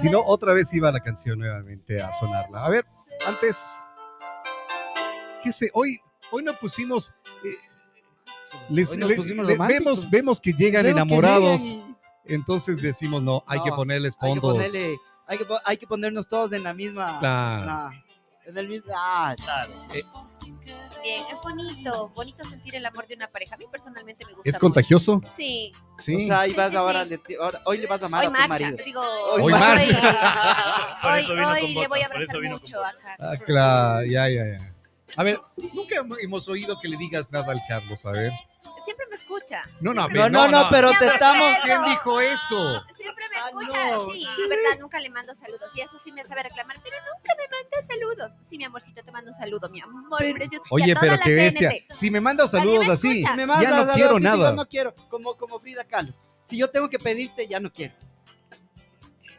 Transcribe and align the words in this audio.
Si 0.00 0.10
no, 0.10 0.22
otra 0.24 0.52
vez 0.52 0.72
iba 0.74 0.90
la 0.92 1.00
canción 1.00 1.38
nuevamente 1.38 2.00
a 2.02 2.12
sonarla. 2.12 2.64
A 2.64 2.68
ver, 2.68 2.84
antes, 3.26 3.76
¿qué 5.42 5.52
sé? 5.52 5.70
Hoy, 5.74 5.98
hoy 6.30 6.42
no 6.42 6.52
pusimos... 6.54 7.12
eh, 7.44 7.56
les- 8.70 8.90
Hoy 8.92 8.98
nos 8.98 9.08
le- 9.10 9.16
pusimos 9.16 9.46
le- 9.46 9.56
vemos, 9.58 10.10
vemos 10.10 10.40
que 10.40 10.52
llegan 10.52 10.84
Vemos 10.84 10.96
que 10.96 11.02
enamorados, 11.14 11.60
entonces 12.24 12.80
decimos, 12.82 13.22
no, 13.22 13.42
hay 13.46 13.60
que 13.62 13.70
ponerles 13.70 14.14
y 14.20 14.26
hay 14.26 14.34
que 14.34 14.40
fondos. 14.40 14.58
ponerle- 14.58 14.96
hay, 15.26 15.38
que, 15.38 15.44
po- 15.44 15.60
hay 15.64 15.76
que 15.76 15.86
ponernos 15.86 16.28
todos 16.28 16.52
en 16.52 16.62
la 16.62 16.72
misma. 16.74 17.18
Claro. 17.20 17.90
en 18.46 18.56
el 18.58 18.68
mismo. 18.68 18.92
ah, 18.96 19.34
Claro. 19.36 19.72
Es 21.14 21.40
bonito, 21.42 22.10
bonito 22.14 22.44
sentir 22.44 22.74
el 22.76 22.86
amor 22.86 23.06
de 23.06 23.14
una 23.14 23.26
pareja. 23.28 23.54
A 23.54 23.58
mí 23.58 23.66
personalmente 23.70 24.24
me 24.24 24.32
gusta. 24.32 24.48
¿Es 24.48 24.54
mucho. 24.54 24.60
contagioso? 24.60 25.20
Sí. 25.36 25.72
Sí. 25.98 26.16
O 26.24 26.26
sea, 26.26 26.40
ahí 26.40 26.50
Sí, 26.50 26.56
vas 26.56 26.70
sí, 26.70 26.76
ahora, 26.76 27.04
sí. 27.04 27.10
le- 27.28 27.36
ahora- 27.40 27.62
hoy 27.64 27.78
le 27.78 27.86
vas 27.86 28.02
a 28.02 28.06
amar 28.06 28.20
Hoy 28.20 28.26
a 28.26 28.30
tu 28.42 28.48
marcha, 28.48 28.64
marido. 28.70 28.84
digo, 28.84 29.00
Hoy 29.32 29.42
hoy, 29.42 29.52
marcha. 29.52 30.98
Hoy, 31.04 31.74
le 31.74 31.88
voy 31.88 32.00
a 32.00 32.06
abrazar 32.06 32.42
mucho. 32.42 32.80
Ah, 33.18 33.36
claro, 33.44 34.06
ya, 34.06 34.28
ya, 34.28 34.48
ya. 34.48 34.72
A 35.16 35.22
ver, 35.22 35.40
nunca 35.72 35.94
hemos 36.20 36.48
oído 36.48 36.78
que 36.80 36.88
le 36.88 36.96
digas 36.96 37.30
nada 37.30 37.52
al 37.52 37.60
Carlos, 37.68 38.04
a 38.04 38.10
ver. 38.10 38.32
Siempre 38.86 39.06
me 39.10 39.16
escucha. 39.16 39.62
No, 39.80 39.92
no, 39.92 40.08
No, 40.08 40.28
no, 40.30 40.48
no, 40.48 40.68
pero 40.70 40.90
te 40.98 41.06
estamos. 41.08 41.58
¿Quién 41.64 41.82
dijo 41.84 42.20
eso? 42.20 42.82
Siempre 42.96 43.24
me 43.28 43.36
Ah, 43.36 43.46
escucha, 43.48 43.90
no. 43.90 44.10
sí, 44.12 44.26
verdad, 44.48 44.80
nunca 44.80 45.00
le 45.00 45.10
mando 45.10 45.34
saludos. 45.34 45.68
Y 45.74 45.80
eso 45.80 45.98
sí 46.02 46.12
me 46.12 46.24
sabe 46.24 46.44
reclamar, 46.44 46.76
pero 46.82 46.96
nunca 47.00 47.34
me 47.36 47.42
manda 47.48 47.86
saludos. 47.86 48.32
Sí, 48.48 48.56
mi 48.58 48.64
amorcito, 48.64 49.02
te 49.02 49.10
mando 49.10 49.32
un 49.32 49.36
saludo, 49.36 49.68
mi 49.72 49.80
amor 49.80 50.18
Pero- 50.20 50.34
precioso. 50.36 50.64
Oye, 50.70 50.94
pero 50.98 51.18
qué 51.22 51.34
bestia. 51.34 51.72
Si 51.96 52.10
me 52.10 52.20
mandas 52.20 52.52
saludos 52.52 52.86
me 52.86 52.92
así, 52.94 53.22
ya 53.22 53.34
no 53.34 53.92
quiero 53.92 54.20
nada. 54.20 54.52
no 54.52 54.66
quiero, 54.68 54.94
como, 55.10 55.36
como 55.36 55.58
Frida 55.60 55.84
Kahlo. 55.84 56.14
Si 56.42 56.56
yo 56.56 56.70
tengo 56.70 56.88
que 56.88 57.00
pedirte, 57.00 57.46
ya 57.48 57.58
no 57.58 57.72
quiero. 57.72 57.92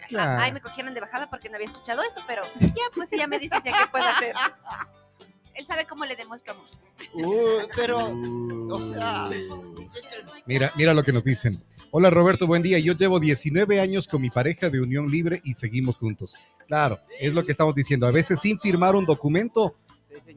Claro. 0.10 0.41
Ay, 0.41 0.52
me 0.52 0.62
cogieron 0.62 0.94
de 0.94 1.00
bajada 1.02 1.30
porque 1.30 1.50
no 1.50 1.55
había 1.55 1.68
escuchado 1.68 2.02
eso, 2.04 2.22
pero 2.27 2.41
ya, 2.60 2.84
pues 2.94 3.12
ella 3.14 3.27
me 3.27 3.40
dice 3.40 3.55
si 3.58 3.64
qué 3.72 3.88
puedo 3.91 4.05
hacer. 4.05 4.36
Él 5.54 5.66
sabe 5.66 5.86
cómo 5.86 6.05
le 6.05 6.16
demuestro 6.16 6.54
amor. 6.54 6.66
Uh, 7.13 7.67
pero, 7.76 8.20
o 8.70 8.79
sea, 8.90 9.23
Mira, 10.45 10.71
mira 10.76 10.93
lo 10.93 11.03
que 11.03 11.13
nos 11.13 11.23
dicen. 11.23 11.53
Hola 11.91 12.09
Roberto, 12.09 12.48
buen 12.48 12.62
día. 12.62 12.79
Yo 12.79 12.93
llevo 12.93 13.20
19 13.20 13.79
años 13.79 14.07
con 14.07 14.21
mi 14.21 14.29
pareja 14.29 14.70
de 14.70 14.81
unión 14.81 15.09
libre 15.09 15.41
y 15.43 15.53
seguimos 15.53 15.98
juntos. 15.98 16.35
Claro, 16.68 16.99
es 17.20 17.34
lo 17.34 17.43
que 17.43 17.51
estamos 17.51 17.75
diciendo. 17.75 18.07
A 18.07 18.12
veces 18.12 18.40
sin 18.40 18.59
firmar 18.59 18.95
un 18.95 19.05
documento. 19.05 19.75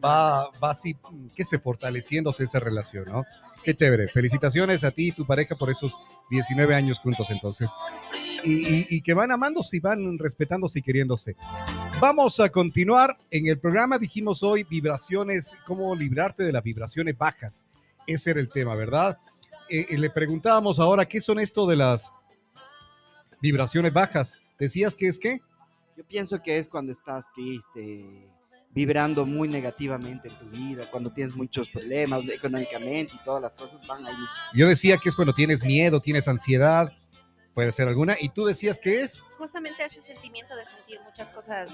Va, 0.05 0.51
va 0.63 0.71
así, 0.71 0.97
que 1.35 1.45
se 1.45 1.59
fortaleciéndose 1.59 2.45
esa 2.45 2.61
relación, 2.61 3.05
¿no? 3.07 3.25
Qué 3.63 3.75
chévere. 3.75 4.09
Felicitaciones 4.09 4.85
a 4.85 4.91
ti 4.91 5.09
y 5.09 5.13
tu 5.13 5.27
pareja 5.27 5.55
por 5.55 5.71
esos 5.71 5.99
19 6.31 6.75
años 6.75 6.99
juntos 6.99 7.29
entonces. 7.31 7.71
Y, 8.43 8.53
y- 8.67 8.87
y 8.89 9.03
que 9.03 9.13
van 9.13 9.31
amándose 9.31 9.77
y 9.77 9.81
van 9.81 10.19
respetándose 10.19 10.79
y 10.79 10.83
queriéndose. 10.83 11.37
Vamos 12.01 12.41
a 12.41 12.49
continuar. 12.49 13.15
En 13.31 13.47
el 13.49 13.61
programa 13.61 13.99
dijimos 13.99 14.43
hoy 14.43 14.65
vibraciones, 14.65 15.55
cómo 15.67 15.95
librarte 15.95 16.43
de 16.45 16.53
las 16.53 16.63
vibraciones 16.63 17.19
bajas. 17.19 17.69
Ese 18.07 18.31
era 18.31 18.41
el 18.41 18.49
tema, 18.49 18.75
¿verdad? 18.75 19.19
Eh, 19.69 19.87
eh, 19.91 19.99
le 19.99 20.09
preguntábamos 20.09 20.79
ahora, 20.81 21.05
¿qué 21.07 21.21
son 21.21 21.39
esto 21.39 21.67
de 21.67 21.77
las 21.77 22.13
vibraciones 23.41 23.93
bajas? 23.93 24.41
¿Decías 24.59 24.95
que 24.95 25.07
es 25.07 25.19
qué? 25.19 25.41
Yo 25.97 26.05
pienso 26.05 26.41
que 26.43 26.59
es 26.59 26.69
cuando 26.69 26.93
estás 26.93 27.27
triste, 27.35 28.27
vibrando 28.73 29.27
muy 29.27 29.49
negativamente 29.49 30.29
en 30.29 30.39
tu 30.39 30.45
vida, 30.47 30.85
cuando 30.91 31.11
tienes 31.13 31.35
muchos 31.35 31.69
problemas 31.69 32.29
económicamente 32.29 33.13
y 33.15 33.19
todas 33.25 33.43
las 33.43 33.55
cosas 33.57 33.85
van 33.87 34.07
ahí. 34.07 34.13
mismo. 34.13 34.29
Yo 34.55 34.69
decía 34.69 34.97
que 34.99 35.09
es 35.09 35.17
cuando 35.17 35.35
tienes 35.35 35.65
miedo, 35.65 36.01
tienes 36.01 36.29
ansiedad, 36.29 36.93
puede 37.55 37.73
ser 37.73 37.89
alguna. 37.89 38.17
¿Y 38.21 38.29
tú 38.29 38.45
decías 38.45 38.79
que 38.79 39.01
es? 39.01 39.23
Justamente 39.39 39.85
ese 39.85 40.01
sentimiento 40.03 40.55
de 40.55 40.65
sentir 40.67 41.01
muchas 41.05 41.29
cosas 41.31 41.73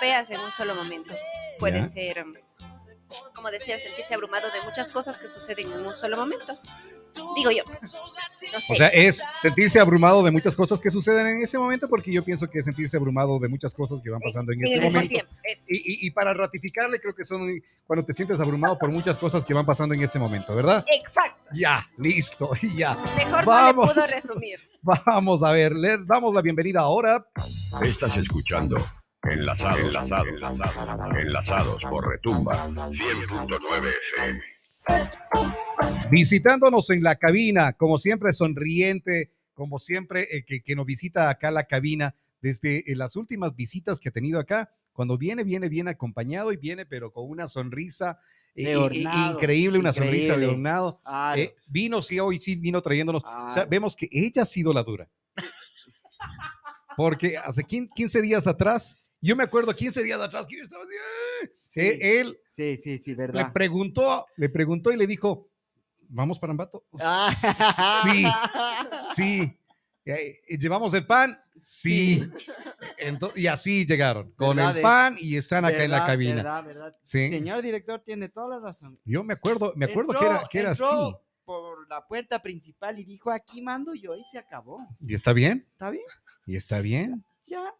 feas 0.00 0.30
en 0.30 0.40
un 0.40 0.50
solo 0.52 0.74
momento. 0.74 1.14
Puede 1.58 1.80
Ya. 1.80 1.88
ser, 1.88 2.24
um, 2.24 2.34
como 3.34 3.50
decía, 3.50 3.78
sentirse 3.78 4.14
abrumado 4.14 4.46
de 4.50 4.60
muchas 4.62 4.88
cosas 4.90 5.18
que 5.18 5.28
suceden 5.28 5.72
en 5.72 5.86
un 5.86 5.96
solo 5.96 6.16
momento. 6.16 6.52
Digo 7.36 7.50
yo. 7.50 7.62
No 8.52 8.60
sé. 8.60 8.72
O 8.72 8.76
sea, 8.76 8.88
es 8.88 9.22
sentirse 9.40 9.80
abrumado 9.80 10.22
de 10.22 10.30
muchas 10.30 10.54
cosas 10.54 10.80
que 10.80 10.90
suceden 10.90 11.26
en 11.26 11.42
ese 11.42 11.58
momento, 11.58 11.88
porque 11.88 12.12
yo 12.12 12.22
pienso 12.22 12.48
que 12.48 12.58
es 12.58 12.64
sentirse 12.64 12.96
abrumado 12.96 13.38
de 13.40 13.48
muchas 13.48 13.74
cosas 13.74 14.00
que 14.02 14.10
van 14.10 14.20
pasando 14.20 14.52
en 14.52 14.60
en 14.66 14.72
ese 14.78 14.86
momento. 14.90 15.08
tiempo. 15.08 15.32
Y, 15.68 15.76
y- 15.76 16.06
y 16.06 16.10
para 16.10 16.34
ratificarle, 16.34 17.00
creo 17.00 17.14
que 17.14 17.24
son 17.24 17.48
cuando 17.86 18.04
te 18.04 18.12
sientes 18.14 18.38
abrumado 18.40 18.78
por 18.78 18.90
muchas 18.90 19.18
cosas 19.18 19.44
que 19.44 19.54
van 19.54 19.66
pasando 19.66 19.94
en 19.94 20.02
ese 20.02 20.18
momento, 20.18 20.54
¿verdad? 20.54 20.84
Exacto. 20.92 21.42
Ya, 21.52 21.88
listo, 21.96 22.50
ya. 22.76 22.96
Mejor 23.16 23.44
Vamos. 23.44 23.86
no 23.86 23.94
le 23.94 24.00
pudo 24.02 24.14
resumir. 24.14 24.60
Vamos 24.82 25.42
a 25.42 25.50
ver, 25.52 25.72
le 25.74 25.98
damos 26.04 26.32
la 26.34 26.42
bienvenida 26.42 26.80
ahora. 26.80 27.26
Estás 27.82 28.16
escuchando 28.18 28.76
Enlazados, 29.22 29.80
enlazados, 29.80 30.28
enlazados, 30.28 31.16
enlazados 31.16 31.82
por 31.82 32.08
Retumba 32.08 32.68
100.9 32.68 33.92
FM. 34.14 34.40
visitándonos 36.10 36.88
en 36.90 37.02
la 37.02 37.16
cabina, 37.16 37.72
como 37.72 37.98
siempre 37.98 38.32
sonriente, 38.32 39.32
como 39.54 39.78
siempre 39.78 40.28
eh, 40.30 40.44
que, 40.44 40.62
que 40.62 40.76
nos 40.76 40.86
visita 40.86 41.28
acá 41.30 41.50
la 41.50 41.64
cabina 41.64 42.14
desde 42.40 42.90
eh, 42.90 42.96
las 42.96 43.16
últimas 43.16 43.54
visitas 43.56 43.98
que 44.00 44.08
ha 44.08 44.12
tenido 44.12 44.38
acá. 44.38 44.70
Cuando 44.92 45.18
viene, 45.18 45.44
viene 45.44 45.68
bien 45.68 45.88
acompañado 45.88 46.52
y 46.52 46.56
viene, 46.56 46.86
pero 46.86 47.12
con 47.12 47.28
una 47.28 47.46
sonrisa 47.46 48.18
eh, 48.54 48.76
hornado, 48.76 49.32
increíble, 49.32 49.78
una 49.78 49.92
sonrisa 49.92 50.36
de 50.36 50.44
increíble. 50.44 50.46
hornado. 50.46 51.00
Claro. 51.04 51.40
Eh, 51.40 51.54
vino, 51.68 52.02
sí, 52.02 52.18
hoy 52.18 52.40
sí 52.40 52.56
vino 52.56 52.82
trayéndonos. 52.82 53.22
O 53.24 53.52
sea, 53.52 53.64
vemos 53.64 53.94
que 53.94 54.08
ella 54.10 54.42
ha 54.42 54.46
sido 54.46 54.72
la 54.72 54.82
dura. 54.82 55.08
Porque 56.96 57.36
hace 57.38 57.62
15 57.62 57.92
15 57.94 58.22
días 58.22 58.46
atrás, 58.48 58.96
yo 59.20 59.36
me 59.36 59.44
acuerdo 59.44 59.74
15 59.74 60.02
días 60.02 60.20
atrás 60.20 60.46
que 60.46 60.56
yo 60.58 60.62
estaba 60.64 60.84
así, 60.84 60.92
¡ah! 60.94 61.48
Sí. 61.68 61.80
Eh, 61.80 62.20
él 62.20 62.38
Sí, 62.50 62.76
sí, 62.76 62.98
sí, 62.98 63.10
le 63.10 63.16
verdad. 63.16 63.52
preguntó, 63.52 64.26
le 64.36 64.48
preguntó 64.48 64.90
y 64.90 64.96
le 64.96 65.06
dijo, 65.06 65.48
¿vamos 66.08 66.38
para 66.38 66.50
Ambato? 66.52 66.84
Sí, 68.04 68.24
sí. 69.14 69.58
¿Llevamos 70.58 70.94
el 70.94 71.06
pan? 71.06 71.38
Sí. 71.60 72.22
Ento- 72.98 73.32
y 73.36 73.46
así 73.46 73.84
llegaron, 73.84 74.32
con 74.32 74.56
¿Verdad, 74.56 74.76
el 74.76 74.82
pan 74.82 75.16
y 75.20 75.36
están 75.36 75.64
acá 75.64 75.84
en 75.84 75.90
la 75.90 76.06
cabina. 76.06 76.36
verdad, 76.36 76.64
verdad. 76.64 76.96
Sí. 77.04 77.28
Señor 77.28 77.62
director, 77.62 78.00
tiene 78.00 78.28
toda 78.28 78.48
la 78.48 78.58
razón. 78.60 78.98
Yo 79.04 79.22
me 79.22 79.34
acuerdo, 79.34 79.72
me 79.76 79.84
acuerdo 79.86 80.14
que 80.14 80.24
era, 80.24 80.42
que 80.50 80.58
era 80.60 80.70
así. 80.70 80.82
por 81.44 81.88
la 81.88 82.06
puerta 82.06 82.40
principal 82.42 82.98
y 82.98 83.04
dijo, 83.04 83.30
aquí 83.30 83.60
mando 83.60 83.94
yo 83.94 84.16
y 84.16 84.24
se 84.24 84.38
acabó. 84.38 84.78
¿Y 85.00 85.14
está 85.14 85.32
bien? 85.32 85.66
¿Está 85.72 85.90
bien? 85.90 86.04
¿Y 86.46 86.56
está 86.56 86.80
bien? 86.80 87.24
Ya. 87.46 87.74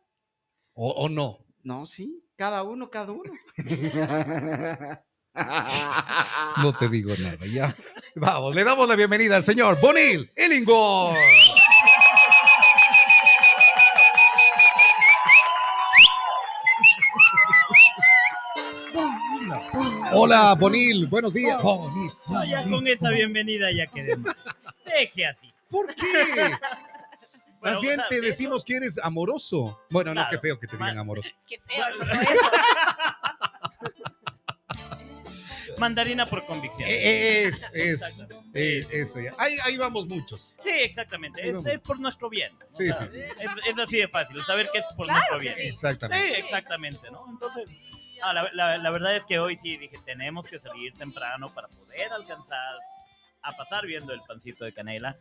¿O, 0.80 0.90
o 0.90 1.08
no? 1.08 1.44
No, 1.64 1.86
sí. 1.86 2.22
Cada 2.36 2.62
uno, 2.62 2.88
cada 2.90 3.12
uno. 3.12 3.32
No 6.60 6.72
te 6.72 6.88
digo 6.88 7.12
nada, 7.20 7.46
ya. 7.46 7.72
Vamos, 8.16 8.56
le 8.56 8.64
damos 8.64 8.88
la 8.88 8.96
bienvenida 8.96 9.36
al 9.36 9.44
señor 9.44 9.78
Bonil 9.80 10.28
Illingworth. 10.36 11.16
Hola, 20.12 20.54
Bonil, 20.54 21.06
buenos 21.06 21.32
días. 21.32 21.62
Bonil, 21.62 22.10
No, 22.28 22.44
ya 22.44 22.60
Bonil. 22.62 22.74
con 22.74 22.86
esa 22.88 23.10
bienvenida 23.10 23.70
ya 23.72 23.86
quedemos. 23.86 24.34
Deje 24.84 25.26
así. 25.26 25.52
¿Por 25.70 25.94
qué? 25.94 26.04
Bueno, 27.60 27.76
Más 27.76 27.80
bien 27.80 27.94
o 28.00 28.02
sea, 28.02 28.08
te 28.08 28.16
eso- 28.16 28.24
decimos 28.26 28.64
que 28.64 28.76
eres 28.76 28.98
amoroso. 28.98 29.80
Bueno, 29.90 30.14
no, 30.14 30.26
qué 30.30 30.38
feo 30.38 30.58
que 30.60 30.66
te 30.66 30.76
digan 30.76 30.98
amoroso. 30.98 31.30
Qué 31.46 31.58
feo. 31.66 31.84
Mandarina 35.78 36.26
por 36.26 36.44
convicción. 36.44 36.88
Eh, 36.88 37.44
Es, 37.44 37.70
es, 37.72 38.02
Exactamente. 38.02 38.78
eh, 38.78 38.86
eso 38.92 39.20
ya. 39.20 39.30
Ahí, 39.38 39.56
ahí 39.62 39.76
vamos 39.76 40.06
muchos. 40.06 40.54
Sí, 40.62 40.70
exactamente. 40.70 41.40
Sí, 41.40 41.48
Es, 41.48 41.54
vamos. 41.54 41.70
es 41.72 41.80
por 41.80 42.00
nuestro 42.00 42.28
bien. 42.28 42.52
O 42.54 42.74
Sí, 42.74 42.86
sea, 42.86 43.08
sí, 43.10 43.20
Es, 43.20 43.40
es 43.66 43.78
así 43.78 43.96
de 43.98 44.08
fácil, 44.08 44.42
saber 44.44 44.68
que 44.72 44.78
es 44.78 44.84
por 44.96 45.06
Claro 45.06 45.20
nuestro 45.20 45.38
bien. 45.38 45.54
sí. 45.54 45.62
Sí, 45.62 45.68
Exactamente. 45.68 46.38
exactamente, 46.40 47.10
¿no? 47.12 47.24
Entonces, 47.30 47.68
ah, 48.22 48.32
la, 48.32 48.50
la- 48.52 48.78
la 48.78 48.90
verdad 48.90 49.14
es 49.16 49.24
que 49.24 49.38
hoy 49.38 49.56
sí 49.56 49.76
dije, 49.76 49.96
tenemos 50.04 50.48
que 50.48 50.58
salir 50.58 50.92
temprano 50.94 51.48
para 51.54 51.68
poder 51.68 52.12
alcanzar 52.12 52.74
a 53.42 53.52
pasar 53.52 53.86
viendo 53.86 54.12
el 54.12 54.20
pancito 54.26 54.64
de 54.64 54.72
canela. 54.72 55.16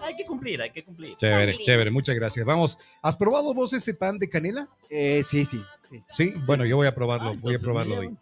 Hay 0.00 0.16
que 0.16 0.24
cumplir, 0.24 0.60
hay 0.62 0.70
que 0.70 0.82
cumplir. 0.82 1.16
Chévere, 1.16 1.56
chévere, 1.58 1.90
muchas 1.90 2.14
gracias. 2.16 2.44
Vamos, 2.44 2.78
¿has 3.02 3.16
probado 3.16 3.54
vos 3.54 3.72
ese 3.72 3.94
pan 3.94 4.18
de 4.18 4.28
canela? 4.28 4.68
Eh, 4.90 5.22
sí, 5.24 5.44
sí, 5.44 5.62
sí. 5.88 6.02
Sí, 6.10 6.32
bueno, 6.46 6.64
yo 6.64 6.76
voy 6.76 6.86
a 6.86 6.94
probarlo, 6.94 7.30
Ah, 7.30 7.36
voy 7.40 7.54
a 7.54 7.58
probarlo 7.58 7.98
hoy. 7.98 8.16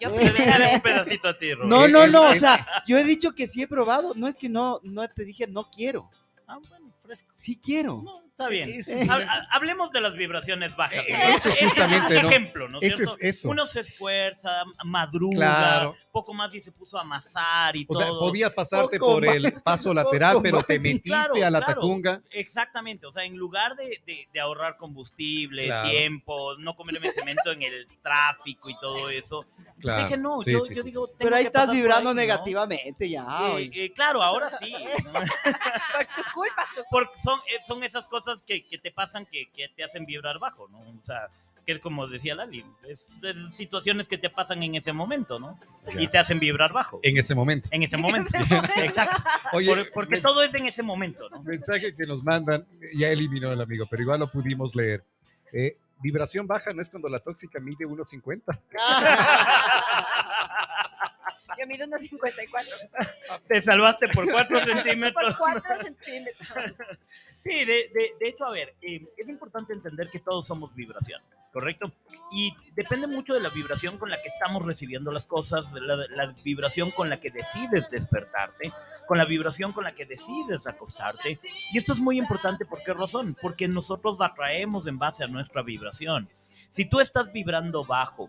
Yo 0.00 0.10
Eh, 0.10 0.12
primera 0.30 0.58
Déjale 0.58 0.74
un 0.74 0.80
pedacito 0.82 1.28
a 1.28 1.38
ti, 1.38 1.54
Roberto. 1.54 1.68
No, 1.76 1.86
Eh, 1.86 1.88
no, 1.88 2.06
no, 2.06 2.30
o 2.30 2.34
sea, 2.34 2.66
yo 2.86 2.98
he 2.98 3.04
dicho 3.04 3.32
que 3.32 3.46
sí 3.46 3.62
he 3.62 3.68
probado, 3.68 4.12
no 4.14 4.28
es 4.28 4.36
que 4.36 4.48
no, 4.48 4.80
no 4.82 5.06
te 5.08 5.24
dije 5.24 5.46
no 5.46 5.68
quiero, 5.70 6.10
Ah, 6.48 6.58
bueno, 6.68 6.92
fresco. 7.02 7.32
Sí 7.46 7.60
quiero. 7.62 8.02
No, 8.04 8.26
Está 8.36 8.48
bien. 8.50 8.68
Es- 8.68 8.90
Ha- 9.08 9.14
ha- 9.14 9.46
Hablemos 9.52 9.90
de 9.92 10.02
las 10.02 10.12
vibraciones 10.12 10.76
bajas. 10.76 11.02
¿no? 11.08 11.16
eso 11.34 11.48
justamente, 11.58 12.16
es 12.16 12.22
¿no? 12.22 12.28
un 12.28 12.34
ejemplo, 12.34 12.68
¿no 12.68 12.78
es 12.82 12.88
Ese 12.88 12.96
cierto? 13.06 13.16
es 13.20 13.36
eso. 13.38 13.48
Uno 13.48 13.64
se 13.64 13.80
esfuerza, 13.80 14.62
madruga, 14.84 15.36
Claro. 15.36 15.96
poco 16.12 16.34
más 16.34 16.54
y 16.54 16.60
se 16.60 16.70
puso 16.70 16.98
a 16.98 17.00
amasar 17.00 17.74
y 17.76 17.86
O 17.88 17.94
sea, 17.96 18.08
todo. 18.08 18.20
podía 18.20 18.54
pasarte 18.54 18.98
Poco 18.98 19.12
por 19.14 19.24
más. 19.26 19.36
el 19.36 19.52
paso 19.62 19.94
lateral, 19.94 20.40
pero 20.42 20.58
más. 20.58 20.66
te 20.66 20.78
metiste 20.78 21.08
Claro, 21.08 21.34
a 21.34 21.38
la 21.50 21.60
claro. 21.62 21.80
tacunga. 21.80 22.20
Exactamente, 22.32 23.06
o 23.06 23.12
sea, 23.12 23.24
en 23.24 23.38
lugar 23.38 23.74
de, 23.74 24.02
de- 24.04 24.28
de 24.30 24.40
ahorrar 24.40 24.76
combustible, 24.76 25.64
Claro. 25.64 25.88
tiempo, 25.88 26.56
no 26.58 26.76
comerme 26.76 27.12
cemento 27.12 27.52
en 27.52 27.62
el 27.62 27.86
tráfico 28.02 28.68
y 28.68 28.78
todo 28.80 29.08
eso, 29.08 29.46
Claro. 29.80 30.02
dije, 30.02 30.18
no, 30.18 30.42
Sí, 30.42 30.52
yo, 30.52 30.60
sí, 30.66 30.74
yo 30.74 30.82
sí. 30.82 30.86
digo, 30.90 31.06
tengo 31.06 31.18
Pero 31.20 31.36
ahí 31.36 31.44
que 31.44 31.46
estás 31.46 31.70
vibrando 31.72 32.10
ahí, 32.10 32.14
¿no? 32.16 32.20
negativamente 32.20 33.08
ya. 33.08 33.26
Eh, 33.58 33.70
eh, 33.72 33.92
claro, 33.94 34.22
ahora 34.22 34.50
sí. 34.50 34.74
¿no? 35.04 35.12
Por 35.14 36.06
tu 36.06 36.22
culpa. 36.34 36.66
Porque 36.90 37.18
son, 37.18 37.35
eh, 37.38 37.60
son 37.66 37.82
esas 37.82 38.04
cosas 38.06 38.42
que, 38.42 38.66
que 38.66 38.78
te 38.78 38.90
pasan 38.90 39.26
que, 39.26 39.50
que 39.50 39.68
te 39.68 39.84
hacen 39.84 40.06
vibrar 40.06 40.38
bajo, 40.38 40.68
¿no? 40.68 40.78
O 40.78 41.02
sea, 41.02 41.28
que 41.64 41.72
es 41.72 41.80
como 41.80 42.06
decía 42.06 42.34
Lali, 42.36 42.64
es, 42.88 43.08
es 43.22 43.54
situaciones 43.54 44.06
que 44.06 44.18
te 44.18 44.30
pasan 44.30 44.62
en 44.62 44.76
ese 44.76 44.92
momento, 44.92 45.40
¿no? 45.40 45.58
Ya. 45.92 46.00
Y 46.02 46.06
te 46.08 46.18
hacen 46.18 46.38
vibrar 46.38 46.72
bajo. 46.72 47.00
En 47.02 47.16
ese 47.18 47.34
momento. 47.34 47.68
En 47.72 47.82
ese 47.82 47.96
momento. 47.96 48.30
Exacto. 48.76 49.22
Oye, 49.52 49.74
Por- 49.74 49.90
porque 49.92 50.20
todo 50.20 50.42
es 50.44 50.54
en 50.54 50.66
ese 50.66 50.84
momento, 50.84 51.28
¿no? 51.28 51.42
mensaje 51.42 51.94
que 51.96 52.04
nos 52.04 52.22
mandan, 52.22 52.64
ya 52.94 53.08
eliminó 53.08 53.52
el 53.52 53.60
amigo, 53.60 53.86
pero 53.90 54.02
igual 54.02 54.20
lo 54.20 54.30
pudimos 54.30 54.76
leer. 54.76 55.04
Eh, 55.52 55.76
vibración 56.00 56.46
baja 56.46 56.72
no 56.72 56.82
es 56.82 56.88
cuando 56.90 57.08
la 57.08 57.18
tóxica 57.18 57.58
mide 57.58 57.84
1.50. 57.84 58.42
Yo 61.60 61.66
mido 61.66 61.86
unos 61.86 62.00
54 62.02 62.72
Te 63.48 63.62
salvaste 63.62 64.08
por 64.08 64.30
4 64.30 64.58
centímetros. 64.64 65.34
por 65.34 65.38
4 65.62 65.82
centímetros. 65.82 66.48
Sí, 67.42 67.64
de, 67.64 67.64
de- 67.94 68.12
de 68.18 68.28
hecho, 68.28 68.44
a 68.44 68.50
ver, 68.50 68.74
eh, 68.82 69.06
es 69.16 69.28
importante 69.28 69.72
entender 69.72 70.10
que 70.10 70.18
todos 70.18 70.48
somos 70.48 70.74
vibración, 70.74 71.22
¿correcto? 71.52 71.86
Y 72.32 72.52
depende 72.74 73.06
mucho 73.06 73.34
de 73.34 73.40
la 73.40 73.50
vibración 73.50 73.98
con 73.98 74.10
la 74.10 74.20
que 74.20 74.26
estamos 74.26 74.66
recibiendo 74.66 75.12
las 75.12 75.26
cosas, 75.26 75.72
la, 75.74 75.94
la 76.10 76.34
vibración 76.42 76.90
con 76.90 77.08
la 77.08 77.20
que 77.20 77.30
decides 77.30 77.88
despertarte, 77.88 78.72
con 79.06 79.16
la 79.16 79.24
vibración 79.26 79.70
con 79.72 79.84
la 79.84 79.92
que 79.92 80.06
decides 80.06 80.66
acostarte. 80.66 81.38
Y 81.72 81.78
esto 81.78 81.92
es 81.92 82.00
muy 82.00 82.18
importante, 82.18 82.64
¿por 82.66 82.82
qué 82.82 82.92
razón? 82.92 83.36
Porque 83.40 83.68
nosotros 83.68 84.18
la 84.18 84.26
atraemos 84.26 84.88
en 84.88 84.98
base 84.98 85.22
a 85.22 85.28
nuestra 85.28 85.62
vibración. 85.62 86.28
Si 86.70 86.84
tú 86.84 86.98
estás 86.98 87.32
vibrando 87.32 87.84
bajo, 87.84 88.28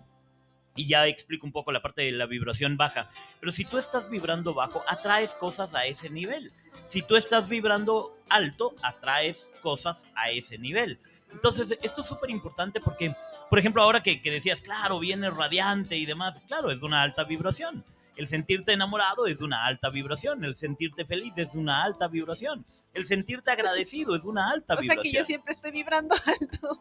y 0.77 0.87
ya 0.87 1.05
explico 1.07 1.45
un 1.45 1.51
poco 1.51 1.73
la 1.73 1.81
parte 1.81 2.03
de 2.03 2.11
la 2.13 2.25
vibración 2.25 2.77
baja, 2.77 3.09
pero 3.39 3.51
si 3.51 3.65
tú 3.65 3.77
estás 3.77 4.09
vibrando 4.09 4.53
bajo, 4.53 4.83
atraes 4.87 5.33
cosas 5.33 5.75
a 5.75 5.85
ese 5.85 6.09
nivel. 6.09 6.51
Si 6.87 7.01
tú 7.01 7.17
estás 7.17 7.49
vibrando 7.49 8.17
alto, 8.29 8.73
atraes 8.81 9.49
cosas 9.61 10.05
a 10.15 10.29
ese 10.29 10.57
nivel. 10.57 10.99
Entonces, 11.31 11.77
esto 11.81 12.01
es 12.01 12.07
súper 12.07 12.29
importante 12.29 12.79
porque, 12.79 13.13
por 13.49 13.59
ejemplo, 13.59 13.83
ahora 13.83 14.01
que, 14.01 14.21
que 14.21 14.31
decías, 14.31 14.61
claro, 14.61 14.99
viene 14.99 15.29
radiante 15.29 15.97
y 15.97 16.05
demás, 16.05 16.41
claro, 16.47 16.71
es 16.71 16.81
una 16.81 17.01
alta 17.01 17.25
vibración. 17.25 17.83
El 18.17 18.27
sentirte 18.27 18.73
enamorado 18.73 19.27
es 19.27 19.41
una 19.41 19.65
alta 19.65 19.89
vibración. 19.89 20.43
El 20.43 20.55
sentirte 20.55 21.05
feliz 21.05 21.33
es 21.37 21.53
una 21.53 21.83
alta 21.83 22.07
vibración. 22.07 22.65
El 22.93 23.05
sentirte 23.05 23.51
agradecido 23.51 24.15
es 24.15 24.23
una 24.25 24.49
alta 24.49 24.73
O 24.73 24.77
sea 24.77 24.81
vibración. 24.81 25.03
que 25.03 25.19
yo 25.19 25.25
siempre 25.25 25.53
estoy 25.53 25.71
vibrando 25.71 26.15
alto. 26.25 26.79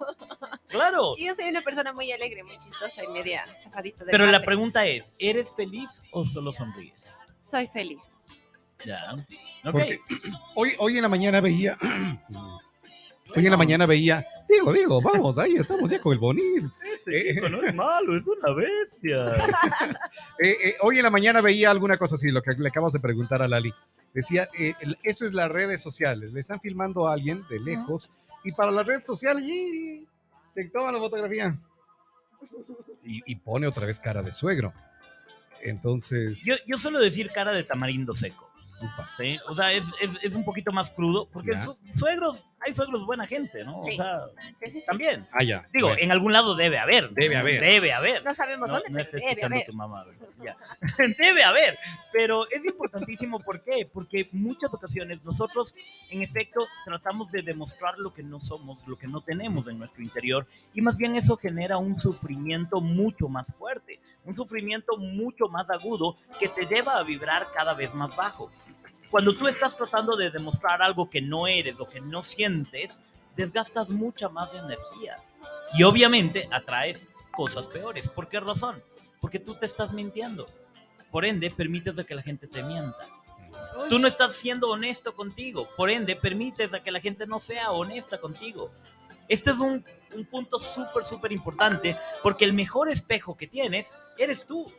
Claro. 0.68 1.14
Y 1.18 1.26
yo 1.26 1.34
soy 1.34 1.48
una 1.48 1.60
persona 1.62 1.92
muy 1.92 2.10
alegre, 2.10 2.42
muy 2.42 2.58
chistosa 2.58 3.04
y 3.04 3.08
media 3.08 3.44
zafadita 3.62 4.04
del 4.04 4.12
Pero 4.12 4.26
la 4.26 4.42
pregunta 4.42 4.86
es, 4.86 5.16
¿eres 5.20 5.50
feliz 5.54 5.90
o 6.10 6.24
solo 6.24 6.52
sonríes? 6.52 7.14
Soy 7.44 7.66
feliz. 7.68 8.00
Ya. 8.84 9.14
Ok. 9.14 9.72
Porque 9.72 10.00
hoy, 10.54 10.72
hoy 10.78 10.96
en 10.96 11.02
la 11.02 11.08
mañana 11.08 11.40
veía. 11.40 11.78
Hoy 13.34 13.44
en 13.44 13.50
la 13.50 13.56
mañana 13.56 13.86
veía. 13.86 14.24
Digo, 14.48 14.72
digo, 14.72 15.00
vamos, 15.02 15.38
ahí 15.38 15.56
estamos 15.56 15.90
ya 15.90 16.00
con 16.00 16.12
el 16.12 16.18
bonito. 16.18 16.70
Este 16.84 17.34
chico 17.34 17.48
no 17.48 17.60
es 17.62 17.74
malo, 17.74 18.16
es 18.16 18.24
una 18.26 18.54
bestia. 18.54 19.34
Eh, 20.38 20.54
eh, 20.64 20.74
hoy 20.82 20.98
en 20.98 21.02
la 21.02 21.10
mañana 21.10 21.40
veía 21.40 21.70
alguna 21.70 21.96
cosa 21.96 22.16
así, 22.16 22.30
lo 22.30 22.42
que 22.42 22.52
le 22.52 22.68
acabas 22.68 22.92
de 22.92 23.00
preguntar 23.00 23.40
a 23.42 23.48
Lali. 23.48 23.72
Decía, 24.12 24.48
eh, 24.58 24.74
el- 24.80 24.98
eso 25.02 25.24
es 25.24 25.32
las 25.32 25.50
redes 25.50 25.80
sociales. 25.82 26.30
Le 26.32 26.40
están 26.40 26.60
filmando 26.60 27.08
a 27.08 27.14
alguien 27.14 27.42
de 27.48 27.58
lejos 27.58 28.12
y 28.44 28.52
para 28.52 28.70
la 28.70 28.82
red 28.82 29.02
social, 29.02 29.42
¡yi! 29.42 30.06
te 30.54 30.64
toman 30.66 30.92
la 30.94 31.00
fotografía. 31.00 31.50
Y, 33.02 33.22
y 33.24 33.36
pone 33.36 33.66
otra 33.66 33.86
vez 33.86 33.98
cara 33.98 34.22
de 34.22 34.32
suegro. 34.34 34.72
Entonces, 35.62 36.44
Yo, 36.44 36.54
yo 36.66 36.76
suelo 36.78 36.98
decir 37.00 37.30
cara 37.32 37.52
de 37.52 37.64
tamarindo 37.64 38.14
seco. 38.14 38.50
O 39.48 39.54
sea, 39.54 39.72
es, 39.72 39.84
es, 40.00 40.10
es 40.22 40.34
un 40.34 40.44
poquito 40.44 40.70
más 40.72 40.90
crudo, 40.90 41.26
porque 41.32 41.52
Ya. 41.52 41.60
su- 41.62 41.78
suegros, 41.96 42.44
hay 42.60 42.72
suegros 42.74 43.04
buena 43.06 43.26
gente, 43.26 43.64
¿no? 43.64 43.82
Sí. 43.82 43.92
O 43.92 43.96
sea, 43.96 44.20
Sí, 44.56 44.70
sí, 44.70 44.80
sí. 44.80 44.86
también. 44.86 45.26
ah, 45.32 45.42
ya. 45.42 45.66
Digo, 45.72 45.88
bueno. 45.88 46.02
en 46.02 46.12
algún 46.12 46.32
lado 46.32 46.54
debe 46.54 46.78
haber. 46.78 47.08
Debe 47.10 47.36
haber. 47.36 47.60
Debe 47.60 47.92
haber. 47.92 48.24
No 48.24 48.34
sabemos 48.34 48.68
No, 48.70 48.76
dónde, 48.76 48.90
no 48.90 48.98
estés 49.00 49.22
debe 49.24 49.44
haber. 49.44 49.66
tu 49.66 49.72
mamá. 49.72 50.04
Debe 51.18 51.42
haber, 51.44 51.78
pero 52.12 52.46
es 52.50 52.64
importantísimo, 52.64 53.40
¿por 53.40 53.62
qué? 53.62 53.86
Porque 53.92 54.28
muchas 54.32 54.72
ocasiones 54.74 55.24
nosotros, 55.24 55.74
en 56.10 56.22
efecto, 56.22 56.66
tratamos 56.84 57.30
de 57.32 57.42
demostrar 57.42 57.94
lo 57.98 58.12
que 58.12 58.22
no 58.22 58.40
somos, 58.40 58.86
lo 58.86 58.96
que 58.98 59.06
no 59.08 59.22
tenemos 59.22 59.66
en 59.68 59.78
nuestro 59.78 60.02
interior, 60.02 60.46
y 60.74 60.82
más 60.82 60.96
bien 60.98 61.16
eso 61.16 61.36
genera 61.36 61.78
un 61.78 62.00
sufrimiento 62.00 62.80
mucho 62.80 63.28
más 63.28 63.46
fuerte, 63.58 63.98
un 64.26 64.34
sufrimiento 64.34 64.96
mucho 64.96 65.48
más 65.48 65.70
agudo 65.70 66.16
que 66.38 66.48
te 66.48 66.66
lleva 66.66 66.98
a 66.98 67.02
vibrar 67.02 67.46
cada 67.54 67.74
vez 67.74 67.94
más 67.94 68.14
bajo. 68.14 68.50
Cuando 69.10 69.34
tú 69.34 69.46
estás 69.46 69.76
tratando 69.76 70.16
de 70.16 70.30
demostrar 70.30 70.82
algo 70.82 71.08
que 71.08 71.22
no 71.22 71.46
eres 71.46 71.78
o 71.78 71.86
que 71.86 72.00
no 72.00 72.22
sientes, 72.22 73.00
desgastas 73.36 73.88
mucha 73.88 74.28
más 74.28 74.52
energía. 74.52 75.16
Y 75.74 75.84
obviamente 75.84 76.48
atraes 76.50 77.08
cosas 77.32 77.68
peores. 77.68 78.08
¿Por 78.08 78.28
qué 78.28 78.40
razón? 78.40 78.82
Porque 79.20 79.38
tú 79.38 79.54
te 79.54 79.66
estás 79.66 79.92
mintiendo. 79.92 80.46
Por 81.10 81.24
ende, 81.24 81.50
permites 81.50 81.94
de 81.96 82.04
que 82.04 82.14
la 82.14 82.22
gente 82.22 82.48
te 82.48 82.62
mienta. 82.62 82.98
Tú 83.88 83.98
no 83.98 84.08
estás 84.08 84.34
siendo 84.34 84.68
honesto 84.68 85.14
contigo. 85.14 85.68
Por 85.76 85.90
ende, 85.90 86.16
permites 86.16 86.70
de 86.70 86.82
que 86.82 86.90
la 86.90 87.00
gente 87.00 87.26
no 87.26 87.38
sea 87.38 87.70
honesta 87.70 88.18
contigo. 88.18 88.72
Este 89.28 89.50
es 89.50 89.58
un, 89.58 89.84
un 90.14 90.24
punto 90.26 90.58
súper, 90.58 91.04
súper 91.04 91.32
importante 91.32 91.96
porque 92.22 92.44
el 92.44 92.52
mejor 92.52 92.88
espejo 92.90 93.36
que 93.36 93.46
tienes 93.46 93.92
eres 94.18 94.46
tú. 94.46 94.72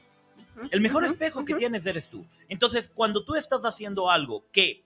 El 0.72 0.82
mejor 0.82 1.04
espejo 1.06 1.46
que 1.46 1.54
tienes 1.56 1.86
eres 1.86 2.10
tú. 2.10 2.26
Entonces, 2.50 2.90
cuando 2.94 3.24
tú 3.26 3.36
estás 3.36 3.64
haciendo 3.64 4.10
algo 4.10 4.46
que 4.52 4.86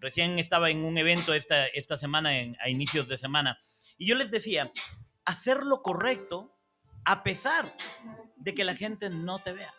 recién 0.00 0.38
estaba 0.38 0.70
en 0.70 0.84
un 0.84 0.98
evento 0.98 1.32
esta, 1.34 1.66
esta 1.68 1.96
semana, 1.98 2.38
en- 2.38 2.56
a 2.60 2.68
inicios 2.68 3.08
de 3.08 3.18
semana, 3.18 3.58
y 3.98 4.06
yo 4.08 4.14
les 4.14 4.30
decía, 4.30 4.70
hacer 5.24 5.64
lo 5.64 5.82
correcto 5.82 6.52
a 7.04 7.22
pesar 7.22 7.74
de 8.36 8.54
que 8.54 8.64
la 8.64 8.74
gente 8.74 9.08
no 9.10 9.38
te 9.38 9.52
vea. 9.52 9.72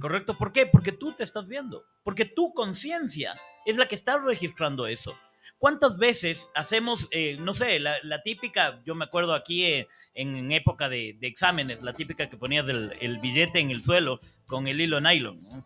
¿Correcto? 0.00 0.34
¿Por 0.34 0.52
qué? 0.52 0.66
Porque 0.66 0.92
tú 0.92 1.12
te 1.12 1.24
estás 1.24 1.48
viendo. 1.48 1.84
Porque 2.04 2.24
tu 2.24 2.52
conciencia 2.54 3.34
es 3.66 3.76
la 3.76 3.86
que 3.86 3.94
está 3.94 4.18
registrando 4.18 4.86
eso. 4.86 5.16
¿Cuántas 5.62 5.96
veces 5.96 6.48
hacemos, 6.56 7.06
eh, 7.12 7.36
no 7.38 7.54
sé, 7.54 7.78
la, 7.78 7.94
la 8.02 8.20
típica, 8.24 8.82
yo 8.84 8.96
me 8.96 9.04
acuerdo 9.04 9.32
aquí 9.32 9.64
eh, 9.64 9.86
en, 10.12 10.50
época 10.50 10.88
de, 10.88 11.16
de 11.20 11.28
exámenes, 11.28 11.80
la 11.82 11.92
típica 11.92 12.28
que 12.28 12.36
ponías 12.36 12.68
el, 12.68 12.92
el 13.00 13.20
billete 13.20 13.60
en 13.60 13.70
el 13.70 13.80
suelo 13.80 14.18
con 14.48 14.66
el 14.66 14.80
hilo 14.80 15.00
nylon? 15.00 15.36
¿no? 15.52 15.64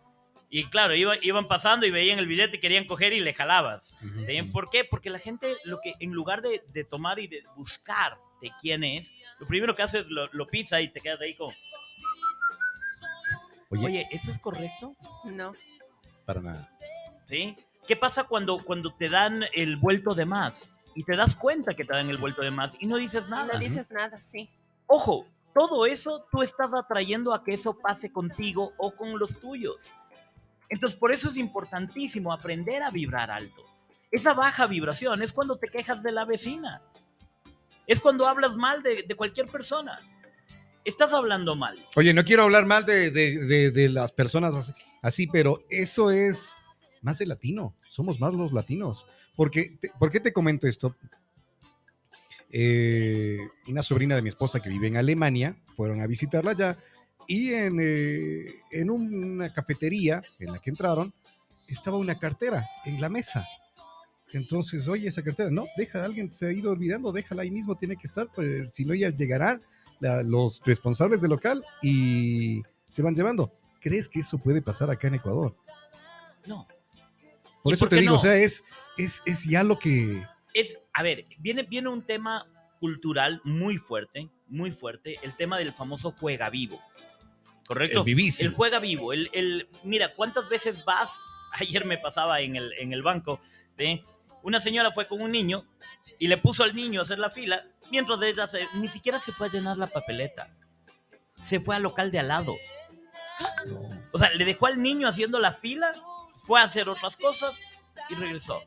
Y 0.51 0.65
claro, 0.65 0.95
iban, 0.95 1.17
iban 1.23 1.47
pasando 1.47 1.87
y 1.87 1.89
veían 1.89 2.19
el 2.19 2.27
billete 2.27 2.57
y 2.57 2.59
querían 2.59 2.85
coger 2.85 3.11
y 3.11 3.21
le 3.21 3.33
jalabas. 3.33 3.95
¿Sí? 4.27 4.39
ujú. 4.39 4.51
¿Por 4.51 4.69
qué? 4.69 4.83
Porque 4.83 5.09
la 5.09 5.17
gente, 5.17 5.57
lo 5.63 5.79
que 5.81 5.95
en 5.99 6.11
lugar 6.11 6.43
de, 6.43 6.61
de 6.67 6.83
tomar 6.83 7.17
y 7.17 7.25
de 7.25 7.41
buscar 7.55 8.19
de 8.39 8.51
quién 8.61 8.83
es, 8.83 9.11
lo 9.39 9.47
primero 9.47 9.73
que 9.73 9.81
hace 9.81 10.01
es 10.01 10.05
lo, 10.05 10.27
lo 10.31 10.45
pisa 10.45 10.79
y 10.79 10.89
te 10.89 11.01
quedas 11.01 11.21
ahí 11.21 11.33
como, 11.33 11.55
Oye, 13.71 13.85
oye, 13.87 14.07
¿eso 14.11 14.29
es 14.29 14.37
correcto? 14.37 14.95
No. 15.25 15.53
para 16.23 16.39
nada. 16.39 16.71
¿Sí? 17.25 17.55
¿Qué 17.87 17.95
pasa 17.95 18.23
cuando, 18.25 18.57
cuando 18.59 18.93
te 18.93 19.09
dan 19.09 19.43
el 19.53 19.77
vuelto 19.77 20.13
de 20.13 20.25
más? 20.25 20.91
Y 20.95 21.03
te 21.03 21.15
das 21.15 21.35
cuenta 21.35 21.73
que 21.73 21.85
te 21.85 21.93
dan 21.95 22.09
el 22.09 22.17
vuelto 22.17 22.41
de 22.41 22.51
más 22.51 22.73
y 22.79 22.85
no 22.87 22.97
dices 22.97 23.29
nada. 23.29 23.53
no 23.53 23.59
dices 23.59 23.89
nada, 23.91 24.17
sí. 24.17 24.49
Ojo, 24.87 25.25
todo 25.57 25.85
eso 25.85 26.25
tú 26.31 26.41
estás 26.43 26.73
atrayendo 26.73 27.33
a 27.33 27.43
que 27.43 27.53
eso 27.53 27.77
pase 27.77 28.11
contigo 28.11 28.73
o 28.77 28.91
con 28.95 29.17
los 29.19 29.39
tuyos. 29.39 29.93
Entonces, 30.69 30.99
por 30.99 31.13
eso 31.13 31.29
es 31.29 31.37
importantísimo 31.37 32.33
aprender 32.33 32.83
a 32.83 32.89
vibrar 32.89 33.31
alto. 33.31 33.63
Esa 34.11 34.33
baja 34.33 34.67
vibración 34.67 35.21
es 35.21 35.31
cuando 35.31 35.57
te 35.57 35.67
quejas 35.67 36.03
de 36.03 36.11
la 36.11 36.25
vecina. 36.25 36.81
Es 37.85 38.01
cuando 38.01 38.27
hablas 38.27 38.55
mal 38.57 38.83
de, 38.83 39.03
de 39.03 39.15
cualquier 39.15 39.47
persona. 39.47 39.97
Estás 40.83 41.13
hablando 41.13 41.55
mal. 41.55 41.77
Oye, 41.95 42.13
no 42.13 42.23
quiero 42.25 42.43
hablar 42.43 42.65
mal 42.65 42.85
de, 42.85 43.11
de- 43.11 43.45
de- 43.45 43.71
de 43.71 43.89
las 43.89 44.11
personas 44.11 44.55
así, 44.55 44.73
así, 45.03 45.27
pero 45.27 45.63
eso 45.69 46.11
es 46.11 46.55
más 47.01 47.17
de 47.19 47.25
latino. 47.25 47.73
Somos 47.89 48.19
más 48.19 48.33
los 48.33 48.51
latinos. 48.53 49.05
Porque, 49.35 49.77
te- 49.79 49.91
¿Por 49.99 50.11
qué 50.11 50.19
te 50.19 50.33
comento 50.33 50.67
esto? 50.67 50.95
Eh, 52.49 53.39
una 53.67 53.81
sobrina 53.83 54.15
de 54.15 54.21
mi 54.21 54.29
esposa 54.29 54.59
que 54.61 54.69
vive 54.69 54.87
en 54.87 54.97
Alemania, 54.97 55.55
fueron 55.75 56.01
a 56.01 56.07
visitarla 56.07 56.51
allá 56.51 56.77
y 57.27 57.53
en, 57.53 57.77
eh, 57.81 58.45
en 58.71 58.89
una 58.89 59.53
cafetería 59.53 60.21
en 60.39 60.53
la 60.53 60.59
que 60.59 60.69
entraron 60.69 61.13
estaba 61.67 61.97
una 61.97 62.17
cartera 62.17 62.65
en 62.85 63.01
la 63.01 63.09
mesa. 63.09 63.45
Entonces, 64.33 64.87
oye, 64.87 65.07
esa 65.07 65.23
cartera, 65.23 65.49
no, 65.49 65.65
deja, 65.77 66.03
alguien 66.03 66.33
se 66.33 66.47
ha 66.47 66.51
ido 66.51 66.71
olvidando, 66.71 67.11
déjala 67.11 67.43
ahí 67.43 67.51
mismo, 67.51 67.75
tiene 67.75 67.95
que 67.95 68.07
estar, 68.07 68.27
pues, 68.33 68.69
si 68.71 68.85
no 68.85 68.93
ya 68.93 69.09
llegarán 69.09 69.59
los 70.25 70.61
responsables 70.65 71.21
del 71.21 71.31
local 71.31 71.63
y 71.81 72.61
se 72.89 73.01
van 73.01 73.15
llevando. 73.15 73.49
¿Crees 73.81 74.07
que 74.07 74.19
eso 74.19 74.37
puede 74.37 74.61
pasar 74.61 74.89
acá 74.91 75.07
en 75.07 75.15
Ecuador? 75.15 75.55
No. 76.47 76.67
Por 77.67 77.73
¿Y 77.73 77.75
eso 77.75 77.85
por 77.85 77.89
te 77.89 77.95
digo, 77.99 78.11
no? 78.13 78.17
o 78.17 78.21
sea, 78.21 78.35
es, 78.35 78.63
es, 78.97 79.21
es 79.25 79.43
ya 79.43 79.63
lo 79.63 79.77
que... 79.77 80.25
es, 80.53 80.79
a 80.93 81.03
ver, 81.03 81.25
viene, 81.39 81.63
viene 81.63 81.89
un 81.89 82.05
tema 82.05 82.45
cultural 82.79 83.41
muy 83.43 83.77
fuerte, 83.77 84.29
muy 84.47 84.71
fuerte, 84.71 85.17
el 85.23 85.35
tema 85.35 85.57
del 85.57 85.71
famoso 85.73 86.13
juega 86.19 86.49
vivo. 86.49 86.81
¿Correcto? 87.67 87.99
El 87.99 88.05
vivísimo. 88.05 88.49
El 88.49 88.55
juega 88.55 88.79
vivo. 88.79 89.11
El, 89.13 89.29
el- 89.33 89.67
mira, 89.83 90.13
¿cuántas 90.15 90.47
veces 90.49 90.85
vas? 90.85 91.11
Ayer 91.59 91.85
me 91.85 91.97
pasaba 91.97 92.39
en 92.41 92.55
el, 92.55 92.71
en 92.79 92.93
el 92.93 93.01
banco, 93.01 93.41
¿sí? 93.77 94.03
Una 94.43 94.59
señora 94.61 94.91
fue 94.91 95.07
con 95.07 95.21
un 95.21 95.31
niño 95.31 95.63
y 96.19 96.27
le 96.27 96.37
puso 96.37 96.63
al 96.63 96.73
niño 96.75 97.01
a 97.01 97.03
hacer 97.03 97.19
la 97.19 97.29
fila, 97.29 97.61
mientras 97.91 98.21
ella 98.21 98.47
se- 98.47 98.67
ni 98.75 98.87
siquiera 98.87 99.19
se 99.19 99.31
fue 99.33 99.47
a 99.47 99.51
llenar 99.51 99.77
la 99.77 99.87
papeleta. 99.87 100.55
Se 101.43 101.59
fue 101.59 101.75
al 101.75 101.83
local 101.83 102.11
de 102.11 102.19
al 102.19 102.27
lado. 102.29 102.55
O 104.13 104.17
sea, 104.17 104.31
le 104.31 104.45
dejó 104.45 104.67
al 104.67 104.81
niño 104.81 105.07
haciendo 105.07 105.39
la 105.39 105.51
fila, 105.51 105.91
fue 106.47 106.61
a 106.61 106.63
hacer 106.63 106.87
otras 106.87 107.17
cosas 107.17 107.59
y 108.09 108.15
regresó. 108.15 108.61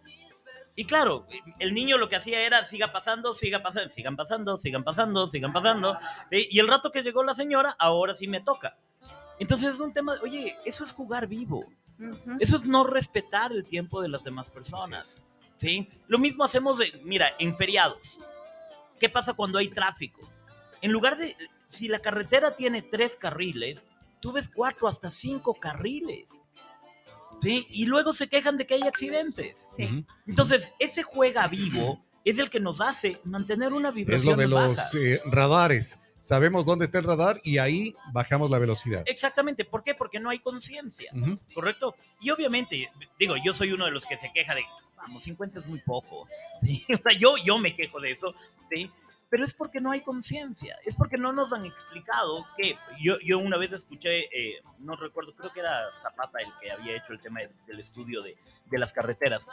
Y 0.76 0.84
claro, 0.84 1.26
el 1.58 1.72
niño 1.74 1.96
lo 1.98 2.08
que 2.08 2.16
hacía 2.16 2.40
era 2.42 2.64
siga 2.64 2.92
pasando, 2.92 3.32
siga 3.34 3.60
pasando, 3.62 3.90
sigan 3.90 4.16
pasando, 4.16 4.58
sigan 4.58 4.84
pasando, 4.84 5.28
sigan 5.28 5.52
pasando. 5.52 5.98
¿sí? 6.30 6.46
Y 6.50 6.58
el 6.60 6.68
rato 6.68 6.92
que 6.92 7.02
llegó 7.02 7.24
la 7.24 7.34
señora, 7.34 7.74
ahora 7.78 8.14
sí 8.14 8.28
me 8.28 8.40
toca. 8.40 8.76
Entonces 9.38 9.74
es 9.74 9.80
un 9.80 9.92
tema, 9.94 10.14
oye, 10.22 10.56
eso 10.66 10.84
es 10.84 10.92
jugar 10.92 11.26
vivo. 11.26 11.64
Eso 12.38 12.56
es 12.56 12.66
no 12.66 12.84
respetar 12.84 13.52
el 13.52 13.64
tiempo 13.64 14.00
de 14.00 14.08
las 14.08 14.22
demás 14.22 14.50
personas. 14.50 15.22
¿sí? 15.58 15.88
Lo 16.06 16.18
mismo 16.18 16.44
hacemos, 16.44 16.78
de- 16.78 16.92
mira, 17.04 17.28
en 17.38 17.56
feriados. 17.56 18.20
¿Qué 18.98 19.08
pasa 19.08 19.32
cuando 19.32 19.58
hay 19.58 19.68
tráfico? 19.68 20.20
En 20.82 20.92
lugar 20.92 21.16
de, 21.16 21.36
si 21.68 21.88
la 21.88 21.98
carretera 22.00 22.54
tiene 22.56 22.80
tres 22.82 23.16
carriles, 23.16 23.86
tú 24.20 24.32
ves 24.32 24.48
cuatro 24.48 24.88
hasta 24.88 25.10
cinco 25.10 25.54
carriles. 25.54 26.30
¿Sí? 27.42 27.66
Y 27.70 27.86
luego 27.86 28.12
se 28.12 28.28
quejan 28.28 28.56
de 28.56 28.66
que 28.66 28.74
hay 28.74 28.82
accidentes. 28.82 29.66
Sí. 29.76 30.04
Entonces, 30.26 30.72
ese 30.78 31.02
juega 31.02 31.46
vivo 31.48 32.04
es 32.24 32.38
el 32.38 32.50
que 32.50 32.60
nos 32.60 32.80
hace 32.80 33.20
mantener 33.24 33.72
una 33.72 33.88
Es 33.90 33.94
vibración 33.94 34.36
lo 34.36 34.36
de 34.36 34.46
baja. 34.46 34.68
los 34.68 34.94
eh, 34.94 35.20
radares. 35.26 35.98
Sabemos 36.22 36.66
dónde 36.66 36.84
está 36.84 36.98
el 36.98 37.04
radar 37.04 37.38
y 37.44 37.56
ahí 37.58 37.94
bajamos 38.12 38.50
la 38.50 38.58
velocidad. 38.58 39.04
Exactamente, 39.06 39.64
¿por 39.64 39.82
qué? 39.82 39.94
Porque 39.94 40.20
no 40.20 40.28
hay 40.28 40.38
conciencia. 40.38 41.10
¿correcto? 41.54 41.94
Y 42.20 42.30
obviamente, 42.30 42.90
digo, 43.18 43.36
yo 43.42 43.54
soy 43.54 43.72
uno 43.72 43.86
de 43.86 43.90
los 43.90 44.04
que 44.04 44.18
se 44.18 44.30
queja 44.32 44.54
de, 44.54 44.62
vamos, 44.96 45.24
50 45.24 45.60
es 45.60 45.66
muy 45.66 45.80
poco. 45.80 46.28
¿sí? 46.62 46.84
O 46.94 46.96
sea, 46.98 47.18
yo, 47.18 47.34
yo 47.42 47.56
me 47.58 47.74
quejo 47.74 48.00
de 48.00 48.10
eso, 48.10 48.34
¿sí? 48.70 48.90
Pero 49.30 49.44
es 49.44 49.54
porque 49.54 49.80
no 49.80 49.92
hay 49.92 50.00
conciencia, 50.00 50.76
es 50.84 50.96
porque 50.96 51.16
no 51.16 51.32
nos 51.32 51.52
han 51.52 51.64
explicado 51.64 52.44
que 52.58 52.76
yo, 53.00 53.14
yo 53.24 53.38
una 53.38 53.56
vez 53.58 53.72
escuché, 53.72 54.24
eh, 54.36 54.60
no 54.80 54.96
recuerdo, 54.96 55.34
creo 55.36 55.52
que 55.52 55.60
era 55.60 55.82
Zapata 55.98 56.40
el 56.40 56.52
que 56.60 56.72
había 56.72 56.96
hecho 56.96 57.12
el 57.12 57.20
tema 57.20 57.40
de- 57.40 57.54
del 57.66 57.78
estudio 57.78 58.22
de, 58.22 58.32
de 58.66 58.78
las 58.78 58.92
carreteras, 58.92 59.46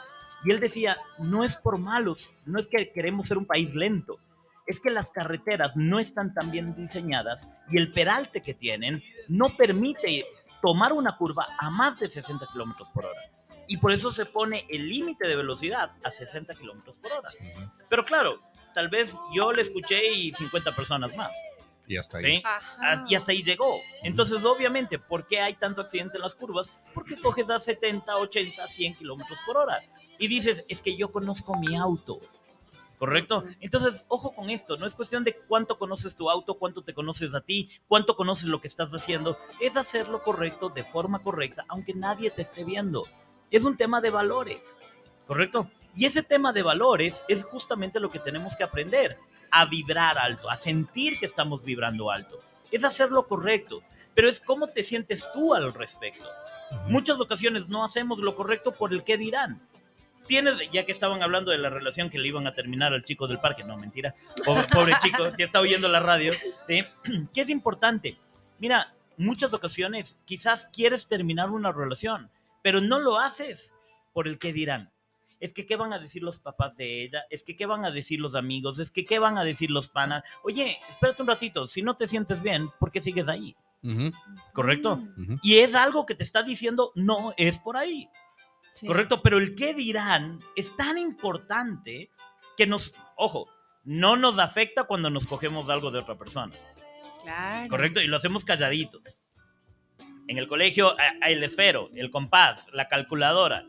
y 0.44 0.50
él 0.50 0.58
decía, 0.60 0.96
no 1.18 1.44
es 1.44 1.56
por 1.56 1.78
malos, 1.78 2.28
no 2.46 2.58
es 2.58 2.66
que 2.66 2.90
queremos 2.92 3.28
ser 3.28 3.38
un 3.38 3.46
país 3.46 3.72
lento, 3.74 4.14
es 4.66 4.80
que 4.80 4.90
las 4.90 5.10
carreteras 5.10 5.76
no 5.76 5.98
están 6.00 6.34
tan 6.34 6.50
bien 6.50 6.74
diseñadas 6.74 7.48
y 7.70 7.78
el 7.78 7.90
peralte 7.92 8.42
que 8.42 8.52
tienen 8.54 9.02
no 9.28 9.48
permite 9.56 10.26
tomar 10.60 10.92
una 10.92 11.16
curva 11.16 11.46
a 11.58 11.70
más 11.70 11.98
de 12.00 12.08
60 12.08 12.46
kilómetros 12.52 12.88
por 12.90 13.06
hora. 13.06 13.20
Y 13.68 13.76
por 13.78 13.92
eso 13.92 14.10
se 14.10 14.26
pone 14.26 14.66
el 14.68 14.88
límite 14.88 15.26
de 15.28 15.36
velocidad 15.36 15.92
a 16.04 16.10
60 16.10 16.52
kilómetros 16.54 16.98
por 16.98 17.12
hora. 17.12 17.30
Pero 17.88 18.04
claro, 18.04 18.42
tal 18.78 18.88
vez 18.88 19.12
yo 19.34 19.52
le 19.52 19.62
escuché 19.62 20.14
y 20.14 20.30
50 20.30 20.76
personas 20.76 21.16
más. 21.16 21.32
Y 21.88 21.96
hasta 21.96 22.18
ahí. 22.18 22.36
¿sí? 22.36 22.42
Y 23.08 23.16
hasta 23.16 23.32
ahí 23.32 23.42
llegó. 23.42 23.80
Entonces, 24.04 24.44
obviamente, 24.44 25.00
¿por 25.00 25.26
qué 25.26 25.40
hay 25.40 25.54
tanto 25.54 25.80
accidente 25.80 26.18
en 26.18 26.22
las 26.22 26.36
curvas? 26.36 26.72
Porque 26.94 27.16
coges 27.20 27.50
a 27.50 27.58
70, 27.58 28.16
80, 28.16 28.68
100 28.68 28.94
kilómetros 28.94 29.40
por 29.44 29.56
hora. 29.56 29.80
Y 30.20 30.28
dices, 30.28 30.64
es 30.68 30.80
que 30.80 30.96
yo 30.96 31.10
conozco 31.10 31.56
mi 31.56 31.74
auto. 31.74 32.20
¿Correcto? 33.00 33.42
Entonces, 33.58 34.04
ojo 34.06 34.32
con 34.32 34.48
esto. 34.48 34.76
No 34.76 34.86
es 34.86 34.94
cuestión 34.94 35.24
de 35.24 35.34
cuánto 35.34 35.76
conoces 35.76 36.14
tu 36.14 36.30
auto, 36.30 36.54
cuánto 36.54 36.84
te 36.84 36.94
conoces 36.94 37.34
a 37.34 37.40
ti, 37.40 37.70
cuánto 37.88 38.14
conoces 38.14 38.44
lo 38.44 38.60
que 38.60 38.68
estás 38.68 38.92
haciendo. 38.94 39.36
Es 39.60 39.76
hacer 39.76 40.08
lo 40.08 40.22
correcto 40.22 40.68
de 40.68 40.84
forma 40.84 41.18
correcta, 41.18 41.64
aunque 41.66 41.94
nadie 41.94 42.30
te 42.30 42.42
esté 42.42 42.62
viendo. 42.62 43.02
Es 43.50 43.64
un 43.64 43.76
tema 43.76 44.00
de 44.00 44.10
valores. 44.10 44.76
¿Correcto? 45.26 45.68
Y 45.98 46.04
ese 46.04 46.22
tema 46.22 46.52
de 46.52 46.62
valores 46.62 47.24
es 47.26 47.42
justamente 47.42 47.98
lo 47.98 48.08
que 48.08 48.20
tenemos 48.20 48.54
que 48.54 48.62
aprender. 48.62 49.18
A 49.50 49.64
vibrar 49.64 50.16
alto, 50.16 50.48
a 50.48 50.56
sentir 50.56 51.18
que 51.18 51.26
estamos 51.26 51.64
vibrando 51.64 52.12
alto. 52.12 52.38
Es 52.70 52.84
hacer 52.84 53.10
lo 53.10 53.26
correcto. 53.26 53.82
Pero 54.14 54.28
es 54.28 54.38
cómo 54.38 54.68
te 54.68 54.84
sientes 54.84 55.28
tú 55.32 55.56
al 55.56 55.74
respecto. 55.74 56.28
Muchas 56.86 57.20
ocasiones 57.20 57.68
no 57.68 57.84
hacemos 57.84 58.20
lo 58.20 58.36
correcto 58.36 58.70
por 58.70 58.92
el 58.92 59.02
que 59.02 59.16
dirán. 59.16 59.60
Tienes, 60.28 60.70
ya 60.70 60.86
que 60.86 60.92
estaban 60.92 61.20
hablando 61.20 61.50
de 61.50 61.58
la 61.58 61.68
relación 61.68 62.10
que 62.10 62.20
le 62.20 62.28
iban 62.28 62.46
a 62.46 62.52
terminar 62.52 62.92
al 62.92 63.02
chico 63.02 63.26
del 63.26 63.40
parque, 63.40 63.64
no, 63.64 63.76
mentira, 63.76 64.14
pobre, 64.44 64.68
pobre 64.70 64.96
chico, 65.02 65.32
que 65.36 65.44
está 65.44 65.58
oyendo 65.58 65.88
la 65.88 65.98
radio, 65.98 66.32
¿sí? 66.68 66.84
¿qué 67.34 67.40
es 67.40 67.48
importante? 67.48 68.16
Mira, 68.60 68.94
muchas 69.16 69.52
ocasiones 69.52 70.16
quizás 70.26 70.68
quieres 70.72 71.08
terminar 71.08 71.50
una 71.50 71.72
relación, 71.72 72.30
pero 72.62 72.80
no 72.80 73.00
lo 73.00 73.18
haces 73.18 73.74
por 74.12 74.28
el 74.28 74.38
que 74.38 74.52
dirán. 74.52 74.92
Es 75.40 75.52
que 75.52 75.66
qué 75.66 75.76
van 75.76 75.92
a 75.92 75.98
decir 75.98 76.22
los 76.22 76.38
papás 76.38 76.76
de 76.76 77.04
ella, 77.04 77.22
es 77.30 77.42
que 77.42 77.56
qué 77.56 77.66
van 77.66 77.84
a 77.84 77.90
decir 77.90 78.20
los 78.20 78.34
amigos, 78.34 78.78
es 78.78 78.90
que 78.90 79.04
qué 79.04 79.18
van 79.18 79.38
a 79.38 79.44
decir 79.44 79.70
los 79.70 79.88
panas. 79.88 80.22
Oye, 80.42 80.78
espérate 80.90 81.22
un 81.22 81.28
ratito, 81.28 81.68
si 81.68 81.82
no 81.82 81.96
te 81.96 82.08
sientes 82.08 82.42
bien, 82.42 82.70
¿por 82.78 82.90
qué 82.90 83.00
sigues 83.00 83.28
ahí? 83.28 83.56
¿Correcto? 84.52 85.00
Y 85.42 85.58
es 85.58 85.74
algo 85.74 86.04
que 86.06 86.14
te 86.14 86.24
está 86.24 86.42
diciendo, 86.42 86.92
no, 86.94 87.32
es 87.36 87.58
por 87.58 87.76
ahí. 87.76 88.08
sí. 88.72 88.86
Correcto, 88.86 89.22
pero 89.22 89.38
el 89.38 89.54
qué 89.54 89.74
dirán 89.74 90.40
es 90.56 90.76
tan 90.76 90.98
importante 90.98 92.10
que 92.56 92.66
nos, 92.66 92.92
ojo, 93.16 93.48
no 93.84 94.16
nos 94.16 94.38
afecta 94.38 94.84
cuando 94.84 95.10
nos 95.10 95.26
cogemos 95.26 95.68
algo 95.68 95.90
de 95.90 96.00
otra 96.00 96.18
persona. 96.18 96.52
Claro. 97.22 97.68
Correcto, 97.68 98.00
y 98.00 98.06
lo 98.06 98.16
hacemos 98.16 98.44
calladitos. 98.44 99.28
En 100.26 100.36
el 100.36 100.46
colegio 100.46 100.94
el 101.22 101.42
esfero, 101.42 101.88
el 101.94 102.10
compás, 102.10 102.66
la 102.72 102.88
calculadora. 102.88 103.66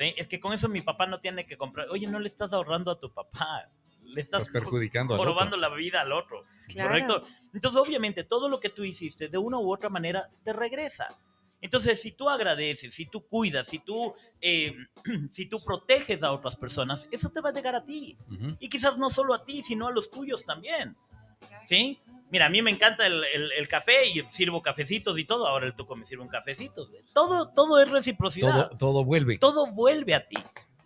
¿Sí? 0.00 0.14
Es 0.16 0.26
que 0.26 0.40
con 0.40 0.52
eso 0.52 0.68
mi 0.68 0.80
papá 0.80 1.06
no 1.06 1.20
tiene 1.20 1.46
que 1.46 1.56
comprar. 1.56 1.88
Oye, 1.90 2.06
no 2.06 2.18
le 2.18 2.28
estás 2.28 2.52
ahorrando 2.52 2.90
a 2.90 2.98
tu 2.98 3.12
papá. 3.12 3.70
Le 4.02 4.20
estás, 4.20 4.42
Estás 4.42 4.52
perjudicando 4.52 5.16
jorobando 5.16 5.56
la 5.56 5.68
vida 5.68 6.00
al 6.00 6.12
otro. 6.12 6.44
Claro. 6.68 6.88
¿Correcto? 6.88 7.22
Entonces, 7.54 7.80
obviamente, 7.80 8.24
todo 8.24 8.48
lo 8.48 8.58
que 8.58 8.70
tú 8.70 8.82
hiciste 8.82 9.28
de 9.28 9.38
una 9.38 9.58
u 9.58 9.72
otra 9.72 9.88
manera 9.88 10.28
te 10.42 10.52
regresa. 10.52 11.06
Entonces, 11.60 12.00
si 12.00 12.12
tú 12.12 12.28
agradeces, 12.28 12.94
si 12.94 13.06
tú 13.06 13.26
cuidas, 13.26 13.66
si 13.68 13.78
tú, 13.80 14.12
eh, 14.40 14.74
si 15.30 15.46
tú 15.46 15.62
proteges 15.62 16.22
a 16.22 16.32
otras 16.32 16.56
personas, 16.56 17.06
eso 17.10 17.28
te 17.30 17.40
va 17.40 17.50
a 17.50 17.52
llegar 17.52 17.74
a 17.74 17.84
ti. 17.84 18.16
Y 18.58 18.68
quizás 18.68 18.96
no 18.96 19.10
solo 19.10 19.34
a 19.34 19.44
ti, 19.44 19.62
sino 19.62 19.88
a 19.88 19.92
los 19.92 20.10
tuyos 20.10 20.44
también. 20.44 20.90
¿Sí? 21.66 21.98
Mira, 22.30 22.46
a 22.46 22.48
mí 22.50 22.62
me 22.62 22.70
encanta 22.70 23.06
el, 23.06 23.24
el- 23.32 23.52
el 23.52 23.68
café 23.68 24.06
y 24.08 24.22
sirvo 24.30 24.62
cafecitos 24.62 25.18
y 25.18 25.24
todo. 25.24 25.46
Ahora 25.48 25.66
el 25.66 25.74
tuco 25.74 25.96
me 25.96 26.04
sirve 26.06 26.22
un 26.22 26.28
cafecito. 26.28 26.88
Todo, 27.12 27.48
todo 27.48 27.80
es 27.82 27.90
reciprocidad 27.90 28.68
Todo, 28.68 28.78
todo 28.78 29.04
vuelve. 29.04 29.38
todo 29.38 29.66
vuelve 29.74 30.14
a 30.14 30.28
ti, 30.28 30.36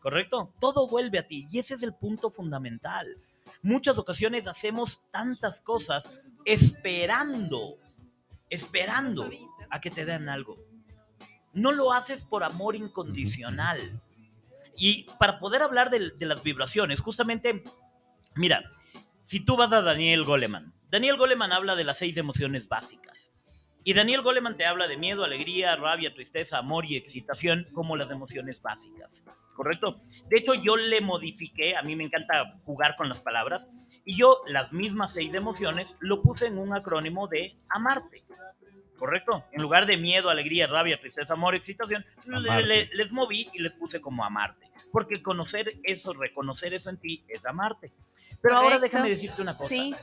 ¿correcto? 0.01 0.53
Todo 0.61 0.89
vuelve 0.89 1.19
a 1.19 1.27
ti 1.27 1.47
y 1.51 1.59
ese 1.59 1.75
es 1.75 1.83
el 1.83 1.95
punto 1.95 2.31
fundamental. 2.31 3.19
Muchas 3.63 3.99
ocasiones 3.99 4.47
hacemos 4.47 5.03
tantas 5.11 5.61
cosas 5.61 6.15
esperando, 6.45 7.77
esperando 8.49 9.29
a 9.71 9.81
que 9.81 9.91
te 9.91 10.05
den 10.05 10.29
algo. 10.29 10.57
No 11.53 11.73
lo 11.73 11.93
haces 11.93 12.25
por 12.25 12.43
amor 12.43 12.75
incondicional. 12.75 14.01
Y 14.77 15.05
para 15.19 15.39
poder 15.39 15.63
hablar 15.63 15.91
de, 15.91 16.11
de 16.11 16.27
las 16.27 16.43
vibraciones, 16.43 17.01
justamente, 17.01 17.63
mira, 18.35 18.73
si 19.25 19.41
tú 19.41 19.57
vas 19.57 19.73
a 19.73 19.83
Daniel 19.83 20.25
Goleman, 20.25 20.73
Daniel 20.91 21.17
Goleman 21.17 21.53
habla 21.53 21.75
de 21.75 21.83
las 21.85 21.99
seis 21.99 22.17
emociones 22.17 22.69
básicas. 22.69 23.33
Y 23.87 23.93
Daniel 23.93 24.23
Goleman 24.23 24.57
te 24.57 24.65
habla 24.65 24.87
de 24.87 24.97
miedo, 24.97 25.25
alegría, 25.25 25.77
rabia, 25.77 26.15
tristeza, 26.15 26.57
amor 26.59 26.87
y 26.87 26.97
excitación 26.97 27.67
como 27.75 27.97
las 27.97 28.11
emociones 28.11 28.63
básicas. 28.63 29.25
¿Correcto? 29.55 30.01
De 30.29 30.39
hecho, 30.39 30.55
yo 30.55 30.77
le 30.77 31.01
modifiqué, 31.03 31.77
a 31.77 31.83
mí 31.83 31.95
me 31.95 32.05
encanta 32.05 32.59
jugar 32.65 32.97
con 32.97 33.09
las 33.11 33.21
palabras, 33.21 33.69
y 34.07 34.17
yo 34.17 34.41
las 34.47 34.73
mismas 34.73 35.13
seis 35.13 35.35
emociones 35.35 35.97
lo 36.01 36.23
puse 36.23 36.47
en 36.47 36.59
un 36.59 36.75
acrónimo 36.75 37.27
de 37.29 37.59
amarte. 37.69 38.23
¿Correcto? 38.99 39.45
En 39.53 39.61
lugar 39.61 39.87
de 39.87 39.97
miedo, 39.99 40.31
alegría, 40.31 40.67
rabia, 40.67 40.99
tristeza, 41.01 41.35
amor, 41.35 41.55
excitación, 41.55 42.07
le- 42.27 42.37
Amarte. 42.37 42.63
le- 42.67 42.91
les 42.95 43.13
moví 43.13 43.49
y 43.53 43.59
les 43.61 43.75
puse 43.75 44.01
como 44.01 44.25
amarte. 44.25 44.71
Porque 44.93 45.23
conocer 45.23 45.73
eso, 45.83 46.15
reconocer 46.15 46.73
eso 46.75 46.89
en 46.91 46.99
ti 46.99 47.25
es 47.29 47.45
amarte. 47.45 47.93
Pero 48.45 48.59
ahora 48.59 48.79
déjame 48.79 49.09
decirte 49.09 49.41
una 49.41 49.57
cosa. 49.57 49.71
Sí, 49.71 49.95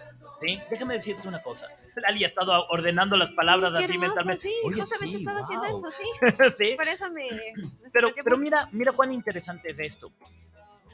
¿sí? 0.41 0.60
Déjame 0.71 0.95
decirte 0.95 1.27
una 1.27 1.43
cosa. 1.43 1.67
Lali 1.95 2.24
ha 2.24 2.27
estado 2.27 2.65
ordenando 2.69 3.15
las 3.15 3.29
palabras 3.33 3.71
qué 3.71 3.83
así 3.83 3.93
hermoso, 3.93 4.07
mentalmente. 4.07 4.41
sí, 4.41 4.53
Oye, 4.63 4.81
justamente 4.81 5.17
sí, 5.17 5.24
estaba 5.24 5.41
wow. 5.41 5.45
haciendo 5.45 5.65
eso, 5.67 5.91
sí. 5.95 6.53
Sí, 6.57 6.74
Por 6.75 6.88
eso 6.88 7.12
me... 7.12 7.29
me 7.29 7.89
Pero, 7.93 8.10
pero 8.24 8.39
mira, 8.39 8.67
mira 8.71 8.93
cuán 8.93 9.13
interesante 9.13 9.69
es 9.69 9.77
esto. 9.77 10.12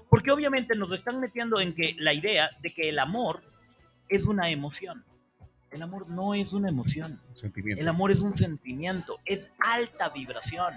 Porque 0.10 0.30
obviamente 0.32 0.76
nos 0.76 0.92
están 0.92 1.22
metiendo 1.22 1.62
en 1.62 1.74
que 1.74 1.96
la 2.00 2.12
idea 2.12 2.50
de 2.60 2.74
que 2.74 2.90
el 2.90 3.00
amor 3.00 3.42
es 4.10 4.26
una 4.26 4.50
emoción. 4.50 5.06
El 5.72 5.84
amor 5.84 6.10
no 6.10 6.34
es 6.34 6.52
una 6.52 6.68
emoción. 6.68 7.22
Sentimiento. 7.32 7.82
El 7.82 7.88
amor 7.88 8.12
es 8.12 8.20
un 8.20 8.36
sentimiento, 8.36 9.20
es 9.24 9.52
alta 9.60 10.10
vibración. 10.10 10.74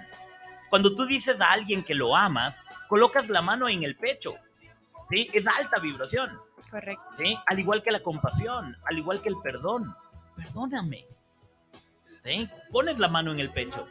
Cuando 0.69 0.95
tú 0.95 1.05
dices 1.05 1.41
a 1.41 1.51
alguien 1.51 1.83
que 1.83 1.95
lo 1.95 2.15
amas, 2.15 2.55
colocas 2.87 3.27
la 3.27 3.41
mano 3.41 3.67
en 3.67 3.83
el 3.83 3.97
pecho. 3.97 4.35
¿sí? 5.09 5.29
Es 5.33 5.45
alta 5.47 5.79
vibración. 5.79 6.39
Correcto. 6.69 7.03
¿sí? 7.17 7.37
Al 7.47 7.59
igual 7.59 7.83
que 7.83 7.91
la 7.91 8.01
compasión, 8.01 8.77
al 8.85 8.97
igual 8.97 9.21
que 9.21 9.29
el 9.29 9.37
perdón. 9.43 9.95
Perdóname. 10.35 11.05
¿sí? 12.23 12.49
Pones 12.71 12.99
la 12.99 13.07
mano 13.07 13.31
en 13.31 13.39
el 13.39 13.49
pecho. 13.49 13.87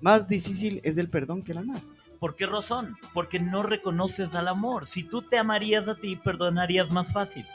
Más 0.00 0.28
difícil 0.28 0.80
es 0.84 0.98
el 0.98 1.08
perdón 1.08 1.42
que 1.42 1.52
el 1.52 1.58
amar. 1.58 1.80
¿Por 2.18 2.36
qué 2.36 2.46
razón? 2.46 2.96
Porque 3.12 3.38
no 3.38 3.62
reconoces 3.62 4.34
al 4.34 4.48
amor. 4.48 4.86
Si 4.86 5.04
tú 5.04 5.22
te 5.22 5.38
amarías 5.38 5.88
a 5.88 5.96
ti, 5.96 6.16
perdonarías 6.16 6.90
más 6.90 7.12
fácil. 7.12 7.46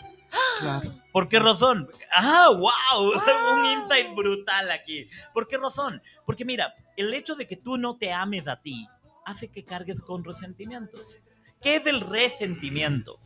Claro. 0.59 0.93
¿Por 1.11 1.27
qué 1.27 1.39
razón? 1.39 1.89
¡Ah, 2.13 2.49
wow! 2.49 3.11
Un 3.53 3.65
insight 3.65 4.15
brutal 4.15 4.71
aquí. 4.71 5.09
¿Por 5.33 5.47
qué 5.47 5.57
razón? 5.57 6.01
Porque 6.25 6.45
mira, 6.45 6.73
el 6.95 7.13
hecho 7.13 7.35
de 7.35 7.47
que 7.47 7.57
tú 7.57 7.77
no 7.77 7.97
te 7.97 8.11
ames 8.11 8.47
a 8.47 8.61
ti 8.61 8.87
hace 9.25 9.49
que 9.49 9.65
cargues 9.65 10.01
con 10.01 10.23
resentimientos. 10.23 11.19
¿Qué 11.61 11.75
es 11.75 11.85
el 11.85 12.01
resentimiento? 12.01 13.19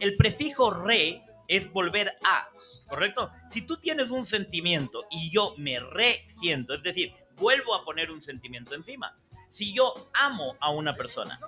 El 0.00 0.16
prefijo 0.16 0.70
re 0.70 1.22
es 1.46 1.70
volver 1.72 2.16
a, 2.24 2.48
¿correcto? 2.88 3.30
Si 3.48 3.62
tú 3.62 3.76
tienes 3.76 4.10
un 4.10 4.26
sentimiento 4.26 5.04
y 5.10 5.30
yo 5.30 5.54
me 5.56 5.78
resiento, 5.78 6.74
es 6.74 6.82
decir, 6.82 7.14
vuelvo 7.36 7.74
a 7.74 7.84
poner 7.84 8.10
un 8.10 8.22
sentimiento 8.22 8.74
encima. 8.74 9.16
Si 9.50 9.72
yo 9.74 9.94
amo 10.14 10.56
a 10.60 10.70
una 10.70 10.96
persona 10.96 11.38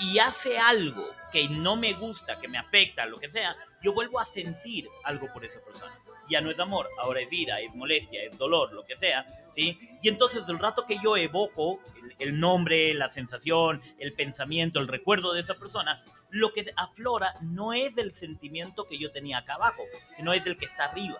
y 0.00 0.18
hace 0.18 0.58
algo 0.58 1.06
que 1.32 1.48
no 1.48 1.76
me 1.76 1.92
gusta, 1.94 2.40
que 2.40 2.48
me 2.48 2.58
afecta, 2.58 3.06
lo 3.06 3.18
que 3.18 3.30
sea, 3.30 3.56
yo 3.82 3.92
vuelvo 3.92 4.20
a 4.20 4.26
sentir 4.26 4.88
algo 5.04 5.32
por 5.32 5.44
esa 5.44 5.60
persona. 5.60 5.98
Ya 6.28 6.40
no 6.40 6.50
es 6.50 6.58
amor, 6.58 6.88
ahora 7.00 7.20
es 7.20 7.32
ira, 7.32 7.60
es 7.60 7.74
molestia, 7.74 8.22
es 8.22 8.38
dolor, 8.38 8.72
lo 8.72 8.84
que 8.84 8.96
sea, 8.96 9.26
¿sí? 9.54 9.78
Y 10.02 10.08
entonces 10.08 10.42
el 10.48 10.58
rato 10.58 10.84
que 10.86 10.98
yo 11.02 11.16
evoco 11.16 11.80
el, 12.18 12.28
el 12.30 12.40
nombre, 12.40 12.92
la 12.94 13.10
sensación, 13.10 13.80
el 13.98 14.12
pensamiento, 14.14 14.80
el 14.80 14.88
recuerdo 14.88 15.32
de 15.32 15.40
esa 15.40 15.54
persona, 15.54 16.02
lo 16.30 16.52
que 16.52 16.64
aflora 16.76 17.34
no 17.42 17.72
es 17.72 17.96
el 17.98 18.12
sentimiento 18.12 18.86
que 18.88 18.98
yo 18.98 19.12
tenía 19.12 19.38
acá 19.38 19.54
abajo, 19.54 19.82
sino 20.16 20.32
es 20.32 20.44
el 20.46 20.56
que 20.56 20.64
está 20.66 20.86
arriba, 20.86 21.18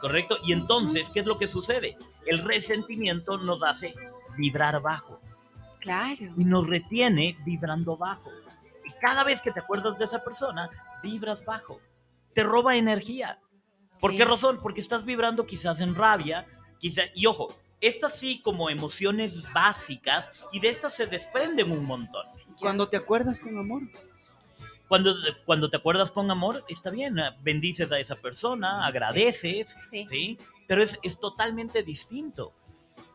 ¿correcto? 0.00 0.38
Y 0.44 0.52
entonces, 0.52 1.10
¿qué 1.10 1.20
es 1.20 1.26
lo 1.26 1.38
que 1.38 1.48
sucede? 1.48 1.96
El 2.26 2.38
resentimiento 2.40 3.38
nos 3.38 3.62
hace 3.62 3.94
vibrar 4.36 4.80
bajo 4.80 5.20
Claro. 5.80 6.32
y 6.38 6.44
nos 6.44 6.66
retiene 6.66 7.36
vibrando 7.44 7.96
bajo. 7.96 8.30
Y 8.84 8.90
cada 9.00 9.22
vez 9.24 9.42
que 9.42 9.52
te 9.52 9.60
acuerdas 9.60 9.98
de 9.98 10.04
esa 10.06 10.24
persona, 10.24 10.70
vibras 11.02 11.44
bajo. 11.44 11.78
Te 12.32 12.42
roba 12.42 12.76
energía. 12.76 13.38
¿Por 14.00 14.12
Sí. 14.12 14.16
qué 14.16 14.24
razón? 14.24 14.60
Porque 14.62 14.80
estás 14.80 15.04
vibrando 15.04 15.46
quizás 15.46 15.80
en 15.80 15.94
rabia, 15.94 16.46
quizá, 16.78 17.02
y 17.14 17.26
ojo, 17.26 17.48
estas 17.86 18.18
sí 18.18 18.40
como 18.42 18.70
emociones 18.70 19.44
básicas 19.52 20.32
y 20.52 20.60
de 20.60 20.68
estas 20.70 20.94
se 20.94 21.06
desprenden 21.06 21.70
un 21.70 21.84
montón. 21.84 22.26
Cuando 22.58 22.88
te 22.88 22.96
acuerdas 22.96 23.40
con 23.40 23.58
amor. 23.58 23.82
Cuando, 24.88 25.14
cuando 25.44 25.70
te 25.70 25.76
acuerdas 25.76 26.10
con 26.10 26.30
amor, 26.30 26.64
está 26.68 26.90
bien, 26.90 27.18
eh, 27.18 27.30
bendices 27.42 27.90
a 27.90 27.98
esa 27.98 28.16
persona, 28.16 28.86
agradeces, 28.86 29.76
Sí. 29.90 30.06
¿sí? 30.08 30.38
Pero 30.66 30.82
es, 30.82 30.98
es 31.02 31.18
totalmente 31.18 31.82
distinto. 31.82 32.54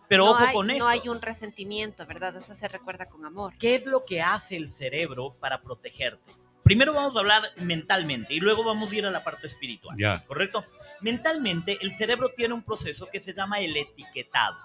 Pero 0.08 0.26
no 0.26 0.32
ojo 0.32 0.44
hay, 0.44 0.54
con 0.54 0.70
esto. 0.72 0.84
No 0.84 0.90
hay 0.90 1.08
un 1.08 1.22
resentimiento, 1.22 2.06
¿verdad? 2.06 2.36
Eso 2.36 2.56
se 2.56 2.68
recuerda 2.68 3.08
con 3.08 3.24
amor. 3.26 3.54
¿Qué 3.60 3.76
es 3.76 3.86
lo 3.86 4.04
que 4.04 4.22
hace 4.22 4.56
el 4.58 4.70
cerebro 4.72 5.36
para 5.40 5.62
protegerte? 5.62 6.34
Primero 6.63 6.94
vamos 6.94 7.16
a 7.16 7.20
hablar 7.20 7.44
mentalmente 7.58 8.34
y 8.34 8.39
luego 8.39 8.63
vamos 8.63 8.92
a 8.92 8.96
ir 8.96 9.06
a 9.06 9.12
la 9.12 9.24
parte 9.24 9.48
espiritual. 9.48 9.98
Ya. 9.98 10.24
¿Correcto? 10.28 10.66
Mentalmente, 11.01 11.78
el 11.82 11.94
cerebro 11.94 12.30
tiene 12.36 12.54
un 12.54 12.63
proceso 12.63 13.08
que 13.12 13.22
se 13.22 13.34
llama 13.34 13.60
el 13.60 13.75
etiquetado. 13.75 14.58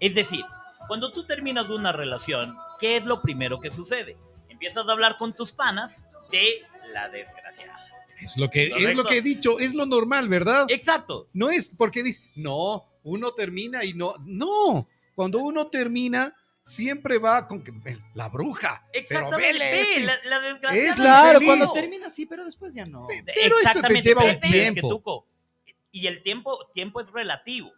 Es 0.00 0.14
decir, 0.14 0.44
cuando 0.88 1.12
tú 1.12 1.24
terminas 1.24 1.70
una 1.70 1.92
relación, 1.92 2.56
¿qué 2.80 2.96
es 2.96 3.04
lo 3.04 3.20
primero 3.22 3.60
que 3.60 3.70
sucede? 3.70 4.16
Empiezas 4.48 4.88
a 4.88 4.92
hablar 4.92 5.16
con 5.16 5.32
tus 5.32 5.52
panas 5.52 6.04
de 6.30 6.62
la 6.92 7.08
desgraciada. 7.08 7.78
Es 8.20 8.36
lo 8.36 8.50
que 8.50 8.66
es 8.66 8.94
lo 8.94 9.04
que 9.04 9.18
he 9.18 9.22
dicho, 9.22 9.58
es 9.58 9.74
lo 9.74 9.84
normal, 9.84 10.28
¿verdad? 10.28 10.66
Exacto. 10.68 11.28
No 11.32 11.50
es 11.50 11.74
porque 11.76 12.02
dice, 12.02 12.22
no, 12.36 12.84
uno 13.02 13.32
termina 13.32 13.84
y 13.84 13.94
no, 13.94 14.14
no, 14.24 14.88
cuando 15.14 15.38
uno 15.38 15.66
termina 15.66 16.34
siempre 16.62 17.18
va 17.18 17.46
con 17.48 17.62
que 17.62 17.70
"Ven, 17.72 18.02
la 18.14 18.28
bruja. 18.28 18.86
Pero 18.92 19.02
Exactamente. 19.04 19.52
vele 19.52 19.80
este". 19.80 20.00
la, 20.00 20.14
la 20.24 20.40
desgraciada. 20.40 20.88
Es 20.88 20.96
Claro, 20.96 21.38
feliz. 21.40 21.46
cuando 21.48 21.72
termina 21.72 22.10
sí, 22.10 22.26
pero 22.26 22.44
después 22.44 22.72
ya 22.74 22.84
no. 22.84 23.06
Pero 23.08 23.24
eso 23.34 23.56
te 23.56 23.68
Exactamente, 23.68 24.08
lleva 24.08 24.22
un 24.24 24.28
es 24.30 24.38
que, 24.38 24.48
tiempo. 24.48 24.88
Tuco, 24.88 25.26
y 25.90 26.06
el 26.06 26.22
tiempo, 26.22 26.70
tiempo 26.72 27.00
es 27.00 27.10
relativo, 27.10 27.70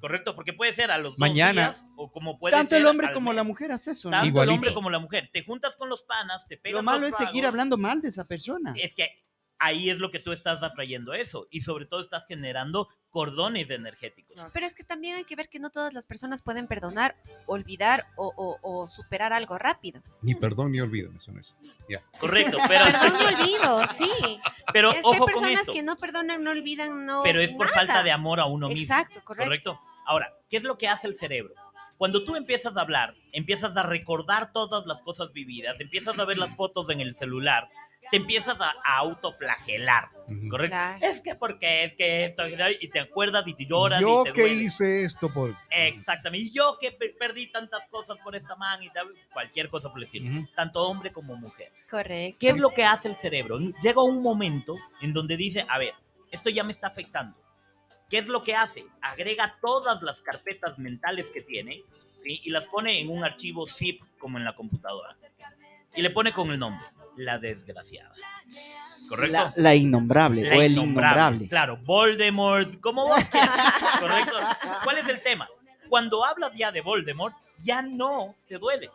¿correcto? 0.00 0.34
Porque 0.34 0.52
puede 0.52 0.72
ser 0.74 0.90
a 0.90 0.98
los 0.98 1.14
dos 1.14 1.18
Mañana. 1.18 1.52
días 1.70 1.86
o 1.96 2.10
como 2.12 2.38
puede 2.38 2.52
Tanto 2.56 2.70
ser 2.70 2.80
el 2.80 2.86
hombre 2.86 3.12
como 3.12 3.30
mes. 3.30 3.36
la 3.36 3.44
mujer 3.44 3.72
hace 3.72 3.92
eso. 3.92 4.08
¿no? 4.10 4.16
Tanto 4.16 4.26
Igualito. 4.28 4.52
el 4.52 4.56
hombre 4.58 4.74
como 4.74 4.90
la 4.90 4.98
mujer. 4.98 5.30
Te 5.32 5.42
juntas 5.44 5.76
con 5.76 5.88
los 5.88 6.02
panas, 6.02 6.46
te 6.46 6.56
pegas 6.56 6.78
Lo 6.78 6.82
malo 6.82 7.00
los 7.00 7.08
es 7.10 7.16
seguir 7.16 7.42
tragos. 7.42 7.48
hablando 7.54 7.76
mal 7.78 8.02
de 8.02 8.08
esa 8.08 8.26
persona. 8.26 8.74
Es 8.76 8.94
que 8.94 9.08
ahí 9.58 9.88
es 9.88 9.98
lo 9.98 10.10
que 10.10 10.18
tú 10.18 10.32
estás 10.32 10.62
atrayendo 10.62 11.14
eso. 11.14 11.46
Y 11.50 11.62
sobre 11.62 11.86
todo 11.86 12.00
estás 12.02 12.26
generando 12.26 12.88
cordones 13.14 13.70
energéticos. 13.70 14.44
Pero 14.52 14.66
es 14.66 14.74
que 14.74 14.82
también 14.82 15.14
hay 15.14 15.22
que 15.24 15.36
ver 15.36 15.48
que 15.48 15.60
no 15.60 15.70
todas 15.70 15.94
las 15.94 16.04
personas 16.04 16.42
pueden 16.42 16.66
perdonar, 16.66 17.14
olvidar 17.46 18.04
o, 18.16 18.32
o- 18.36 18.58
o 18.60 18.86
superar 18.88 19.32
algo 19.32 19.56
rápido. 19.56 20.02
Ni 20.20 20.34
perdón 20.34 20.72
ni 20.72 20.80
olvido, 20.80 21.12
eso 21.16 21.30
no 21.30 21.38
es. 21.40 21.56
Ya. 21.88 22.02
Correcto, 22.18 22.58
pero, 22.66 22.84
Perdón 22.86 23.12
y 23.20 23.24
olvido, 23.34 23.86
sí. 23.88 24.40
pero 24.72 24.88
es 24.88 24.94
que 24.96 24.98
hay 24.98 25.04
ojo 25.06 25.18
con 25.18 25.26
personas 25.32 25.60
esto. 25.60 25.72
que 25.72 25.82
no 25.84 25.94
perdonan, 25.94 26.42
no 26.42 26.50
olvidan, 26.50 27.06
no. 27.06 27.22
Pero 27.22 27.40
es 27.40 27.52
por 27.52 27.66
nada. 27.66 27.78
falta 27.78 28.02
de 28.02 28.10
amor 28.10 28.40
a 28.40 28.46
uno 28.46 28.66
mismo. 28.68 28.82
Exacto, 28.82 29.20
correcto. 29.24 29.44
Correcto. 29.44 29.80
Ahora, 30.06 30.34
¿qué 30.50 30.56
es 30.56 30.64
lo 30.64 30.76
que 30.76 30.88
hace 30.88 31.06
el 31.06 31.16
cerebro? 31.16 31.54
Cuando 31.96 32.24
tú 32.24 32.34
empiezas 32.34 32.76
a 32.76 32.80
hablar, 32.80 33.14
empiezas 33.32 33.76
a 33.76 33.84
recordar 33.84 34.52
todas 34.52 34.84
las 34.86 35.00
cosas 35.02 35.32
vividas, 35.32 35.76
empiezas 35.78 36.18
a 36.18 36.24
ver 36.24 36.36
las 36.36 36.50
fotos 36.56 36.90
en 36.90 37.00
el 37.00 37.14
celular, 37.14 37.68
te 38.10 38.16
empiezas 38.18 38.60
a, 38.60 38.74
a 38.84 38.96
autoflagelar. 38.98 40.04
¿correcto? 40.50 40.76
Claro. 40.76 40.98
Es 41.06 41.20
que 41.20 41.34
porque 41.34 41.84
es 41.84 41.94
que 41.94 42.24
esto, 42.24 42.42
y 42.48 42.88
te 42.88 43.00
acuerdas 43.00 43.44
y 43.46 43.54
te 43.54 43.66
lloras 43.66 44.00
Yo 44.00 44.20
y 44.22 44.24
te 44.24 44.32
que 44.32 44.40
duele. 44.42 44.62
hice 44.64 45.04
esto 45.04 45.32
por 45.32 45.54
Exactamente. 45.70 46.46
Y 46.46 46.50
yo 46.52 46.76
que 46.80 46.92
per- 46.92 47.16
perdí 47.18 47.50
tantas 47.50 47.86
cosas 47.88 48.16
por 48.22 48.34
esta 48.36 48.56
man 48.56 48.82
y 48.82 48.90
tal, 48.90 49.08
cualquier 49.32 49.68
cosa 49.68 49.88
por 49.90 49.98
el 49.98 50.04
estilo. 50.04 50.30
Ujú. 50.30 50.48
Tanto 50.54 50.82
hombre 50.84 51.12
como 51.12 51.36
mujer. 51.36 51.72
Correcto. 51.90 52.36
¿Qué 52.40 52.50
es 52.50 52.56
lo 52.56 52.70
que 52.70 52.84
hace 52.84 53.08
el 53.08 53.16
cerebro? 53.16 53.58
Llega 53.58 54.02
un 54.02 54.22
momento 54.22 54.76
en 55.00 55.12
donde 55.12 55.36
dice, 55.36 55.64
a 55.68 55.78
ver, 55.78 55.94
esto 56.30 56.50
ya 56.50 56.64
me 56.64 56.72
está 56.72 56.88
afectando. 56.88 57.36
¿Qué 58.10 58.18
es 58.18 58.26
lo 58.28 58.42
que 58.42 58.54
hace? 58.54 58.84
Agrega 59.00 59.58
todas 59.60 60.02
las 60.02 60.20
carpetas 60.22 60.78
mentales 60.78 61.30
que 61.30 61.40
tiene 61.40 61.82
¿sí? 62.22 62.40
y 62.44 62.50
las 62.50 62.66
pone 62.66 63.00
en 63.00 63.08
un 63.08 63.24
archivo 63.24 63.66
zip 63.66 64.02
como 64.18 64.38
en 64.38 64.44
la 64.44 64.52
computadora. 64.54 65.16
Y 65.96 66.02
le 66.02 66.10
pone 66.10 66.32
con 66.32 66.50
el 66.50 66.58
nombre, 66.58 66.84
la 67.16 67.38
desgraciada. 67.38 68.14
¿Correcto? 69.08 69.32
La, 69.32 69.52
la 69.56 69.74
innombrable 69.74 70.42
La 70.42 70.56
o 70.56 70.62
el 70.62 70.72
innombrable. 70.72 71.10
innombrable. 71.20 71.48
Claro, 71.48 71.76
Voldemort, 71.78 72.80
como 72.80 73.04
vos 73.06 73.24
quieras, 73.30 73.74
¿correcto? 74.00 74.36
¿Cuál 74.84 74.98
es 74.98 75.08
el 75.08 75.22
tema? 75.22 75.46
Cuando 75.88 76.24
hablas 76.24 76.52
ya 76.56 76.72
de 76.72 76.80
Voldemort, 76.80 77.34
ya 77.58 77.82
no 77.82 78.34
te 78.48 78.58
duele. 78.58 78.90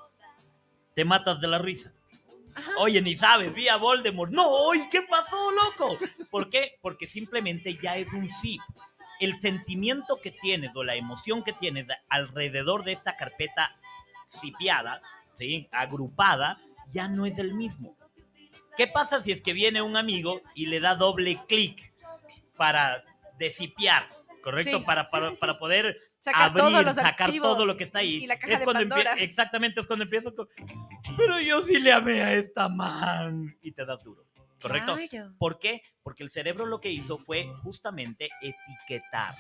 Te 0.96 1.06
matas 1.06 1.40
de 1.40 1.48
la 1.48 1.60
risa. 1.60 1.92
Ajá. 2.56 2.72
Oye, 2.80 3.02
ni 3.02 3.16
sabes, 3.16 3.54
vi 3.54 3.68
a 3.70 3.78
Voldemort. 3.78 4.32
No, 4.32 4.48
oye, 4.50 4.88
¿qué 4.92 5.04
pasó, 5.04 5.52
loco? 5.52 5.98
¿Por 6.30 6.50
qué? 6.50 6.78
Porque 6.82 7.08
simplemente 7.08 7.78
ya 7.82 7.96
es 7.96 8.12
un 8.12 8.28
zip. 8.30 8.62
El 9.20 9.40
sentimiento 9.40 10.18
que 10.22 10.32
tienes 10.32 10.72
o 10.76 10.84
la 10.84 10.96
emoción 10.96 11.44
que 11.44 11.54
tienes 11.54 11.88
de- 11.88 11.96
alrededor 12.10 12.84
de 12.84 12.94
esta 12.94 13.16
carpeta 13.16 13.76
zipiada, 14.42 15.02
¿sí? 15.36 15.68
agrupada, 15.72 16.58
ya 16.92 17.08
no 17.08 17.26
es 17.26 17.38
el 17.38 17.54
mismo. 17.54 17.96
¿Qué 18.80 18.88
pasa 18.88 19.22
si 19.22 19.34
es 19.34 19.42
que 19.42 19.52
viene 19.52 19.82
un 19.82 19.98
amigo 19.98 20.42
y 20.56 20.68
le 20.68 20.80
da 20.80 20.96
doble 20.96 21.38
clic 21.50 21.92
para 22.56 23.04
desipiar, 23.38 24.08
¿correcto? 24.42 24.80
Sí, 24.80 24.86
para, 24.86 25.10
para, 25.10 25.28
sí, 25.28 25.34
sí. 25.34 25.38
para 25.42 25.60
poder 25.60 25.98
Sacar 26.22 26.44
abrir, 26.44 26.64
todos 26.64 26.86
los 26.86 26.96
sacar 26.96 27.28
archivos 27.28 27.50
todo 27.50 27.66
lo 27.66 27.76
que 27.76 27.84
está 27.84 28.00
ahí. 28.00 28.24
y 28.24 28.28
la 28.28 28.40
caja 28.40 28.54
es 28.54 28.60
de 28.60 28.64
cuando 28.66 28.96
exactamente 29.18 29.82
es 29.82 29.88
cuando 29.88 30.04
empiezas 30.04 30.32
con, 30.32 30.48
pero 31.18 31.42
yo 31.42 31.62
sí 31.62 31.78
le 31.78 31.92
amé 31.92 32.22
a 32.22 32.36
esta 32.36 32.70
man 32.70 33.54
y 33.62 33.74
te 33.74 33.86
das 33.86 34.02
duro, 34.02 34.26
¿correcto? 34.62 34.96
Claro. 35.10 35.34
¿Por 35.38 35.60
qué? 35.60 35.82
Porque 36.02 36.24
el 36.24 36.32
cerebro 36.32 36.66
lo 36.66 36.80
que 36.80 36.90
hizo 36.90 37.18
fue 37.18 37.50
justamente 37.64 38.30
etiquetar. 38.40 39.36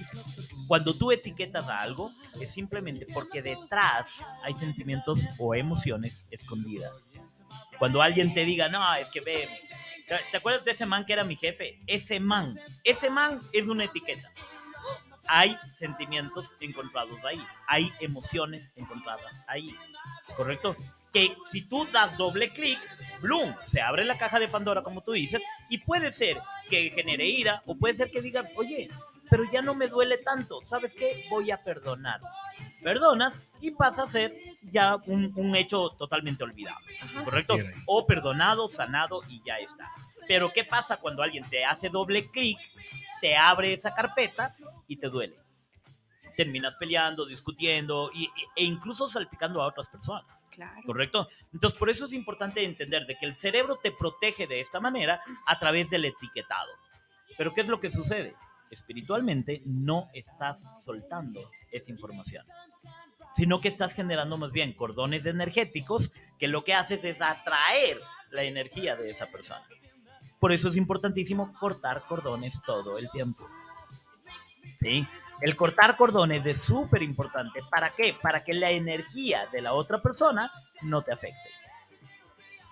Cuando 0.67 0.93
tú 0.93 1.13
etiquetas 1.13 1.69
a 1.69 1.80
algo, 1.80 2.12
es 2.41 2.52
simplemente 2.52 3.08
porque 3.13 3.41
detrás 3.41 4.06
hay 4.43 4.54
sentimientos 4.58 5.25
o 5.39 5.56
emociones 5.56 6.28
escondidas. 6.30 7.09
Cuando 7.80 8.02
alguien 8.02 8.34
te 8.34 8.46
diga, 8.46 8.70
no, 8.70 8.94
es 8.96 9.08
que 9.08 9.22
ve, 9.22 9.50
¿te- 10.08 10.20
¿te 10.32 10.38
acuerdas 10.38 10.63
de 10.65 10.72
ese 10.72 10.86
man 10.86 11.06
que 11.06 11.13
era 11.13 11.24
mi 11.24 11.36
jefe? 11.36 11.80
Ese 11.88 12.20
man, 12.20 12.60
ese 12.84 13.10
man 13.10 13.39
es 13.54 13.65
una 13.68 13.86
etiqueta. 13.86 14.30
Hay 15.28 15.58
sentimientos 15.76 16.52
encontrados 16.62 17.24
ahí, 17.24 17.42
hay 17.68 17.92
emociones 18.00 18.72
encontradas 18.76 19.44
ahí, 19.48 19.76
¿correcto? 20.36 20.76
que 21.13 21.36
si 21.52 21.68
tú 21.68 21.88
das 21.92 22.15
doble 22.18 22.50
clic, 22.50 22.78
Bloom, 23.22 23.56
se 23.63 23.82
abre 23.82 24.06
la 24.06 24.15
caja 24.15 24.38
de 24.38 24.48
Pandora, 24.48 24.84
como 24.84 25.02
tú 25.02 25.13
dices, 25.13 25.42
y 25.68 25.80
puede 25.80 26.12
ser 26.12 26.39
que 26.70 26.92
genere 26.92 27.26
ira, 27.26 27.63
o 27.65 27.76
puede 27.76 27.96
ser 27.96 28.12
que 28.12 28.22
digas, 28.22 28.46
oye, 28.56 28.88
pero 29.30 29.44
ya 29.52 29.62
no 29.62 29.76
me 29.76 29.88
duele 29.88 30.18
tanto, 30.20 30.62
¿sabes 30.65 30.96
qué? 30.96 31.26
Voy 31.30 31.52
a 31.52 31.63
perdonar. 31.63 32.20
Perdonas 32.84 33.50
y 33.62 33.72
pasa 33.72 34.04
a 34.04 34.08
ser 34.08 34.34
ya 34.72 34.96
un, 35.06 35.34
un 35.36 35.56
hecho 35.56 35.89
totalmente 35.92 36.44
olvidable, 36.44 36.98
¿correcto? 37.26 37.56
O 37.86 38.06
perdonado, 38.06 38.70
sanado 38.70 39.22
y 39.30 39.42
ya 39.46 39.58
está. 39.58 39.88
Pero 40.28 40.52
¿qué 40.54 40.63
pasa 40.63 40.98
cuando 40.98 41.22
alguien 41.24 41.44
te 41.50 41.65
hace 41.65 41.89
doble 41.89 42.30
clic, 42.30 42.58
te 43.22 43.36
abre 43.36 43.74
esa 43.74 43.94
carpeta 43.94 44.56
y 44.88 44.98
te 44.98 45.10
duele? 45.10 45.36
Terminas 46.38 46.76
peleando, 46.78 47.26
discutiendo 47.26 48.12
y- 48.13 48.30
e 48.56 48.63
incluso 48.63 49.10
salpicando 49.10 49.62
a 49.62 49.68
otras 49.68 49.89
personas. 49.89 50.26
Claro. 50.50 50.82
¿correcto? 50.86 51.30
Entonces, 51.54 51.78
por 51.78 51.89
eso 51.89 52.06
es 52.08 52.13
importante 52.13 52.63
entender 52.65 53.06
de 53.06 53.15
que 53.18 53.26
el 53.28 53.36
cerebro 53.36 53.76
te 53.82 53.92
protege 53.92 54.48
de 54.48 54.60
esta 54.60 54.80
manera 54.80 55.22
a 55.46 55.60
través 55.60 55.89
del 55.89 56.06
etiquetado. 56.06 56.72
Pero 57.38 57.54
¿qué 57.54 57.62
es 57.62 57.68
lo 57.68 57.80
que 57.80 57.92
sucede? 57.92 58.36
Espiritualmente 58.71 59.62
no 59.65 60.10
estás 60.13 60.62
soltando 60.84 61.41
esa 61.71 61.91
información, 61.91 62.45
sino 63.36 63.60
que 63.60 63.67
estás 63.67 63.93
generando 63.93 64.38
más 64.38 64.51
bien 64.51 64.73
cordones 64.73 65.25
energéticos 65.25 66.12
que 66.38 66.47
lo 66.47 66.63
que 66.63 66.73
haces 66.75 67.03
es 67.03 67.19
atraer 67.21 67.99
la 68.29 68.43
energía 68.43 68.95
de 68.95 69.10
esa 69.12 69.27
persona. 69.27 69.65
Por 70.39 70.51
eso 70.51 70.69
es 70.69 70.77
importantísimo 70.77 71.53
cortar 71.60 72.03
cordones 72.08 72.62
todo 72.65 72.97
el 72.97 73.10
tiempo. 73.12 73.47
¿Sí? 74.79 75.08
El 75.41 75.55
cortar 75.55 75.97
cordones 75.97 76.45
es 76.45 76.58
súper 76.62 77.01
importante. 77.01 77.62
¿Para 77.69 77.93
qué? 77.95 78.13
Para 78.21 78.43
que 78.43 78.53
la 78.53 78.71
energía 78.71 79.47
de 79.47 79.62
la 79.62 79.73
otra 79.73 80.01
persona 80.01 80.51
no 80.82 81.01
te 81.01 81.12
afecte. 81.13 81.49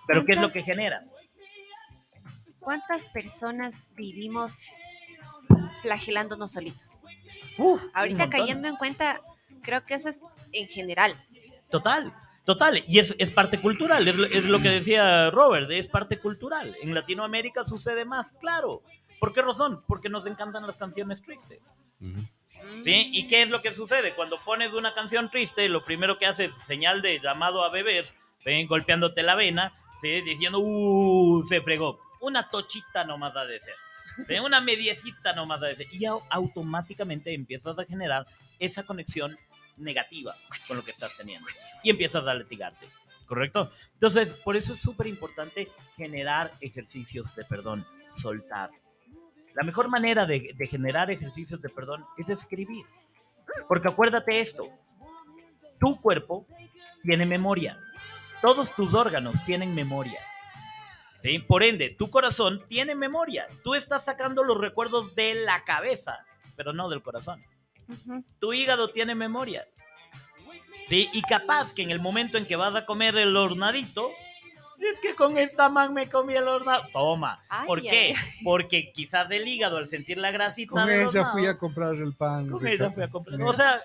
Pero 0.06 0.24
¿qué 0.24 0.32
es 0.32 0.36
lo 0.38 0.42
¿Cuántas- 0.48 0.52
que 0.52 0.62
genera? 0.62 1.02
¿Cuántas 2.60 3.06
personas 3.06 3.82
vivimos 3.94 4.58
flagelándonos 5.82 6.52
solitos? 6.52 7.00
Uf, 7.56 7.82
Ahorita 7.94 8.30
cayendo 8.30 8.68
en 8.68 8.76
cuenta, 8.76 9.20
creo 9.62 9.84
que 9.84 9.94
eso 9.94 10.08
es 10.08 10.20
en 10.52 10.68
general. 10.68 11.12
Total, 11.70 12.12
total. 12.44 12.82
Y 12.86 12.98
es, 12.98 13.14
es 13.18 13.30
parte 13.30 13.60
cultural, 13.60 14.06
es, 14.08 14.16
lo- 14.16 14.26
es 14.26 14.44
lo 14.44 14.60
que 14.60 14.68
decía 14.70 15.30
Robert, 15.30 15.70
es 15.70 15.88
parte 15.88 16.18
cultural. 16.18 16.76
En 16.82 16.94
Latinoamérica 16.94 17.64
sucede 17.64 18.04
más, 18.04 18.32
claro. 18.32 18.82
¿Por 19.20 19.32
qué 19.32 19.42
razón? 19.42 19.82
Porque 19.88 20.08
nos 20.08 20.26
encantan 20.26 20.66
las 20.66 20.76
canciones 20.76 21.20
tristes. 21.22 21.60
¿Sí? 22.84 23.10
¿Y 23.12 23.26
qué 23.26 23.42
es 23.42 23.50
lo 23.50 23.60
que 23.62 23.74
sucede? 23.74 24.14
Cuando 24.14 24.38
pones 24.44 24.72
una 24.74 24.94
canción 24.94 25.30
triste, 25.30 25.68
lo 25.68 25.84
primero 25.84 26.18
que 26.18 26.26
hace 26.26 26.46
es 26.46 26.58
señal 26.66 27.02
de 27.02 27.18
llamado 27.20 27.64
a 27.64 27.70
beber, 27.70 28.08
¿sí? 28.44 28.64
golpeándote 28.66 29.22
la 29.22 29.34
vena, 29.34 29.72
¿sí? 30.00 30.20
diciendo, 30.22 30.58
¡uh! 30.60 31.44
Se 31.48 31.60
fregó. 31.60 32.00
Una 32.20 32.48
tochita 32.50 33.04
nomás 33.04 33.34
ha 33.36 33.44
de 33.44 33.58
ser. 33.60 33.74
¿Sí? 34.26 34.38
Una 34.38 34.60
mediecita 34.60 35.32
nomás 35.32 35.60
de 35.60 35.76
ser. 35.76 35.86
Y 35.92 36.00
au- 36.04 36.22
automáticamente 36.30 37.32
empiezas 37.34 37.78
a 37.78 37.84
generar 37.84 38.26
esa 38.58 38.84
conexión 38.84 39.36
negativa 39.76 40.34
con 40.66 40.76
lo 40.76 40.84
que 40.84 40.90
estás 40.90 41.16
teniendo. 41.16 41.46
Y 41.82 41.90
empiezas 41.90 42.26
a 42.26 42.34
litigarte. 42.34 42.86
¿Correcto? 43.26 43.70
Entonces, 43.94 44.30
por 44.44 44.56
eso 44.56 44.72
es 44.72 44.80
súper 44.80 45.06
importante 45.06 45.68
generar 45.96 46.50
ejercicios 46.60 47.36
de 47.36 47.44
perdón, 47.44 47.84
soltar. 48.16 48.70
La 49.54 49.62
mejor 49.64 49.88
manera 49.88 50.24
de 50.24 50.54
generar 50.70 51.10
ejercicios 51.10 51.60
de 51.60 51.68
perdón 51.68 52.04
es 52.16 52.28
escribir. 52.30 52.86
Porque 53.66 53.88
acuérdate 53.88 54.40
esto, 54.40 54.70
tu 55.78 56.00
cuerpo 56.00 56.46
tiene 57.02 57.24
memoria, 57.26 57.78
todos 58.42 58.74
tus 58.74 58.94
órganos 58.94 59.42
tienen 59.44 59.74
memoria. 59.74 60.20
¿Sí? 61.22 61.38
Por 61.38 61.62
ende, 61.62 61.90
tu 61.90 62.10
corazón 62.10 62.62
tiene 62.68 62.94
memoria. 62.94 63.46
Tú 63.62 63.74
estás 63.74 64.04
sacando 64.04 64.44
los 64.44 64.58
recuerdos 64.58 65.14
de 65.14 65.34
la 65.34 65.64
cabeza, 65.64 66.24
pero 66.56 66.72
no 66.72 66.88
del 66.88 67.02
corazón. 67.02 67.44
Tu 68.38 68.52
hígado 68.52 68.90
tiene 68.90 69.14
memoria. 69.14 69.66
¿sí? 70.88 71.08
Y 71.12 71.22
capaz 71.22 71.72
que 71.72 71.82
en 71.82 71.90
el 71.90 72.00
momento 72.00 72.38
en 72.38 72.46
que 72.46 72.56
vas 72.56 72.74
a 72.74 72.84
comer 72.86 73.16
el 73.16 73.36
hornadito, 73.36 74.10
es 74.78 75.00
que 75.00 75.14
con 75.14 75.38
esta 75.38 75.68
man 75.68 75.92
me 75.92 76.08
comí 76.08 76.34
el 76.34 76.46
hornado. 76.46 76.84
Toma. 76.92 77.42
Ay, 77.48 77.66
¿Por 77.66 77.78
ay, 77.78 77.88
qué? 77.88 78.14
ay. 78.16 78.40
Porque 78.44 78.92
quizás 78.92 79.28
del 79.28 79.46
hígado, 79.46 79.76
al 79.78 79.88
sentir 79.88 80.18
la 80.18 80.30
grasita 80.30 80.70
Con 80.72 80.88
ella 80.90 81.06
hornado, 81.06 81.32
fui 81.32 81.46
a 81.46 81.58
comprar 81.58 81.94
el 81.94 82.14
pan. 82.14 82.48
con 82.48 82.66
ella 82.66 82.90
fui 82.90 83.02
a 83.02 83.08
comprar. 83.08 83.40
O 83.42 83.52
sea, 83.52 83.80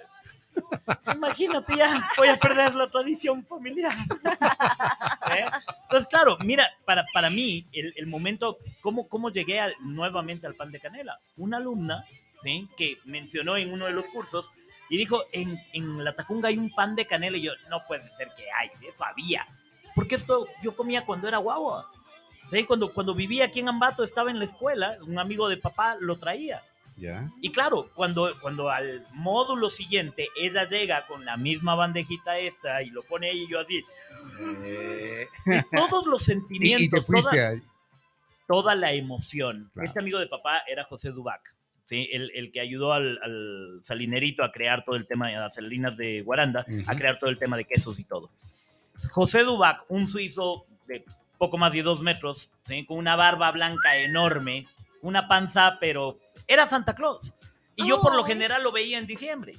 imagínate 1.16 1.76
ya, 1.76 2.08
voy 2.18 2.28
a 2.28 2.38
perder 2.38 2.76
la 2.76 2.90
tradición 2.90 3.44
familiar. 3.44 3.94
¿Eh? 5.32 5.46
Entonces, 5.84 6.08
claro, 6.10 6.38
mira, 6.44 6.68
para, 6.86 7.06
para 7.14 7.30
mí, 7.30 7.66
el, 7.74 7.94
el 7.96 8.08
momento, 8.08 8.58
¿cómo, 8.82 9.08
cómo 9.08 9.30
llegué 9.30 9.60
al- 9.60 9.76
nuevamente 9.80 10.48
al 10.48 10.56
pan 10.56 10.72
de 10.72 10.80
canela? 10.80 11.18
Una 11.38 11.58
alumna, 11.58 12.06
¿sí? 12.42 12.68
Que 12.78 12.98
mencionó 13.06 13.56
en 13.58 13.72
uno 13.72 13.86
de 13.86 13.92
los 13.94 14.06
cursos 14.08 14.46
y 14.90 14.98
dijo, 14.98 15.24
en, 15.32 15.60
en 15.74 16.04
la 16.04 16.16
Tacunga 16.16 16.50
hay 16.50 16.58
un 16.58 16.70
pan 16.70 16.96
de 16.96 17.06
canela. 17.08 17.38
Y 17.38 17.44
yo, 17.44 17.52
no 17.70 17.82
puede 17.88 18.02
ser 18.16 18.30
que 18.36 18.44
hay, 18.52 18.70
eso 18.88 19.04
había. 19.06 19.46
Porque 19.96 20.16
esto 20.16 20.48
yo 20.62 20.76
comía 20.76 21.06
cuando 21.06 21.28
era 21.28 21.38
guagua. 21.38 21.90
¿Sí? 22.52 22.66
Cuando, 22.66 22.92
cuando 22.94 23.16
vivía 23.16 23.46
aquí 23.46 23.62
en 23.62 23.70
Ambato, 23.70 24.04
estaba 24.04 24.30
en 24.30 24.38
la 24.38 24.46
escuela, 24.46 24.98
un 25.08 25.18
amigo 25.18 25.48
de 25.48 25.58
papá 25.58 25.96
lo 26.00 26.18
traía. 26.18 26.62
Ya. 26.98 27.28
Y 27.42 27.52
claro, 27.52 27.90
cuando, 27.96 28.32
cuando 28.40 28.70
al 28.70 29.04
módulo 29.14 29.70
siguiente 29.72 30.28
ella 30.40 30.66
llega 30.70 31.08
con 31.08 31.26
la 31.26 31.38
misma 31.38 31.74
bandejita 31.74 32.38
esta 32.38 32.84
y 32.84 32.92
lo 32.92 33.02
pone 33.02 33.30
ahí 33.30 33.44
y 33.46 33.50
yo 33.50 33.62
así, 33.62 33.84
Eh, 34.66 35.28
y 35.46 35.76
todos 35.76 36.06
los 36.08 36.24
sentimientos, 36.24 36.82
y 36.82 36.90
te 36.90 37.02
fuiste 37.02 37.62
toda, 38.48 38.76
la 38.76 38.94
emoción. 38.94 39.70
Claro. 39.74 39.88
Este 39.88 40.00
amigo 40.00 40.20
de 40.20 40.28
papá 40.28 40.64
era 40.68 40.84
José 40.86 41.10
Dubac, 41.10 41.56
¿sí? 41.86 42.10
el, 42.12 42.32
el 42.36 42.52
que 42.52 42.60
ayudó 42.60 42.94
al, 42.94 43.20
al 43.24 43.80
salinerito 43.84 44.44
a 44.44 44.52
crear 44.52 44.84
todo 44.86 44.96
el 44.96 45.08
tema 45.08 45.30
de 45.30 45.36
las 45.36 45.56
salinas 45.56 45.98
de 45.98 46.22
Guaranda, 46.22 46.66
a 46.88 46.96
crear 46.96 47.20
todo 47.20 47.30
el 47.30 47.40
tema 47.40 47.58
de 47.58 47.66
quesos 47.66 48.00
y 48.00 48.04
todo. 48.04 48.30
José 49.12 49.44
Dubac, 49.44 49.86
un 49.90 50.08
suizo 50.08 50.66
de 50.88 51.04
poco 51.38 51.58
más 51.58 51.74
de 51.74 51.84
dos 51.84 52.02
metros, 52.02 52.52
¿sí? 52.68 52.86
con 52.86 52.98
una 52.98 53.16
barba 53.16 53.52
blanca 53.52 53.98
enorme, 53.98 54.66
una 55.02 55.28
panza, 55.28 55.78
pero 55.80 56.18
era 56.48 56.68
Santa 56.68 56.96
Claus. 56.96 57.34
Y 57.76 57.88
yo 57.88 58.02
por 58.02 58.16
lo 58.16 58.24
general 58.24 58.64
lo 58.64 58.72
veía 58.72 59.00
en 59.00 59.08
diciembre. 59.08 59.54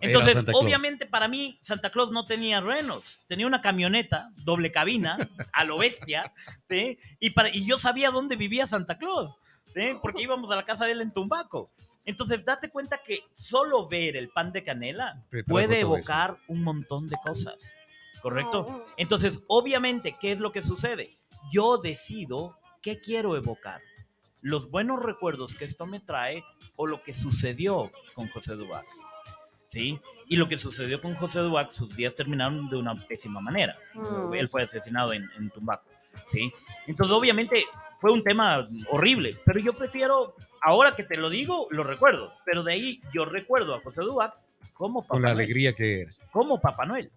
Entonces, 0.00 0.34
Santa 0.34 0.52
Claus. 0.52 0.64
obviamente 0.64 1.06
para 1.06 1.28
mí 1.28 1.58
Santa 1.62 1.90
Claus 1.90 2.10
no 2.10 2.24
tenía 2.24 2.60
renos, 2.60 3.20
tenía 3.26 3.46
una 3.46 3.60
camioneta, 3.60 4.28
doble 4.44 4.70
cabina, 4.70 5.18
a 5.52 5.64
lo 5.64 5.78
bestia, 5.78 6.32
¿sí? 6.68 6.98
y, 7.18 7.30
para, 7.30 7.48
y 7.48 7.66
yo 7.66 7.78
sabía 7.78 8.10
dónde 8.10 8.36
vivía 8.36 8.66
Santa 8.66 8.96
Claus, 8.98 9.34
¿sí? 9.74 9.98
porque 10.00 10.22
íbamos 10.22 10.50
a 10.52 10.56
la 10.56 10.64
casa 10.64 10.84
de 10.84 10.92
él 10.92 11.00
en 11.00 11.12
Tumbaco. 11.12 11.70
Entonces, 12.04 12.42
date 12.44 12.70
cuenta 12.70 12.98
que 13.04 13.20
solo 13.34 13.86
ver 13.86 14.16
el 14.16 14.30
pan 14.30 14.50
de 14.50 14.64
canela 14.64 15.22
puede 15.46 15.80
evocar 15.80 16.38
un 16.46 16.62
montón 16.62 17.06
de 17.08 17.16
cosas, 17.22 17.74
¿correcto? 18.22 18.86
Entonces, 18.96 19.40
obviamente, 19.46 20.16
¿qué 20.18 20.32
es 20.32 20.38
lo 20.38 20.50
que 20.50 20.62
sucede? 20.62 21.10
Yo 21.52 21.76
decido 21.76 22.56
qué 22.80 22.98
quiero 22.98 23.36
evocar. 23.36 23.82
Los 24.40 24.70
buenos 24.70 25.02
recuerdos 25.02 25.54
que 25.54 25.66
esto 25.66 25.84
me 25.84 26.00
trae 26.00 26.44
o 26.76 26.86
lo 26.86 27.02
que 27.02 27.14
sucedió 27.14 27.90
con 28.14 28.28
José 28.28 28.54
Dubac. 28.54 28.86
¿Sí? 29.68 30.00
Y 30.28 30.36
lo 30.36 30.48
que 30.48 30.56
sucedió 30.58 31.00
con 31.00 31.14
José 31.14 31.40
Dubac, 31.40 31.72
sus 31.72 31.94
días 31.94 32.14
terminaron 32.14 32.68
de 32.70 32.76
una 32.76 32.94
pésima 32.96 33.40
manera. 33.40 33.76
Mm. 33.94 34.34
Él 34.34 34.48
fue 34.48 34.62
asesinado 34.62 35.12
en, 35.12 35.28
en 35.36 35.50
Tumbaco. 35.50 35.84
¿Sí? 36.32 36.52
Entonces, 36.86 37.14
obviamente, 37.14 37.64
fue 37.98 38.10
un 38.12 38.24
tema 38.24 38.64
horrible, 38.90 39.36
pero 39.44 39.60
yo 39.60 39.72
prefiero, 39.74 40.34
ahora 40.62 40.94
que 40.96 41.02
te 41.02 41.16
lo 41.16 41.28
digo, 41.30 41.68
lo 41.70 41.84
recuerdo. 41.84 42.32
Pero 42.44 42.62
de 42.62 42.72
ahí 42.72 43.02
yo 43.12 43.24
recuerdo 43.24 43.74
a 43.74 43.80
José 43.80 44.02
Dubac 44.02 44.34
como 44.72 45.02
Papá 45.02 45.14
Con 45.14 45.22
la 45.22 45.28
Noel 45.28 45.40
alegría 45.40 45.72
que 45.74 46.02
eres. 46.02 46.20
como 46.32 46.60
Papá 46.60 46.86
Noel. 46.86 47.10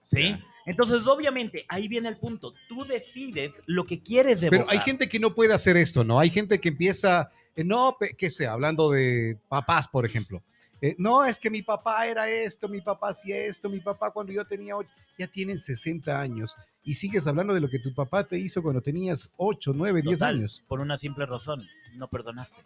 ¿Sí? 0.00 0.36
Entonces, 0.66 1.06
obviamente, 1.06 1.64
ahí 1.68 1.88
viene 1.88 2.08
el 2.08 2.16
punto. 2.16 2.54
Tú 2.68 2.84
decides 2.84 3.62
lo 3.66 3.84
que 3.84 4.02
quieres 4.02 4.40
Pero 4.40 4.56
evocar. 4.56 4.74
hay 4.74 4.80
gente 4.80 5.08
que 5.08 5.18
no 5.18 5.34
puede 5.34 5.52
hacer 5.54 5.76
esto, 5.76 6.04
¿no? 6.04 6.18
Hay 6.18 6.30
gente 6.30 6.60
que 6.60 6.68
empieza, 6.68 7.30
eh, 7.56 7.64
no, 7.64 7.96
qué 8.16 8.30
sé, 8.30 8.46
hablando 8.46 8.90
de 8.90 9.38
papás, 9.48 9.88
por 9.88 10.04
ejemplo. 10.06 10.42
Eh, 10.80 10.94
no, 10.98 11.24
es 11.24 11.38
que 11.38 11.50
mi 11.50 11.62
papá 11.62 12.06
era 12.06 12.28
esto, 12.28 12.68
mi 12.68 12.80
papá 12.80 13.08
hacía 13.10 13.36
esto, 13.38 13.68
mi 13.70 13.80
papá 13.80 14.10
cuando 14.10 14.32
yo 14.32 14.44
tenía 14.44 14.76
ocho, 14.76 14.90
ya 15.18 15.26
tienen 15.26 15.58
60 15.58 16.20
años 16.20 16.56
y 16.82 16.94
sigues 16.94 17.26
hablando 17.26 17.54
de 17.54 17.60
lo 17.60 17.70
que 17.70 17.78
tu 17.78 17.94
papá 17.94 18.24
te 18.24 18.38
hizo 18.38 18.62
cuando 18.62 18.82
tenías 18.82 19.32
8, 19.36 19.72
9, 19.74 20.02
10 20.02 20.18
Total, 20.18 20.34
años. 20.36 20.64
Por 20.68 20.80
una 20.80 20.98
simple 20.98 21.24
razón. 21.26 21.66
No 21.94 22.08
perdonaste. 22.08 22.60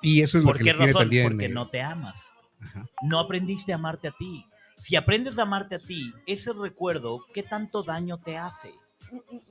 Y 0.00 0.22
eso 0.22 0.38
es 0.38 0.44
lo 0.44 0.50
¿Por 0.50 0.58
que 0.58 0.64
qué 0.64 0.70
les 0.70 0.76
tiene 0.76 0.92
razón? 0.92 1.02
también. 1.02 1.28
Porque 1.28 1.46
eh, 1.46 1.48
no 1.50 1.68
te 1.68 1.82
amas. 1.82 2.16
ajá. 2.60 2.86
No 3.02 3.18
aprendiste 3.18 3.72
a 3.72 3.76
amarte 3.76 4.08
a 4.08 4.12
ti. 4.12 4.46
Si 4.80 4.94
aprendes 4.94 5.36
a 5.38 5.42
amarte 5.42 5.74
a 5.74 5.78
ti, 5.80 6.12
ese 6.26 6.52
recuerdo, 6.52 7.24
¿qué 7.34 7.42
tanto 7.42 7.82
daño 7.82 8.18
te 8.18 8.36
hace? 8.38 8.72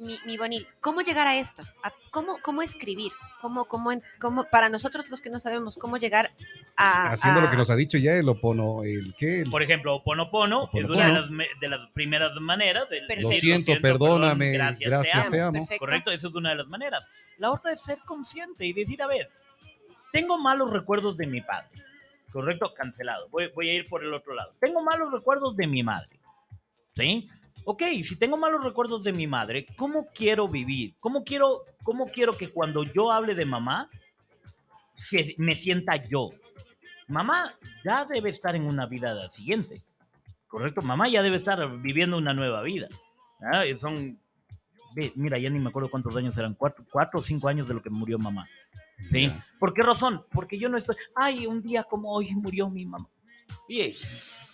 Mi, 0.05 0.19
mi 0.25 0.37
Bonil, 0.37 0.67
¿cómo 0.81 1.01
llegar 1.01 1.27
a 1.27 1.37
esto? 1.37 1.63
¿A 1.83 1.91
¿Cómo, 2.11 2.37
cómo 2.41 2.61
escribir? 2.61 3.11
¿Cómo, 3.41 3.65
cómo, 3.65 3.91
en- 3.91 4.03
cómo, 4.19 4.43
para 4.45 4.69
nosotros 4.69 5.09
los 5.09 5.21
que 5.21 5.29
no 5.29 5.39
sabemos, 5.39 5.75
cómo 5.77 5.97
llegar 5.97 6.31
a... 6.75 7.09
Haciendo 7.09 7.41
lo 7.41 7.49
que 7.49 7.57
nos 7.57 7.69
ha 7.69 7.75
dicho 7.75 7.97
ya 7.97 8.13
el 8.13 8.27
opono, 8.29 8.83
el 8.83 9.13
qué, 9.17 9.41
el- 9.41 9.49
Por 9.51 9.61
ejemplo, 9.63 9.95
Oponopono 9.95 10.69
es 10.73 10.85
Oponopono. 10.85 10.95
una 10.95 11.07
de 11.07 11.13
las, 11.13 11.59
de 11.59 11.69
las 11.69 11.87
primeras 11.91 12.31
maneras 12.39 12.89
de 12.89 12.99
Perfecto. 13.01 13.29
lo 13.29 13.31
siento, 13.35 13.71
perdón, 13.81 13.81
perdóname, 14.21 14.51
gracias, 14.51 14.89
gracias, 14.89 15.25
te 15.25 15.31
te 15.31 15.41
amo. 15.41 15.53
Perfecto. 15.53 15.79
Correcto, 15.79 16.11
esa 16.11 16.27
es 16.27 16.35
una 16.35 16.49
de 16.49 16.55
las 16.55 16.67
maneras. 16.67 17.07
La 17.37 17.51
otra 17.51 17.71
es 17.71 17.81
ser 17.81 17.99
consciente 18.05 18.65
y 18.65 18.73
decir, 18.73 19.01
a 19.01 19.07
ver, 19.07 19.29
tengo 20.11 20.37
malos 20.39 20.71
recuerdos 20.71 21.17
de 21.17 21.27
mi 21.27 21.41
padre. 21.41 21.69
Correcto, 22.31 22.73
cancelado. 22.75 23.29
Voy, 23.29 23.49
voy 23.55 23.69
a 23.69 23.73
ir 23.73 23.87
por 23.87 24.03
el 24.03 24.13
otro 24.13 24.33
lado. 24.33 24.53
Tengo 24.59 24.83
malos 24.83 25.11
recuerdos 25.11 25.55
de 25.55 25.67
mi 25.67 25.81
madre. 25.83 26.19
¿Sí? 26.95 27.29
Ok, 27.69 27.83
si 28.01 28.15
tengo 28.15 28.37
malos 28.37 28.63
recuerdos 28.63 29.03
de 29.03 29.11
mi 29.11 29.27
madre, 29.27 29.65
¿cómo 29.75 30.07
quiero 30.13 30.47
vivir? 30.47 30.95
¿Cómo 31.01 31.25
quiero, 31.25 31.65
cómo 31.83 32.07
quiero 32.07 32.31
que 32.31 32.49
cuando 32.49 32.83
yo 32.83 33.11
hable 33.11 33.35
de 33.35 33.45
mamá, 33.45 33.89
se- 34.93 35.35
me 35.37 35.53
sienta 35.53 35.97
yo? 35.97 36.29
Mamá 37.09 37.53
ya 37.83 38.05
debe 38.05 38.29
estar 38.29 38.55
en 38.55 38.65
una 38.65 38.85
vida 38.85 39.29
siguiente. 39.31 39.81
Correcto, 40.47 40.81
mamá 40.81 41.09
ya 41.09 41.21
debe 41.21 41.35
estar 41.35 41.69
viviendo 41.81 42.17
una 42.17 42.33
nueva 42.33 42.61
vida. 42.61 42.87
Ah, 43.51 43.65
y 43.65 43.77
Son 43.77 44.17
mira, 45.15 45.37
ya 45.37 45.49
ni 45.49 45.59
me 45.59 45.67
acuerdo 45.67 45.91
cuántos 45.91 46.15
años 46.15 46.37
eran, 46.37 46.53
cuatro, 46.53 46.85
cuatro 46.89 47.19
o 47.19 47.23
cinco 47.23 47.49
años 47.49 47.67
de 47.67 47.73
lo 47.73 47.81
que 47.81 47.89
murió 47.89 48.17
mamá. 48.17 48.47
¿Sí? 49.11 49.27
Ya. 49.27 49.45
¿Por 49.59 49.73
qué 49.73 49.83
razón? 49.83 50.23
Porque 50.31 50.57
yo 50.57 50.69
no 50.69 50.77
estoy, 50.77 50.95
ay, 51.15 51.45
un 51.45 51.61
día 51.61 51.83
como 51.83 52.13
hoy 52.13 52.33
murió 52.33 52.69
mi 52.69 52.85
mamá. 52.85 53.09
Bien, 53.67 53.91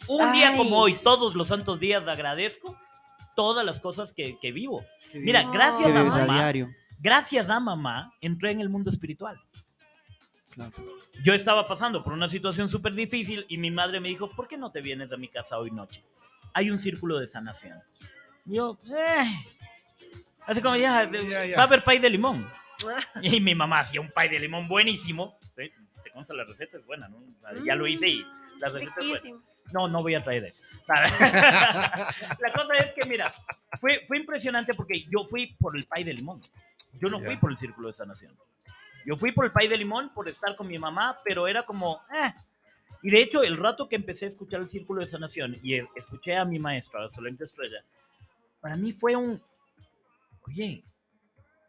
un 0.08 0.32
día 0.34 0.49
Ay. 0.49 0.58
como 0.58 0.78
hoy, 0.80 0.95
todos 0.95 1.36
los 1.36 1.47
santos 1.49 1.80
días 1.80 2.08
agradezco 2.08 2.76
todas 3.35 3.65
las 3.65 3.79
cosas 3.79 4.13
que, 4.13 4.37
que 4.39 4.51
vivo. 4.51 4.85
Mira, 5.13 5.41
bien. 5.41 5.51
gracias 5.53 5.91
a 5.95 6.03
mamá, 6.03 6.33
diario. 6.33 6.69
gracias 6.99 7.49
a 7.49 7.59
mamá, 7.59 8.13
entré 8.21 8.51
en 8.51 8.61
el 8.61 8.69
mundo 8.69 8.89
espiritual. 8.89 9.39
Claro. 10.51 10.71
Yo 11.23 11.33
estaba 11.33 11.67
pasando 11.67 12.03
por 12.03 12.13
una 12.13 12.29
situación 12.29 12.69
súper 12.69 12.93
difícil 12.93 13.45
y 13.49 13.57
mi 13.57 13.71
madre 13.71 13.99
me 13.99 14.09
dijo, 14.09 14.29
¿por 14.29 14.47
qué 14.47 14.57
no 14.57 14.71
te 14.71 14.81
vienes 14.81 15.11
a 15.11 15.17
mi 15.17 15.27
casa 15.27 15.57
hoy 15.57 15.71
noche? 15.71 16.03
Hay 16.53 16.69
un 16.69 16.77
círculo 16.79 17.17
de 17.19 17.27
sanación. 17.27 17.79
Y 18.45 18.55
Yo, 18.55 18.77
eh. 18.95 19.25
Así 20.45 20.61
como 20.61 20.75
ya, 20.75 21.09
Ya, 21.11 21.45
ya. 21.45 21.55
va 21.57 21.63
a 21.63 21.65
haber 21.65 21.83
pay 21.83 21.99
de 21.99 22.09
limón. 22.09 22.47
Y 23.21 23.39
mi 23.39 23.55
mamá 23.55 23.79
hacía 23.79 24.01
un 24.01 24.09
pay 24.11 24.29
de 24.29 24.39
limón 24.39 24.67
buenísimo. 24.67 25.37
Sí, 25.55 25.71
Te 26.03 26.11
consta 26.11 26.33
la 26.33 26.43
receta, 26.43 26.77
es 26.77 26.85
buena, 26.85 27.07
¿no? 27.07 27.17
Ya 27.65 27.75
lo 27.75 27.87
hice 27.87 28.09
y 28.09 28.25
la 28.59 28.69
receta 28.69 28.93
es 28.99 29.21
buena. 29.21 29.39
No, 29.71 29.88
no 29.88 30.02
voy 30.02 30.15
a 30.15 30.23
traer 30.23 30.43
eso. 30.45 30.63
la 30.88 32.52
cosa 32.54 32.73
es 32.84 32.91
que, 32.91 33.06
mira, 33.08 33.32
fue, 33.80 34.04
fue 34.08 34.17
impresionante 34.17 34.73
porque 34.73 35.04
yo 35.10 35.23
fui 35.26 35.56
por 35.60 35.78
el 35.78 35.86
pay 35.86 36.04
de 36.04 36.13
limón. 36.13 36.41
Yo 36.93 37.10
no 37.10 37.19
Ya. 37.19 37.26
fui 37.28 37.38
por 37.38 37.52
el 37.52 37.58
círculo 37.58 37.88
de 37.88 37.93
sanación. 37.93 38.38
Yo 39.06 39.15
fui 39.15 39.32
por 39.32 39.45
el 39.45 39.52
pay 39.52 39.67
de 39.67 39.78
limón, 39.78 40.13
por 40.13 40.30
estar 40.30 40.56
con 40.56 40.67
mi 40.67 40.78
mamá, 40.78 41.19
pero 41.23 41.47
era 41.47 41.63
como, 41.63 42.02
eh. 42.13 42.34
Y 43.02 43.10
de 43.12 43.21
hecho, 43.21 43.43
el 43.43 43.58
rato 43.58 43.89
que 43.89 43.95
empecé 43.95 44.26
a 44.26 44.30
escuchar 44.30 44.62
el 44.62 44.69
círculo 44.69 45.02
de 45.02 45.08
sanación 45.08 45.56
y 45.62 45.76
escuché 45.95 46.38
a 46.38 46.45
mi 46.45 46.60
maestra, 46.60 47.02
la 47.02 47.10
Solente 47.10 47.43
Estrella, 47.43 47.84
para 48.62 48.78
mí 48.78 48.93
fue 48.93 49.15
un, 49.15 49.41
oye, 50.47 50.84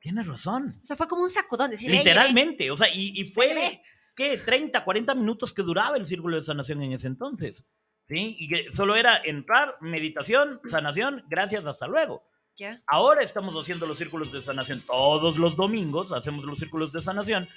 tienes 0.01 0.27
razón. 0.27 0.79
O 0.83 0.87
sea, 0.87 0.95
fue 0.97 1.09
como 1.09 1.23
un 1.23 1.31
sacudón. 1.31 1.71
Decirle, 1.71 1.97
"Ey, 1.97 2.03
ey, 2.03 2.07
ey". 2.07 2.13
Literalmente, 2.15 2.71
o 2.71 2.77
sea, 2.77 2.89
y, 2.93 3.21
y 3.21 3.25
fue. 3.27 3.81
¿qué? 4.15 4.39
30, 4.39 4.85
40 4.85 5.15
minutos 5.17 5.53
que 5.53 5.63
duraba 5.63 5.97
el 5.97 6.07
círculo 6.07 6.37
de 6.37 6.45
sanación 6.45 6.81
en 6.83 6.93
ese 6.93 7.09
entonces. 7.09 7.65
¿Sí? 8.05 8.37
Y 8.39 8.49
que 8.49 8.75
solo 8.75 8.97
era 8.97 9.21
entrar, 9.25 9.77
meditación, 9.81 10.61
sanación, 10.67 11.25
gracias, 11.29 11.65
hasta 11.65 11.87
luego. 11.87 12.23
Ya. 12.57 12.83
Ahora 12.87 13.23
estamos 13.23 13.55
haciendo 13.57 13.87
los 13.87 13.99
círculos 13.99 14.31
de 14.31 14.41
sanación 14.41 14.81
todos 14.87 15.39
los 15.39 15.57
domingos, 15.57 16.13
hacemos 16.13 16.45
los 16.45 16.59
círculos 16.59 16.93
de 16.93 17.03
sanación, 17.03 17.49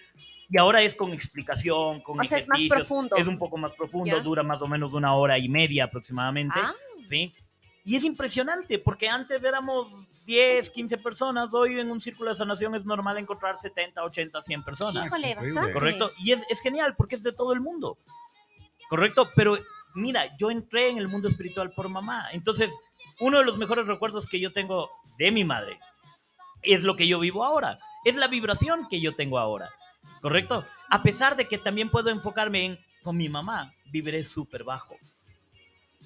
y 0.49 0.57
ahora 0.57 0.81
es 0.81 0.95
con 0.95 1.13
explicación, 1.13 2.01
con 2.01 2.19
O 2.19 2.23
sea, 2.23 2.37
es 2.37 2.47
más 2.47 2.61
profundo. 2.67 3.15
Es 3.15 3.27
un 3.27 3.37
poco 3.37 3.57
más 3.57 3.75
profundo, 3.75 4.19
dura 4.21 4.41
más 4.41 4.61
o 4.61 4.67
menos 4.67 4.93
una 4.93 5.13
hora 5.13 5.37
y 5.37 5.49
media 5.49 5.83
aproximadamente. 5.83 6.57
Ah, 6.59 6.73
¿sí? 7.07 7.33
Y 7.83 7.95
es 7.95 8.03
impresionante 8.03 8.79
porque 8.79 9.07
antes 9.07 9.41
éramos 9.43 9.89
10, 10.25 10.69
15 10.71 10.97
personas, 10.97 11.53
hoy 11.53 11.79
en 11.79 11.89
un 11.89 12.01
círculo 12.01 12.31
de 12.31 12.35
sanación 12.35 12.75
es 12.75 12.85
normal 12.85 13.17
encontrar 13.17 13.57
70, 13.57 14.03
80, 14.03 14.41
100 14.41 14.63
personas. 14.63 15.05
híjole, 15.05 15.35
bastante. 15.35 15.73
¿Correcto? 15.73 16.11
Y 16.19 16.31
es, 16.31 16.43
es 16.49 16.59
genial 16.61 16.95
porque 16.97 17.15
es 17.15 17.23
de 17.23 17.31
todo 17.31 17.53
el 17.53 17.61
mundo. 17.61 17.97
¿Correcto? 18.89 19.29
Pero 19.35 19.57
mira, 19.95 20.35
yo 20.37 20.51
entré 20.51 20.89
en 20.89 20.97
el 20.97 21.07
mundo 21.07 21.27
espiritual 21.27 21.71
por 21.71 21.89
mamá. 21.89 22.27
Entonces, 22.31 22.71
uno 23.19 23.39
de 23.39 23.45
los 23.45 23.57
mejores 23.57 23.87
recuerdos 23.87 24.27
que 24.27 24.39
yo 24.39 24.53
tengo 24.53 24.89
de 25.17 25.31
mi 25.31 25.43
madre 25.43 25.79
es 26.61 26.83
lo 26.83 26.95
que 26.95 27.07
yo 27.07 27.19
vivo 27.19 27.43
ahora. 27.43 27.79
Es 28.05 28.15
la 28.15 28.27
vibración 28.27 28.87
que 28.89 29.01
yo 29.01 29.15
tengo 29.15 29.39
ahora. 29.39 29.69
¿Correcto? 30.21 30.65
A 30.89 31.01
pesar 31.01 31.35
de 31.35 31.47
que 31.47 31.57
también 31.57 31.89
puedo 31.89 32.09
enfocarme 32.09 32.65
en, 32.65 32.79
con 33.03 33.17
mi 33.17 33.29
mamá, 33.29 33.73
viviré 33.91 34.23
súper 34.23 34.63
bajo. 34.63 34.97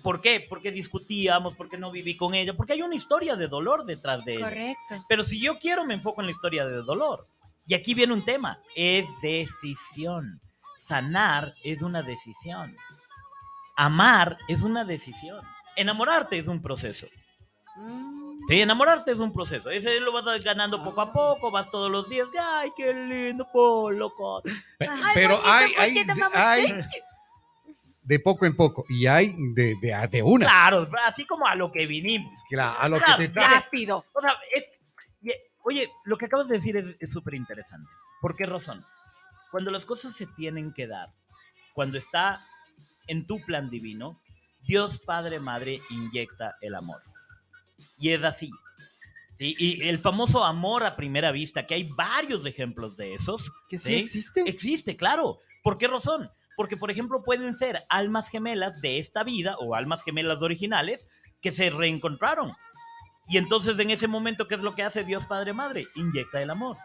¿Por 0.02 0.22
qué? 0.22 0.46
Porque 0.48 0.72
discutíamos, 0.72 1.56
porque 1.56 1.78
no 1.78 1.92
viví 1.92 2.18
con 2.18 2.34
ella, 2.34 2.56
porque 2.56 2.74
hay 2.74 2.82
una 2.82 2.96
historia 2.96 3.36
de 3.36 3.48
dolor 3.48 3.86
detrás 3.86 4.26
de 4.26 4.36
ella. 4.36 4.46
Correcto. 4.46 5.06
Pero 5.08 5.24
si 5.24 5.40
yo 5.40 5.60
quiero, 5.60 5.86
me 5.86 5.94
enfoco 5.94 6.22
en 6.22 6.28
la 6.28 6.32
historia 6.32 6.66
de 6.66 6.78
dolor. 6.78 7.28
Y 7.68 7.76
aquí 7.76 7.94
viene 7.94 8.14
un 8.14 8.26
tema, 8.26 8.60
es 8.76 9.06
decisión. 9.22 10.42
Sanar 10.80 11.54
es 11.64 11.82
una 11.84 12.02
decisión. 12.02 12.76
Amar 13.82 14.38
es 14.48 14.62
una 14.62 14.86
decisión. 14.86 15.44
Enamorarte 15.76 16.38
es 16.38 16.48
un 16.48 16.62
proceso. 16.62 17.08
Sí, 18.48 18.62
enamorarte 18.62 19.12
es 19.12 19.20
un 19.20 19.34
proceso. 19.34 19.72
Ese 19.72 20.00
lo 20.02 20.12
vas 20.12 20.24
ganando 20.44 20.84
poco 20.84 21.02
a 21.02 21.12
poco, 21.12 21.50
vas 21.50 21.72
todos 21.72 21.90
los 21.90 22.08
días. 22.08 22.28
Ay, 22.40 22.72
qué 22.78 22.94
lindo, 22.94 23.48
por 23.52 23.96
loco. 23.96 24.44
Ay, 24.80 24.88
Pero 25.16 25.38
bonito, 25.38 25.52
hay, 25.52 25.74
hay, 25.80 26.06
hay 26.36 26.86
de 28.04 28.20
poco 28.20 28.46
en 28.46 28.56
poco 28.56 28.86
y 28.88 29.08
hay 29.08 29.36
de, 29.56 29.76
de, 29.82 30.08
de 30.12 30.22
una. 30.22 30.46
Claro, 30.46 30.88
así 31.08 31.26
como 31.26 31.48
a 31.48 31.56
lo 31.56 31.72
que 31.72 31.88
vinimos. 31.88 32.40
Claro, 32.50 32.78
a 32.80 32.88
lo 32.88 33.00
que 33.00 33.30
te. 33.30 33.40
Rápido. 33.40 34.06
O 34.14 34.22
sea, 34.22 34.38
es. 34.54 34.70
Oye, 35.64 35.90
lo 36.06 36.20
que 36.20 36.26
acabas 36.26 36.48
de 36.48 36.58
decir 36.58 36.78
es 37.00 37.12
súper 37.12 37.34
interesante. 37.34 37.90
¿Por 38.22 38.36
qué 38.36 38.46
razón? 38.46 38.86
Cuando 39.50 39.72
las 39.72 39.88
cosas 39.88 40.16
se 40.16 40.28
tienen 40.28 40.72
que 40.72 40.86
dar, 40.86 41.10
cuando 41.74 41.98
está 41.98 42.46
en 43.08 43.26
tu 43.28 43.40
plan 43.46 43.70
divino, 43.70 44.22
Dios 44.62 45.00
Padre 45.00 45.40
Madre 45.40 45.82
inyecta 45.90 46.56
el 46.62 46.76
amor. 46.76 47.02
Y 48.00 48.10
es 48.10 48.24
así. 48.24 48.50
¿sí? 49.38 49.56
Y 49.58 49.88
el 49.88 50.00
famoso 50.00 50.44
amor 50.46 50.84
a 50.84 50.96
primera 50.96 51.32
vista, 51.32 51.66
que 51.66 51.74
hay 51.74 51.84
varios 51.84 52.46
ejemplos 52.46 52.96
de 52.98 53.14
esos, 53.16 53.52
¿Que 53.70 53.80
sí, 53.80 53.94
¿Sí? 53.94 54.00
existe? 54.00 54.44
existe, 54.46 54.96
claro. 54.98 55.40
¿Por 55.64 55.78
qué 55.78 55.88
razón? 55.88 56.30
Porque, 56.56 56.78
por 56.78 56.92
ejemplo, 56.92 57.24
pueden 57.24 57.56
ser 57.56 57.80
almas 57.90 58.30
gemelas 58.30 58.82
de 58.82 59.00
esta 59.00 59.24
vida 59.24 59.56
o 59.60 59.74
almas 59.76 60.04
gemelas 60.04 60.42
originales 60.42 61.08
que 61.42 61.52
se 61.52 61.70
reencontraron. 61.70 62.54
Y 63.28 63.38
entonces 63.38 63.80
en 63.80 63.90
ese 63.90 64.08
momento, 64.08 64.48
¿qué 64.48 64.56
es 64.56 64.62
lo 64.62 64.76
que 64.76 64.84
hace 64.84 65.04
Dios 65.04 65.26
Padre 65.26 65.54
Madre? 65.54 65.88
Inyecta 65.96 66.42
el 66.42 66.50
amor. 66.50 66.78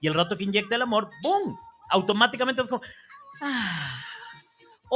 Y 0.00 0.08
el 0.08 0.14
rato 0.14 0.36
que 0.36 0.44
inyecta 0.44 0.74
el 0.74 0.82
amor, 0.82 1.08
¡boom! 1.22 1.56
Automáticamente 1.90 2.60
es 2.62 2.68
como... 2.68 2.82
"Ah". 3.40 4.04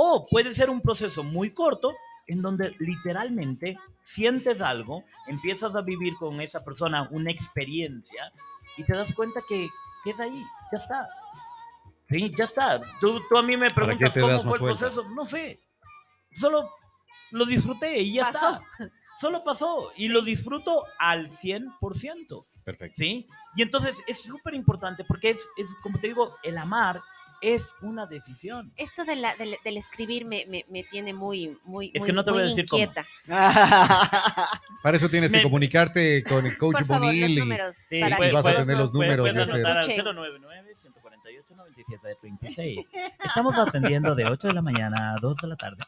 O 0.01 0.29
puede 0.29 0.55
ser 0.55 0.71
un 0.71 0.81
proceso 0.81 1.25
muy 1.25 1.51
corto 1.51 1.93
en 2.29 2.41
donde 2.41 2.73
literalmente 2.79 3.77
sientes 4.01 4.61
algo, 4.61 5.03
empiezas 5.27 5.75
a 5.75 5.83
vivir 5.83 6.15
con 6.15 6.41
esa 6.41 6.65
persona 6.65 7.09
una 7.11 7.33
experiencia 7.33 8.33
y 8.77 8.85
te 8.85 8.93
das 8.93 9.13
cuenta 9.13 9.41
que, 9.49 9.69
que 10.05 10.11
es 10.11 10.21
ahí, 10.21 10.41
ya 10.71 10.79
está. 10.79 11.09
Sí, 12.09 12.33
ya 12.37 12.45
está. 12.45 12.81
Tú, 13.01 13.21
tú 13.29 13.37
a 13.37 13.43
mí 13.43 13.57
me 13.57 13.73
¿Para 13.73 13.97
qué 13.99 14.07
preguntas 14.09 14.45
cómo 14.45 14.55
fue 14.55 14.71
el 14.71 14.77
proceso. 14.77 15.09
No 15.09 15.29
sé. 15.29 15.61
Solo 16.37 16.71
lo 17.33 17.45
disfruté 17.45 17.99
y 17.99 18.15
ya 18.15 18.31
Pasó. 18.31 18.63
está. 18.79 18.93
Solo 19.19 19.43
pasó 19.43 19.91
y 19.97 20.11
lo 20.11 20.23
disfruto 20.23 20.85
al 21.01 21.29
100%. 21.29 22.47
Perfecto. 22.63 22.95
¿Sí? 23.03 23.27
Y 23.57 23.63
entonces 23.63 23.99
es 24.07 24.23
súper 24.23 24.55
importante 24.55 25.05
porque 25.05 25.31
es, 25.31 25.41
es, 25.57 25.67
como 25.83 25.99
te 25.99 26.07
digo, 26.07 26.37
el 26.45 26.57
amar 26.57 27.03
es 27.41 27.75
una 27.83 28.07
decisión. 28.07 28.73
Esto 28.77 29.05
de 29.05 29.17
la- 29.17 29.35
del, 29.37 29.57
del 29.65 29.77
escribir 29.77 30.25
me, 30.25 30.45
me, 30.49 30.65
me 30.69 30.83
tiene 30.85 31.13
muy, 31.15 31.57
muy, 31.65 31.91
Es 31.95 32.01
muy, 32.01 32.07
que 32.07 32.13
no 32.13 32.25
te 32.25 32.31
voy 32.31 32.41
muy 32.41 32.47
a 32.47 32.49
decir 32.51 32.67
cómo. 32.67 32.83
inquieta. 32.83 33.07
Para 34.83 34.97
eso 34.97 35.09
tienes 35.09 35.31
que 35.31 35.39
Me- 35.39 35.43
comunicarte 35.43 36.23
con 36.25 36.47
el 36.47 36.57
coach 36.57 36.83
Bonil 36.87 37.31
y 37.31 37.37
números. 37.37 37.77
Sí, 37.77 38.01
que 38.01 38.33
vas 38.33 38.47
a 38.47 38.55
tener 38.63 38.77
los 38.77 38.93
números 38.93 39.19
Puedes 39.31 39.37
ese- 39.37 39.53
anotar 39.53 39.77
al 39.79 39.91
escuchen. 39.91 40.15
099 40.15 40.75
148 41.29 41.55
97 41.57 42.19
26. 42.23 42.93
Estamos 43.25 43.59
atendiendo 43.59 44.15
de 44.15 44.25
8 44.27 44.49
de 44.49 44.55
la 44.55 44.63
mañana 44.63 45.13
a 45.15 45.17
2 45.21 45.37
de 45.37 45.49
la 45.49 45.57
tarde. 45.57 45.85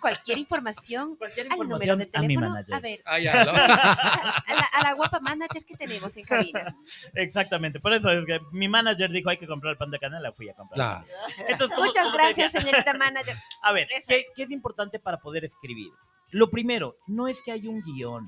Cualquier 0.00 0.38
información 0.38 1.16
Cualquier 1.16 1.46
al 1.52 1.58
número 1.58 1.76
información 1.76 1.98
de 1.98 2.04
a 2.04 2.20
mi 2.22 2.26
teléfono. 2.28 2.48
manager. 2.50 2.74
A 2.74 2.80
ver, 2.80 3.02
Ah, 3.04 3.18
ya, 3.18 3.44
lo- 3.44 3.50
a, 3.50 3.54
a 3.54 4.54
la, 4.54 4.60
a 4.72 4.82
la 4.82 4.92
guapa 4.94 5.20
manager 5.20 5.64
que 5.64 5.76
tenemos 5.76 6.16
en 6.16 6.24
cabina. 6.24 6.76
Exactamente, 7.14 7.80
por 7.80 7.92
eso 7.92 8.10
es 8.10 8.24
que 8.26 8.40
mi 8.52 8.68
manager 8.68 9.10
dijo 9.10 9.30
hay 9.30 9.36
que 9.38 9.46
comprar 9.46 9.72
el 9.72 9.78
pan 9.78 9.90
de 9.90 9.98
canela, 9.98 10.32
fui 10.32 10.48
a 10.48 10.54
comprar. 10.54 11.04
Claro. 11.04 11.06
Entonces, 11.48 11.78
Muchas 11.78 12.12
gracias, 12.12 12.52
señorita 12.52 12.94
manager. 12.94 13.36
A 13.62 13.72
ver. 13.72 13.88
¿qué, 14.06 14.24
qué 14.34 14.42
es 14.44 14.50
importante 14.50 14.98
para 14.98 15.18
poder 15.18 15.44
escribir? 15.44 15.90
Lo 16.30 16.50
primero, 16.50 16.96
no 17.06 17.28
es 17.28 17.40
que 17.42 17.52
hay 17.52 17.66
un 17.66 17.82
guion. 17.82 18.26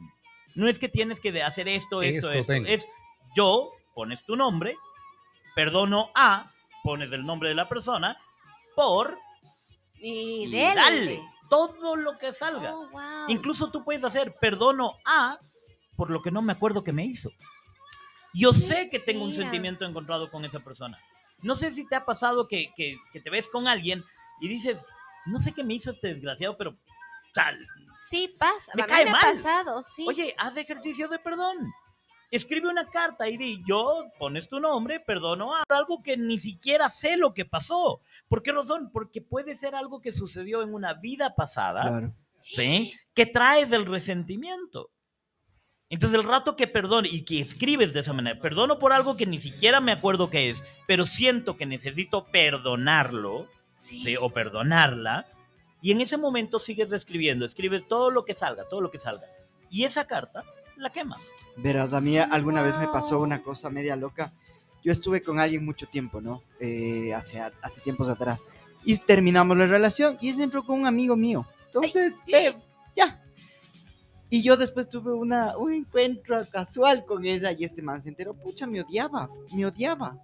No 0.56 0.68
es 0.68 0.78
que 0.78 0.88
tienes 0.88 1.20
que 1.20 1.42
hacer 1.42 1.68
esto, 1.68 2.02
esto, 2.02 2.30
Esto 2.30 2.52
esto. 2.52 2.66
Es 2.66 2.88
yo, 3.36 3.70
pones 3.94 4.24
tu 4.24 4.34
nombre, 4.36 4.74
perdono 5.54 6.10
a, 6.14 6.50
pones 6.82 7.10
el 7.12 7.24
nombre 7.26 7.48
de 7.48 7.54
la 7.54 7.68
persona, 7.68 8.16
por 8.76 9.18
Y, 9.96 10.44
y 10.46 10.74
dale 10.74 11.22
todo 11.50 11.96
lo 11.96 12.16
que 12.18 12.32
salga. 12.32 12.74
Oh, 12.74 12.88
wow. 12.90 13.28
Incluso 13.28 13.70
tú 13.70 13.84
puedes 13.84 14.02
hacer 14.04 14.34
perdono 14.40 14.94
a 15.04 15.38
por 15.96 16.10
lo 16.10 16.22
que 16.22 16.30
no 16.30 16.40
me 16.42 16.52
acuerdo 16.52 16.82
que 16.82 16.92
me 16.92 17.04
hizo. 17.04 17.30
Yo 18.32 18.52
sé 18.52 18.88
que 18.90 18.98
tengo 19.00 19.24
un 19.24 19.34
sentimiento 19.34 19.84
encontrado 19.84 20.30
con 20.30 20.44
esa 20.44 20.60
persona. 20.60 20.98
No 21.42 21.56
sé 21.56 21.72
si 21.72 21.86
te 21.86 21.96
ha 21.96 22.04
pasado 22.06 22.46
que, 22.48 22.72
que- 22.76 22.96
que 23.12 23.20
te 23.20 23.28
ves 23.30 23.48
con 23.48 23.66
alguien 23.68 24.04
y 24.40 24.48
dices, 24.48 24.86
no 25.26 25.38
sé 25.40 25.52
qué 25.52 25.64
me 25.64 25.74
hizo 25.74 25.90
este 25.90 26.14
desgraciado, 26.14 26.56
pero 26.56 26.76
chal. 27.34 27.58
Sí 28.08 28.34
pasa. 28.38 28.72
Me 28.74 28.82
a 28.82 28.86
mí 28.86 28.90
cae 28.92 29.04
me 29.06 29.10
mal. 29.10 29.20
ha 29.24 29.32
pasado, 29.32 29.82
sí. 29.82 30.06
Oye, 30.08 30.34
haz 30.38 30.56
ejercicio 30.56 31.08
de 31.08 31.18
perdón. 31.18 31.56
Escribe 32.30 32.68
una 32.68 32.88
carta 32.88 33.28
y 33.28 33.36
di, 33.36 33.62
yo 33.66 34.04
pones 34.18 34.48
tu 34.48 34.60
nombre, 34.60 35.00
perdono 35.00 35.54
a 35.54 35.64
algo 35.68 36.02
que 36.02 36.16
ni 36.16 36.38
siquiera 36.38 36.88
sé 36.88 37.16
lo 37.16 37.34
que 37.34 37.44
pasó. 37.44 38.00
¿Por 38.28 38.42
qué 38.42 38.52
razón? 38.52 38.90
Porque 38.92 39.20
puede 39.20 39.56
ser 39.56 39.74
algo 39.74 40.00
que 40.00 40.12
sucedió 40.12 40.62
en 40.62 40.72
una 40.72 40.94
vida 40.94 41.34
pasada. 41.34 41.82
Claro. 41.82 42.14
¿sí? 42.52 42.94
Que 43.14 43.26
traes 43.26 43.70
del 43.70 43.86
resentimiento. 43.86 44.90
Entonces, 45.88 46.20
el 46.20 46.26
rato 46.26 46.54
que 46.54 46.68
perdono 46.68 47.08
y 47.10 47.24
que 47.24 47.40
escribes 47.40 47.92
de 47.92 48.00
esa 48.00 48.12
manera, 48.12 48.38
perdono 48.40 48.78
por 48.78 48.92
algo 48.92 49.16
que 49.16 49.26
ni 49.26 49.40
siquiera 49.40 49.80
me 49.80 49.90
acuerdo 49.90 50.30
qué 50.30 50.50
es, 50.50 50.62
pero 50.86 51.04
siento 51.04 51.56
que 51.56 51.66
necesito 51.66 52.26
perdonarlo, 52.26 53.48
sí. 53.76 54.00
¿sí? 54.02 54.16
O 54.16 54.30
perdonarla, 54.30 55.26
y 55.82 55.90
en 55.90 56.00
ese 56.00 56.16
momento 56.16 56.60
sigues 56.60 56.92
escribiendo, 56.92 57.44
escribes 57.44 57.88
todo 57.88 58.10
lo 58.10 58.24
que 58.24 58.34
salga, 58.34 58.68
todo 58.68 58.80
lo 58.80 58.92
que 58.92 59.00
salga. 59.00 59.26
Y 59.68 59.84
esa 59.84 60.06
carta 60.06 60.44
la 60.80 60.90
quemas. 60.90 61.28
Verás, 61.56 61.92
a 61.92 62.00
mí 62.00 62.18
alguna 62.18 62.62
vez 62.62 62.76
me 62.78 62.88
pasó 62.88 63.20
una 63.20 63.42
cosa 63.42 63.70
media 63.70 63.96
loca. 63.96 64.32
Yo 64.82 64.92
estuve 64.92 65.22
con 65.22 65.38
alguien 65.38 65.64
mucho 65.64 65.86
tiempo, 65.86 66.20
¿no? 66.20 66.42
Eh, 66.58 67.12
hace, 67.14 67.40
hace 67.62 67.80
tiempos 67.82 68.08
atrás. 68.08 68.40
Y 68.84 68.96
terminamos 68.96 69.56
la 69.56 69.66
relación 69.66 70.16
y 70.20 70.30
él 70.30 70.36
se 70.36 70.42
entró 70.42 70.64
con 70.64 70.80
un 70.80 70.86
amigo 70.86 71.16
mío. 71.16 71.46
Entonces, 71.66 72.16
eh, 72.26 72.56
ya. 72.96 73.22
Y 74.30 74.42
yo 74.42 74.56
después 74.56 74.88
tuve 74.88 75.12
una, 75.12 75.56
un 75.58 75.72
encuentro 75.72 76.46
casual 76.50 77.04
con 77.04 77.24
ella 77.26 77.52
y 77.52 77.64
este 77.64 77.82
man 77.82 78.00
se 78.00 78.08
enteró, 78.08 78.32
pucha, 78.32 78.66
me 78.66 78.80
odiaba, 78.80 79.28
me 79.52 79.66
odiaba. 79.66 80.16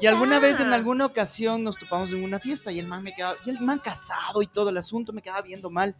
Y 0.00 0.06
alguna 0.06 0.38
vez 0.38 0.60
en 0.60 0.72
alguna 0.72 1.06
ocasión 1.06 1.62
nos 1.62 1.78
topamos 1.78 2.10
en 2.10 2.22
una 2.22 2.38
fiesta 2.38 2.72
y 2.72 2.78
el 2.78 2.86
man 2.86 3.02
me 3.02 3.14
quedaba, 3.14 3.36
y 3.44 3.50
el 3.50 3.60
man 3.60 3.78
casado 3.78 4.42
y 4.42 4.46
todo 4.46 4.70
el 4.70 4.76
asunto 4.76 5.12
me 5.12 5.22
quedaba 5.22 5.42
viendo 5.42 5.70
mal. 5.70 5.94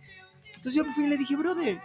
Entonces 0.47 0.75
yo 0.75 0.85
fui 0.93 1.05
y 1.05 1.09
le 1.09 1.17
dije, 1.17 1.37
brother, 1.37 1.81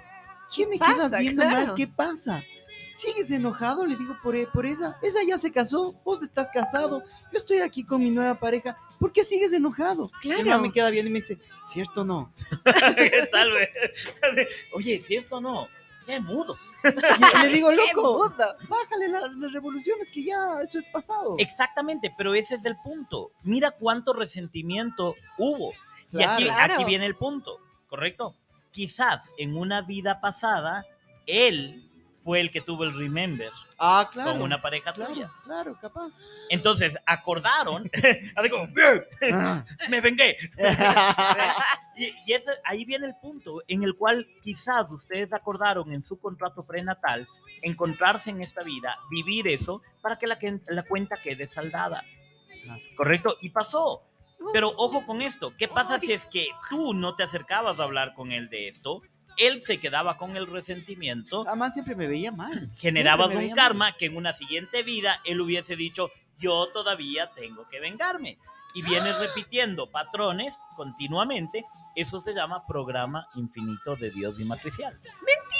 ¿qué 0.55 0.67
me 0.67 0.77
pasa? 0.77 0.95
quedas 0.95 1.19
viendo 1.19 1.41
Claro. 1.43 1.67
mal? 1.67 1.75
¿Qué 1.75 1.87
pasa? 1.87 2.43
¿Sigues 2.91 3.31
enojado? 3.31 3.85
Le 3.85 3.95
digo 3.95 4.15
por, 4.21 4.35
por 4.51 4.65
ella. 4.65 4.97
Ella 5.01 5.19
ya 5.25 5.37
se 5.37 5.51
casó, 5.53 5.93
vos 6.03 6.21
estás 6.21 6.49
casado, 6.53 7.01
yo 7.31 7.37
estoy 7.37 7.59
aquí 7.59 7.83
con 7.85 8.03
mi 8.03 8.11
nueva 8.11 8.35
pareja. 8.39 8.77
¿Por 8.99 9.13
qué 9.13 9.23
sigues 9.23 9.53
enojado? 9.53 10.11
Y 10.21 10.31
el 10.31 10.37
man 10.37 10.45
Claro. 10.45 10.61
me 10.63 10.71
queda 10.73 10.89
viendo 10.89 11.09
y 11.09 11.13
me 11.13 11.19
dice, 11.19 11.37
¿cierto 11.65 12.01
o 12.01 12.03
no? 12.05 12.33
¿Qué 12.97 13.29
tal, 13.31 13.51
güey? 13.51 13.67
Oye, 14.73 14.99
¿cierto 14.99 15.37
o 15.37 15.41
no? 15.41 15.67
Qué 16.05 16.19
mudo. 16.19 16.57
Y 16.83 17.43
le 17.43 17.49
digo, 17.53 17.71
loco, 17.71 18.33
bájale 18.67 19.07
la- 19.09 19.27
las 19.27 19.53
revoluciones 19.53 20.09
que 20.09 20.23
ya 20.23 20.61
eso 20.61 20.79
es 20.79 20.85
pasado. 20.87 21.35
Exactamente, 21.37 22.13
pero 22.17 22.33
ese 22.33 22.55
es 22.55 22.65
el 22.65 22.75
punto. 22.77 23.31
Mira 23.43 23.71
cuánto 23.71 24.11
resentimiento 24.13 25.15
hubo. 25.37 25.71
Y 26.11 26.23
aquí, 26.23 26.45
Claro. 26.45 26.73
aquí 26.73 26.83
viene 26.85 27.05
el 27.05 27.15
punto, 27.15 27.59
¿correcto? 27.87 28.35
Quizás 28.71 29.29
en 29.37 29.57
una 29.57 29.81
vida 29.81 30.21
pasada, 30.21 30.85
él 31.25 31.85
fue 32.21 32.41
el 32.41 32.51
que 32.51 32.59
tuvo 32.61 32.83
el 32.83 32.93
remember 32.97 33.49
Ah, 33.79 34.09
claro. 34.11 34.33
con 34.33 34.41
una 34.41 34.61
pareja 34.61 34.93
Claro, 34.93 35.13
tuya. 35.13 35.31
claro, 35.45 35.77
capaz. 35.81 36.11
Entonces 36.49 36.97
acordaron, 37.05 37.89
así 38.35 38.49
como, 38.49 38.67
Ah. 39.33 39.63
me 39.89 40.01
vengué. 40.01 40.35
Y, 41.97 42.13
y 42.27 42.33
ese- 42.33 42.51
ahí 42.63 42.85
viene 42.85 43.07
el 43.07 43.15
punto 43.21 43.61
en 43.67 43.83
el 43.83 43.93
cual 43.95 44.25
quizás 44.41 44.89
ustedes 44.89 45.33
acordaron 45.33 45.91
en 45.93 46.01
su 46.01 46.17
contrato 46.17 46.63
prenatal 46.65 47.27
encontrarse 47.61 48.29
en 48.29 48.41
esta 48.41 48.63
vida, 48.63 48.95
vivir 49.11 49.49
eso, 49.49 49.81
para 50.01 50.15
que 50.15 50.25
la, 50.25 50.39
la 50.69 50.83
cuenta 50.83 51.17
quede 51.21 51.45
saldada. 51.49 52.05
Claro. 52.63 52.81
¿Correcto? 52.95 53.35
Y 53.41 53.49
pasó. 53.49 54.03
Pero 54.53 54.73
ojo 54.77 55.05
con 55.05 55.21
esto, 55.21 55.53
¿qué 55.57 55.67
pasa 55.67 55.99
si 55.99 56.11
es 56.11 56.25
que 56.25 56.47
tú 56.69 56.93
no 56.93 57.15
te 57.15 57.23
acercabas 57.23 57.79
a 57.79 57.83
hablar 57.83 58.13
con 58.13 58.31
él 58.31 58.49
de 58.49 58.67
esto? 58.67 59.01
Él 59.37 59.61
se 59.61 59.79
quedaba 59.79 60.17
con 60.17 60.35
el 60.35 60.47
resentimiento, 60.47 61.45
Además 61.47 61.73
siempre 61.73 61.95
me 61.95 62.07
veía 62.07 62.31
mal. 62.31 62.69
generabas 62.77 63.35
un 63.35 63.51
karma 63.51 63.93
que 63.93 64.05
en 64.05 64.17
una 64.17 64.33
siguiente 64.33 64.83
vida 64.83 65.21
él 65.23 65.39
hubiese 65.39 65.75
dicho, 65.75 66.11
yo 66.37 66.67
todavía 66.73 67.31
tengo 67.35 67.67
que 67.69 67.79
vengarme. 67.79 68.37
Y 68.75 68.83
vienes 68.83 69.17
repitiendo 69.17 69.89
patrones 69.89 70.55
continuamente, 70.75 71.65
eso 71.99 72.21
se 72.21 72.33
llama 72.33 72.65
programa 72.67 73.27
infinito 73.35 73.95
de 73.95 74.11
Dios 74.11 74.39
y 74.39 74.45
matricial. 74.45 74.99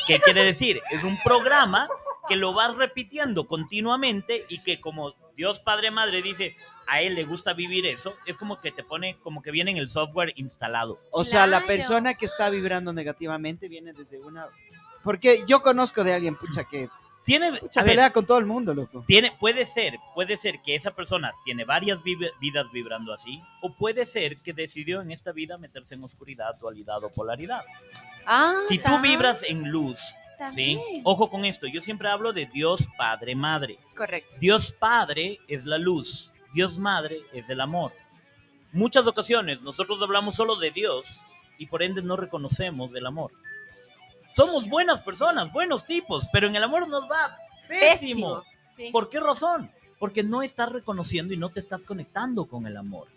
¿Qué 0.08 0.20
quiere 0.20 0.44
decir? 0.44 0.82
Es 0.92 1.04
un 1.04 1.18
programa 1.24 1.88
que 2.28 2.36
lo 2.36 2.54
vas 2.54 2.76
repitiendo 2.76 3.48
continuamente 3.48 4.46
y 4.50 4.62
que 4.64 4.80
como 4.80 5.14
Dios 5.36 5.60
Padre 5.60 5.92
Madre 5.92 6.22
dice, 6.22 6.56
a 6.88 7.02
él 7.02 7.16
le 7.16 7.24
gusta 7.24 7.54
vivir 7.54 7.86
eso, 7.86 8.16
es 8.26 8.38
como 8.38 8.60
que 8.60 8.72
te 8.72 8.84
pone, 8.84 9.18
como 9.20 9.42
que 9.42 9.52
viene 9.52 9.72
en 9.72 9.78
el 9.78 9.90
software 9.90 10.34
instalado. 10.36 11.00
O 11.12 11.26
sea, 11.26 11.48
la 11.48 11.66
persona 11.66 12.14
que 12.14 12.26
está 12.26 12.50
vibrando 12.50 12.94
negativamente 12.94 13.68
viene 13.68 13.94
desde 13.94 14.20
una... 14.20 14.48
Porque 15.04 15.44
yo 15.48 15.62
conozco 15.62 16.04
de 16.04 16.14
alguien, 16.14 16.36
pucha, 16.36 16.66
que 16.66 16.90
Tiene, 17.30 17.54
pucha, 17.60 17.82
a 17.82 17.84
ver, 17.84 17.92
pelea 17.92 18.12
con 18.12 18.26
todo 18.26 18.40
el 18.40 18.48
mundo, 18.48 18.74
loco. 18.74 19.04
Tiene, 19.06 19.32
puede 19.40 19.66
ser, 19.68 20.00
puede 20.16 20.36
ser 20.36 20.62
que 20.64 20.74
esa 20.74 20.92
persona 20.92 21.32
tiene 21.46 21.64
varias 21.64 22.00
vidas 22.04 22.72
vibrando 22.74 23.14
así, 23.14 23.40
o 23.62 23.72
puede 23.72 24.08
ser 24.08 24.38
que 24.38 24.52
decidió 24.52 25.00
en 25.00 25.12
esta 25.12 25.32
vida 25.32 25.60
meterse 25.60 25.94
en 25.94 26.04
oscuridad, 26.04 26.56
dualidad 26.60 27.04
o 27.04 27.10
polaridad. 27.10 27.62
Ah, 28.26 28.56
Si 28.68 28.80
tú 28.80 28.98
vibras 29.00 29.44
en 29.44 29.70
luz, 29.70 30.00
¿sí? 30.00 30.16
también. 30.40 30.80
Ojo 31.04 31.30
con 31.30 31.46
esto, 31.46 31.68
yo 31.68 31.84
siempre 31.84 32.10
hablo 32.10 32.34
de 32.34 32.48
Dios 32.48 32.90
Padre 32.98 33.36
Madre. 33.36 33.78
Correcto. 33.96 34.36
Dios 34.40 34.72
Padre 34.72 35.40
es 35.48 35.66
la 35.66 35.78
luz, 35.78 36.32
Dios 36.56 36.80
Madre 36.80 37.18
es 37.32 37.48
el 37.50 37.62
amor. 37.62 37.92
Muchas 38.72 39.06
ocasiones 39.06 39.62
nosotros 39.62 40.02
hablamos 40.02 40.34
solo 40.34 40.56
de 40.56 40.72
Dios 40.72 41.20
y 41.60 41.68
por 41.68 41.84
ende 41.84 42.02
no 42.02 42.16
reconocemos 42.16 42.96
el 42.96 43.06
amor. 43.06 43.32
Somos 44.40 44.70
buenas 44.70 45.02
personas, 45.02 45.52
buenos 45.52 45.86
tipos, 45.86 46.30
pero 46.32 46.48
en 46.48 46.56
el 46.56 46.64
amor 46.64 46.88
nos 46.88 47.04
va 47.12 47.38
pésimo. 47.68 47.90
Pésimo. 48.38 48.44
Sí. 48.74 48.90
¿Por 48.90 49.10
qué 49.10 49.20
razón? 49.20 49.70
Porque 50.00 50.24
no 50.24 50.42
estás 50.42 50.72
reconociendo 50.72 51.34
y 51.34 51.38
no 51.38 51.50
te 51.50 51.60
estás 51.60 51.84
conectando 51.84 52.46
con 52.46 52.66
el 52.66 52.78
amor. 52.78 53.10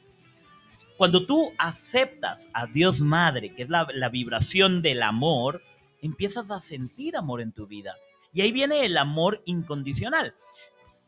Cuando 0.97 1.25
tú 1.25 1.53
aceptas 1.59 2.49
a 2.53 2.67
Dios 2.67 3.03
Madre, 3.03 3.55
que 3.55 3.63
es 3.63 3.69
la, 3.69 3.87
la 3.95 4.09
vibración 4.09 4.83
del 4.83 5.01
amor, 5.01 5.63
empiezas 6.01 6.51
a 6.51 6.61
sentir 6.61 7.17
amor 7.17 7.41
en 7.41 7.53
tu 7.53 7.69
vida. 7.69 7.95
Y 8.33 8.41
ahí 8.41 8.51
viene 8.51 8.85
el 8.85 8.99
amor 8.99 9.43
incondicional. 9.45 10.35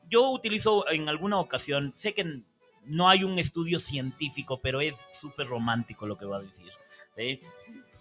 Yo 0.08 0.30
utilizo 0.30 0.88
en 0.92 1.08
alguna 1.08 1.40
ocasión, 1.40 1.92
sé 1.96 2.14
que 2.14 2.44
no 2.84 3.08
hay 3.08 3.24
un 3.24 3.40
estudio 3.40 3.80
científico, 3.80 4.60
pero 4.62 4.80
es 4.80 4.94
súper 5.12 5.48
romántico 5.48 6.06
lo 6.06 6.16
que 6.16 6.24
voy 6.24 6.36
a 6.36 6.46
decir. 6.46 6.70
¿sí? 7.16 7.40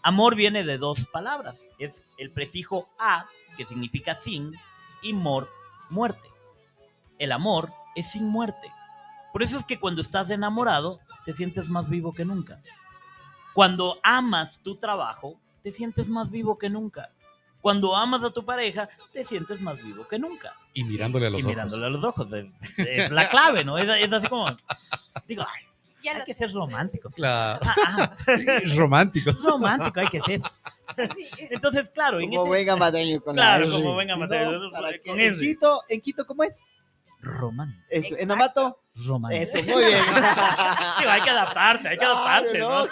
Amor 0.04 0.36
viene 0.36 0.66
de 0.66 0.78
dos 0.78 1.08
palabras. 1.08 1.62
Es 1.80 2.04
el 2.18 2.30
prefijo 2.30 2.90
a, 3.00 3.26
que 3.56 3.66
significa 3.66 4.16
sin, 4.16 4.54
y 5.02 5.14
mor, 5.14 5.50
muerte. 5.90 6.30
El 7.20 7.32
amor 7.32 7.72
es 7.96 8.12
sin 8.12 8.28
muerte. 8.28 8.70
Por 9.32 9.44
eso 9.44 9.58
es 9.58 9.66
que 9.66 9.80
cuando 9.80 10.02
estás 10.02 10.30
enamorado, 10.30 11.00
te 11.26 11.34
sientes 11.34 11.70
más 11.70 11.90
vivo 11.90 12.12
que 12.14 12.26
nunca. 12.26 12.62
Cuando 13.54 14.00
amas 14.04 14.60
tu 14.62 14.76
trabajo, 14.76 15.40
te 15.64 15.72
sientes 15.72 16.10
más 16.10 16.32
vivo 16.32 16.58
que 16.58 16.70
nunca. 16.70 17.12
Cuando 17.62 17.96
amas 17.96 18.24
a 18.24 18.32
tu 18.32 18.44
pareja, 18.44 18.90
te 19.14 19.24
sientes 19.24 19.62
más 19.62 19.82
vivo 19.82 20.06
que 20.06 20.20
nunca. 20.20 20.54
Y 20.74 20.84
mirándole 20.84 21.28
a 21.28 21.30
los 21.30 21.40
y 21.40 21.44
ojos. 21.44 21.56
mirándole 21.56 21.86
a 21.86 21.90
los 21.90 22.04
ojos. 22.04 22.28
Es, 22.34 22.46
es 22.78 23.12
la 23.12 23.30
clave, 23.30 23.64
¿no? 23.64 23.78
Es, 23.78 23.88
es 23.88 24.12
así 24.12 24.28
como. 24.28 24.48
Digo, 25.28 25.46
ay, 25.48 25.64
Ya 26.04 26.12
hay 26.14 26.20
lo 26.20 26.26
que 26.26 26.34
ser 26.34 26.52
romántico. 26.52 27.10
Claro. 27.10 27.60
Ah, 27.66 28.16
ah, 28.28 28.60
Romántico. 28.76 29.32
romántico, 29.44 30.00
hay 30.00 30.08
que 30.08 30.22
ser. 30.22 30.42
Entonces, 31.50 31.90
claro, 31.90 32.20
en 32.20 32.30
Como 32.30 32.44
ese. 32.46 32.52
venga 32.52 32.76
Madeño 32.76 33.22
con 33.22 33.36
Claro, 33.36 33.66
la 33.66 33.72
como 33.72 33.96
venga 33.96 34.16
Si 34.16 34.20
no, 34.22 34.28
con 35.06 35.20
en. 35.20 35.40
Quito, 35.40 35.82
en 35.90 36.02
Quito, 36.02 36.26
¿cómo 36.26 36.44
es? 36.44 36.60
Romántico. 37.22 37.86
Eso, 37.90 38.18
en 38.18 38.32
Amato. 38.32 38.82
Romántico. 39.08 39.44
Eso, 39.44 39.58
muy 39.64 39.86
bien. 39.86 39.98
Digo, 41.00 41.10
hay 41.12 41.22
que 41.22 41.30
adaptarse, 41.30 41.88
hay 41.88 41.98
que 41.98 42.06
adaptarse, 42.06 42.52
Claro, 42.58 42.86
¿no? 42.86 42.90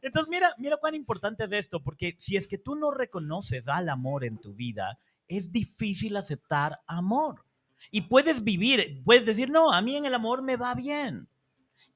Entonces, 0.00 0.28
mira, 0.30 0.54
mira 0.58 0.78
cuán 0.78 0.94
importante 0.94 1.44
es 1.44 1.52
esto, 1.52 1.82
porque 1.82 2.16
si 2.18 2.36
es 2.36 2.48
que 2.48 2.56
tú 2.56 2.76
no 2.76 2.90
reconoces 2.90 3.68
al 3.68 3.90
amor 3.90 4.24
en 4.24 4.38
tu 4.38 4.54
vida, 4.54 4.98
es 5.28 5.52
difícil 5.52 6.16
aceptar 6.16 6.80
amor. 6.86 7.44
Y 7.90 8.02
puedes 8.02 8.42
vivir, 8.42 9.02
puedes 9.04 9.26
decir, 9.26 9.50
no, 9.50 9.70
a 9.72 9.82
mí 9.82 9.96
en 9.96 10.06
el 10.06 10.14
amor 10.14 10.42
me 10.42 10.56
va 10.56 10.74
bien. 10.74 11.28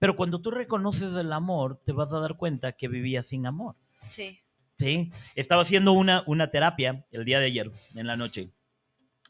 Pero 0.01 0.17
cuando 0.17 0.41
tú 0.41 0.51
reconoces 0.51 1.15
el 1.15 1.33
amor, 1.33 1.81
te 1.85 1.93
vas 1.93 2.13
a 2.13 2.19
dar 2.19 2.37
cuenta 2.37 2.73
que 2.73 2.89
vivías 2.89 3.27
sin 3.27 3.47
amor. 3.47 3.77
Sí. 4.09 4.41
Sí, 4.79 5.13
estaba 5.37 5.61
haciendo 5.61 5.93
una, 5.93 6.25
una 6.27 6.51
terapia 6.51 7.07
el 7.13 7.27
día 7.27 7.39
de 7.39 7.47
ayer, 7.47 7.71
en 7.95 8.07
la 8.07 8.17
noche. 8.17 8.51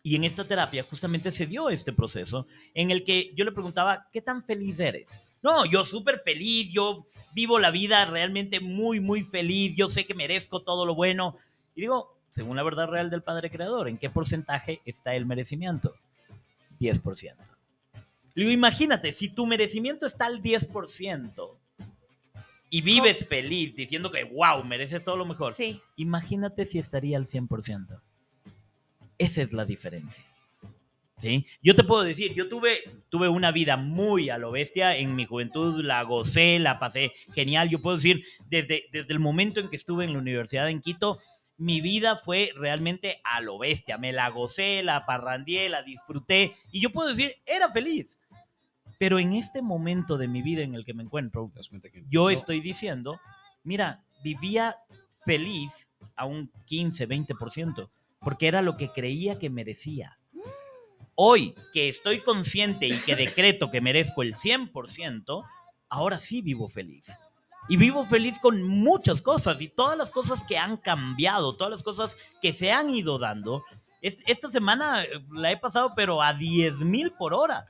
Y 0.04 0.14
en 0.14 0.22
esta 0.22 0.44
terapia 0.44 0.84
justamente 0.84 1.32
se 1.32 1.46
dio 1.46 1.70
este 1.70 1.92
proceso 1.92 2.46
en 2.72 2.92
el 2.92 3.02
que 3.02 3.34
yo 3.34 3.44
le 3.44 3.50
preguntaba, 3.50 4.08
¿qué 4.12 4.22
tan 4.22 4.44
feliz 4.44 4.78
eres? 4.78 5.38
No, 5.42 5.66
yo 5.66 5.82
súper 5.82 6.20
feliz, 6.20 6.72
yo 6.72 7.04
vivo 7.34 7.58
la 7.58 7.72
vida 7.72 8.04
realmente 8.04 8.60
muy, 8.60 9.00
muy 9.00 9.24
feliz, 9.24 9.74
yo 9.76 9.88
sé 9.88 10.06
que 10.06 10.14
merezco 10.14 10.62
todo 10.62 10.86
lo 10.86 10.94
bueno. 10.94 11.36
Y 11.74 11.80
digo, 11.80 12.16
según 12.30 12.56
la 12.56 12.62
verdad 12.62 12.86
real 12.86 13.10
del 13.10 13.24
Padre 13.24 13.50
Creador, 13.50 13.88
¿en 13.88 13.98
qué 13.98 14.08
porcentaje 14.08 14.80
está 14.84 15.16
el 15.16 15.26
merecimiento? 15.26 15.94
10%. 16.78 17.59
Digo, 18.40 18.50
imagínate, 18.52 19.12
si 19.12 19.28
tu 19.28 19.46
merecimiento 19.46 20.06
está 20.06 20.26
al 20.26 20.42
10% 20.42 21.58
y 22.70 22.82
vives 22.82 23.26
feliz 23.26 23.74
diciendo 23.74 24.10
que, 24.10 24.24
wow, 24.24 24.64
mereces 24.64 25.02
todo 25.04 25.16
lo 25.16 25.26
mejor, 25.26 25.52
Sí. 25.52 25.80
imagínate 25.96 26.64
si 26.66 26.78
estaría 26.78 27.16
al 27.16 27.26
100%. 27.26 28.00
Esa 29.18 29.42
es 29.42 29.52
la 29.52 29.64
diferencia. 29.64 30.24
¿Sí? 31.18 31.44
Yo 31.62 31.74
te 31.74 31.84
puedo 31.84 32.02
decir, 32.02 32.32
yo 32.32 32.48
tuve, 32.48 32.78
tuve 33.10 33.28
una 33.28 33.52
vida 33.52 33.76
muy 33.76 34.30
a 34.30 34.38
lo 34.38 34.52
bestia 34.52 34.96
en 34.96 35.14
mi 35.14 35.26
juventud, 35.26 35.84
la 35.84 36.02
gocé, 36.04 36.58
la 36.58 36.78
pasé 36.78 37.12
genial. 37.34 37.68
Yo 37.68 37.82
puedo 37.82 37.96
decir, 37.96 38.24
desde, 38.48 38.84
desde 38.90 39.12
el 39.12 39.18
momento 39.18 39.60
en 39.60 39.68
que 39.68 39.76
estuve 39.76 40.06
en 40.06 40.14
la 40.14 40.18
universidad 40.18 40.70
en 40.70 40.80
Quito, 40.80 41.18
mi 41.58 41.82
vida 41.82 42.16
fue 42.16 42.52
realmente 42.56 43.20
a 43.22 43.42
lo 43.42 43.58
bestia. 43.58 43.98
Me 43.98 44.12
la 44.14 44.30
gocé, 44.30 44.82
la 44.82 45.04
parrandié, 45.04 45.68
la 45.68 45.82
disfruté 45.82 46.54
y 46.72 46.80
yo 46.80 46.90
puedo 46.90 47.10
decir, 47.10 47.34
era 47.44 47.70
feliz. 47.70 48.18
Pero 49.00 49.18
en 49.18 49.32
este 49.32 49.62
momento 49.62 50.18
de 50.18 50.28
mi 50.28 50.42
vida 50.42 50.60
en 50.60 50.74
el 50.74 50.84
que 50.84 50.92
me 50.92 51.02
encuentro, 51.02 51.50
que 51.90 52.04
yo 52.10 52.24
no. 52.24 52.28
estoy 52.30 52.60
diciendo, 52.60 53.18
mira, 53.64 54.04
vivía 54.22 54.76
feliz 55.24 55.88
a 56.16 56.26
un 56.26 56.52
15, 56.66 57.08
20%, 57.08 57.88
porque 58.20 58.46
era 58.46 58.60
lo 58.60 58.76
que 58.76 58.90
creía 58.92 59.38
que 59.38 59.48
merecía. 59.48 60.18
Hoy 61.14 61.54
que 61.72 61.88
estoy 61.88 62.20
consciente 62.20 62.88
y 62.88 62.98
que 63.06 63.16
decreto 63.16 63.70
que 63.70 63.80
merezco 63.80 64.20
el 64.22 64.34
100%, 64.34 65.44
ahora 65.88 66.18
sí 66.18 66.42
vivo 66.42 66.68
feliz. 66.68 67.06
Y 67.70 67.78
vivo 67.78 68.04
feliz 68.04 68.38
con 68.38 68.62
muchas 68.68 69.22
cosas 69.22 69.62
y 69.62 69.68
todas 69.68 69.96
las 69.96 70.10
cosas 70.10 70.42
que 70.42 70.58
han 70.58 70.76
cambiado, 70.76 71.56
todas 71.56 71.70
las 71.70 71.82
cosas 71.82 72.18
que 72.42 72.52
se 72.52 72.70
han 72.70 72.90
ido 72.90 73.18
dando. 73.18 73.64
Es- 74.02 74.18
Esta 74.26 74.50
semana 74.50 75.04
eh, 75.04 75.08
la 75.32 75.50
he 75.52 75.56
pasado 75.56 75.92
pero 75.96 76.20
a 76.20 76.34
10 76.34 76.76
mil 76.80 77.12
por 77.12 77.32
hora. 77.32 77.66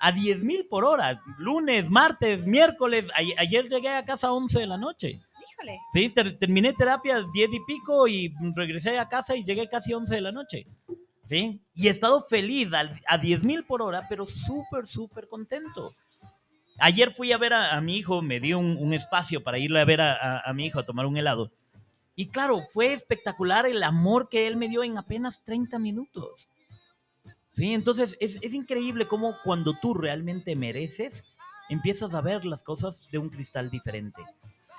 A 0.00 0.12
10 0.12 0.42
mil 0.42 0.66
por 0.66 0.84
hora. 0.84 1.20
Lunes, 1.38 1.88
martes, 1.90 2.46
miércoles. 2.46 3.04
A- 3.14 3.40
ayer 3.42 3.68
llegué 3.68 3.90
a 3.90 4.04
casa 4.04 4.28
a 4.28 4.32
11 4.32 4.58
de 4.58 4.66
la 4.66 4.76
noche. 4.78 5.20
Híjole. 5.52 5.78
Sí, 5.92 6.08
ter- 6.08 6.38
terminé 6.38 6.72
terapia 6.72 7.22
10 7.32 7.50
y 7.52 7.58
pico 7.66 8.08
y 8.08 8.32
regresé 8.56 8.98
a 8.98 9.08
casa 9.08 9.36
y 9.36 9.44
llegué 9.44 9.68
casi 9.68 9.92
11 9.92 10.14
de 10.14 10.20
la 10.22 10.32
noche. 10.32 10.64
¿Sí? 11.26 11.60
Y 11.74 11.86
he 11.86 11.90
estado 11.90 12.20
feliz 12.22 12.72
al- 12.72 12.98
a 13.06 13.18
10 13.18 13.44
mil 13.44 13.64
por 13.64 13.82
hora, 13.82 14.02
pero 14.08 14.26
súper, 14.26 14.88
súper 14.88 15.28
contento. 15.28 15.92
Ayer 16.78 17.12
fui 17.14 17.30
a 17.32 17.38
ver 17.38 17.52
a, 17.52 17.76
a 17.76 17.80
mi 17.80 17.98
hijo, 17.98 18.22
me 18.22 18.40
dio 18.40 18.58
un, 18.58 18.76
un 18.78 18.94
espacio 18.94 19.42
para 19.44 19.58
irle 19.58 19.80
a 19.80 19.84
ver 19.84 20.00
a, 20.00 20.12
a- 20.14 20.40
a 20.50 20.52
mi 20.54 20.66
hijo 20.66 20.78
a 20.80 20.86
tomar 20.86 21.04
un 21.06 21.16
helado. 21.18 21.52
Y 22.16 22.26
claro, 22.28 22.62
fue 22.72 22.92
espectacular 22.92 23.66
el 23.66 23.82
amor 23.82 24.28
que 24.28 24.46
él 24.46 24.56
me 24.56 24.68
dio 24.68 24.82
en 24.82 24.98
apenas 24.98 25.42
30 25.44 25.78
minutos. 25.78 26.48
Sí, 27.60 27.74
entonces 27.74 28.16
es, 28.20 28.38
es 28.40 28.54
increíble 28.54 29.06
cómo 29.06 29.36
cuando 29.44 29.74
tú 29.80 29.92
realmente 29.92 30.56
mereces, 30.56 31.36
empiezas 31.68 32.14
a 32.14 32.22
ver 32.22 32.46
las 32.46 32.62
cosas 32.62 33.06
de 33.12 33.18
un 33.18 33.28
cristal 33.28 33.70
diferente. 33.70 34.22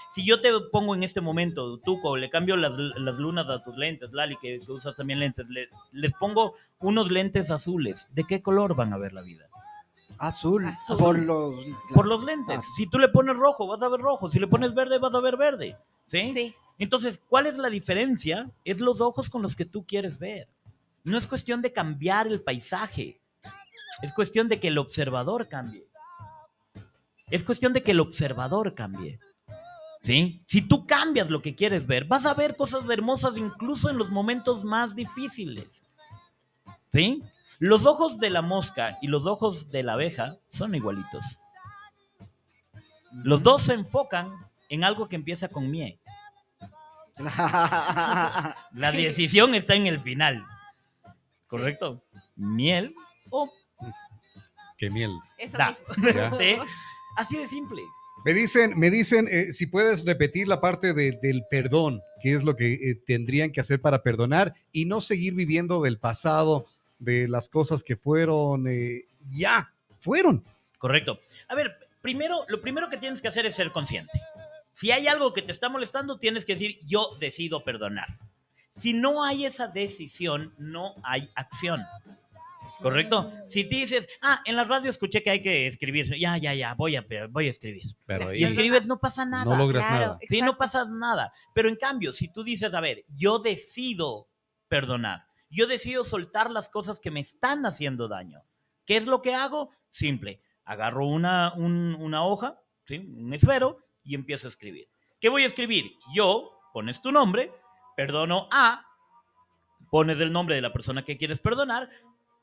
Si 0.09 0.25
yo 0.25 0.41
te 0.41 0.49
pongo 0.71 0.95
en 0.95 1.03
este 1.03 1.21
momento, 1.21 1.77
Tuco, 1.77 2.17
le 2.17 2.32
cambio 2.32 2.57
las, 2.57 2.73
las 2.77 3.17
lunas 3.19 3.47
a 3.49 3.63
tus 3.63 3.77
lentes, 3.77 4.11
Lali, 4.13 4.36
que, 4.41 4.59
que 4.59 4.71
usas 4.71 4.95
también 4.95 5.19
lentes, 5.19 5.47
le- 5.47 5.69
les 5.91 6.11
pongo 6.13 6.55
unos 6.79 7.11
lentes 7.11 7.51
azules, 7.51 8.07
¿de 8.13 8.23
qué 8.23 8.41
color 8.41 8.75
van 8.75 8.93
a 8.93 8.97
ver 8.97 9.13
la 9.13 9.21
vida? 9.21 9.45
Azul, 10.17 10.65
Azul. 10.65 10.97
por 10.97 11.19
los... 11.19 11.65
Por 11.93 12.07
los 12.07 12.23
lentes. 12.23 12.57
Ah. 12.59 12.67
Si 12.75 12.88
tú 12.88 12.97
le 12.97 13.09
pones 13.09 13.36
rojo, 13.36 13.67
vas 13.67 13.82
a 13.84 13.89
ver 13.89 13.99
rojo. 14.01 14.29
Si 14.32 14.39
le 14.39 14.47
pones 14.47 14.73
verde, 14.73 14.97
vas 14.97 15.13
a 15.13 15.21
ver 15.21 15.38
verde. 15.38 15.77
¿Sí? 16.07 16.34
Sí. 16.34 16.55
Entonces, 16.79 17.21
¿cuál 17.29 17.45
es 17.45 17.57
la 17.57 17.69
diferencia? 17.69 18.49
Es 18.65 18.82
los 18.82 19.01
ojos 19.01 19.29
con 19.29 19.43
los 19.43 19.55
que 19.55 19.65
tú 19.65 19.86
quieres 19.86 20.17
ver. 20.19 20.47
No 21.04 21.18
es 21.18 21.28
cuestión 21.28 21.62
de 21.62 21.74
cambiar 21.74 22.28
el 22.28 22.41
paisaje. 22.41 23.22
Es 24.02 24.12
cuestión 24.14 24.47
de 24.47 24.60
que 24.60 24.68
el 24.68 24.78
observador 24.78 25.47
cambie. 25.47 25.88
Es 27.30 27.43
cuestión 27.43 27.74
de 27.74 27.84
que 27.84 27.91
el 27.91 27.99
observador 27.99 28.76
cambie. 28.76 29.20
¿Sí? 30.04 30.43
Si 30.47 30.62
tú 30.62 30.86
cambias 30.86 31.30
lo 31.30 31.41
que 31.41 31.56
quieres 31.56 31.86
ver, 31.86 32.06
vas 32.06 32.26
a 32.26 32.34
ver 32.34 32.56
cosas 32.56 32.89
hermosas 32.89 33.38
incluso 33.38 33.89
en 33.89 33.97
los 33.97 34.10
momentos 34.10 34.64
más 34.64 34.95
difíciles. 34.95 35.84
¿Sí? 36.91 37.24
Los 37.60 37.86
ojos 37.86 38.20
de 38.20 38.32
la 38.32 38.41
mosca 38.41 38.97
y 39.02 39.08
los 39.08 39.28
ojos 39.28 39.70
de 39.70 39.84
la 39.84 39.93
abeja 39.93 40.38
son 40.49 40.74
igualitos. 40.74 41.38
Los 43.12 43.43
dos 43.43 43.64
se 43.64 43.74
enfocan 43.74 44.34
en 44.70 44.84
algo 44.84 45.08
que 45.08 45.16
empieza 45.16 45.47
con 45.47 45.70
mie. 45.70 45.99
La 47.18 48.91
decisión 48.91 49.54
está 49.54 49.76
en 49.76 49.86
el 49.86 49.99
final. 49.99 50.43
¿Correcto? 51.52 52.04
Miel 52.36 52.95
o 53.30 53.52
Qué 54.78 54.89
miel. 54.89 55.12
Eso 55.38 55.58
Da. 55.58 55.78
mismo. 55.97 56.08
Ya. 56.16 56.32
té. 56.38 56.60
Así 57.18 57.38
de 57.38 57.47
simple. 57.47 57.82
Me 58.26 58.34
dicen, 58.34 58.78
me 58.80 58.89
dicen 58.89 59.28
eh, 59.30 59.52
si 59.52 59.68
puedes 59.68 60.06
repetir 60.06 60.47
la 60.47 60.60
parte 60.62 60.93
de- 60.93 61.20
del 61.22 61.43
perdón, 61.49 62.02
qué 62.22 62.34
es 62.34 62.43
lo 62.43 62.56
que 62.56 62.74
eh, 62.74 62.95
tendrían 63.06 63.52
que 63.52 63.62
hacer 63.62 63.82
para 63.82 64.02
perdonar 64.04 64.54
y 64.72 64.86
no 64.86 65.02
seguir 65.02 65.34
viviendo 65.36 65.82
del 65.82 65.97
pasado, 65.99 66.66
de 66.99 67.28
las 67.28 67.49
cosas 67.49 67.84
que 67.84 67.95
fueron, 67.95 68.68
eh, 68.68 69.06
ya, 69.28 69.72
fueron. 69.99 70.43
Correcto. 70.78 71.20
A 71.47 71.56
ver, 71.56 71.76
primero, 72.02 72.45
lo 72.47 72.62
primero 72.62 72.89
que 72.89 72.97
tienes 72.97 73.22
que 73.22 73.28
hacer 73.28 73.45
es 73.45 73.56
ser 73.56 73.72
consciente. 73.72 74.12
Si 74.74 74.91
hay 74.91 75.08
algo 75.08 75.34
que 75.34 75.41
te 75.41 75.52
está 75.52 75.70
molestando, 75.70 76.18
tienes 76.18 76.45
que 76.45 76.54
decir, 76.54 76.78
yo 76.88 77.18
decido 77.20 77.64
perdonar. 77.64 78.08
Si 78.82 78.93
no 78.93 79.23
hay 79.23 79.45
esa 79.45 79.67
decisión, 79.67 80.53
no 80.57 80.93
hay 81.03 81.29
acción. 81.36 81.84
¿Correcto? 82.82 83.32
Si 83.47 83.63
te 83.69 83.75
dices, 83.75 84.07
ah, 84.21 84.41
en 84.45 84.55
la 84.55 84.63
radio 84.63 84.89
escuché 84.89 85.21
que 85.21 85.29
hay 85.29 85.41
que 85.41 85.67
escribir, 85.67 86.15
ya, 86.19 86.38
ya, 86.38 86.53
ya, 86.55 86.73
voy 86.73 86.95
a, 86.95 87.05
voy 87.29 87.47
a 87.47 87.49
escribir. 87.49 87.84
Pero 88.05 88.34
Y 88.34 88.43
escribes, 88.43 88.88
no 88.88 88.99
pasa 88.99 89.25
nada. 89.25 89.45
no 89.45 89.55
logras 89.55 89.86
Claro, 89.86 90.05
nada. 90.05 90.19
Sí, 90.27 90.41
no 90.41 90.57
pasa 90.57 90.86
nada. 90.89 91.32
Pero 91.53 91.69
en 91.69 91.75
cambio, 91.75 92.11
si 92.13 92.32
tú 92.32 92.43
dices, 92.43 92.73
a 92.73 92.82
ver, 92.82 93.03
yo 93.15 93.38
decido 93.39 94.29
perdonar, 94.67 95.25
yo 95.49 95.67
decido 95.67 96.03
soltar 96.03 96.49
las 96.49 96.69
cosas 96.69 96.99
que 96.99 97.11
me 97.11 97.19
están 97.19 97.65
haciendo 97.65 98.07
daño, 98.07 98.39
¿qué 98.86 98.97
es 98.97 99.05
lo 99.05 99.21
que 99.21 99.36
hago? 99.36 99.69
Simple, 99.91 100.41
agarro 100.63 101.05
una, 101.07 101.53
un- 101.55 101.95
una 101.99 102.23
hoja, 102.25 102.59
¿sí? 102.88 102.97
un 102.97 103.34
esfero, 103.34 103.77
y 104.03 104.15
empiezo 104.15 104.47
a 104.47 104.49
escribir. 104.51 104.88
¿Qué 105.19 105.29
voy 105.29 105.43
a 105.43 105.47
escribir? 105.47 105.91
Yo, 106.15 106.51
pones 106.73 107.01
tu 107.01 107.11
nombre, 107.11 107.51
perdono 107.95 108.47
a, 108.51 108.85
pones 109.89 110.19
el 110.19 110.31
nombre 110.31 110.55
de 110.55 110.61
la 110.61 110.73
persona 110.73 111.03
que 111.03 111.17
quieres 111.17 111.39
perdonar, 111.39 111.89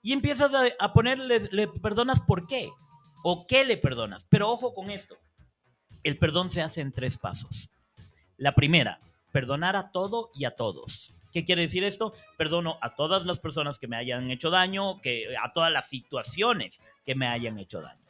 y 0.03 0.13
empiezas 0.13 0.53
a, 0.79 0.93
ponerle, 0.93 1.49
le 1.51 1.69
perdonas 1.69 2.21
por 2.21 2.47
qué, 2.47 2.71
o 3.25 3.47
qué 3.47 3.65
le 3.65 3.77
perdonas. 3.77 4.25
Pero 4.29 4.51
ojo 4.51 4.75
con 4.75 4.91
esto, 4.91 5.17
el 6.05 6.19
perdón 6.19 6.51
se 6.51 6.63
hace 6.63 6.81
en 6.81 6.93
tres 6.93 7.19
pasos. 7.19 7.71
La 8.37 8.55
primera, 8.55 9.01
perdonar 9.33 9.77
a 9.77 9.91
todo 9.91 10.31
y 10.35 10.45
a 10.45 10.53
todos. 10.53 11.13
¿Qué 11.33 11.45
quiere 11.45 11.63
decir 11.63 11.85
esto? 11.85 12.15
Perdono 12.37 12.79
a 12.81 12.95
todas 12.95 13.27
las 13.27 13.39
personas 13.39 13.79
que 13.79 13.89
me 13.89 13.97
hayan 13.97 14.31
hecho 14.31 14.51
daño, 14.51 15.01
que, 15.01 15.35
a 15.43 15.53
todas 15.53 15.71
las 15.71 15.89
situaciones 15.89 16.81
que 17.05 17.15
me 17.15 17.27
hayan 17.27 17.59
hecho 17.59 17.81
daño. 17.81 18.01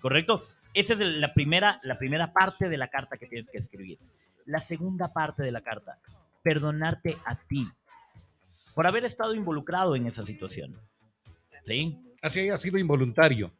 ¿Correcto? 0.00 0.44
Esa 0.74 0.92
es 0.92 1.00
la 1.00 1.32
primera, 1.32 1.78
la 1.82 1.98
primera 1.98 2.32
parte 2.32 2.68
de 2.68 2.76
la 2.76 2.88
carta 2.88 3.16
que 3.16 3.26
tienes 3.26 3.48
que 3.50 3.58
escribir. 3.58 3.98
La 4.44 4.60
segunda 4.60 5.12
parte 5.12 5.42
de 5.42 5.50
la 5.50 5.62
carta, 5.62 5.98
perdonarte 6.42 7.16
a 7.24 7.36
ti 7.36 7.68
por 8.74 8.86
haber 8.86 9.04
estado 9.04 9.34
involucrado 9.34 9.96
en 9.96 10.06
esa 10.06 10.24
situación. 10.24 10.76
¿Sí? 11.64 11.98
Así 12.22 12.40
haya 12.40 12.58
sido 12.58 12.78
involuntario. 12.78 13.52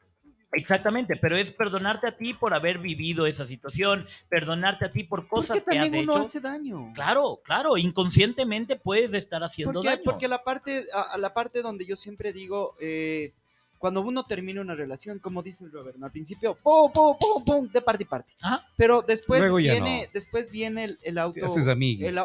Exactamente, 0.53 1.17
pero 1.17 1.37
es 1.37 1.53
perdonarte 1.53 2.09
a 2.09 2.17
ti 2.17 2.33
por 2.33 2.55
haber 2.55 2.79
vivido 2.79 3.27
esa 3.27 3.47
situación, 3.47 4.07
perdonarte 4.31 4.87
a 4.87 4.93
ti 4.93 5.05
por 5.05 5.29
cosas 5.29 5.63
Porque 5.63 5.77
que 5.77 5.79
has 5.79 5.89
uno 5.89 6.01
hecho. 6.01 6.17
hace 6.17 6.41
daño. 6.41 6.93
Claro, 6.95 7.41
claro, 7.45 7.77
inconscientemente 7.77 8.77
puedes 8.77 9.13
estar 9.13 9.43
haciendo 9.45 9.75
Porque, 9.75 9.89
daño. 9.91 10.03
porque 10.05 10.27
la 10.27 10.43
parte, 10.43 10.87
a, 10.95 11.03
a 11.03 11.19
la 11.19 11.35
parte 11.35 11.61
donde 11.61 11.85
yo 11.85 11.97
siempre 11.97 12.33
digo, 12.33 12.77
eh, 12.81 13.35
cuando 13.77 14.01
uno 14.01 14.25
termina 14.25 14.63
una 14.63 14.75
relación, 14.75 15.19
como 15.19 15.43
dice 15.43 15.65
el 15.65 15.71
Robert, 15.71 15.99
¿no? 15.99 16.07
al 16.07 16.13
principio, 16.13 16.57
pum, 16.63 16.91
pum, 16.93 17.17
pum, 17.21 17.45
pum, 17.45 17.69
de 17.71 17.83
parte 17.83 18.05
y 18.05 18.07
parte. 18.07 18.33
Ajá. 18.41 18.67
Pero 18.77 19.03
después 19.03 19.55
viene, 19.55 20.05
no. 20.07 20.11
después 20.15 20.51
viene 20.51 20.85
el, 20.85 20.99
el 21.03 21.19
auto. 21.19 21.45
Haces 21.45 21.69
amigo. 21.69 22.09
El, 22.09 22.19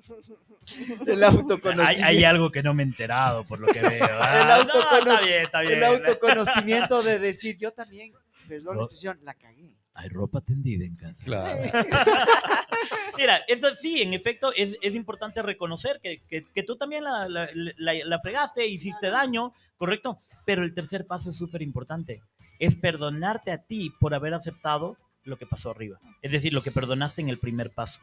el 1.06 1.24
autoconocimiento. 1.24 1.82
Hay, 2.06 2.16
hay 2.18 2.24
algo 2.24 2.50
que 2.50 2.62
no 2.62 2.74
me 2.74 2.82
he 2.82 2.86
enterado 2.86 3.44
por 3.44 3.60
lo 3.60 3.66
que 3.68 3.80
veo. 3.80 4.06
Ah, 4.20 4.40
El 4.60 4.66
no, 4.68 4.72
autocono- 4.74 4.98
está 4.98 5.20
bien, 5.22 5.42
está 5.42 5.60
bien. 5.62 5.74
el 5.74 5.84
autoconocimiento 5.84 7.02
de 7.02 7.18
decir, 7.18 7.56
yo 7.58 7.72
también, 7.72 8.12
perdón 8.48 8.76
la 8.76 8.80
No. 8.80 8.82
expresión, 8.82 9.18
la 9.22 9.34
cagué. 9.34 9.76
Hay 9.94 10.08
ropa 10.08 10.40
tendida 10.40 10.84
en 10.84 10.94
casa. 10.96 11.24
Claro. 11.24 11.60
Mira, 13.18 13.38
eso 13.48 13.74
sí, 13.76 14.00
en 14.02 14.14
efecto, 14.14 14.52
es, 14.56 14.76
es 14.80 14.94
importante 14.94 15.42
reconocer 15.42 16.00
que, 16.02 16.22
que- 16.28 16.46
que 16.54 16.62
tú 16.62 16.76
también 16.76 17.04
la, 17.04 17.28
la- 17.28 17.48
la- 17.54 17.94
la 18.04 18.20
fregaste, 18.20 18.66
hiciste 18.66 19.10
daño, 19.10 19.52
¿correcto? 19.76 20.18
Pero 20.46 20.62
el 20.64 20.72
tercer 20.74 21.06
paso 21.06 21.30
es 21.30 21.36
súper 21.36 21.60
importante. 21.62 22.22
Es 22.58 22.76
perdonarte 22.76 23.52
a 23.52 23.58
ti 23.58 23.92
por 24.00 24.14
haber 24.14 24.32
aceptado 24.34 24.96
lo 25.24 25.36
que 25.36 25.46
pasó 25.46 25.70
arriba. 25.70 25.98
Es 26.22 26.32
decir, 26.32 26.52
lo 26.54 26.62
que 26.62 26.70
perdonaste 26.70 27.20
en 27.20 27.28
el 27.28 27.38
primer 27.38 27.70
paso. 27.70 28.00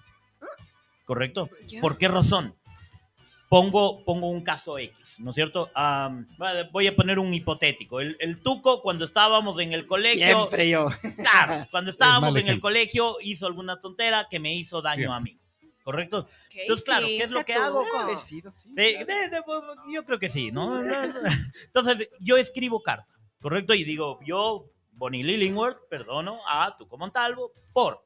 ¿Correcto? 1.07 1.49
¿Por 1.79 1.97
qué 1.97 2.09
razón? 2.09 2.51
Pongo, 3.49 4.03
pongo 4.03 4.29
un 4.29 4.43
caso 4.43 4.77
X, 4.77 5.15
¿no 5.19 5.29
es 5.29 5.35
cierto? 5.35 5.71
Am, 5.73 6.27
voy 6.73 6.85
a 6.87 6.95
poner 6.97 7.17
un 7.17 7.33
hipotético. 7.33 8.01
El, 8.01 8.17
el 8.19 8.41
tuco, 8.41 8.81
cuando 8.81 9.05
estábamos 9.05 9.57
en 9.59 9.71
el 9.71 9.87
colegio, 9.87 10.25
Siempre 10.25 10.69
yo. 10.69 10.89
Claro, 11.15 11.65
cuando 11.71 11.89
estábamos 11.91 12.33
mal 12.33 12.41
en 12.41 12.49
el 12.49 12.59
colegio 12.59 13.15
hizo 13.21 13.47
alguna 13.47 13.79
tontera 13.79 14.27
que 14.29 14.37
me 14.39 14.53
hizo 14.53 14.81
daño 14.81 14.95
Siempre. 14.95 15.15
a 15.15 15.19
mí. 15.21 15.39
¿Correcto? 15.81 16.27
¿Qué 16.49 16.63
Entonces, 16.63 16.83
claro, 16.85 17.07
¿qué 17.07 17.23
es 17.23 17.31
lo 17.31 17.45
que 17.45 17.53
hago? 17.53 17.85
sido, 18.17 18.51
sí. 18.51 18.69
De- 18.73 19.05
de- 19.05 19.29
de- 19.29 19.41
yo 19.93 20.03
creo 20.03 20.19
que 20.19 20.29
sí, 20.29 20.49
¿no? 20.49 20.81
Entonces, 21.67 22.09
yo 22.19 22.35
escribo 22.35 22.83
carta, 22.83 23.07
¿correcto? 23.39 23.73
Y 23.73 23.85
digo, 23.85 24.19
yo, 24.25 24.65
Bonnie 24.91 25.23
Lillingworth, 25.23 25.87
perdono 25.89 26.41
a 26.49 26.75
Tuco 26.77 26.97
Montalvo 26.97 27.53
por. 27.71 28.03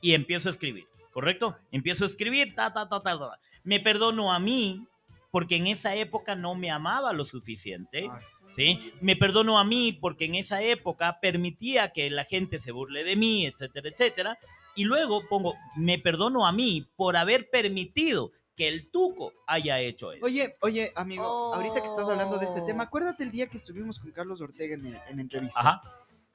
Y 0.00 0.14
empiezo 0.14 0.48
a 0.48 0.52
escribir, 0.52 0.86
¿correcto? 1.12 1.56
Empiezo 1.72 2.04
a 2.04 2.08
escribir, 2.08 2.54
ta, 2.54 2.72
ta, 2.72 2.88
ta, 2.88 3.02
ta, 3.02 3.18
ta. 3.18 3.40
Me 3.64 3.80
perdono 3.80 4.32
a 4.32 4.38
mí 4.38 4.86
porque 5.30 5.56
en 5.56 5.66
esa 5.66 5.94
época 5.94 6.34
no 6.36 6.54
me 6.54 6.70
amaba 6.70 7.12
lo 7.12 7.24
suficiente. 7.24 8.08
¿sí? 8.56 8.92
Me 9.00 9.14
perdono 9.14 9.58
a 9.58 9.64
mí 9.64 9.92
porque 9.92 10.24
en 10.24 10.34
esa 10.34 10.62
época 10.62 11.18
permitía 11.20 11.92
que 11.92 12.10
la 12.10 12.24
gente 12.24 12.60
se 12.60 12.72
burle 12.72 13.04
de 13.04 13.14
mí, 13.14 13.46
etcétera, 13.46 13.88
etcétera. 13.90 14.38
Y 14.74 14.84
luego 14.84 15.22
pongo, 15.28 15.54
me 15.76 15.98
perdono 15.98 16.46
a 16.46 16.52
mí 16.52 16.88
por 16.96 17.16
haber 17.16 17.50
permitido 17.50 18.32
que 18.56 18.66
el 18.68 18.90
tuco 18.90 19.32
haya 19.46 19.78
hecho 19.80 20.10
eso. 20.12 20.24
Oye, 20.24 20.56
oye, 20.62 20.92
amigo, 20.96 21.24
Oh. 21.24 21.54
ahorita 21.54 21.80
que 21.80 21.86
estás 21.86 22.08
hablando 22.08 22.38
de 22.38 22.46
este 22.46 22.62
tema, 22.62 22.84
acuérdate 22.84 23.22
el 23.22 23.30
día 23.30 23.46
que 23.48 23.56
estuvimos 23.56 23.98
con 24.00 24.10
Carlos 24.12 24.40
Ortega 24.40 24.74
en, 24.74 24.86
el- 24.86 24.98
en 25.08 25.20
entrevista. 25.20 25.60
Ajá. 25.60 25.82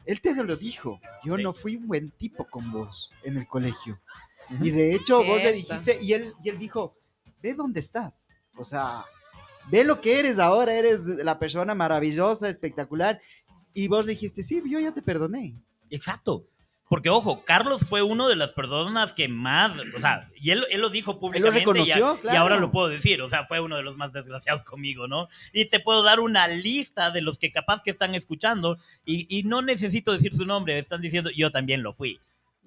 Él 0.06 0.22
te 0.22 0.34
lo 0.36 0.56
dijo. 0.56 1.00
Yo 1.24 1.36
Sí. 1.38 1.44
no 1.44 1.54
fui 1.54 1.76
un 1.78 1.88
buen 1.88 2.12
tipo 2.12 2.46
con 2.46 2.72
vos 2.72 3.12
en 3.24 3.38
el 3.38 3.48
colegio. 3.48 4.00
Y 4.62 4.72
de 4.72 4.94
hecho, 4.96 5.24
vos 5.24 5.42
le 5.42 5.54
dijiste, 5.54 5.98
y 6.02 6.14
él, 6.14 6.32
y 6.44 6.50
él 6.50 6.60
dijo, 6.60 6.96
ve 7.42 7.54
dónde 7.54 7.80
estás. 7.80 8.28
O 8.58 8.64
sea, 8.66 9.04
ve 9.72 9.84
lo 9.84 10.00
que 10.02 10.20
eres 10.20 10.40
ahora, 10.40 10.74
eres 10.74 11.06
la 11.08 11.40
persona 11.40 11.74
maravillosa, 11.76 12.50
espectacular. 12.50 13.20
Y 13.74 13.88
vos 13.88 14.06
le 14.06 14.12
dijiste, 14.12 14.44
sí, 14.44 14.62
yo 14.70 14.80
ya 14.80 14.92
te 14.94 15.02
perdoné. 15.02 15.56
Exacto. 15.90 16.46
Porque, 16.90 17.10
ojo, 17.10 17.44
Carlos 17.44 17.82
fue 17.88 18.04
uno 18.04 18.28
de 18.28 18.36
las 18.36 18.52
personas 18.52 19.14
que 19.14 19.28
más, 19.28 19.72
o 19.98 20.00
sea, 20.00 20.30
y 20.36 20.52
él, 20.52 20.64
él 20.70 20.82
lo 20.82 20.90
dijo 20.90 21.20
públicamente. 21.20 21.58
y, 21.58 21.62
reconoció, 21.62 22.08
a- 22.10 22.16
y 22.16 22.20
claro. 22.20 22.40
ahora 22.40 22.58
lo 22.58 22.70
puedo 22.72 22.88
decir, 22.88 23.20
o 23.24 23.30
sea, 23.30 23.48
fue 23.48 23.60
uno 23.62 23.78
de 23.78 23.82
los 23.84 23.98
más 23.98 24.14
desgraciados 24.14 24.64
conmigo, 24.64 25.08
¿no? 25.08 25.28
Y 25.54 25.66
te 25.66 25.80
puedo 25.80 26.04
dar 26.04 26.20
una 26.20 26.48
lista 26.48 27.10
de 27.10 27.22
los 27.22 27.40
que 27.40 27.52
capaz 27.52 27.82
que 27.82 27.90
están 27.90 28.14
escuchando 28.14 28.78
y, 29.06 29.26
y 29.36 29.42
no 29.44 29.64
necesito 29.64 30.12
decir 30.12 30.36
su 30.36 30.46
nombre, 30.46 30.78
están 30.78 31.02
diciendo, 31.02 31.32
yo 31.36 31.50
también 31.52 31.82
lo 31.82 31.94
fui. 31.94 32.20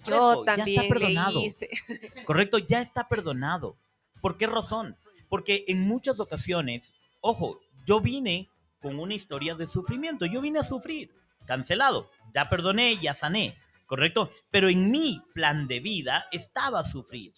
Yo 0.05 0.44
Fresco, 0.44 0.44
ya 0.44 0.53
está 0.53 0.57
también 0.57 0.82
le 0.82 0.88
perdonado. 0.88 1.40
hice. 1.40 1.70
Correcto, 2.26 2.59
ya 2.59 2.80
está 2.80 3.09
perdonado. 3.09 3.76
¿Por 4.20 4.36
qué 4.36 4.47
razón? 4.47 4.97
Porque 5.28 5.64
en 5.68 5.86
muchas 5.86 6.20
ocasiones, 6.20 6.94
ojo, 7.20 7.61
yo 7.86 8.01
vine 8.01 8.49
con 8.80 8.99
una 8.99 9.14
historia 9.14 9.55
de 9.55 9.66
sufrimiento, 9.66 10.26
yo 10.26 10.40
vine 10.40 10.61
a 10.61 10.64
sufrir, 10.64 11.12
cancelado, 11.47 12.11
ya 12.34 12.49
perdoné, 12.49 12.97
ya 12.99 13.14
sané, 13.14 13.57
¿correcto? 13.86 14.30
Pero 14.51 14.68
en 14.68 14.90
mi 14.90 15.20
plan 15.34 15.66
de 15.66 15.80
vida 15.80 16.26
estaba 16.32 16.84
sufrir, 16.84 17.32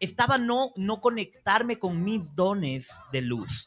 estaba 0.00 0.38
no, 0.38 0.72
no 0.76 1.00
conectarme 1.00 1.78
con 1.78 2.04
mis 2.04 2.34
dones 2.34 2.90
de 3.12 3.22
luz, 3.22 3.66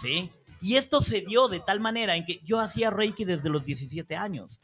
¿sí? 0.00 0.30
Y 0.60 0.76
esto 0.76 1.00
se 1.00 1.22
dio 1.22 1.48
de 1.48 1.60
tal 1.60 1.80
manera 1.80 2.16
en 2.16 2.24
que 2.24 2.40
yo 2.44 2.60
hacía 2.60 2.90
Reiki 2.90 3.24
desde 3.24 3.50
los 3.50 3.64
17 3.64 4.14
años. 4.16 4.60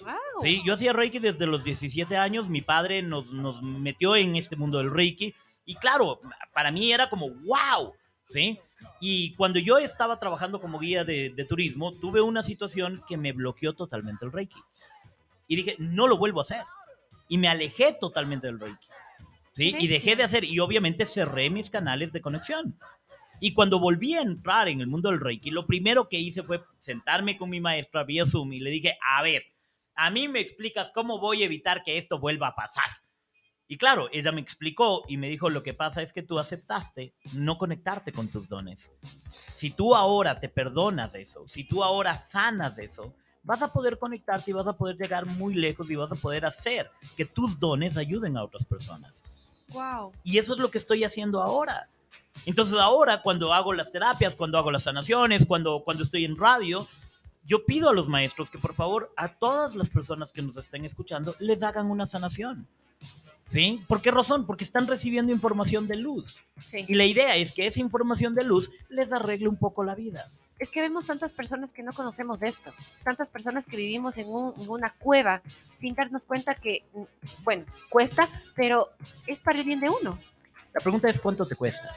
Wow. 0.00 0.42
Sí, 0.42 0.62
yo 0.64 0.74
hacía 0.74 0.92
Reiki 0.92 1.18
desde 1.18 1.46
los 1.46 1.64
17 1.64 2.16
años. 2.16 2.48
Mi 2.48 2.62
padre 2.62 3.02
nos, 3.02 3.32
nos 3.32 3.62
metió 3.62 4.16
en 4.16 4.36
este 4.36 4.56
mundo 4.56 4.78
del 4.78 4.90
Reiki. 4.90 5.34
Y 5.64 5.74
claro, 5.76 6.20
para 6.52 6.70
mí 6.70 6.92
era 6.92 7.10
como, 7.10 7.28
wow, 7.30 7.94
¿sí? 8.28 8.58
Y 9.00 9.34
cuando 9.34 9.58
yo 9.58 9.78
estaba 9.78 10.18
trabajando 10.18 10.60
como 10.60 10.78
guía 10.78 11.04
de, 11.04 11.30
de 11.30 11.44
turismo, 11.44 11.92
tuve 11.92 12.20
una 12.20 12.42
situación 12.42 13.02
que 13.08 13.16
me 13.16 13.32
bloqueó 13.32 13.74
totalmente 13.74 14.24
el 14.24 14.32
Reiki. 14.32 14.60
Y 15.46 15.56
dije, 15.56 15.76
no 15.78 16.06
lo 16.06 16.16
vuelvo 16.16 16.40
a 16.40 16.42
hacer. 16.42 16.62
Y 17.28 17.38
me 17.38 17.48
alejé 17.48 17.92
totalmente 17.92 18.46
del 18.46 18.60
Reiki. 18.60 18.86
¿sí? 19.54 19.74
Y 19.78 19.88
dejé 19.88 20.14
de 20.14 20.22
hacer, 20.22 20.44
y 20.44 20.60
obviamente 20.60 21.04
cerré 21.04 21.50
mis 21.50 21.70
canales 21.70 22.12
de 22.12 22.20
conexión. 22.20 22.78
Y 23.40 23.54
cuando 23.54 23.78
volví 23.78 24.14
a 24.14 24.22
entrar 24.22 24.68
en 24.68 24.80
el 24.80 24.86
mundo 24.86 25.10
del 25.10 25.20
Reiki, 25.20 25.50
lo 25.50 25.66
primero 25.66 26.08
que 26.08 26.18
hice 26.18 26.42
fue 26.42 26.62
sentarme 26.80 27.36
con 27.36 27.50
mi 27.50 27.60
maestra 27.60 28.04
vía 28.04 28.24
Zoom 28.24 28.52
y 28.52 28.60
le 28.60 28.70
dije, 28.70 28.98
a 29.16 29.22
ver, 29.22 29.44
a 29.98 30.10
mí 30.10 30.28
me 30.28 30.38
explicas 30.38 30.92
cómo 30.92 31.18
voy 31.18 31.42
a 31.42 31.46
evitar 31.46 31.82
que 31.82 31.98
esto 31.98 32.20
vuelva 32.20 32.48
a 32.48 32.54
pasar. 32.54 32.88
Y 33.66 33.76
claro, 33.76 34.08
ella 34.12 34.30
me 34.30 34.40
explicó 34.40 35.02
y 35.08 35.16
me 35.16 35.28
dijo, 35.28 35.50
lo 35.50 35.64
que 35.64 35.74
pasa 35.74 36.02
es 36.02 36.12
que 36.12 36.22
tú 36.22 36.38
aceptaste 36.38 37.14
no 37.34 37.58
conectarte 37.58 38.12
con 38.12 38.28
tus 38.28 38.48
dones. 38.48 38.92
Si 39.28 39.72
tú 39.72 39.96
ahora 39.96 40.38
te 40.38 40.48
perdonas 40.48 41.16
eso, 41.16 41.48
si 41.48 41.64
tú 41.64 41.82
ahora 41.82 42.16
sanas 42.16 42.78
eso, 42.78 43.12
vas 43.42 43.60
a 43.60 43.72
poder 43.72 43.98
conectarte 43.98 44.52
y 44.52 44.54
vas 44.54 44.68
a 44.68 44.76
poder 44.76 44.96
llegar 44.96 45.26
muy 45.26 45.54
lejos 45.54 45.90
y 45.90 45.96
vas 45.96 46.12
a 46.12 46.14
poder 46.14 46.46
hacer 46.46 46.88
que 47.16 47.24
tus 47.24 47.58
dones 47.58 47.96
ayuden 47.96 48.36
a 48.36 48.44
otras 48.44 48.64
personas. 48.64 49.64
Wow. 49.70 50.12
Y 50.22 50.38
eso 50.38 50.54
es 50.54 50.60
lo 50.60 50.70
que 50.70 50.78
estoy 50.78 51.02
haciendo 51.02 51.42
ahora. 51.42 51.88
Entonces 52.46 52.78
ahora 52.78 53.20
cuando 53.20 53.52
hago 53.52 53.72
las 53.72 53.90
terapias, 53.90 54.36
cuando 54.36 54.58
hago 54.58 54.70
las 54.70 54.84
sanaciones, 54.84 55.44
cuando, 55.44 55.82
cuando 55.84 56.04
estoy 56.04 56.24
en 56.24 56.36
radio, 56.36 56.86
yo 57.48 57.64
pido 57.64 57.88
a 57.90 57.94
los 57.94 58.08
maestros 58.08 58.50
que 58.50 58.58
por 58.58 58.74
favor 58.74 59.12
a 59.16 59.28
todas 59.28 59.74
las 59.74 59.90
personas 59.90 60.30
que 60.30 60.42
nos 60.42 60.56
estén 60.56 60.84
escuchando 60.84 61.34
les 61.40 61.62
hagan 61.64 61.90
una 61.90 62.06
sanación. 62.06 62.68
¿Sí? 63.48 63.82
¿Por 63.88 64.02
qué 64.02 64.10
razón? 64.10 64.44
Porque 64.46 64.62
están 64.62 64.86
recibiendo 64.86 65.32
información 65.32 65.88
de 65.88 65.96
luz. 65.96 66.44
Sí. 66.58 66.84
Y 66.86 66.94
la 66.94 67.06
idea 67.06 67.34
es 67.36 67.52
que 67.54 67.66
esa 67.66 67.80
información 67.80 68.34
de 68.34 68.44
luz 68.44 68.70
les 68.90 69.10
arregle 69.10 69.48
un 69.48 69.56
poco 69.56 69.82
la 69.84 69.94
vida. 69.94 70.22
Es 70.58 70.70
que 70.70 70.82
vemos 70.82 71.06
tantas 71.06 71.32
personas 71.32 71.72
que 71.72 71.82
no 71.82 71.92
conocemos 71.92 72.42
esto, 72.42 72.72
tantas 73.04 73.30
personas 73.30 73.64
que 73.64 73.78
vivimos 73.78 74.18
en, 74.18 74.26
un- 74.28 74.52
en 74.60 74.68
una 74.68 74.92
cueva 74.98 75.40
sin 75.78 75.94
darnos 75.94 76.26
cuenta 76.26 76.54
que, 76.56 76.84
mm, 76.92 77.02
bueno, 77.44 77.64
cuesta, 77.88 78.28
pero 78.54 78.90
es 79.26 79.40
para 79.40 79.58
el 79.58 79.64
bien 79.64 79.80
de 79.80 79.88
uno. 79.88 80.18
La 80.74 80.80
pregunta 80.80 81.08
es 81.08 81.18
cuánto 81.18 81.46
te 81.46 81.56
cuesta. 81.56 81.96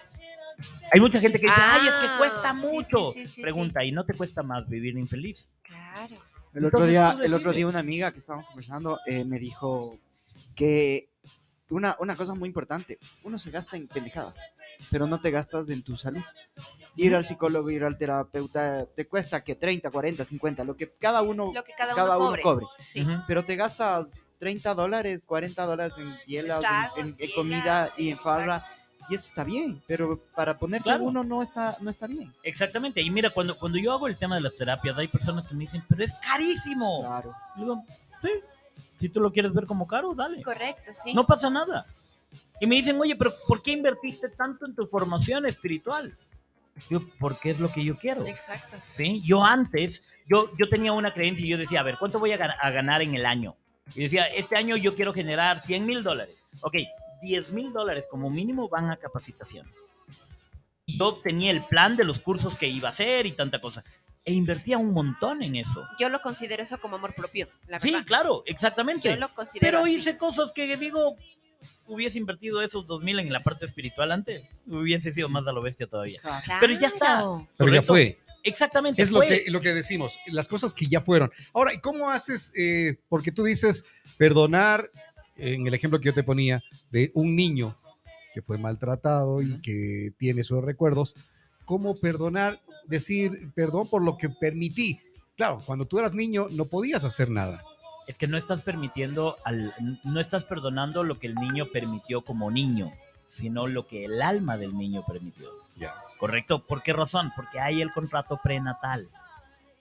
Hay 0.91 0.99
mucha 0.99 1.19
gente 1.19 1.39
que 1.39 1.45
dice, 1.47 1.61
ay, 1.61 1.87
es 1.87 1.95
que 1.95 2.05
Ah, 2.07 2.15
cuesta 2.17 2.53
mucho. 2.53 3.11
sí, 3.13 3.21
sí, 3.27 3.33
sí, 3.35 3.41
Pregunta, 3.41 3.83
¿y 3.83 3.91
no 3.91 4.05
te 4.05 4.13
cuesta 4.13 4.43
más 4.43 4.67
vivir 4.69 4.97
infeliz? 4.97 5.49
Claro. 5.63 6.15
El 6.53 6.65
otro, 6.65 6.85
día, 6.85 7.17
el 7.23 7.33
otro 7.33 7.53
día 7.53 7.65
una 7.67 7.79
amiga 7.79 8.11
que 8.11 8.19
estábamos 8.19 8.47
conversando 8.47 8.99
eh, 9.05 9.23
me 9.23 9.39
dijo 9.39 9.97
que 10.55 11.09
una, 11.69 11.95
una 11.99 12.15
cosa 12.17 12.33
muy 12.35 12.47
importante, 12.47 12.99
uno 13.23 13.39
se 13.39 13.51
gasta 13.51 13.77
en 13.77 13.87
pendejadas, 13.87 14.37
pero 14.89 15.07
no 15.07 15.21
te 15.21 15.31
gastas 15.31 15.69
en 15.69 15.81
tu 15.83 15.95
salud. 15.97 16.21
Ir 16.97 17.15
al 17.15 17.23
psicólogo, 17.23 17.69
ir 17.71 17.85
al 17.85 17.97
terapeuta, 17.97 18.85
te 18.85 19.07
cuesta 19.07 19.41
que 19.45 19.55
30, 19.55 19.89
40, 19.91 20.25
50, 20.25 20.63
lo 20.65 20.75
que 20.75 20.89
cada 20.99 21.21
uno, 21.21 21.53
Lo 21.53 21.63
que 21.63 21.71
cada, 21.77 21.93
cada 21.95 22.17
uno, 22.17 22.31
uno 22.31 22.41
cobre. 22.41 22.41
cobre. 22.41 22.65
Sí. 22.83 23.01
Ujú. 23.01 23.13
Pero 23.27 23.45
te 23.45 23.55
gastas 23.55 24.21
30 24.39 24.73
dólares, 24.73 25.23
40 25.25 25.65
dólares 25.65 25.97
en 25.99 26.13
hielas, 26.27 26.61
en, 26.97 27.07
en- 27.07 27.15
en 27.17 27.31
comida 27.33 27.89
y 27.97 28.09
en 28.09 28.17
farra. 28.17 28.65
Y 29.09 29.15
eso 29.15 29.25
está 29.27 29.43
bien, 29.43 29.81
pero 29.87 30.19
para 30.35 30.57
ponerte 30.57 30.83
Claro. 30.83 31.03
uno 31.05 31.23
no 31.23 31.41
está, 31.41 31.75
no 31.81 31.89
está 31.89 32.07
bien. 32.07 32.31
Exactamente. 32.43 33.01
Y 33.01 33.09
mira, 33.09 33.29
cuando, 33.29 33.57
cuando 33.57 33.77
yo 33.77 33.91
hago 33.93 34.07
el 34.07 34.15
tema 34.17 34.35
de 34.35 34.41
las 34.41 34.55
terapias, 34.55 34.97
hay 34.97 35.07
personas 35.07 35.47
que 35.47 35.55
me 35.55 35.61
dicen, 35.65 35.83
pero 35.89 36.03
es 36.03 36.13
carísimo. 36.15 37.01
Claro. 37.01 37.31
Digo, 37.57 37.83
sí, 38.21 38.29
si 38.99 39.09
tú 39.09 39.19
lo 39.19 39.31
quieres 39.31 39.53
ver 39.53 39.65
como 39.65 39.87
caro, 39.87 40.13
dale. 40.13 40.41
Correcto, 40.41 40.91
sí. 41.03 41.13
No 41.13 41.25
pasa 41.25 41.49
nada. 41.49 41.85
Y 42.61 42.67
me 42.67 42.75
dicen, 42.75 42.99
oye, 43.01 43.15
pero 43.15 43.33
¿por 43.47 43.61
qué 43.61 43.71
invertiste 43.71 44.29
tanto 44.29 44.65
en 44.65 44.75
tu 44.75 44.85
formación 44.85 45.45
espiritual? 45.45 46.15
Yo, 46.89 47.01
porque 47.19 47.49
es 47.51 47.59
lo 47.59 47.69
que 47.69 47.83
yo 47.83 47.97
quiero. 47.97 48.25
Exacto. 48.25 48.77
¿sí? 48.95 49.21
Yo 49.25 49.43
antes, 49.43 50.15
yo, 50.29 50.49
yo 50.57 50.69
tenía 50.69 50.93
una 50.93 51.13
creencia 51.13 51.45
y 51.45 51.49
yo 51.49 51.57
decía, 51.57 51.81
a 51.81 51.83
ver, 51.83 51.97
¿cuánto 51.99 52.19
voy 52.19 52.31
a, 52.31 52.37
gan- 52.39 52.55
a 52.59 52.69
ganar 52.69 53.01
en 53.01 53.13
el 53.15 53.25
año? 53.25 53.55
Y 53.95 54.03
decía, 54.03 54.25
este 54.27 54.55
año 54.55 54.77
yo 54.77 54.95
quiero 54.95 55.11
generar 55.11 55.59
100 55.59 55.85
mil 55.85 56.01
dólares. 56.03 56.43
Ok, 56.61 56.75
10 57.21 57.51
mil 57.53 57.71
dólares 57.73 58.05
como 58.09 58.29
mínimo 58.29 58.67
van 58.69 58.89
a 58.91 58.97
capacitación. 58.97 59.67
Y 60.85 60.97
yo 60.97 61.13
tenía 61.23 61.51
el 61.51 61.61
plan 61.63 61.95
de 61.95 62.03
los 62.03 62.19
cursos 62.19 62.55
que 62.55 62.67
iba 62.67 62.89
a 62.89 62.91
hacer 62.91 63.25
y 63.25 63.31
tanta 63.31 63.59
cosa. 63.59 63.83
E 64.25 64.33
invertía 64.33 64.77
un 64.77 64.91
montón 64.93 65.41
en 65.41 65.55
eso. 65.55 65.83
Yo 65.99 66.09
lo 66.09 66.21
considero 66.21 66.61
eso 66.61 66.79
como 66.79 66.97
amor 66.97 67.15
propio, 67.15 67.47
la 67.67 67.79
Sí, 67.79 67.91
verdad. 67.91 68.05
claro, 68.05 68.43
exactamente. 68.45 69.09
Yo 69.09 69.15
lo 69.15 69.29
considero 69.29 69.59
Pero 69.61 69.83
así. 69.83 69.95
hice 69.95 70.17
cosas 70.17 70.51
que 70.51 70.77
digo, 70.77 71.15
hubiese 71.87 72.17
invertido 72.19 72.61
esos 72.61 72.85
2 72.87 73.01
mil 73.03 73.19
en 73.19 73.31
la 73.33 73.39
parte 73.39 73.65
espiritual 73.65 74.11
antes. 74.11 74.43
Hubiese 74.67 75.11
sido 75.13 75.27
más 75.29 75.47
a 75.47 75.51
lo 75.51 75.61
bestia 75.61 75.87
todavía. 75.87 76.19
Claro. 76.21 76.57
Pero 76.59 76.73
ya 76.79 76.87
está. 76.87 77.23
Pero 77.57 77.73
ya 77.73 77.81
fue. 77.81 78.19
Exactamente. 78.43 79.01
Es 79.01 79.11
lo 79.11 79.21
que, 79.21 79.45
lo 79.47 79.61
que 79.61 79.73
decimos, 79.73 80.17
las 80.27 80.47
cosas 80.47 80.73
que 80.73 80.87
ya 80.87 81.01
fueron. 81.01 81.31
Ahora, 81.53 81.73
¿y 81.73 81.79
cómo 81.79 82.09
haces? 82.09 82.51
eh, 82.57 82.97
porque 83.07 83.31
tú 83.31 83.43
dices 83.43 83.85
perdonar, 84.17 84.89
en 85.35 85.67
el 85.67 85.73
ejemplo 85.73 85.99
que 85.99 86.05
yo 86.05 86.13
te 86.13 86.23
ponía, 86.23 86.63
de 86.91 87.11
un 87.13 87.35
niño 87.35 87.75
que 88.33 88.41
fue 88.41 88.57
maltratado 88.57 89.41
y 89.41 89.61
que 89.61 90.13
tiene 90.17 90.43
sus 90.43 90.63
recuerdos, 90.63 91.15
¿cómo 91.65 91.95
perdonar? 91.95 92.59
Decir 92.87 93.51
perdón 93.53 93.87
por 93.89 94.01
lo 94.01 94.17
que 94.17 94.29
permití. 94.29 94.99
Claro, 95.35 95.61
cuando 95.65 95.85
tú 95.85 95.99
eras 95.99 96.13
niño 96.13 96.47
no 96.51 96.65
podías 96.65 97.03
hacer 97.03 97.29
nada. 97.29 97.61
Es 98.07 98.17
que 98.17 98.27
no 98.27 98.37
estás 98.37 98.61
permitiendo, 98.61 99.37
al, 99.45 99.73
no 100.03 100.19
estás 100.19 100.43
perdonando 100.43 101.03
lo 101.03 101.19
que 101.19 101.27
el 101.27 101.35
niño 101.35 101.65
permitió 101.71 102.21
como 102.21 102.51
niño, 102.51 102.91
sino 103.29 103.67
lo 103.67 103.87
que 103.87 104.05
el 104.05 104.21
alma 104.21 104.57
del 104.57 104.77
niño 104.77 105.03
permitió. 105.07 105.47
Ya. 105.77 105.93
¿Correcto? 106.17 106.59
¿Por 106.59 106.83
qué 106.83 106.93
razón? 106.93 107.31
Porque 107.35 107.59
hay 107.59 107.81
el 107.81 107.91
contrato 107.91 108.39
prenatal. 108.43 109.07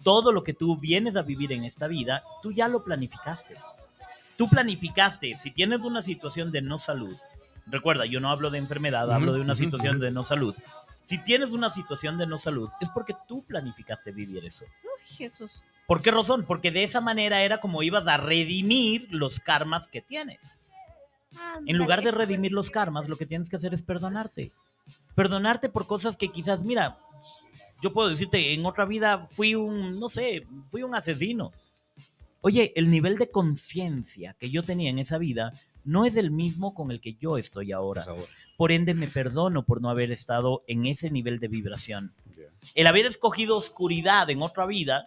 Todo 0.03 0.33
lo 0.33 0.45
que 0.45 0.55
tú 0.55 0.77
vienes 0.77 1.17
a 1.17 1.23
vivir 1.23 1.53
en 1.53 1.65
esta 1.65 1.89
vida, 1.89 2.23
tú 2.43 2.53
ya 2.53 2.69
lo 2.69 2.85
planificaste. 2.85 3.57
Tú 4.41 4.49
planificaste, 4.49 5.37
si 5.37 5.51
tienes 5.51 5.83
una 5.83 6.01
situación 6.01 6.51
de 6.51 6.63
no 6.63 6.79
salud, 6.79 7.15
recuerda, 7.67 8.07
yo 8.07 8.21
no 8.21 8.31
hablo 8.31 8.49
de 8.49 8.57
enfermedad, 8.57 9.13
hablo 9.13 9.35
de 9.35 9.41
una 9.43 9.55
situación 9.55 10.01
de 10.01 10.13
no 10.13 10.25
salud. 10.25 10.57
Si 11.03 11.19
tienes 11.19 11.51
una 11.51 11.69
situación 11.69 12.17
de 12.17 12.27
no 12.27 12.39
salud, 12.39 12.71
es 12.81 12.89
porque 12.89 13.13
tú 13.29 13.45
planificaste 13.47 14.13
vivir 14.13 14.43
eso. 14.47 14.65
Uy, 14.65 15.15
Jesús. 15.15 15.63
¿Por 15.87 16.01
qué 16.01 16.11
razón? 16.11 16.47
Porque 16.47 16.71
de 16.71 16.85
esa 16.85 17.03
manera 17.03 17.43
era 17.43 17.59
como 17.59 17.83
ibas 17.83 18.07
a 18.07 18.17
redimir 18.17 19.09
los 19.11 19.41
karmas 19.41 19.87
que 19.89 20.01
tienes. 20.01 20.57
En 21.67 21.77
lugar 21.77 22.03
de 22.03 22.11
redimir 22.11 22.53
los 22.53 22.71
karmas, 22.71 23.11
lo 23.11 23.17
que 23.17 23.27
tienes 23.27 23.51
que 23.51 23.57
hacer 23.57 23.75
es 23.75 23.83
perdonarte. 23.83 24.53
Perdonarte 25.15 25.69
por 25.69 25.87
cosas 25.87 26.17
que 26.17 26.31
quizás, 26.31 26.61
mira, 26.61 26.99
yo 27.83 27.93
puedo 27.93 28.09
decirte, 28.09 28.55
en 28.55 28.65
otra 28.65 28.87
vida 28.87 29.19
fui 29.19 29.55
un, 29.55 30.01
no 30.01 30.09
sé, 30.09 30.47
fui 30.71 30.83
un 30.83 30.95
asesino. 30.95 31.53
Oye, 32.43 32.73
el 32.77 32.91
nivel 32.91 33.17
de 33.17 33.31
conciencia 33.31 34.35
que 34.39 34.51
yo 34.51 34.63
tenía 34.63 34.91
en 34.91 34.99
esa 34.99 35.19
vida 35.19 35.53
no 35.85 36.05
es 36.05 36.17
el 36.17 36.31
mismo 36.31 36.75
con 36.75 36.91
el 36.91 37.01
que 37.01 37.15
yo 37.15 37.37
estoy 37.37 37.73
ahora. 37.73 38.05
Por 38.57 38.73
ende, 38.73 38.95
me 38.95 39.09
perdono 39.09 39.65
por 39.65 39.81
no 39.81 39.91
haber 39.91 40.11
estado 40.13 40.63
en 40.67 40.87
ese 40.87 41.11
nivel 41.11 41.39
de 41.39 41.49
vibración. 41.49 42.15
El 42.75 42.87
haber 42.87 43.07
escogido 43.07 43.57
oscuridad 43.57 44.29
en 44.31 44.43
otra 44.43 44.67
vida, 44.67 45.05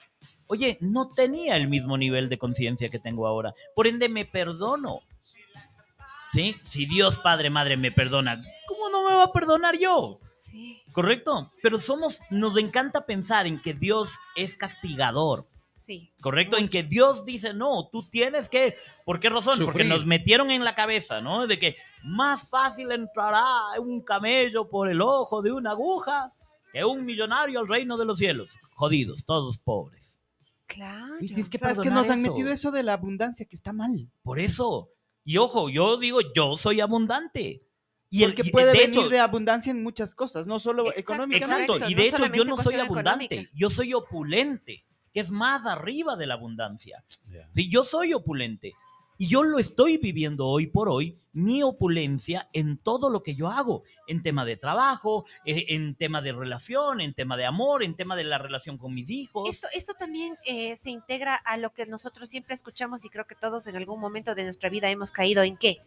oye, 0.48 0.78
no 0.82 1.08
tenía 1.08 1.56
el 1.56 1.68
mismo 1.68 1.98
nivel 1.98 2.30
de 2.30 2.38
conciencia 2.38 2.90
que 2.90 3.00
tengo 3.00 3.28
ahora. 3.28 3.54
Por 3.76 3.88
ende, 3.88 4.10
me 4.10 4.26
perdono. 4.26 5.00
¿Sí? 6.34 6.56
Si 6.64 6.88
Dios 6.88 7.18
Padre, 7.18 7.52
Madre 7.52 7.78
me 7.78 7.92
perdona, 7.92 8.42
¿cómo 8.68 8.90
no 8.90 9.08
me 9.08 9.16
va 9.16 9.26
a 9.26 9.32
perdonar 9.32 9.78
yo? 9.78 10.20
Sí, 10.40 10.82
¿Correcto? 10.92 11.48
Pero 11.62 11.80
somos, 11.80 12.20
nos 12.30 12.58
encanta 12.58 13.06
pensar 13.06 13.48
en 13.48 13.62
que 13.62 13.74
Dios 13.74 14.18
es 14.36 14.56
castigador. 14.56 15.48
Sí. 15.86 16.12
¿Correcto? 16.22 16.58
En 16.58 16.70
que 16.70 16.84
Dios 16.84 17.26
dice, 17.26 17.54
no, 17.54 17.90
tú 17.92 18.02
tienes 18.04 18.50
que. 18.50 18.78
¿Por 19.06 19.20
qué 19.20 19.30
razón? 19.30 19.58
Porque 19.66 19.84
nos 19.84 20.06
metieron 20.06 20.52
en 20.52 20.64
la 20.64 20.76
cabeza, 20.76 21.22
¿no? 21.22 21.48
De 21.48 21.58
que 21.60 21.76
más 22.04 22.50
fácil 22.50 22.92
entrará 22.92 23.44
un 23.80 24.02
camello 24.02 24.70
por 24.70 24.90
el 24.90 25.02
ojo 25.02 25.42
de 25.42 25.52
una 25.52 25.72
aguja 25.72 26.32
que 26.72 26.84
un 26.84 27.06
millonario 27.06 27.60
al 27.60 27.68
reino 27.68 27.98
de 27.98 28.06
los 28.06 28.18
cielos. 28.18 28.50
Jodidos, 28.76 29.26
todos 29.26 29.60
pobres. 29.60 30.20
Claro. 30.66 31.16
Y 31.22 31.30
que 31.32 31.42
es 31.42 31.50
que 31.50 31.60
perdonar 31.60 31.94
nos 31.94 32.10
han 32.10 32.22
metido 32.22 32.52
eso 32.52 32.72
de 32.72 32.82
la 32.84 32.94
abundancia 32.94 33.46
que 33.46 33.56
está 33.56 33.74
mal. 33.74 34.10
Por 34.24 34.40
eso. 34.40 34.90
Y 35.24 35.38
ojo, 35.38 35.70
yo 35.70 35.98
digo, 35.98 36.20
yo 36.36 36.58
soy 36.58 36.82
abundante. 36.82 37.62
Y 38.10 38.24
el- 38.24 38.32
Porque 38.34 38.50
y 38.50 38.52
puede 38.52 38.68
de 38.68 38.74
venir 38.74 38.90
hecho- 38.90 39.10
de 39.10 39.20
abundancia 39.20 39.72
en 39.72 39.82
muchas 39.84 40.14
cosas, 40.16 40.46
no 40.48 40.60
solo 40.60 40.84
Exacto, 40.88 41.00
económicamente. 41.00 41.64
Exacto, 41.74 41.90
y 41.90 41.96
no 41.96 42.02
de 42.02 42.08
hecho 42.08 42.26
yo 42.28 42.46
no 42.46 42.58
soy 42.58 42.76
abundante, 42.76 43.26
económica. 43.26 43.52
yo 43.56 43.70
soy 43.70 43.94
opulente, 43.94 44.86
que 45.14 45.20
es 45.20 45.32
más 45.32 45.66
arriba 45.66 46.16
de 46.16 46.28
la 46.28 46.34
abundancia. 46.34 47.04
Sí, 47.54 47.70
yo 47.70 47.84
soy 47.84 48.14
opulente. 48.14 48.74
Y 49.18 49.28
yo 49.28 49.44
lo 49.44 49.60
estoy 49.60 49.98
viviendo 49.98 50.48
hoy 50.48 50.68
por 50.68 50.90
hoy, 50.90 51.20
mi 51.34 51.62
opulencia 51.62 52.50
en 52.52 52.78
todo 52.78 53.12
lo 53.12 53.22
que 53.22 53.36
yo 53.36 53.48
hago, 53.48 53.84
en 54.08 54.24
tema 54.24 54.44
de 54.44 54.58
trabajo, 54.58 55.26
eh, 55.46 55.66
en 55.70 55.96
tema 55.96 56.24
de 56.24 56.32
relación, 56.32 57.00
en 57.00 57.14
tema 57.14 57.38
de 57.38 57.46
amor, 57.46 57.84
en 57.84 57.96
tema 57.96 58.16
de 58.16 58.24
la 58.24 58.40
relación 58.40 58.78
con 58.78 58.94
mis 58.94 59.12
hijos. 59.12 59.48
Esto, 59.48 59.68
esto 59.74 59.94
también 59.94 60.36
eh, 60.46 60.76
se 60.78 60.90
integra 60.90 61.36
a 61.36 61.58
lo 61.58 61.72
que 61.74 61.86
nosotros 61.86 62.28
siempre 62.28 62.56
escuchamos 62.56 63.06
y 63.06 63.10
creo 63.10 63.26
que 63.26 63.36
todos 63.36 63.68
en 63.68 63.76
algún 63.76 64.00
momento 64.00 64.34
de 64.34 64.44
nuestra 64.46 64.70
vida 64.70 64.90
hemos 64.90 65.12
caído 65.12 65.44
en 65.44 65.58
qué. 65.58 65.80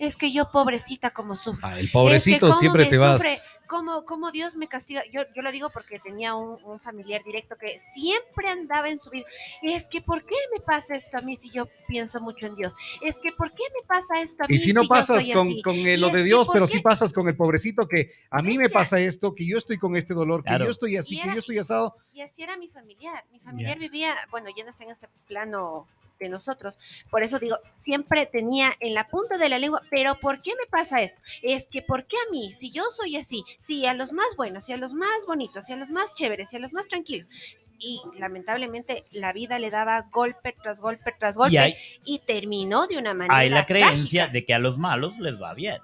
Es 0.00 0.16
que 0.16 0.32
yo 0.32 0.50
pobrecita 0.50 1.10
como 1.10 1.34
sufro. 1.34 1.68
Ah, 1.68 1.78
el 1.78 1.86
Es 1.86 1.92
pobrecito 1.92 2.46
que 2.48 2.54
siempre 2.54 2.86
te 2.86 2.96
vas. 2.96 3.20
sufre, 3.20 3.36
cómo, 3.66 4.06
cómo 4.06 4.30
Dios 4.32 4.56
me 4.56 4.66
castiga. 4.66 5.02
Yo, 5.12 5.20
yo 5.36 5.42
lo 5.42 5.52
digo 5.52 5.68
porque 5.68 5.98
tenía 5.98 6.34
un, 6.34 6.56
un 6.64 6.80
familiar 6.80 7.22
directo 7.22 7.54
que 7.56 7.78
siempre 7.92 8.48
andaba 8.48 8.88
en 8.88 8.98
su 8.98 9.10
vida. 9.10 9.26
Es 9.60 9.88
que, 9.90 10.00
¿por 10.00 10.24
qué 10.24 10.34
me 10.54 10.60
pasa 10.60 10.94
esto 10.94 11.18
a 11.18 11.20
mí 11.20 11.36
si 11.36 11.50
yo 11.50 11.68
pienso 11.86 12.18
mucho 12.22 12.46
en 12.46 12.56
Dios? 12.56 12.72
Es 13.02 13.20
que, 13.20 13.30
¿por 13.32 13.52
qué 13.52 13.62
me 13.78 13.86
pasa 13.86 14.22
esto 14.22 14.42
a 14.42 14.48
mí 14.48 14.54
Y 14.54 14.58
si 14.58 14.72
no 14.72 14.84
yo 14.84 14.88
pasas 14.88 15.22
soy 15.22 15.34
con, 15.34 15.48
así? 15.48 15.62
con 15.62 15.76
Y 15.76 15.96
lo 15.98 16.08
de 16.08 16.22
Dios, 16.24 16.46
¿por 16.46 16.54
pero 16.54 16.66
sí 16.66 16.80
pasas 16.80 17.12
con 17.12 17.28
el 17.28 17.36
pobrecito 17.36 17.86
que 17.86 18.10
a 18.30 18.40
mí 18.40 18.56
me 18.56 18.70
pasa 18.70 18.98
esto, 18.98 19.34
que 19.34 19.46
yo 19.46 19.58
estoy 19.58 19.76
con 19.76 19.96
este 19.96 20.14
dolor, 20.14 20.42
que 20.42 20.58
yo 20.58 20.70
estoy 20.70 20.96
así, 20.96 21.20
que 21.20 21.28
yo 21.28 21.38
estoy 21.40 21.58
asado. 21.58 21.94
Y 22.14 22.22
así 22.22 22.42
era 22.42 22.56
mi 22.56 22.68
familiar. 22.68 23.22
Mi 23.30 23.38
familiar 23.38 23.78
vivía, 23.78 24.16
bueno, 24.30 24.48
ya 24.56 24.64
no 24.64 24.70
está 24.70 24.84
en 24.84 24.90
este 24.92 25.08
plano 25.28 25.86
de 26.20 26.28
nosotros. 26.28 26.78
Por 27.10 27.22
eso 27.24 27.38
digo, 27.38 27.56
siempre 27.76 28.26
tenía 28.26 28.72
en 28.78 28.94
la 28.94 29.08
punta 29.08 29.38
de 29.38 29.48
la 29.48 29.58
lengua, 29.58 29.80
pero 29.90 30.20
¿por 30.20 30.40
qué 30.40 30.50
me 30.50 30.66
pasa 30.70 31.02
esto? 31.02 31.20
Es 31.42 31.66
que 31.66 31.82
¿por 31.82 32.06
qué 32.06 32.16
a 32.16 32.30
mí? 32.30 32.52
Si 32.54 32.70
yo 32.70 32.84
soy 32.94 33.16
así, 33.16 33.42
si 33.58 33.86
a 33.86 33.94
los 33.94 34.12
más 34.12 34.36
buenos, 34.36 34.64
si 34.66 34.72
a 34.72 34.76
los 34.76 34.94
más 34.94 35.26
bonitos, 35.26 35.64
si 35.64 35.72
a 35.72 35.76
los 35.76 35.90
más 35.90 36.12
chéveres, 36.14 36.50
si 36.50 36.56
a 36.56 36.60
los 36.60 36.72
más 36.72 36.86
tranquilos. 36.86 37.30
Y 37.78 38.02
lamentablemente 38.18 39.06
la 39.12 39.32
vida 39.32 39.58
le 39.58 39.70
daba 39.70 40.08
golpe 40.12 40.54
tras 40.62 40.80
golpe 40.80 41.14
tras 41.18 41.38
golpe 41.38 41.76
y 42.04 42.18
terminó 42.20 42.86
de 42.86 42.98
una 42.98 43.14
manera. 43.14 43.38
hay 43.38 43.48
la 43.48 43.64
creencia 43.64 44.24
trágica. 44.24 44.32
de 44.32 44.44
que 44.44 44.54
a 44.54 44.58
los 44.58 44.78
malos 44.78 45.18
les 45.18 45.40
va 45.40 45.54
bien, 45.54 45.78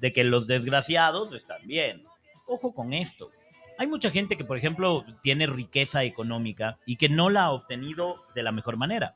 de 0.00 0.12
que 0.12 0.24
los 0.24 0.48
desgraciados 0.48 1.32
están 1.32 1.64
bien. 1.66 2.04
Ojo 2.46 2.74
con 2.74 2.92
esto. 2.92 3.30
Hay 3.78 3.86
mucha 3.86 4.10
gente 4.10 4.36
que, 4.36 4.44
por 4.44 4.56
ejemplo, 4.56 5.04
tiene 5.22 5.46
riqueza 5.46 6.04
económica 6.04 6.78
y 6.86 6.96
que 6.96 7.08
no 7.08 7.28
la 7.30 7.44
ha 7.44 7.50
obtenido 7.50 8.14
de 8.34 8.42
la 8.42 8.52
mejor 8.52 8.76
manera. 8.76 9.14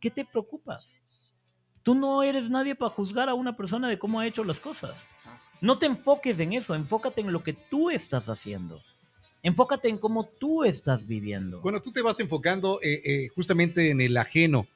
¿Qué 0.00 0.10
te 0.10 0.24
preocupas? 0.24 1.00
Tú 1.82 1.94
no 1.94 2.22
eres 2.22 2.50
nadie 2.50 2.74
para 2.74 2.90
juzgar 2.90 3.28
a 3.28 3.34
una 3.34 3.56
persona 3.56 3.88
de 3.88 3.98
cómo 3.98 4.20
ha 4.20 4.26
hecho 4.26 4.44
las 4.44 4.60
cosas. 4.60 5.06
No 5.60 5.78
te 5.78 5.86
enfoques 5.86 6.38
en 6.40 6.52
eso, 6.52 6.74
enfócate 6.74 7.20
en 7.20 7.32
lo 7.32 7.42
que 7.42 7.52
tú 7.52 7.90
estás 7.90 8.28
haciendo. 8.28 8.80
Enfócate 9.42 9.88
en 9.88 9.98
cómo 9.98 10.24
tú 10.24 10.64
estás 10.64 11.06
viviendo. 11.06 11.60
Cuando 11.62 11.80
tú 11.80 11.92
te 11.92 12.02
vas 12.02 12.18
enfocando 12.20 12.80
eh, 12.82 13.00
eh, 13.04 13.28
justamente 13.34 13.90
en 13.90 14.00
el 14.00 14.16
ajeno, 14.16 14.66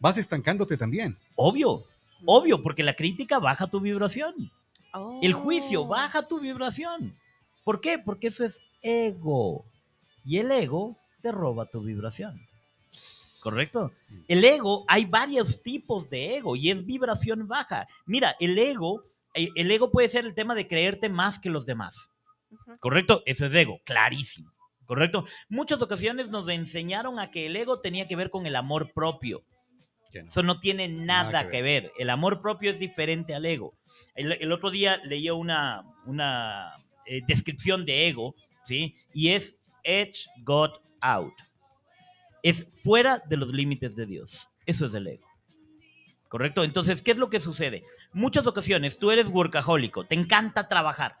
vas 0.00 0.18
estancándote 0.18 0.76
también. 0.76 1.16
Obvio, 1.36 1.84
obvio, 2.26 2.62
porque 2.62 2.82
la 2.82 2.94
crítica 2.94 3.38
baja 3.38 3.66
tu 3.68 3.80
vibración. 3.80 4.34
El 5.22 5.34
Oh. 5.34 5.38
juicio 5.38 5.86
baja 5.86 6.26
tu 6.26 6.40
vibración. 6.40 7.12
¿Por 7.64 7.80
qué? 7.80 7.98
Porque 7.98 8.28
eso 8.28 8.44
es 8.44 8.60
ego. 8.82 9.64
Y 10.24 10.38
el 10.38 10.50
ego 10.50 10.96
te 11.20 11.32
roba 11.32 11.66
tu 11.66 11.80
vibración. 11.80 12.34
¿Correcto? 13.40 13.92
El 14.28 14.44
ego, 14.44 14.84
hay 14.86 15.06
varios 15.06 15.62
tipos 15.62 16.10
de 16.10 16.36
ego 16.36 16.56
y 16.56 16.70
es 16.70 16.84
vibración 16.84 17.48
baja. 17.48 17.86
Mira, 18.06 18.36
el 18.38 18.58
ego, 18.58 19.04
eh, 19.34 19.48
el 19.54 19.70
ego 19.70 19.90
puede 19.90 20.08
ser 20.08 20.26
el 20.26 20.34
tema 20.34 20.54
de 20.54 20.68
creerte 20.68 21.08
más 21.08 21.38
que 21.38 21.48
los 21.48 21.64
demás. 21.64 22.10
¿Correcto? 22.80 23.22
Eso 23.26 23.46
es 23.46 23.54
ego, 23.54 23.80
clarísimo. 23.84 24.52
¿Correcto? 24.84 25.24
Muchas 25.48 25.80
ocasiones 25.80 26.28
nos 26.28 26.48
enseñaron 26.48 27.18
a 27.18 27.30
que 27.30 27.46
el 27.46 27.56
ego 27.56 27.80
tenía 27.80 28.06
que 28.06 28.16
ver 28.16 28.30
con 28.30 28.46
el 28.46 28.56
amor 28.56 28.92
propio. 28.92 29.42
No. 30.12 30.28
Eso 30.28 30.42
no 30.42 30.58
tiene 30.58 30.88
nada, 30.88 31.30
Nada 31.30 31.44
que 31.44 31.58
que, 31.58 31.62
ver. 31.62 31.92
El 31.98 32.10
amor 32.10 32.42
propio 32.42 32.70
es 32.70 32.78
diferente 32.80 33.34
al 33.34 33.46
ego. 33.46 33.74
El, 34.16 34.32
el 34.32 34.52
otro 34.52 34.70
día 34.70 35.00
leía 35.04 35.32
una, 35.34 35.84
una 36.06 36.74
eh, 37.06 37.22
descripción 37.26 37.84
de 37.86 38.08
ego, 38.08 38.34
¿sí? 38.64 38.96
Y 39.14 39.30
es 39.30 39.56
Edge 39.84 40.26
got 40.44 40.80
out. 41.00 41.34
Es 42.42 42.66
fuera 42.82 43.18
de 43.28 43.36
los 43.36 43.52
límites 43.52 43.96
de 43.96 44.06
Dios. 44.06 44.48
Eso 44.66 44.86
es 44.86 44.94
el 44.94 45.06
ego. 45.06 45.26
¿Correcto? 46.28 46.62
Entonces, 46.64 47.02
¿qué 47.02 47.10
es 47.10 47.18
lo 47.18 47.28
que 47.28 47.40
sucede? 47.40 47.82
Muchas 48.12 48.46
ocasiones 48.46 48.98
tú 48.98 49.10
eres 49.10 49.28
workahólico, 49.28 50.04
te 50.04 50.14
encanta 50.14 50.68
trabajar. 50.68 51.16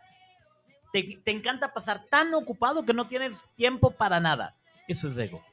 Te, 0.92 1.02
te 1.22 1.30
encanta 1.30 1.72
pasar 1.72 2.04
tan 2.10 2.32
ocupado 2.34 2.84
que 2.84 2.92
no 2.94 3.04
tienes 3.06 3.36
tiempo 3.54 3.90
para 3.92 4.20
nada. 4.20 4.54
Eso 4.88 5.08
es 5.08 5.16
ego. 5.16 5.44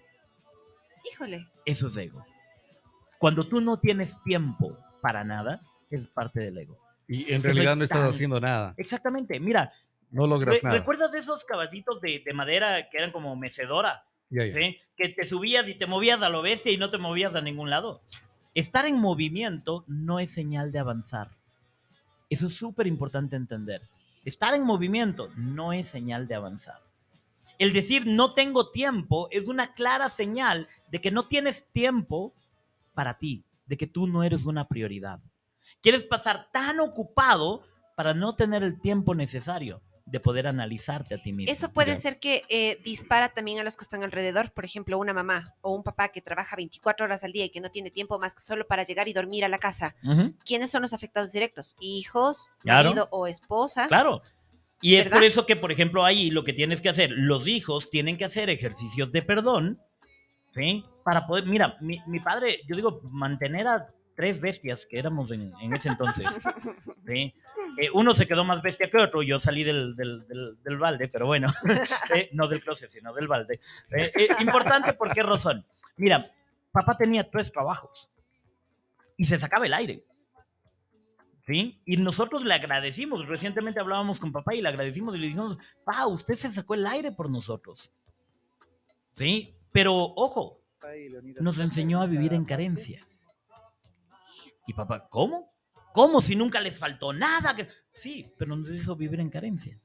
Híjole. 1.11 1.47
Eso 1.65 1.87
es 1.87 1.97
ego. 1.97 2.25
Cuando 3.19 3.47
tú 3.47 3.61
no 3.61 3.77
tienes 3.77 4.21
tiempo 4.23 4.77
para 5.01 5.23
nada, 5.23 5.61
es 5.89 6.07
parte 6.07 6.39
del 6.39 6.57
ego. 6.57 6.77
Y 7.07 7.31
en 7.31 7.41
realidad 7.41 7.75
no 7.75 7.83
estás 7.83 7.99
tan- 8.01 8.09
haciendo 8.09 8.39
nada. 8.39 8.73
Exactamente. 8.77 9.39
Mira, 9.39 9.71
No 10.11 10.25
logras 10.27 10.55
re- 10.55 10.61
nada. 10.63 10.77
¿recuerdas 10.77 11.11
de 11.11 11.19
esos 11.19 11.43
caballitos 11.43 11.99
de, 12.01 12.21
de 12.25 12.33
madera 12.33 12.89
que 12.89 12.97
eran 12.97 13.11
como 13.11 13.35
mecedora? 13.35 14.05
Que 14.97 15.09
te 15.09 15.25
subías 15.25 15.67
y 15.67 15.75
te 15.75 15.85
movías 15.85 16.21
a 16.21 16.29
lo 16.29 16.41
bestia 16.41 16.71
y 16.71 16.77
no 16.77 16.89
te 16.89 16.97
movías 16.97 17.35
a 17.35 17.41
ningún 17.41 17.69
lado. 17.69 18.01
Estar 18.55 18.85
en 18.85 18.99
movimiento 18.99 19.83
no 19.87 20.19
es 20.19 20.31
señal 20.31 20.71
de 20.71 20.79
avanzar. 20.79 21.29
Eso 22.29 22.47
es 22.47 22.53
súper 22.53 22.87
importante 22.87 23.35
entender. 23.35 23.81
Estar 24.25 24.53
en 24.53 24.63
movimiento 24.63 25.29
no 25.37 25.71
es 25.71 25.87
señal 25.87 26.27
de 26.27 26.35
avanzar. 26.35 26.81
El 27.59 27.73
decir 27.73 28.05
no 28.05 28.33
tengo 28.33 28.71
tiempo 28.71 29.27
es 29.31 29.47
una 29.47 29.73
clara 29.73 30.09
señal 30.09 30.67
de 30.91 30.99
que 30.99 31.11
no 31.11 31.23
tienes 31.23 31.65
tiempo 31.71 32.33
para 32.93 33.17
ti, 33.17 33.43
de 33.67 33.77
que 33.77 33.87
tú 33.87 34.07
no 34.07 34.23
eres 34.23 34.45
una 34.45 34.67
prioridad. 34.67 35.19
Quieres 35.81 36.03
pasar 36.03 36.49
tan 36.51 36.79
ocupado 36.79 37.63
para 37.95 38.13
no 38.13 38.33
tener 38.33 38.63
el 38.63 38.79
tiempo 38.79 39.15
necesario 39.15 39.81
de 40.07 40.19
poder 40.21 40.47
analizarte 40.47 41.15
a 41.15 41.21
ti 41.21 41.33
mismo. 41.33 41.51
Eso 41.51 41.69
puede 41.73 41.91
Ya. 41.91 41.97
ser 41.97 42.19
que 42.19 42.41
eh, 42.49 42.79
dispara 42.83 43.29
también 43.29 43.59
a 43.59 43.63
los 43.63 43.75
que 43.75 43.83
están 43.83 44.03
alrededor. 44.03 44.51
Por 44.51 44.63
ejemplo, 44.65 44.97
una 44.97 45.13
mamá 45.13 45.43
o 45.61 45.75
un 45.75 45.83
papá 45.83 46.07
que 46.09 46.21
trabaja 46.21 46.55
24 46.55 47.05
horas 47.05 47.23
al 47.23 47.33
día 47.33 47.43
y 47.45 47.49
que 47.49 47.59
no 47.59 47.69
tiene 47.69 47.91
tiempo 47.91 48.17
más 48.17 48.33
que 48.33 48.41
solo 48.41 48.65
para 48.65 48.83
llegar 48.83 49.07
y 49.07 49.13
dormir 49.13 49.43
a 49.43 49.49
la 49.49 49.59
casa. 49.59 49.95
Ujú, 50.03 50.33
¿Quiénes 50.45 50.71
son 50.71 50.81
los 50.81 50.93
afectados 50.93 51.31
directos? 51.33 51.75
Hijos, 51.81 52.47
Claro. 52.59 52.85
marido 52.89 53.07
o 53.11 53.27
esposa. 53.27 53.87
Claro. 53.87 54.21
Y 54.81 54.95
es 54.95 55.09
por 55.09 55.23
eso 55.23 55.45
que, 55.45 55.55
por 55.55 55.71
ejemplo, 55.71 56.05
ahí 56.05 56.29
lo 56.29 56.43
que 56.43 56.53
tienes 56.53 56.81
que 56.81 56.89
hacer, 56.89 57.09
los 57.11 57.47
hijos 57.47 57.89
tienen 57.89 58.15
que 58.17 58.25
hacer 58.25 58.49
ejercicios 58.49 59.11
de 59.11 59.21
perdón, 59.23 59.81
¿sí? 60.53 60.83
Para 61.03 61.25
poder, 61.27 61.45
mira, 61.47 61.77
mi, 61.81 61.99
mi 62.07 62.19
padre, 62.19 62.61
yo 62.67 62.75
digo, 62.75 63.01
mantener 63.11 63.67
a 63.67 63.87
tres 64.17 64.41
bestias 64.41 64.87
que 64.87 64.97
éramos 64.97 65.29
en, 65.29 65.53
en 65.61 65.73
ese 65.73 65.89
entonces, 65.89 66.25
¿sí? 67.07 67.35
Eh, 67.77 67.89
uno 67.93 68.15
se 68.15 68.25
quedó 68.25 68.43
más 68.43 68.63
bestia 68.63 68.89
que 68.89 68.97
otro, 68.97 69.21
yo 69.21 69.39
salí 69.39 69.63
del, 69.63 69.95
del, 69.95 70.27
del, 70.27 70.57
del 70.63 70.77
balde, 70.79 71.07
pero 71.07 71.27
bueno, 71.27 71.53
eh, 72.15 72.27
no 72.33 72.47
del 72.47 72.61
closet, 72.61 72.89
sino 72.89 73.13
del 73.13 73.27
balde. 73.27 73.59
Eh, 73.91 74.11
eh, 74.15 74.27
importante, 74.39 74.93
¿por 74.93 75.13
qué 75.13 75.21
razón? 75.21 75.63
Mira, 75.97 76.25
papá 76.71 76.97
tenía 76.97 77.29
tres 77.29 77.51
trabajos 77.51 78.09
y 79.17 79.25
se 79.25 79.37
sacaba 79.37 79.67
el 79.67 79.73
aire. 79.75 80.03
¿Sí? 81.45 81.79
Y 81.85 81.95
nosotros 81.95 82.43
le 82.43 82.53
agradecimos. 82.53 83.25
Recientemente 83.25 83.79
hablábamos 83.79 84.19
con 84.19 84.33
papá 84.33 84.53
y 84.53 84.61
le 84.61 84.67
agradecimos 84.67 85.15
y 85.15 85.19
le 85.19 85.27
dijimos, 85.27 85.57
pa, 85.85 86.05
usted 86.07 86.33
se 86.33 86.51
sacó 86.51 86.73
el 86.73 86.85
aire 86.85 87.13
por 87.13 87.29
nosotros. 87.29 87.93
¿Sí? 89.15 89.55
Pero 89.71 89.95
ojo, 89.95 90.59
nos 91.39 91.59
enseñó 91.59 92.01
a 92.01 92.07
vivir 92.07 92.33
en 92.33 92.43
carencia. 92.43 92.99
Y 94.67 94.73
papá, 94.73 95.07
¿cómo? 95.09 95.49
¿Cómo 95.93 96.21
si 96.21 96.35
nunca 96.35 96.59
les 96.59 96.77
faltó 96.77 97.11
nada? 97.13 97.55
Que- 97.55 97.67
Sí, 97.91 98.25
pero 98.37 98.55
nos 98.55 98.69
hizo 98.69 98.95
vivir 98.95 99.19
en 99.19 99.29
carencia. 99.31 99.79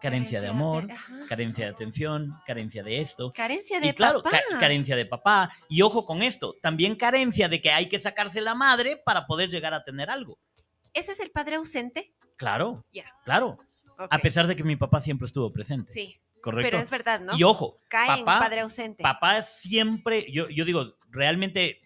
Carencia 0.00 0.40
de 0.40 0.46
amor, 0.48 0.86
carencia 1.28 1.64
de 1.66 1.72
atención, 1.72 2.30
carencia 2.46 2.84
de 2.84 3.00
esto. 3.00 3.32
Carencia 3.34 3.80
de 3.80 3.88
Y 3.88 3.92
claro, 3.92 4.22
papá. 4.22 4.38
ca- 4.50 4.58
carencia 4.58 4.94
de 4.94 5.06
papá. 5.06 5.50
Y 5.68 5.82
ojo 5.82 6.04
con 6.06 6.22
esto, 6.22 6.54
también 6.62 6.94
carencia 6.96 7.48
de 7.48 7.60
que 7.60 7.72
hay 7.72 7.88
que 7.88 7.98
sacarse 7.98 8.40
la 8.40 8.54
madre 8.54 9.00
para 9.04 9.26
poder 9.26 9.50
llegar 9.50 9.74
a 9.74 9.82
tener 9.82 10.08
algo. 10.08 10.38
¿Ese 10.94 11.12
es 11.12 11.20
el 11.20 11.30
padre 11.30 11.56
ausente? 11.56 12.14
Claro, 12.36 12.84
Ya. 12.92 13.04
claro. 13.24 13.58
A 14.10 14.18
pesar 14.18 14.46
de 14.46 14.54
que 14.54 14.62
mi 14.62 14.76
papá 14.76 15.00
siempre 15.00 15.26
estuvo 15.26 15.50
presente. 15.50 15.92
Sí, 15.92 16.20
Correcto. 16.40 16.70
pero 16.70 16.80
es 16.82 16.90
verdad, 16.90 17.20
¿no? 17.20 17.36
Y 17.36 17.42
ojo, 17.42 17.80
Cae 17.88 18.20
en 18.20 18.24
papá, 18.24 18.38
padre 18.44 18.60
ausente. 18.60 19.02
papá 19.02 19.42
siempre, 19.42 20.30
yo, 20.30 20.48
yo 20.48 20.64
digo, 20.64 20.94
realmente, 21.10 21.80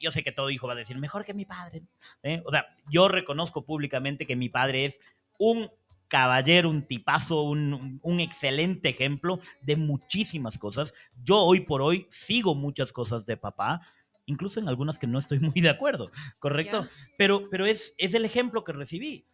yo 0.00 0.12
sé 0.12 0.22
que 0.22 0.32
todo 0.32 0.50
hijo 0.50 0.66
va 0.66 0.74
a 0.74 0.76
decir, 0.76 0.98
mejor 0.98 1.24
que 1.24 1.34
mi 1.34 1.44
padre. 1.44 1.82
¿eh? 2.22 2.42
O 2.44 2.50
sea, 2.50 2.66
yo 2.90 3.08
reconozco 3.08 3.64
públicamente 3.64 4.26
que 4.26 4.36
mi 4.36 4.48
padre 4.48 4.84
es 4.86 5.00
un 5.38 5.70
caballero, 6.08 6.70
un 6.70 6.86
tipazo, 6.86 7.42
un, 7.42 7.98
un 8.02 8.20
excelente 8.20 8.88
ejemplo 8.88 9.40
de 9.62 9.76
muchísimas 9.76 10.58
cosas. 10.58 10.94
Yo 11.22 11.38
hoy 11.38 11.60
por 11.60 11.82
hoy 11.82 12.06
sigo 12.10 12.54
muchas 12.54 12.92
cosas 12.92 13.26
de 13.26 13.36
papá, 13.36 13.80
incluso 14.26 14.60
en 14.60 14.68
algunas 14.68 14.98
que 14.98 15.06
no 15.06 15.18
estoy 15.18 15.38
muy 15.40 15.60
de 15.60 15.70
acuerdo, 15.70 16.10
¿correcto? 16.38 16.88
Pero, 17.18 17.42
pero 17.50 17.66
es, 17.66 17.94
es 17.98 18.14
el 18.14 18.24
ejemplo 18.24 18.64
que 18.64 18.72
recibí. 18.72 19.26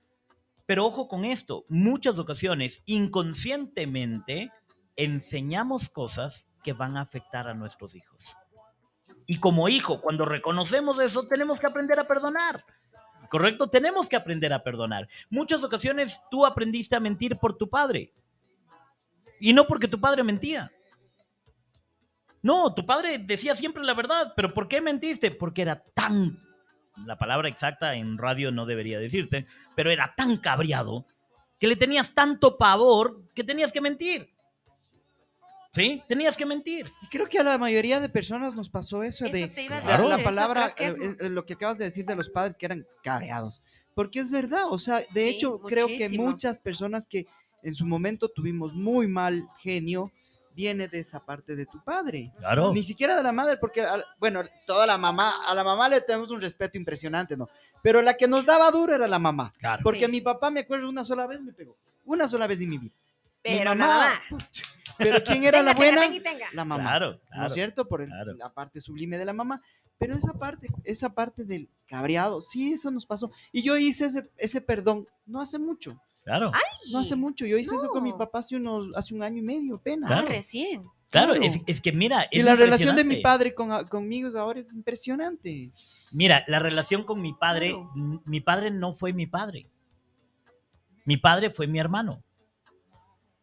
Pero 0.67 0.87
ojo 0.87 1.09
con 1.09 1.25
esto, 1.25 1.65
muchas 1.69 2.19
ocasiones 2.19 2.83
inconscientemente 2.87 4.53
enseñamos 4.97 5.89
cosas 5.89 6.47
que 6.63 6.73
van 6.73 6.97
a 6.97 7.01
afectar 7.01 7.49
a 7.49 7.55
nuestros 7.55 7.95
hijos. 7.95 8.37
Y 9.31 9.39
como 9.39 9.69
hijo, 9.69 10.01
cuando 10.01 10.25
reconocemos 10.25 10.99
eso, 10.99 11.29
tenemos 11.29 11.61
que 11.61 11.69
aprender 11.69 12.01
a 12.01 12.09
perdonar. 12.09 12.65
¿Correcto? 13.29 13.69
Tenemos 13.69 14.09
que 14.09 14.17
aprender 14.17 14.53
a 14.53 14.65
perdonar. 14.65 15.09
Muchas 15.29 15.63
ocasiones 15.63 16.21
tú 16.33 16.45
aprendiste 16.45 16.97
a 16.97 17.01
mentir 17.01 17.37
por 17.37 17.57
tu 17.57 17.71
padre. 17.71 18.13
Y 19.39 19.53
no 19.53 19.69
porque 19.69 19.87
tu 19.87 20.01
padre 20.01 20.25
mentía. 20.25 20.73
No, 22.43 22.75
tu 22.75 22.85
padre 22.85 23.19
decía 23.19 23.55
siempre 23.55 23.85
la 23.85 23.95
verdad, 23.95 24.33
pero 24.35 24.53
¿por 24.53 24.67
qué 24.67 24.81
mentiste? 24.81 25.31
Porque 25.31 25.63
era 25.63 25.81
tan, 25.81 26.37
la 27.07 27.17
palabra 27.17 27.49
exacta 27.49 27.95
en 27.95 28.19
radio 28.19 28.51
no 28.51 28.67
debería 28.67 28.99
decirte, 28.99 29.47
pero 29.77 29.93
era 29.93 30.13
tan 30.17 30.39
cabreado 30.39 31.07
que 31.61 31.69
le 31.69 31.77
tenías 31.77 32.15
tanto 32.15 32.59
pavor 32.59 33.23
que 33.33 33.45
tenías 33.45 33.71
que 33.71 33.81
mentir. 33.81 34.35
¿Sí? 35.73 36.03
Tenías 36.09 36.37
que 36.37 36.45
mentir. 36.47 36.91
Y 37.03 37.07
creo 37.09 37.29
que 37.29 37.39
a 37.39 37.45
la 37.45 37.57
mayoría 37.57 38.01
de 38.01 38.09
personas 38.09 38.57
nos 38.57 38.69
pasó 38.69 39.03
eso, 39.05 39.25
Eso 39.27 39.33
de 39.33 39.47
la- 39.69 39.81
Claro. 39.83 40.09
la, 40.09 40.17
eso 40.17 40.25
palabra, 40.25 40.75
creo 40.75 40.97
que 40.97 41.05
es- 41.05 41.13
eh, 41.13 41.17
eh, 41.21 41.29
lo 41.29 41.47
que 41.47 41.53
acabas 41.55 41.79
de 41.79 41.85
decir 41.85 42.05
de 42.07 42.17
los 42.17 42.29
padres 42.29 42.57
que 42.57 42.67
eran 42.67 42.87
cabreados. 43.05 43.63
Porque 43.95 44.19
es 44.21 44.31
verdad, 44.33 44.65
o 44.69 44.79
sea, 44.79 44.99
de 44.99 45.23
Sí, 45.23 45.29
hecho, 45.29 45.61
creo 45.61 45.87
que 45.87 46.09
muchas 46.09 46.59
personas 46.59 47.07
que 47.07 47.27
en 47.63 47.75
su 47.75 47.87
momento 47.87 48.29
tuvimos 48.29 48.75
muy 48.75 49.07
mal 49.07 49.49
genio, 49.63 50.11
viene 50.57 50.89
de 50.89 50.99
esa 50.99 51.25
parte 51.25 51.55
de 51.55 51.65
tu 51.67 51.83
padre. 51.85 52.33
Claro. 52.39 52.73
Ni 52.75 52.83
siquiera 52.83 53.17
de 53.17 53.23
la 53.23 53.31
madre, 53.33 53.57
porque, 53.61 53.87
bueno, 54.19 54.41
toda 54.67 54.87
la 54.87 54.99
mamá, 54.99 55.33
a 55.49 55.55
la 55.55 55.63
mamá 55.63 55.89
le 55.89 56.01
tenemos 56.01 56.31
un 56.31 56.41
respeto 56.41 56.77
impresionante, 56.77 57.37
¿no? 57.37 57.49
Pero 57.83 58.03
la 58.03 58.15
que 58.15 58.27
nos 58.27 58.45
daba 58.45 58.71
duro 58.73 58.95
era 58.95 59.07
la 59.07 59.19
mamá. 59.21 59.53
Claro. 59.59 59.81
Porque 59.85 60.07
Sí. 60.07 60.11
mi 60.11 60.21
papá, 60.21 60.51
me 60.51 60.61
acuerdo, 60.61 60.89
una 60.89 61.05
sola 61.05 61.27
vez 61.29 61.41
me 61.41 61.53
pegó. 61.53 61.77
Una 62.05 62.27
sola 62.27 62.47
vez 62.49 62.61
en 62.61 62.71
mi 62.71 62.79
vida. 62.79 62.95
Mi 63.45 63.51
Pero 63.59 63.65
la 63.65 63.75
mamá. 63.75 64.13
Pero 64.99 65.25
¿quién 65.25 65.45
era 65.45 65.63
la 65.63 65.75
Tenga, 65.75 65.87
buena? 65.87 66.03
tenga 66.03 66.17
y 66.17 66.21
tenga. 66.21 66.47
La 66.53 66.65
mamá. 66.65 66.83
Claro, 66.83 67.21
¿no 67.35 67.47
es 67.47 67.55
cierto? 67.55 67.89
Por 67.89 68.03
el- 68.03 68.09
claro. 68.09 68.35
la 68.35 68.51
parte 68.53 68.81
sublime 68.83 69.17
de 69.17 69.25
la 69.25 69.33
mamá. 69.33 69.63
Pero 69.97 70.15
esa 70.15 70.33
parte, 70.35 70.67
esa 70.85 71.15
parte 71.15 71.45
del 71.45 71.69
cabreado, 71.87 72.43
sí, 72.43 72.73
eso 72.73 72.91
nos 72.91 73.07
pasó. 73.07 73.31
Y 73.53 73.63
yo 73.63 73.77
hice 73.79 74.07
ese, 74.07 74.31
ese 74.37 74.61
perdón 74.61 75.07
no 75.27 75.41
hace 75.41 75.59
mucho, 75.59 75.99
Claro. 76.25 76.53
no 76.91 76.99
hace 76.99 77.17
mucho. 77.17 77.45
Yo 77.47 77.57
hice 77.59 77.75
eso 77.75 77.89
con 77.89 78.03
mi 78.03 78.13
papá 78.13 78.39
hace, 78.41 78.57
unos, 78.57 78.95
hace 78.95 79.15
un 79.15 79.23
año 79.23 79.39
y 79.39 79.43
medio, 79.43 79.77
apenas. 79.77 80.11
Ah, 80.11 80.15
Claro. 80.21 80.29
recién. 80.29 80.83
Claro, 81.11 81.33
claro. 81.35 81.43
Es, 81.43 81.61
es 81.67 81.81
que 81.81 81.93
mira. 81.93 82.27
Y 82.31 82.43
la 82.43 82.55
relación 82.57 82.95
de 82.97 83.05
mi 83.05 83.17
padre 83.17 83.55
con, 83.55 83.87
conmigo 83.89 84.39
ahora 84.39 84.61
es 84.61 84.73
impresionante. 84.73 85.71
Mira, 86.13 86.45
la 86.47 86.59
relación 86.61 87.05
con 87.05 87.21
mi 87.21 87.33
padre, 87.35 87.71
Claro. 87.71 88.23
mi 88.27 88.41
padre 88.41 88.71
no 88.71 88.93
fue 88.93 89.13
mi 89.13 89.27
padre. 89.27 89.65
Mi 91.05 91.17
padre 91.17 91.51
fue 91.51 91.67
mi 91.67 91.79
hermano. 91.79 92.23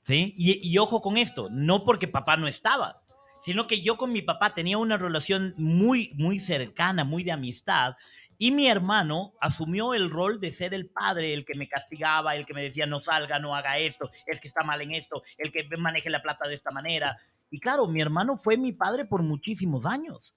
¿Sí? 0.07 0.33
Y, 0.37 0.77
ojo 0.77 1.01
con 1.01 1.17
esto, 1.17 1.49
no 1.51 1.83
porque 1.83 2.07
papá 2.07 2.37
no 2.37 2.47
estaba, 2.47 2.93
sino 3.41 3.67
que 3.67 3.81
yo 3.81 3.97
con 3.97 4.13
mi 4.13 4.21
papá 4.21 4.53
tenía 4.53 4.77
una 4.77 4.95
relación 4.95 5.53
muy, 5.57 6.13
muy 6.15 6.39
cercana, 6.39 7.03
muy 7.03 7.25
de 7.25 7.33
amistad. 7.33 7.97
Y 8.37 8.51
mi 8.51 8.69
hermano 8.69 9.33
asumió 9.41 9.93
el 9.93 10.09
rol 10.09 10.39
de 10.39 10.53
ser 10.53 10.73
el 10.73 10.89
padre, 10.89 11.33
el 11.33 11.43
que 11.43 11.55
me 11.55 11.67
castigaba, 11.67 12.37
el 12.37 12.45
que 12.45 12.53
me 12.53 12.63
decía 12.63 12.85
no 12.85 13.01
salga, 13.01 13.37
no 13.39 13.53
haga 13.53 13.79
esto, 13.79 14.09
es 14.25 14.39
que 14.39 14.47
está 14.47 14.63
mal 14.63 14.81
en 14.81 14.93
esto, 14.93 15.23
el 15.37 15.51
que 15.51 15.67
maneje 15.77 16.09
la 16.09 16.21
plata 16.21 16.47
de 16.47 16.53
esta 16.53 16.71
manera. 16.71 17.17
Y 17.51 17.59
claro, 17.59 17.85
mi 17.85 17.99
hermano 17.99 18.37
fue 18.37 18.55
mi 18.55 18.71
padre 18.71 19.03
por 19.03 19.23
muchísimos 19.23 19.85
años. 19.85 20.33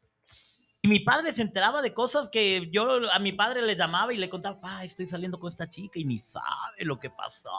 Y 0.82 0.88
mi 0.88 1.00
padre 1.00 1.32
se 1.34 1.42
enteraba 1.42 1.82
de 1.82 1.92
cosas 1.92 2.30
que 2.30 2.70
yo 2.72 3.12
a 3.12 3.18
mi 3.18 3.32
padre 3.32 3.60
le 3.60 3.76
llamaba 3.76 4.14
y 4.14 4.16
le 4.16 4.30
contaba, 4.30 4.58
pa, 4.60 4.82
estoy 4.82 5.06
saliendo 5.06 5.38
con 5.38 5.50
esta 5.52 5.68
chica 5.68 5.98
y 5.98 6.04
ni 6.06 6.18
sabe 6.18 6.84
lo 6.84 6.98
que 6.98 7.10
pasó. 7.10 7.50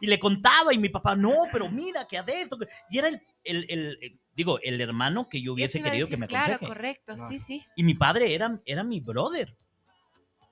Y 0.00 0.08
le 0.08 0.18
contaba 0.18 0.74
y 0.74 0.78
mi 0.78 0.88
papá, 0.88 1.14
no, 1.14 1.32
pero 1.52 1.68
mira, 1.70 2.06
que 2.08 2.18
hace 2.18 2.40
esto. 2.42 2.58
Y 2.90 2.98
era 2.98 3.08
el, 3.08 3.22
el- 3.44 3.66
el- 3.68 3.98
el- 4.02 4.20
digo, 4.34 4.58
el 4.62 4.80
hermano 4.80 5.28
que 5.28 5.40
yo 5.40 5.52
hubiese 5.52 5.80
querido 5.80 6.08
que 6.08 6.16
me 6.16 6.26
Claro, 6.26 6.54
aconseje. 6.54 6.66
correcto, 6.72 7.14
Claro. 7.14 7.28
sí, 7.28 7.38
sí. 7.38 7.64
Y 7.76 7.84
mi 7.84 7.94
padre 7.94 8.34
era, 8.34 8.60
era 8.64 8.82
mi 8.82 8.98
brother 8.98 9.56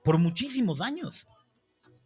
por 0.01 0.17
muchísimos 0.17 0.79
años. 0.79 1.27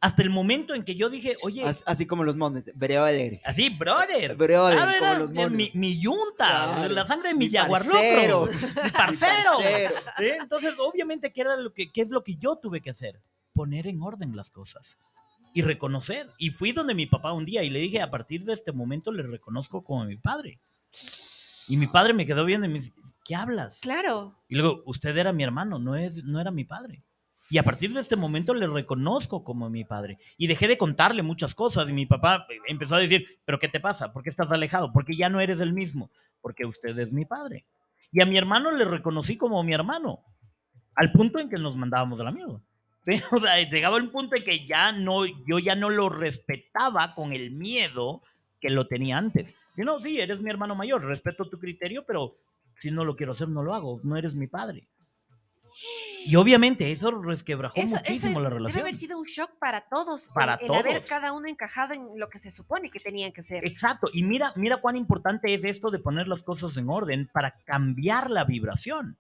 Hasta 0.04 0.22
el 0.22 0.30
momento 0.30 0.74
en 0.74 0.84
que 0.84 0.96
yo 0.96 1.10
dije, 1.10 1.38
oye, 1.44 1.64
As- 1.64 1.82
Así 1.86 2.06
como 2.06 2.26
los 2.26 2.36
mones, 2.36 2.66
brother. 2.76 3.40
así, 3.46 3.70
brother. 3.70 4.36
Brother, 4.36 4.76
Claro, 4.78 5.28
como 5.28 5.44
los 5.48 5.52
mi, 5.52 5.72
mi 5.76 5.98
yunta, 5.98 6.74
Claro. 6.76 6.94
la 6.94 7.08
sangre 7.08 7.30
de 7.30 7.36
mi, 7.36 7.46
Mi 7.46 7.52
yaguarlocro, 7.52 7.98
parcero. 8.02 8.46
mi 8.48 8.52
Mi 8.84 8.90
parcero. 8.92 9.52
parcero. 9.58 9.96
¿Sí? 10.18 10.26
Entonces, 10.42 10.74
obviamente, 10.78 11.32
¿qué, 11.32 11.40
era 11.42 11.56
lo 11.56 11.74
que, 11.74 11.90
¿qué 11.90 12.02
es 12.02 12.10
lo 12.10 12.22
que 12.22 12.36
yo 12.36 12.58
tuve 12.58 12.82
que 12.82 12.90
hacer? 12.90 13.22
Poner 13.54 13.88
en 13.88 14.02
orden 14.02 14.36
las 14.36 14.50
cosas 14.52 14.98
y 15.54 15.62
reconocer. 15.62 16.30
Y 16.38 16.50
fui 16.50 16.74
donde 16.74 16.96
mi 16.96 17.06
papá 17.06 17.32
un 17.32 17.46
día 17.46 17.64
y 17.64 17.70
le 17.70 17.80
dije, 17.80 18.02
a 18.02 18.12
partir 18.12 18.44
de 18.44 18.52
este 18.54 18.74
momento 18.74 19.12
le 19.14 19.24
reconozco 19.24 19.82
como 19.84 20.04
mi 20.04 20.18
padre. 20.18 20.60
Y 21.70 21.78
mi 21.78 21.88
padre 21.88 22.14
me 22.14 22.26
quedó 22.26 22.44
viendo 22.44 22.66
y 22.66 22.70
me 22.70 22.80
dice, 22.80 22.92
¿qué 23.24 23.36
hablas? 23.36 23.80
Claro. 23.80 24.36
Y 24.50 24.56
luego, 24.56 24.84
usted 24.86 25.16
era 25.16 25.32
mi 25.32 25.44
hermano, 25.44 25.80
no, 25.80 25.96
es, 25.96 26.24
no 26.26 26.42
era 26.42 26.52
mi 26.52 26.66
padre. 26.66 27.04
Y 27.50 27.58
a 27.58 27.64
partir 27.64 27.94
de 27.94 28.02
este 28.02 28.16
momento 28.16 28.54
le 28.54 28.68
reconozco 28.68 29.44
como 29.44 29.70
mi 29.70 29.84
padre. 29.84 30.18
Y 30.38 30.48
dejé 30.48 30.68
de 30.68 30.78
contarle 30.78 31.24
muchas 31.24 31.54
cosas. 31.54 31.90
Y 31.90 31.94
mi 31.94 32.06
papá 32.06 32.48
empezó 32.68 32.96
a 32.96 33.00
decir, 33.00 33.26
¿pero 33.46 33.60
qué 33.60 33.68
te 33.68 33.80
pasa? 33.80 34.14
¿Por 34.14 34.24
qué 34.24 34.30
estás 34.30 34.52
alejado? 34.52 34.92
Porque 34.94 35.16
ya 35.16 35.30
no 35.30 35.42
eres 35.42 35.60
el 35.60 35.74
mismo. 35.74 36.10
Porque 36.42 36.66
usted 36.66 36.98
es 36.98 37.12
mi 37.12 37.26
padre. 37.26 37.66
Y 38.12 38.22
a 38.22 38.26
mi 38.26 38.38
hermano 38.38 38.72
le 38.72 38.86
reconocí 38.86 39.38
como 39.38 39.64
mi 39.64 39.74
hermano. 39.74 40.24
Al 40.96 41.12
punto 41.12 41.40
en 41.40 41.50
que 41.50 41.58
nos 41.58 41.76
mandábamos 41.76 42.18
de 42.18 42.24
la 42.24 42.32
mierda. 42.32 42.62
¿Sí? 43.06 43.22
O 43.32 43.40
sea, 43.40 43.62
llegaba 43.62 43.98
el 43.98 44.10
punto 44.10 44.36
en 44.36 44.44
que 44.44 44.66
ya 44.66 44.94
no, 44.94 45.26
yo 45.26 45.60
ya 45.60 45.76
no 45.76 45.90
lo 45.90 46.08
respetaba 46.10 47.14
con 47.14 47.34
el 47.34 47.52
miedo 47.52 48.22
que 48.62 48.70
lo 48.70 48.88
tenía 48.88 49.18
antes. 49.18 49.54
Si 49.76 49.82
no, 49.82 50.00
sí, 50.00 50.20
eres 50.20 50.40
mi 50.40 50.50
hermano 50.50 50.76
mayor, 50.76 51.04
respeto 51.04 51.50
tu 51.50 51.60
criterio, 51.60 52.06
pero 52.06 52.32
si 52.80 52.92
no 52.92 53.04
lo 53.04 53.16
quiero 53.16 53.34
hacer, 53.34 53.50
no 53.50 53.64
lo 53.64 53.74
hago, 53.74 54.00
no 54.04 54.16
eres 54.16 54.36
mi 54.36 54.48
padre. 54.48 54.88
Y 56.26 56.36
obviamente 56.36 56.92
eso 56.92 57.12
resquebrajó 57.12 57.76
Eso- 57.76 57.96
muchísimo 57.98 58.32
eso 58.32 58.40
la 58.40 58.50
Debe 58.50 58.56
relación. 58.60 58.82
haber 58.82 58.96
sido 58.96 59.18
un 59.20 59.26
shock 59.26 59.52
para 59.60 59.82
todos. 59.90 60.30
Para 60.34 60.56
el, 60.56 60.68
el 60.72 60.76
haber 60.76 60.94
todos. 60.98 61.10
cada 61.10 61.32
uno 61.34 61.48
encajado 61.48 61.94
en 61.94 62.08
lo 62.18 62.30
que 62.30 62.40
se 62.40 62.52
supone 62.52 62.90
que 62.90 63.00
tenían 63.00 63.32
que 63.32 63.44
ser. 63.44 63.66
Exacto, 63.66 64.08
y 64.14 64.24
mira, 64.24 64.54
mira 64.56 64.78
cuán 64.78 64.96
importante 64.96 65.54
es 65.54 65.64
esto 65.64 65.90
de 65.92 66.00
poner 66.00 66.28
las 66.28 66.44
cosas 66.44 66.78
en 66.78 66.90
orden 66.90 67.30
para 67.34 67.52
cambiar 67.66 68.30
la 68.30 68.46
vibración. 68.46 69.18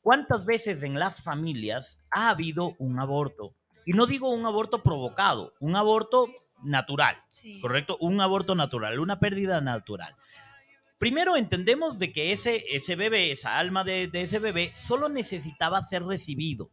¿Cuántas 0.00 0.44
veces 0.46 0.82
en 0.82 0.98
las 0.98 1.22
familias 1.22 1.98
ha 2.10 2.30
habido 2.30 2.74
un 2.78 2.98
aborto? 3.00 3.54
Y 3.86 3.92
no 3.92 4.06
digo 4.06 4.30
un 4.30 4.46
aborto 4.46 4.82
provocado, 4.82 5.52
un 5.60 5.76
aborto 5.76 6.26
natural, 6.62 7.22
Sí. 7.28 7.60
¿correcto? 7.60 7.98
Un 8.00 8.20
aborto 8.22 8.54
natural, 8.54 8.98
una 8.98 9.20
pérdida 9.20 9.60
natural. 9.60 10.16
Primero 10.98 11.36
entendemos 11.36 11.98
de 11.98 12.12
que 12.12 12.32
ese, 12.32 12.64
ese 12.70 12.96
bebé, 12.96 13.32
esa 13.32 13.58
alma 13.58 13.84
de, 13.84 14.10
ese 14.12 14.38
bebé, 14.38 14.72
solo 14.76 15.08
necesitaba 15.08 15.82
ser 15.82 16.04
recibido. 16.04 16.70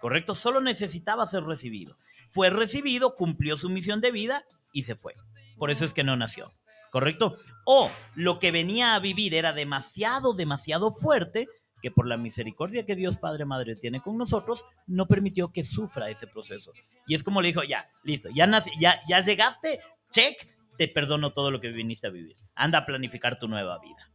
¿Correcto? 0.00 0.34
Solo 0.34 0.60
necesitaba 0.60 1.26
ser 1.26 1.44
recibido. 1.44 1.96
Fue 2.28 2.50
recibido, 2.50 3.14
cumplió 3.14 3.56
su 3.56 3.70
misión 3.70 4.00
de 4.00 4.12
vida 4.12 4.44
y 4.72 4.84
se 4.84 4.94
fue. 4.94 5.14
Por 5.56 5.70
eso 5.70 5.84
es 5.84 5.92
que 5.92 6.04
no 6.04 6.16
nació. 6.16 6.48
¿Correcto? 6.90 7.36
O 7.64 7.90
lo 8.14 8.38
que 8.38 8.52
venía 8.52 8.94
a 8.94 9.00
vivir 9.00 9.34
era 9.34 9.52
demasiado, 9.52 10.34
demasiado 10.34 10.90
fuerte 10.90 11.48
que 11.82 11.90
por 11.90 12.06
la 12.06 12.16
misericordia 12.16 12.86
que 12.86 12.96
Dios 12.96 13.16
Padre 13.16 13.44
Madre 13.44 13.74
tiene 13.74 14.00
con 14.00 14.16
nosotros, 14.16 14.64
no 14.86 15.06
permitió 15.06 15.52
que 15.52 15.64
sufra 15.64 16.10
ese 16.10 16.26
proceso. 16.26 16.72
Y 17.06 17.14
es 17.14 17.22
como 17.22 17.42
le 17.42 17.48
dijo, 17.48 17.62
ya, 17.64 17.86
listo, 18.02 18.28
ya, 18.34 18.48
ya, 18.80 18.98
ya 19.06 19.20
llegaste, 19.20 19.80
check, 20.10 20.36
te 20.76 20.88
perdono 20.88 21.32
todo 21.32 21.50
lo 21.50 21.60
que 21.60 21.68
viniste 21.70 22.06
a 22.06 22.10
vivir. 22.10 22.36
Anda 22.54 22.78
a 22.78 22.86
planificar 22.86 23.38
tu 23.38 23.48
nueva 23.48 23.78
vida. 23.78 24.10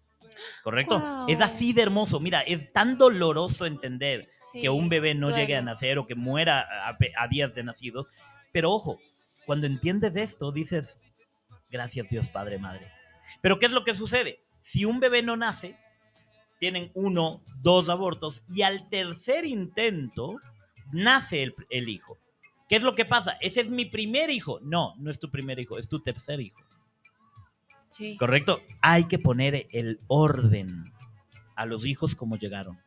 ¿Correcto? 0.64 1.00
Wow. 1.00 1.26
Es 1.28 1.42
así 1.42 1.74
de 1.74 1.82
hermoso. 1.82 2.20
Mira, 2.20 2.42
es 2.42 2.72
tan 2.74 2.98
doloroso 2.98 3.66
entender 3.66 4.24
Sí, 4.52 4.62
que 4.62 4.70
un 4.70 4.90
bebé 4.90 5.16
no 5.16 5.28
duele. 5.30 5.42
llegue 5.44 5.56
a 5.56 5.62
nacer 5.62 5.98
o 5.98 6.06
que 6.08 6.16
muera 6.16 6.62
a, 6.62 6.98
a 7.18 7.28
días 7.28 7.56
de 7.56 7.64
nacido. 7.64 8.08
Pero 8.52 8.72
ojo, 8.72 9.00
cuando 9.46 9.68
entiendes 9.68 10.16
esto, 10.16 10.52
dices, 10.52 10.98
gracias 11.70 12.10
Dios 12.10 12.30
Padre 12.30 12.60
Madre. 12.60 12.92
Pero 13.42 13.58
¿qué 13.60 13.66
es 13.66 13.72
lo 13.72 13.84
que 13.84 13.96
sucede? 13.96 14.40
Si 14.62 14.86
un 14.86 15.00
bebé 15.00 15.24
no 15.24 15.36
nace, 15.38 15.78
tienen 16.60 16.92
uno, 16.94 17.40
dos 17.64 17.90
abortos 17.90 18.44
y 18.54 18.62
al 18.62 18.88
tercer 18.90 19.46
intento 19.46 20.36
nace 20.92 21.42
el, 21.42 21.54
el 21.72 21.90
hijo. 21.90 22.18
¿Qué 22.72 22.78
es 22.78 22.84
lo 22.84 22.96
que 22.96 23.04
pasa? 23.04 23.38
Ese 23.42 23.60
es 23.60 23.70
mi 23.70 23.84
primer 23.84 24.30
hijo. 24.30 24.62
No, 24.62 24.96
no 24.98 25.12
es 25.12 25.20
tu 25.20 25.30
primer 25.30 25.60
hijo, 25.60 25.78
es 25.78 25.90
tu 25.90 26.02
tercer 26.02 26.40
hijo. 26.40 26.62
Sí. 27.90 28.16
¿Correcto? 28.16 28.62
Hay 28.82 29.10
que 29.10 29.20
poner 29.20 29.68
el 29.72 30.00
orden 30.08 30.70
a 31.58 31.66
los 31.66 31.86
hijos 31.86 32.16
como 32.16 32.38
llegaron. 32.38 32.80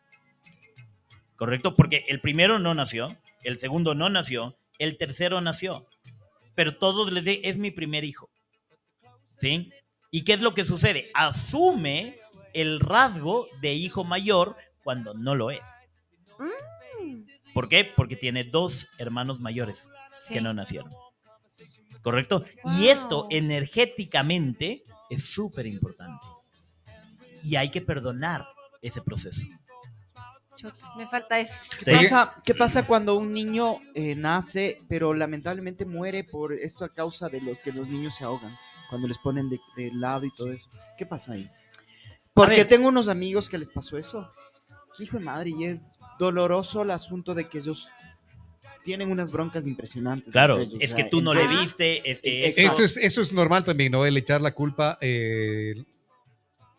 ¿Correcto? 1.36 1.74
Porque 1.74 2.06
el 2.08 2.22
primero 2.22 2.58
no 2.58 2.72
nació, 2.72 3.08
el 3.42 3.58
segundo 3.58 3.94
no 3.94 4.08
nació, 4.08 4.56
el 4.78 4.96
tercero 4.96 5.42
nació. 5.42 5.86
Pero 6.54 6.78
todos 6.78 7.12
les 7.12 7.26
de 7.26 7.42
es 7.44 7.58
mi 7.58 7.70
primer 7.70 8.04
hijo. 8.04 8.30
¿Sí? 9.28 9.68
¿Y 10.10 10.24
qué 10.24 10.32
es 10.32 10.40
lo 10.40 10.54
que 10.54 10.64
sucede? 10.64 11.10
Asume 11.12 12.18
el 12.54 12.80
rasgo 12.80 13.46
de 13.60 13.74
hijo 13.74 14.02
mayor 14.02 14.56
cuando 14.82 15.12
no 15.12 15.34
lo 15.34 15.50
es. 15.50 15.60
Mm, 16.38 17.26
¿Por 17.54 17.68
qué? 17.68 17.84
Porque 17.84 18.16
tiene 18.16 18.44
dos 18.44 18.88
hermanos 18.98 19.40
mayores 19.40 19.88
sí. 20.20 20.34
que 20.34 20.40
no 20.40 20.52
nacieron. 20.52 20.90
¿Correcto? 22.02 22.44
Y 22.78 22.88
esto 22.88 23.28
energéticamente 23.30 24.82
es 25.08 25.24
súper 25.24 25.66
importante. 25.66 26.26
Y 27.42 27.56
hay 27.56 27.70
que 27.70 27.80
perdonar 27.80 28.46
ese 28.82 29.00
proceso. 29.00 29.42
Me 30.96 31.08
falta 31.08 31.40
eso. 31.40 31.54
¿Qué 31.84 31.92
pasa, 31.92 32.34
qué 32.44 32.54
pasa 32.54 32.86
cuando 32.86 33.16
un 33.16 33.32
niño 33.32 33.78
eh, 33.94 34.14
nace, 34.16 34.78
pero 34.88 35.14
lamentablemente 35.14 35.84
muere 35.84 36.24
por 36.24 36.52
esto 36.52 36.84
a 36.84 36.92
causa 36.92 37.28
de 37.28 37.40
los 37.40 37.58
que 37.58 37.72
los 37.72 37.88
niños 37.88 38.16
se 38.16 38.24
ahogan 38.24 38.56
cuando 38.88 39.08
les 39.08 39.18
ponen 39.18 39.48
de, 39.48 39.60
de 39.76 39.92
lado 39.92 40.26
y 40.26 40.30
todo 40.32 40.52
eso? 40.52 40.68
¿Qué 40.96 41.06
pasa 41.06 41.32
ahí? 41.32 41.48
Porque 42.32 42.64
tengo 42.64 42.88
unos 42.88 43.08
amigos 43.08 43.48
que 43.48 43.58
les 43.58 43.70
pasó 43.70 43.96
eso. 43.96 44.30
Hijo 44.98 45.18
de 45.18 45.24
madre, 45.24 45.50
y 45.50 45.64
es 45.64 45.82
doloroso 46.18 46.82
el 46.82 46.90
asunto 46.90 47.34
de 47.34 47.48
que 47.48 47.58
ellos 47.58 47.90
tienen 48.84 49.10
unas 49.10 49.32
broncas 49.32 49.66
impresionantes. 49.66 50.32
Claro, 50.32 50.58
ellos, 50.58 50.74
es 50.80 50.92
o 50.92 50.96
que 50.96 51.02
sea, 51.02 51.10
tú 51.10 51.20
no 51.22 51.32
le 51.34 51.46
viste, 51.48 52.10
es 52.10 52.20
que. 52.20 52.48
Eso 52.48 52.84
es, 52.84 52.96
eso 52.96 53.20
es 53.22 53.32
normal 53.32 53.64
también, 53.64 53.92
¿no? 53.92 54.04
El 54.06 54.16
echar 54.16 54.40
la 54.40 54.52
culpa 54.54 54.98
eh, 55.00 55.74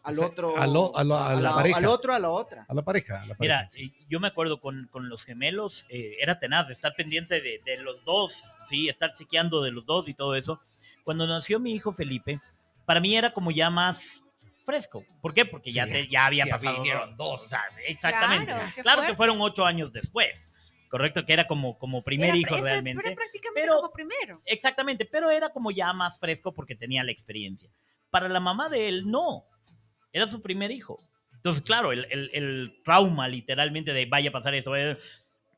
al 0.04 0.20
otro, 0.20 0.56
a 0.56 0.68
lo- 0.68 0.96
a 0.96 1.04
lo- 1.04 1.18
a 1.18 1.34
la 1.36 1.56
pareja. 1.56 1.78
al 1.78 1.86
otro, 1.88 2.14
a 2.14 2.20
la 2.20 2.30
otra. 2.30 2.66
a 2.70 2.74
la 2.76 2.84
pareja. 2.84 3.24
a 3.24 3.26
la 3.26 3.36
Mira, 3.40 3.68
yo 4.08 4.20
me 4.20 4.28
acuerdo 4.28 4.60
con, 4.60 4.88
con 4.92 5.10
los 5.10 5.24
gemelos, 5.24 5.86
eh, 5.90 6.16
era 6.22 6.40
tenaz 6.40 6.68
de 6.68 6.74
estar 6.74 6.94
pendiente 6.96 7.42
de, 7.42 7.60
de 7.66 7.82
los 7.84 8.06
dos, 8.06 8.44
sí, 8.70 8.88
estar 8.88 9.14
chequeando 9.16 9.64
de 9.64 9.72
los 9.72 9.86
dos 9.88 10.08
y 10.08 10.14
todo 10.14 10.36
eso. 10.36 10.62
Cuando 11.04 11.26
nació 11.28 11.60
mi 11.60 11.74
hijo 11.74 11.92
Felipe, 11.92 12.40
para 12.86 13.00
mí 13.00 13.16
era 13.16 13.34
como 13.34 13.50
ya 13.52 13.72
más 13.72 14.22
fresco. 14.66 15.04
¿Por 15.22 15.34
qué? 15.34 15.46
Porque 15.46 15.72
ya, 15.72 15.86
Sí, 15.86 15.92
te- 15.94 16.08
ya 16.08 16.26
había 16.26 16.44
sí, 16.46 16.50
pasado 16.50 16.76
vinieron 16.78 17.16
dos. 17.18 17.52
exactamente. 17.88 18.54
Claro, 18.82 19.04
que 19.04 19.16
fueron 19.16 19.40
ocho 19.42 19.66
años 19.66 19.94
después. 19.94 20.74
Correcto, 20.90 21.26
que 21.26 21.34
era 21.34 21.48
como, 21.48 21.78
como 21.78 22.04
primer 22.04 22.30
Era- 22.30 22.38
hijo 22.38 22.56
ese- 22.56 22.64
realmente. 22.64 23.02
Pero 23.04 23.16
prácticamente 23.16 23.62
Pero- 23.62 23.76
como 23.82 23.92
primero. 23.92 24.40
Exactamente, 24.46 25.06
pero 25.06 25.30
era 25.32 25.50
como 25.50 25.72
ya 25.72 25.92
más 25.94 26.18
fresco 26.20 26.54
porque 26.54 26.76
tenía 26.76 27.04
la 27.04 27.12
experiencia. 27.12 27.70
Para 28.10 28.30
la 28.30 28.40
mamá 28.40 28.70
de 28.70 28.88
él, 28.88 29.10
no. 29.10 29.46
Era 30.14 30.28
su 30.28 30.42
primer 30.42 30.72
hijo. 30.72 30.98
Entonces, 31.34 31.62
claro, 31.64 31.92
el, 31.92 32.06
el- 32.10 32.30
el 32.34 32.82
trauma 32.84 33.28
literalmente 33.28 33.94
de 33.94 34.06
vaya 34.06 34.30
a 34.30 34.34
pasar 34.34 34.56
esto. 34.56 34.72
vaya- 34.72 34.98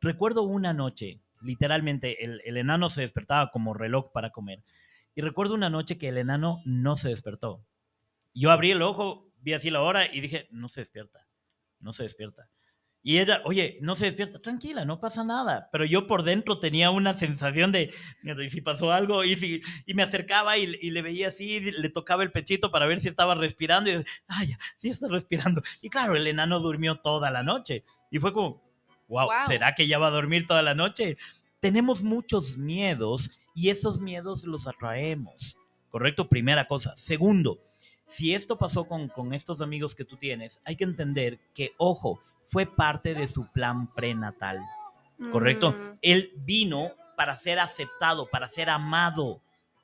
Recuerdo 0.01 0.43
una 0.43 0.73
noche, 0.73 1.19
literalmente, 1.41 2.23
el, 2.25 2.41
el 2.45 2.57
enano 2.57 2.89
se 2.89 3.01
despertaba 3.01 3.51
como 3.51 3.73
reloj 3.73 4.11
para 4.11 4.31
comer. 4.31 4.63
Y 5.15 5.21
recuerdo 5.21 5.53
una 5.53 5.69
noche 5.69 5.97
que 5.97 6.09
el 6.09 6.17
enano 6.17 6.61
no 6.65 6.95
se 6.95 7.09
despertó. 7.09 7.63
Yo 8.39 8.51
abrí 8.51 8.71
el 8.71 8.81
ojo, 8.81 9.31
vi 9.41 9.53
así 9.53 9.69
la 9.69 9.81
hora 9.81 10.13
y 10.13 10.21
dije, 10.21 10.47
no 10.51 10.67
se 10.67 10.81
despierta, 10.81 11.27
no 11.79 11.93
se 11.93 12.03
despierta. 12.03 12.49
Y 13.01 13.19
ella, 13.19 13.41
oye, 13.45 13.77
no 13.81 13.95
se 13.95 14.05
despierta, 14.05 14.39
tranquila, 14.39 14.83
no 14.83 14.99
pasa 14.99 15.23
nada. 15.23 15.69
Pero 15.71 15.85
yo 15.85 16.07
por 16.07 16.23
dentro 16.23 16.59
tenía 16.59 16.89
una 16.89 17.13
sensación 17.13 17.71
de, 17.71 17.89
¿y 18.23 18.49
si 18.49 18.59
pasó 18.59 18.91
algo? 18.91 19.23
Y, 19.23 19.37
si, 19.37 19.61
y 19.85 19.93
me 19.93 20.03
acercaba 20.03 20.57
y, 20.57 20.77
y 20.81 20.91
le 20.91 21.01
veía 21.01 21.29
así, 21.29 21.55
y 21.55 21.71
le 21.71 21.89
tocaba 21.89 22.23
el 22.23 22.31
pechito 22.33 22.69
para 22.69 22.85
ver 22.85 22.99
si 22.99 23.07
estaba 23.07 23.33
respirando. 23.35 23.89
Y 23.89 24.03
ay, 24.27 24.55
sí 24.75 24.89
está 24.89 25.07
respirando. 25.07 25.61
Y 25.81 25.89
claro, 25.89 26.17
el 26.17 26.27
enano 26.27 26.59
durmió 26.59 26.99
toda 26.99 27.31
la 27.31 27.43
noche. 27.43 27.85
Y 28.11 28.19
fue 28.19 28.33
como, 28.33 28.61
wow, 29.07 29.27
Wow. 29.27 29.47
¿será 29.47 29.73
que 29.73 29.87
ya 29.87 29.99
va 29.99 30.07
a 30.07 30.11
dormir 30.11 30.45
toda 30.45 30.61
la 30.61 30.75
noche? 30.75 31.17
Tenemos 31.61 32.03
muchos 32.03 32.57
miedos 32.57 33.31
y 33.55 33.69
esos 33.69 34.01
miedos 34.01 34.43
los 34.43 34.67
atraemos. 34.67 35.57
¿Correcto? 35.89 36.27
Primera 36.27 36.67
cosa. 36.67 36.93
Segundo, 36.97 37.63
si 38.07 38.33
esto 38.33 38.57
pasó 38.57 38.85
con, 38.85 39.09
con 39.09 39.33
estos 39.33 39.61
amigos 39.61 39.93
que 39.93 40.05
tú 40.05 40.17
tienes, 40.17 40.59
hay 40.65 40.75
que 40.75 40.83
entender 40.85 41.39
que, 41.53 41.73
ojo, 41.77 42.21
fue 42.43 42.65
parte 42.65 43.13
de 43.13 43.27
su 43.27 43.45
plan 43.51 43.93
prenatal. 43.93 44.59
¿correcto? 45.31 45.71
Mm, 45.71 45.97
Él 46.01 46.31
vino 46.37 46.91
para 47.15 47.35
ser 47.37 47.59
aceptado, 47.59 48.27
para 48.27 48.47
ser 48.47 48.69
amado, 48.69 49.41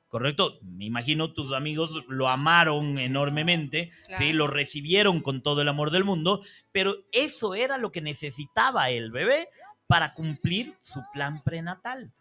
¿correcto? 0.08 0.58
Me 0.62 0.84
imagino 0.84 1.32
tus 1.32 1.52
amigos 1.52 2.04
lo 2.08 2.28
amaron 2.28 2.98
enormemente, 2.98 3.90
Claro. 4.06 4.22
¿sí? 4.22 4.32
Lo 4.32 4.46
recibieron 4.46 5.20
con 5.20 5.42
todo 5.42 5.60
el 5.62 5.68
amor 5.68 5.90
del 5.90 6.04
mundo, 6.04 6.42
pero 6.70 6.94
eso 7.12 7.54
era 7.54 7.78
lo 7.78 7.90
que 7.90 8.00
necesitaba 8.00 8.90
el 8.90 9.10
bebé 9.10 9.48
para 9.86 10.14
cumplir 10.14 10.76
su 10.80 11.02
plan 11.12 11.42
prenatal. 11.42 12.12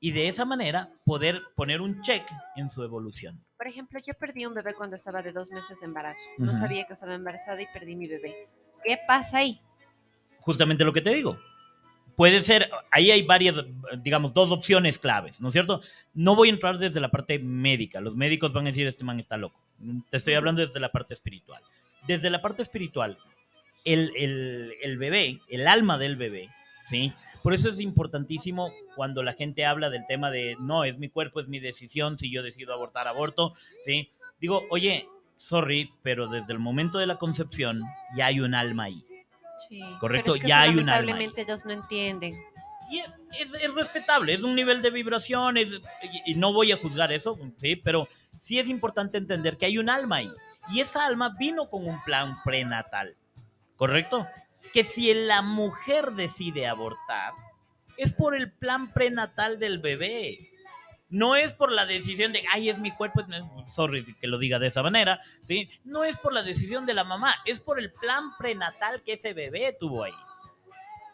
Y 0.00 0.12
de 0.12 0.28
esa 0.28 0.44
manera 0.44 0.92
poder 1.04 1.42
poner 1.56 1.80
un 1.80 2.02
check 2.02 2.24
en 2.56 2.70
su 2.70 2.84
evolución. 2.84 3.42
Por 3.58 3.66
ejemplo, 3.66 3.98
yo 4.06 4.14
perdí 4.14 4.46
un 4.46 4.54
bebé 4.54 4.72
cuando 4.74 4.96
estaba 4.96 5.20
de 5.20 5.32
dos 5.32 5.50
meses 5.50 5.80
de 5.80 5.86
embarazo. 5.86 6.24
No 6.38 6.56
sabía 6.56 6.86
que 6.86 6.94
estaba 6.94 7.14
embarazada 7.14 7.60
y 7.60 7.66
perdí 7.72 7.96
mi 7.96 8.06
bebé. 8.06 8.48
¿Qué 8.84 8.98
pasa 9.06 9.38
ahí? 9.38 9.60
justamente 10.40 10.84
lo 10.84 10.92
que 10.94 11.02
te 11.02 11.12
digo. 11.12 11.36
Puede 12.16 12.42
ser, 12.42 12.70
ahí 12.90 13.10
hay 13.10 13.22
varias, 13.22 13.56
digamos, 13.98 14.32
dos 14.32 14.50
opciones 14.50 14.98
claves, 14.98 15.40
¿no 15.42 15.48
es 15.48 15.52
cierto? 15.52 15.82
No 16.14 16.34
voy 16.36 16.48
a 16.48 16.52
entrar 16.52 16.78
desde 16.78 17.00
la 17.00 17.10
parte 17.10 17.38
médica. 17.38 18.00
Los 18.00 18.16
médicos 18.16 18.52
van 18.54 18.64
a 18.64 18.70
decir, 18.70 18.86
este 18.86 19.04
man 19.04 19.20
está 19.20 19.36
loco. 19.36 19.60
Te 20.10 20.16
estoy 20.16 20.34
hablando 20.34 20.64
desde 20.64 20.80
la 20.80 20.90
parte 20.90 21.12
espiritual. 21.12 21.62
Desde 22.06 22.30
la 22.30 22.40
parte 22.40 22.62
espiritual, 22.62 23.18
el, 23.84 24.10
el- 24.16 24.72
el 24.82 24.96
bebé, 24.96 25.40
el 25.48 25.68
alma 25.68 25.98
del 25.98 26.16
bebé, 26.16 26.48
¿sí? 26.86 27.12
Por 27.42 27.54
eso 27.54 27.68
es 27.70 27.80
importantísimo 27.80 28.70
cuando 28.96 29.22
la 29.22 29.32
gente 29.32 29.64
habla 29.64 29.90
del 29.90 30.06
tema 30.06 30.30
de, 30.30 30.56
no, 30.60 30.84
es 30.84 30.98
mi 30.98 31.08
cuerpo, 31.08 31.40
es 31.40 31.48
mi 31.48 31.60
decisión, 31.60 32.18
si 32.18 32.30
yo 32.30 32.42
decido 32.42 32.74
abortar, 32.74 33.08
aborto, 33.08 33.52
¿sí? 33.84 34.10
Digo, 34.40 34.62
oye, 34.70 35.06
sorry, 35.36 35.92
pero 36.02 36.26
desde 36.28 36.52
el 36.52 36.58
momento 36.58 36.98
de 36.98 37.06
la 37.06 37.16
concepción 37.16 37.82
ya 38.16 38.26
hay 38.26 38.40
un 38.40 38.54
alma 38.54 38.84
ahí. 38.84 39.02
Sí. 39.68 39.80
Correcto, 39.98 40.32
Pero 40.32 40.34
es 40.36 40.40
que 40.42 40.48
ya 40.48 40.62
hay 40.62 40.70
un 40.70 40.88
alma. 40.88 40.92
Lamentablemente 40.96 41.42
ellos 41.42 41.64
no 41.64 41.72
entienden. 41.72 42.34
Y 42.90 42.98
es, 43.00 43.08
es- 43.40 43.62
es 43.64 43.74
respetable, 43.74 44.32
es 44.34 44.42
un 44.42 44.54
nivel 44.54 44.82
de 44.82 44.90
vibración, 44.90 45.56
es- 45.56 45.68
y, 46.26 46.32
y 46.32 46.34
no 46.34 46.52
voy 46.52 46.72
a 46.72 46.76
juzgar 46.76 47.12
eso, 47.12 47.38
¿sí? 47.60 47.76
pero 47.76 48.08
sí 48.40 48.58
es 48.58 48.68
importante 48.68 49.18
entender 49.18 49.56
que 49.56 49.66
hay 49.66 49.78
un 49.78 49.90
alma 49.90 50.16
ahí. 50.16 50.30
Y 50.70 50.80
esa 50.80 51.06
alma 51.06 51.34
vino 51.38 51.66
con 51.66 51.86
un 51.86 52.02
plan 52.04 52.36
prenatal, 52.44 53.16
¿correcto? 53.76 54.26
Que 54.72 54.84
si 54.84 55.12
la 55.14 55.42
mujer 55.42 56.12
decide 56.12 56.66
abortar, 56.66 57.32
es 57.96 58.12
por 58.12 58.34
el 58.34 58.52
plan 58.52 58.92
prenatal 58.92 59.58
del 59.58 59.78
bebé. 59.78 60.38
No 61.10 61.36
es 61.36 61.54
por 61.54 61.72
la 61.72 61.86
decisión 61.86 62.32
de, 62.32 62.42
ay, 62.52 62.68
es 62.68 62.78
mi 62.78 62.90
cuerpo, 62.90 63.24
sorry 63.74 64.04
que 64.20 64.26
lo 64.26 64.38
diga 64.38 64.58
de 64.58 64.66
esa 64.66 64.82
manera, 64.82 65.22
¿sí? 65.46 65.70
No 65.84 66.04
es 66.04 66.18
por 66.18 66.34
la 66.34 66.42
decisión 66.42 66.84
de 66.84 66.92
la 66.92 67.02
mamá, 67.02 67.34
es 67.46 67.60
por 67.60 67.80
el 67.80 67.90
plan 67.90 68.36
prenatal 68.36 69.02
que 69.02 69.14
ese 69.14 69.32
bebé 69.32 69.74
tuvo 69.78 70.04
ahí. 70.04 70.12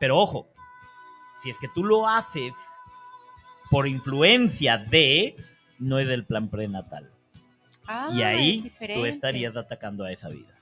Pero 0.01 0.19
ojo, 0.19 0.49
si 1.43 1.51
es 1.51 1.59
que 1.59 1.69
tú 1.75 1.85
lo 1.85 2.09
haces 2.09 2.55
por 3.71 3.87
influencia 3.87 4.79
de, 4.79 5.37
no 5.79 5.99
es 5.99 6.09
del 6.09 6.25
plan 6.25 6.49
prenatal. 6.49 7.13
Ah, 7.87 8.09
y 8.13 8.21
es 8.21 8.27
ahí 8.27 8.73
tú 8.95 9.05
estarías 9.05 9.57
atacando 9.57 10.05
a 10.05 10.13
esa 10.13 10.29
vida. 10.29 10.54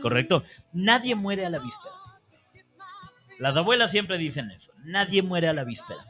¿Correcto? 0.00 0.44
Nadie 0.72 1.14
muere 1.14 1.46
a 1.46 1.50
la 1.50 1.58
víspera. 1.58 1.94
Las 3.38 3.56
abuelas 3.56 3.90
siempre 3.90 4.18
dicen 4.18 4.50
eso. 4.50 4.72
Nadie 4.84 5.22
muere 5.22 5.48
a 5.48 5.52
la 5.52 5.64
víspera. 5.64 6.04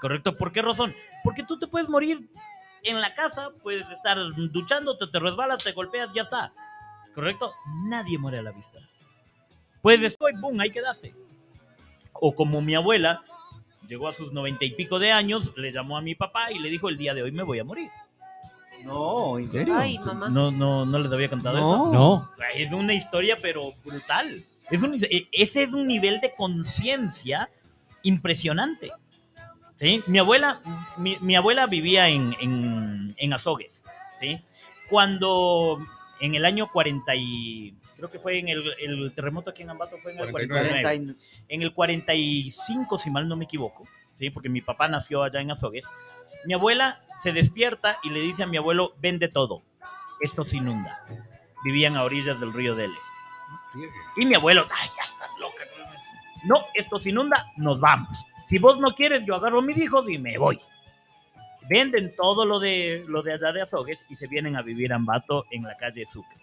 ¿Correcto? 0.00 0.36
¿Por 0.36 0.52
qué 0.52 0.62
razón? 0.62 0.94
Porque 1.22 1.44
tú 1.44 1.58
te 1.58 1.68
puedes 1.68 1.88
morir 1.88 2.28
en 2.82 3.00
la 3.00 3.14
casa, 3.14 3.50
puedes 3.62 3.88
estar 3.90 4.18
duchándote, 4.50 5.06
te 5.06 5.20
resbalas, 5.20 5.62
te 5.62 5.72
golpeas, 5.72 6.12
ya 6.12 6.22
está. 6.22 6.52
¿Correcto? 7.14 7.52
Nadie 7.84 8.18
muere 8.18 8.38
a 8.38 8.42
la 8.42 8.52
víspera. 8.52 8.84
Puedes 9.80 10.00
después, 10.00 10.34
¡pum! 10.40 10.58
Ahí 10.60 10.70
quedaste. 10.70 11.12
O 12.12 12.34
como 12.34 12.60
mi 12.62 12.74
abuela, 12.74 13.22
llegó 13.86 14.08
a 14.08 14.12
sus 14.12 14.32
noventa 14.32 14.64
y 14.64 14.70
pico 14.70 14.98
de 14.98 15.12
años, 15.12 15.52
le 15.56 15.72
llamó 15.72 15.96
a 15.96 16.02
mi 16.02 16.14
papá 16.14 16.50
y 16.50 16.58
le 16.58 16.70
dijo, 16.70 16.88
el 16.88 16.96
día 16.96 17.14
de 17.14 17.22
hoy 17.22 17.32
me 17.32 17.42
voy 17.42 17.58
a 17.58 17.64
morir. 17.64 17.90
No, 18.84 19.38
¿en 19.38 19.50
serio? 19.50 19.74
Ay, 19.76 19.98
mamá. 19.98 20.28
No, 20.28 20.50
no, 20.50 20.84
no 20.86 20.98
les 20.98 21.12
había 21.12 21.28
contado 21.30 21.58
No. 21.58 21.70
eso. 21.74 21.92
No. 21.92 22.30
Es 22.54 22.72
una 22.72 22.94
historia, 22.94 23.36
pero 23.40 23.62
brutal. 23.84 24.42
Es 24.70 24.82
un- 24.82 24.94
e- 25.02 25.28
ese 25.32 25.62
es 25.64 25.72
un 25.72 25.86
nivel 25.86 26.20
de 26.20 26.34
conciencia 26.34 27.50
impresionante. 28.02 28.90
¿Sí? 29.76 30.02
Mi 30.06 30.18
abuela, 30.18 30.60
mi, 30.96 31.16
mi 31.20 31.34
abuela 31.34 31.66
vivía 31.66 32.08
en, 32.08 32.34
en, 32.40 33.14
en 33.16 33.32
Azogues. 33.32 33.84
¿sí? 34.20 34.38
Cuando 34.88 35.78
en 36.20 36.34
el 36.34 36.44
año 36.44 36.70
40 36.70 37.14
y... 37.16 37.74
Creo 37.96 38.10
que 38.10 38.18
fue 38.18 38.38
en 38.38 38.48
el, 38.48 38.62
el 38.80 39.12
terremoto 39.14 39.50
aquí 39.50 39.62
en 39.62 39.70
Ambato, 39.70 39.96
fue 39.98 40.12
en 40.12 40.18
el 40.20 40.30
49. 40.30 40.68
49. 40.82 40.82
40 40.82 40.94
y- 40.94 41.44
En 41.48 41.62
el 41.62 41.72
45, 41.74 42.98
si 42.98 43.10
mal 43.10 43.28
no 43.28 43.36
me 43.36 43.44
equivoco, 43.44 43.84
¿sí? 44.16 44.30
porque 44.30 44.48
mi 44.48 44.60
papá 44.60 44.88
nació 44.88 45.22
allá 45.22 45.40
en 45.40 45.50
Azogues, 45.50 45.86
mi 46.44 46.54
abuela 46.54 46.96
se 47.22 47.32
despierta 47.32 47.98
y 48.02 48.10
le 48.10 48.20
dice 48.20 48.42
a 48.42 48.46
mi 48.46 48.56
abuelo, 48.56 48.94
vende 48.98 49.28
todo, 49.28 49.62
esto 50.20 50.44
se 50.44 50.56
inunda. 50.56 51.04
Vivían 51.64 51.96
a 51.96 52.04
orillas 52.04 52.40
del 52.40 52.52
río 52.52 52.74
Dele. 52.74 52.96
Y 54.16 54.26
mi 54.26 54.34
abuelo, 54.34 54.66
ay, 54.70 54.88
ya 54.96 55.04
estás 55.04 55.30
loca. 55.38 55.64
No, 56.44 56.66
esto 56.74 56.98
se 56.98 57.10
inunda, 57.10 57.46
nos 57.56 57.80
vamos. 57.80 58.24
Si 58.46 58.58
vos 58.58 58.78
no 58.78 58.94
quieres, 58.94 59.24
yo 59.24 59.36
agarro 59.36 59.60
a 59.60 59.62
mis 59.62 59.78
hijos 59.78 60.08
y 60.08 60.18
me 60.18 60.36
voy. 60.36 60.60
Venden 61.68 62.14
todo 62.16 62.44
lo 62.44 62.58
de, 62.58 63.04
lo 63.06 63.22
de 63.22 63.34
allá 63.34 63.52
de 63.52 63.62
Azogues 63.62 64.04
y 64.10 64.16
se 64.16 64.26
vienen 64.26 64.56
a 64.56 64.62
vivir 64.62 64.92
a 64.92 64.96
Ambato 64.96 65.46
en 65.50 65.62
la 65.62 65.76
calle 65.76 66.04
Sucre. 66.06 66.36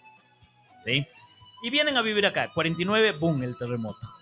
¿Sí? 0.86 1.06
Y 1.62 1.70
vienen 1.70 1.98
a 1.98 2.02
vivir 2.02 2.26
acá. 2.26 2.50
49, 2.54 3.12
boom, 3.14 3.44
el 3.44 3.58
terremoto. 3.58 4.19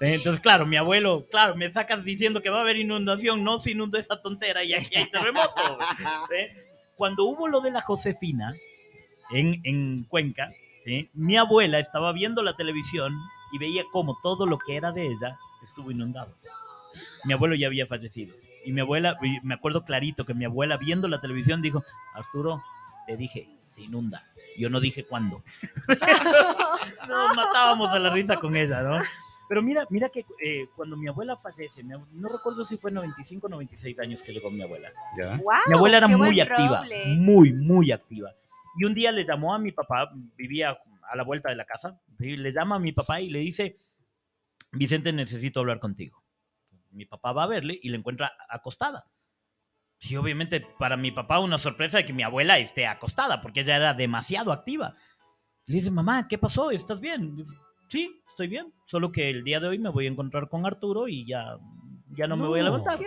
Entonces, 0.00 0.40
claro, 0.40 0.66
mi 0.66 0.76
abuelo, 0.76 1.26
claro, 1.30 1.54
me 1.56 1.72
sacas 1.72 2.04
diciendo 2.04 2.42
que 2.42 2.50
va 2.50 2.58
a 2.58 2.62
haber 2.62 2.76
inundación, 2.76 3.42
no 3.42 3.58
se 3.58 3.70
inundó 3.70 3.98
esa 3.98 4.20
tontera 4.20 4.62
y 4.62 4.74
aquí 4.74 4.96
hay 4.96 5.08
terremoto. 5.08 5.78
Cuando 6.96 7.24
hubo 7.24 7.48
lo 7.48 7.60
de 7.60 7.70
la 7.70 7.80
Josefina 7.80 8.54
en, 9.30 9.60
en 9.64 10.04
Cuenca, 10.04 10.50
¿sí? 10.84 11.10
mi 11.14 11.36
abuela 11.36 11.78
estaba 11.78 12.12
viendo 12.12 12.42
la 12.42 12.56
televisión 12.56 13.16
y 13.52 13.58
veía 13.58 13.84
cómo 13.90 14.18
todo 14.22 14.46
lo 14.46 14.58
que 14.58 14.76
era 14.76 14.92
de 14.92 15.06
ella 15.06 15.38
estuvo 15.62 15.90
inundado. 15.90 16.34
Mi 17.24 17.32
abuelo 17.32 17.54
ya 17.54 17.66
había 17.66 17.86
fallecido. 17.86 18.34
Y 18.64 18.72
mi 18.72 18.80
abuela, 18.80 19.18
me 19.42 19.54
acuerdo 19.54 19.84
clarito 19.84 20.24
que 20.24 20.34
mi 20.34 20.44
abuela 20.44 20.76
viendo 20.76 21.08
la 21.08 21.20
televisión 21.20 21.62
dijo, 21.62 21.84
Arturo, 22.14 22.62
te 23.06 23.16
dije, 23.16 23.48
se 23.64 23.82
inunda. 23.82 24.22
Yo 24.58 24.70
no 24.70 24.80
dije 24.80 25.04
cuándo. 25.04 25.42
Nos 27.08 27.36
matábamos 27.36 27.90
a 27.90 27.98
la 27.98 28.10
risa 28.10 28.36
con 28.36 28.56
ella, 28.56 28.82
¿no? 28.82 28.98
Pero 29.48 29.62
mira, 29.62 29.86
mira 29.90 30.08
que 30.08 30.24
eh, 30.42 30.66
cuando 30.74 30.96
mi 30.96 31.08
abuela 31.08 31.36
fallece, 31.36 31.82
mi 31.82 31.94
no 32.12 32.28
recuerdo 32.28 32.64
si 32.64 32.76
fue 32.76 32.90
95 32.90 33.46
o 33.46 33.50
96 33.50 33.98
años 34.00 34.22
que 34.22 34.32
llegó 34.32 34.50
mi 34.50 34.62
abuela. 34.62 34.90
Ya. 35.16 35.40
Mi 35.66 35.74
abuela 35.74 35.98
era 35.98 36.08
muy 36.08 36.40
activa, 36.40 36.82
roble. 36.82 37.06
muy, 37.16 37.52
muy 37.52 37.92
activa. 37.92 38.32
Y 38.78 38.84
un 38.84 38.94
día 38.94 39.12
le 39.12 39.24
llamó 39.24 39.54
a 39.54 39.58
mi 39.58 39.72
papá, 39.72 40.10
vivía 40.36 40.76
a 41.10 41.16
la 41.16 41.22
vuelta 41.22 41.48
de 41.48 41.56
la 41.56 41.64
casa, 41.64 42.00
y 42.18 42.36
le 42.36 42.52
llama 42.52 42.76
a 42.76 42.80
mi 42.80 42.92
papá 42.92 43.20
y 43.20 43.30
le 43.30 43.38
dice, 43.38 43.76
Vicente, 44.72 45.12
necesito 45.12 45.60
hablar 45.60 45.78
contigo. 45.78 46.22
Mi 46.90 47.06
papá 47.06 47.32
va 47.32 47.44
a 47.44 47.48
verle 47.48 47.78
y 47.80 47.88
le 47.88 47.98
encuentra 47.98 48.32
acostada. 48.48 49.06
Y 50.00 50.16
obviamente 50.16 50.60
para 50.78 50.96
mi 50.96 51.10
papá 51.10 51.38
una 51.38 51.56
sorpresa 51.56 51.98
de 51.98 52.04
que 52.04 52.12
mi 52.12 52.22
abuela 52.22 52.58
esté 52.58 52.86
acostada, 52.86 53.40
porque 53.40 53.60
ella 53.60 53.76
era 53.76 53.94
demasiado 53.94 54.52
activa. 54.52 54.94
Le 55.66 55.76
dice, 55.76 55.90
mamá, 55.90 56.28
¿qué 56.28 56.36
pasó? 56.36 56.70
¿Estás 56.70 57.00
bien? 57.00 57.36
Dice, 57.36 57.54
Sí, 57.88 58.20
estoy 58.36 58.48
bien. 58.48 58.70
Solo 58.84 59.10
que 59.10 59.30
el 59.30 59.44
día 59.44 59.60
de 59.60 59.68
hoy 59.68 59.78
me 59.78 59.88
voy 59.88 60.04
a 60.04 60.10
encontrar 60.10 60.50
con 60.50 60.66
Arturo 60.66 61.08
y 61.08 61.24
ya, 61.26 61.56
ya 62.10 62.26
no, 62.26 62.36
me 62.36 62.46
voy 62.46 62.60
a 62.60 62.64
levantar. 62.64 62.98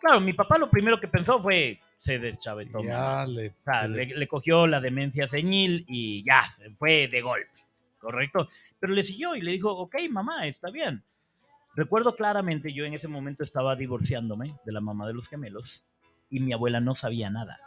Claro, 0.00 0.20
mi 0.20 0.34
papá 0.34 0.58
lo 0.58 0.70
primero 0.70 1.00
que 1.00 1.08
pensó 1.08 1.40
fue, 1.40 1.80
se 1.98 2.18
deschavetó. 2.18 2.82
mamá". 2.82 3.24
Ya 3.24 3.26
le, 3.26 3.48
O 3.48 3.52
sea, 3.64 3.82
se 3.82 3.88
le, 3.88 4.06
le- 4.06 4.16
le 4.18 4.28
cogió 4.28 4.66
la 4.66 4.80
demencia 4.80 5.26
senil 5.28 5.84
y 5.88 6.22
ya, 6.24 6.42
se 6.42 6.70
fue 6.72 7.08
de 7.08 7.22
golpe, 7.22 7.64
¿correcto? 7.98 8.48
Pero 8.78 8.92
le 8.92 9.02
siguió 9.02 9.34
y 9.34 9.40
le 9.40 9.52
dijo, 9.52 9.72
ok, 9.72 9.96
mamá, 10.10 10.46
está 10.46 10.70
bien. 10.70 11.02
Recuerdo 11.74 12.14
claramente, 12.14 12.72
yo 12.74 12.84
en 12.84 12.92
ese 12.94 13.08
momento 13.08 13.42
estaba 13.44 13.76
divorciándome 13.76 14.56
de 14.66 14.72
la 14.72 14.80
mamá 14.82 15.06
de 15.06 15.14
los 15.14 15.28
gemelos 15.28 15.84
y 16.28 16.40
mi 16.40 16.52
abuela 16.52 16.80
no 16.80 16.96
sabía 16.96 17.30
nada. 17.30 17.58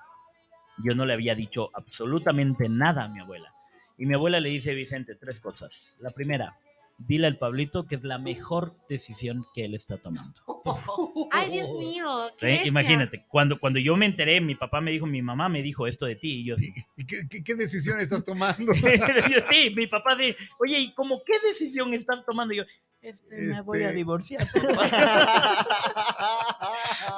Yo 0.83 0.93
no 0.93 1.05
le 1.07 1.13
había 1.13 1.33
dicho 1.35 1.69
absolutamente 1.73 2.67
nada 2.69 3.05
a 3.05 3.07
mi 3.09 3.19
abuela. 3.19 3.51
Y 3.97 4.05
mi 4.07 4.15
abuela 4.15 4.39
le 4.39 4.49
dice 4.49 4.71
a 4.71 4.73
Vicente 4.75 5.15
tres 5.15 5.39
cosas. 5.39 5.95
La 5.99 6.09
primera, 6.09 6.57
dile 6.97 7.27
al 7.27 7.37
Pablito 7.37 7.85
que 7.85 7.95
es 7.95 8.03
la 8.03 8.17
mejor 8.17 8.75
decisión 8.87 9.45
que 9.53 9.65
él 9.65 9.73
está 9.75 9.97
tomando. 9.97 10.39
Ay, 11.31 11.51
Dios 11.51 11.69
mío. 11.77 12.29
qué 12.37 12.45
¿Sí? 12.45 12.51
bestia. 12.51 12.67
Imagínate, 12.67 13.25
cuando, 13.27 13.59
cuando 13.59 13.79
yo 13.79 13.97
me 13.97 14.05
enteré, 14.05 14.39
mi 14.41 14.55
papá 14.55 14.79
me 14.81 14.91
dijo, 14.91 15.05
mi 15.05 15.21
mamá 15.21 15.49
me 15.49 15.61
dijo 15.61 15.87
esto 15.87 16.05
de 16.05 16.15
ti. 16.15 16.41
Y 16.41 16.45
yo, 16.45 16.55
¿Y 16.97 17.05
¿Qué, 17.05 17.27
qué, 17.29 17.43
qué 17.43 17.55
decisión 17.55 17.99
estás 17.99 18.23
tomando? 18.25 18.73
Yo, 18.73 19.39
sí, 19.51 19.73
mi 19.75 19.87
papá 19.87 20.15
sí. 20.17 20.35
Oye, 20.59 20.79
¿y 20.79 20.93
cómo 20.93 21.21
qué 21.25 21.33
decisión 21.47 21.93
estás 21.93 22.25
tomando? 22.25 22.53
Y 22.53 22.57
yo, 22.57 22.63
este, 23.01 23.35
me 23.37 23.61
voy 23.61 23.79
a 23.81 23.87
Este- 23.87 23.95
divorciar. 23.97 24.47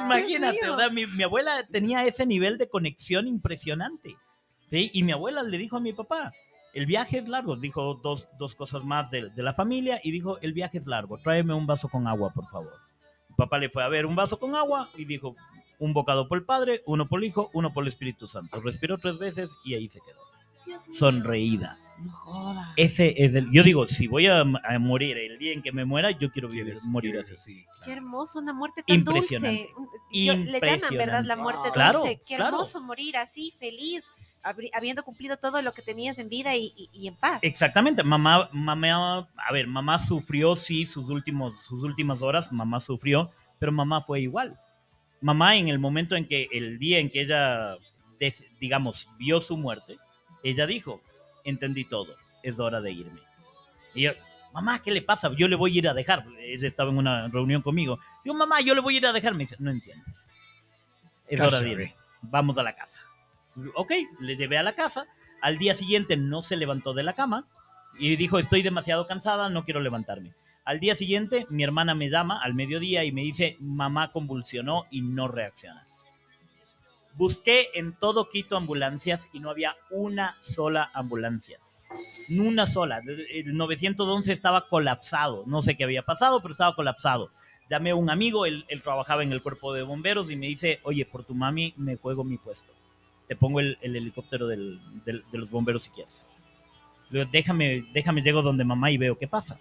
Imagínate, 0.02 0.70
o 0.70 0.78
sea, 0.80 0.90
mi, 0.90 1.06
mi 1.08 1.24
abuela 1.24 1.64
tenía 1.72 2.06
ese 2.06 2.26
nivel 2.26 2.58
de 2.58 2.68
conexión 2.70 3.28
impresionante. 3.28 4.16
¿sí? 4.70 4.90
Y 4.94 5.04
mi 5.04 5.12
abuela 5.12 5.44
le 5.44 5.58
dijo 5.58 5.78
a 5.78 5.82
mi 5.82 5.94
papá, 5.94 6.32
el 6.76 6.86
viaje 6.86 7.18
es 7.18 7.28
largo. 7.28 7.56
Dijo 7.56 7.96
dos, 8.04 8.28
dos 8.38 8.54
cosas 8.54 8.84
más 8.84 9.10
de, 9.10 9.30
de 9.32 9.44
la 9.44 9.54
familia 9.54 10.00
y 10.04 10.12
dijo, 10.12 10.38
el 10.42 10.54
viaje 10.54 10.78
es 10.78 10.86
largo, 10.86 11.18
tráeme 11.18 11.54
un 11.56 11.66
vaso 11.66 11.90
con 11.90 12.08
agua, 12.08 12.32
por 12.34 12.48
favor. 12.50 12.74
Mi 13.30 13.36
papá 13.36 13.58
le 13.58 13.70
fue 13.70 13.84
a 13.84 13.88
ver 13.88 14.06
un 14.06 14.16
vaso 14.16 14.38
con 14.40 14.56
agua 14.56 14.90
y 14.96 15.06
dijo, 15.06 15.36
un 15.80 15.94
bocado 15.94 16.28
por 16.28 16.38
el 16.38 16.46
Padre, 16.46 16.84
uno 16.86 17.06
por 17.08 17.20
el 17.20 17.26
Hijo, 17.26 17.50
uno 17.54 17.74
por 17.74 17.84
el 17.84 17.88
Espíritu 17.90 18.28
Santo. 18.28 18.62
Respiró 18.62 18.98
tres 18.98 19.18
veces 19.18 19.52
y 19.66 19.74
ahí 19.74 19.90
se 19.90 20.00
quedó 20.02 20.22
sonreída. 20.92 21.78
No 22.00 22.12
jodas. 22.12 22.68
Ese 22.76 23.14
es 23.24 23.34
el. 23.36 23.50
Yo 23.52 23.64
digo, 23.64 23.88
si 23.88 24.08
voy 24.08 24.28
a, 24.28 24.42
a 24.42 24.80
morir 24.80 25.18
el 25.18 25.38
día 25.38 25.54
en 25.54 25.62
que 25.62 25.72
me 25.72 25.86
muera, 25.86 26.12
yo 26.12 26.30
quiero 26.30 26.50
vivir, 26.50 26.66
Quieres- 26.66 26.86
morir 26.88 27.12
quieres 27.12 27.32
así. 27.32 27.56
Qué 27.56 27.66
claro. 27.86 27.94
hermoso, 28.02 28.40
una 28.40 28.52
muerte 28.54 28.84
tan 28.86 28.98
Impresionante. 28.98 29.70
dulce. 29.78 30.26
Yo- 30.26 30.36
le 30.36 30.60
llaman, 30.60 30.98
¿verdad? 30.98 31.24
La 31.26 31.36
muerte 31.38 31.70
Claro, 31.74 32.00
dulce. 32.00 32.18
Qué 32.26 32.36
claro. 32.36 32.56
hermoso 32.56 32.82
morir 32.82 33.16
así, 33.16 33.54
feliz, 33.60 34.04
habiendo 34.74 35.04
cumplido 35.04 35.38
todo 35.38 35.62
lo 35.62 35.72
que 35.74 35.82
tenías 35.82 36.18
en 36.20 36.30
vida 36.30 36.56
y, 36.56 36.72
y- 36.76 36.90
y 36.94 37.08
en 37.08 37.16
paz. 37.16 37.40
Exactamente, 37.42 38.04
mamá, 38.04 38.50
mamá, 38.52 39.28
a 39.36 39.52
ver, 39.54 39.68
mamá 39.68 39.98
sufrió, 40.00 40.56
sí, 40.56 40.86
sus, 40.86 41.10
últimos, 41.10 41.60
sus 41.66 41.84
últimas 41.84 42.22
horas, 42.22 42.52
mamá 42.52 42.80
sufrió, 42.80 43.32
pero 43.60 43.72
mamá 43.72 44.02
fue 44.02 44.22
igual. 44.22 44.60
Mamá 45.22 45.56
en 45.56 45.68
el 45.70 45.80
momento 45.80 46.16
en 46.16 46.28
que, 46.28 46.48
el 46.52 46.78
día 46.78 47.00
en 47.00 47.10
que 47.10 47.22
ella, 47.22 47.76
des- 48.20 48.46
digamos, 48.60 49.10
vio 49.18 49.40
su 49.40 49.58
muerte, 49.58 49.98
ella 50.44 50.68
dijo, 50.68 51.02
entendí 51.44 51.84
todo, 51.86 52.16
es 52.44 52.60
hora 52.60 52.80
de 52.82 52.92
irme. 52.92 53.20
Y 53.96 54.04
yo, 54.04 54.12
mamá, 54.54 54.80
¿qué 54.82 54.92
le 54.92 55.02
pasa? 55.02 55.32
Yo 55.36 55.48
le 55.48 55.56
voy 55.56 55.74
a 55.76 55.78
ir 55.80 55.88
a 55.90 55.94
dejar. 55.94 56.26
Ella 56.40 56.68
estaba 56.68 56.92
en 56.92 56.98
una 56.98 57.28
reunión 57.30 57.62
conmigo. 57.62 57.98
Digo, 58.24 58.36
mamá, 58.38 58.62
yo 58.62 58.76
le 58.76 58.82
voy 58.82 58.96
a 58.96 58.98
ir 58.98 59.08
a 59.08 59.14
dejar. 59.14 59.34
Me 59.34 59.46
dice, 59.46 59.56
no 59.60 59.72
entiendes. 59.72 60.28
Es 61.28 61.40
hora 61.40 61.60
de 61.60 61.64
Cállate. 61.66 61.72
irme. 61.72 61.96
Vamos 62.22 62.58
a 62.58 62.64
la 62.64 62.76
casa. 62.76 63.00
Ok, 63.76 63.92
le 64.20 64.36
llevé 64.36 64.58
a 64.58 64.64
la 64.64 64.76
casa. 64.76 65.08
Al 65.42 65.58
día 65.58 65.76
siguiente 65.76 66.18
no 66.18 66.42
se 66.42 66.56
levantó 66.56 66.94
de 66.94 67.04
la 67.04 67.14
cama 67.14 67.48
y 67.98 68.16
dijo, 68.16 68.40
estoy 68.40 68.62
demasiado 68.62 69.08
cansada, 69.08 69.50
no 69.50 69.66
quiero 69.66 69.80
levantarme. 69.80 70.34
Al 70.66 70.80
día 70.80 70.96
siguiente, 70.96 71.46
mi 71.50 71.64
hermana 71.64 71.94
me 71.94 72.10
llama 72.10 72.42
al 72.42 72.56
mediodía 72.56 73.04
y 73.04 73.12
me 73.12 73.22
dice, 73.22 73.56
mamá 73.60 74.12
convulsionó 74.12 74.86
y 74.90 75.02
no 75.02 75.28
reacciona. 75.28 75.84
Busqué 77.14 77.70
en 77.76 77.94
todo 77.94 78.28
Quito 78.30 78.58
ambulancias 78.58 79.30
y 79.32 79.40
no 79.40 79.50
había 79.50 79.76
una 79.92 80.36
sola 80.42 80.90
ambulancia. 80.94 81.60
Una 82.40 82.66
sola. 82.66 83.02
El 83.30 83.56
911 83.56 84.34
estaba 84.34 84.68
colapsado. 84.68 85.44
No 85.46 85.62
sé 85.62 85.78
qué 85.78 85.86
había 85.86 86.02
pasado, 86.02 86.42
pero 86.42 86.52
estaba 86.52 86.76
colapsado. 86.76 87.30
Llamé 87.70 87.92
a 87.92 87.96
un 87.96 88.10
amigo, 88.10 88.46
él, 88.46 88.66
él 88.68 88.82
trabajaba 88.82 89.24
en 89.24 89.32
el 89.32 89.42
cuerpo 89.42 89.72
de 89.74 89.84
bomberos 89.84 90.30
y 90.30 90.36
me 90.36 90.48
dice, 90.48 90.80
oye, 90.84 91.06
por 91.06 91.24
tu 91.24 91.36
mami 91.36 91.74
me 91.78 91.96
juego 91.96 92.24
mi 92.24 92.38
puesto. 92.38 92.74
Te 93.28 93.36
pongo 93.36 93.60
el, 93.60 93.78
el 93.82 93.96
helicóptero 93.96 94.48
del- 94.48 94.80
del- 95.04 95.24
de 95.32 95.38
los 95.38 95.50
bomberos 95.50 95.84
si 95.84 95.90
quieres. 95.90 96.28
Le 97.10 97.20
digo, 97.20 97.32
déjame, 97.32 97.86
déjame, 97.94 98.22
llego 98.22 98.42
donde 98.42 98.64
mamá 98.64 98.92
y 98.92 98.98
veo 98.98 99.18
qué 99.18 99.28
pasa. 99.28 99.60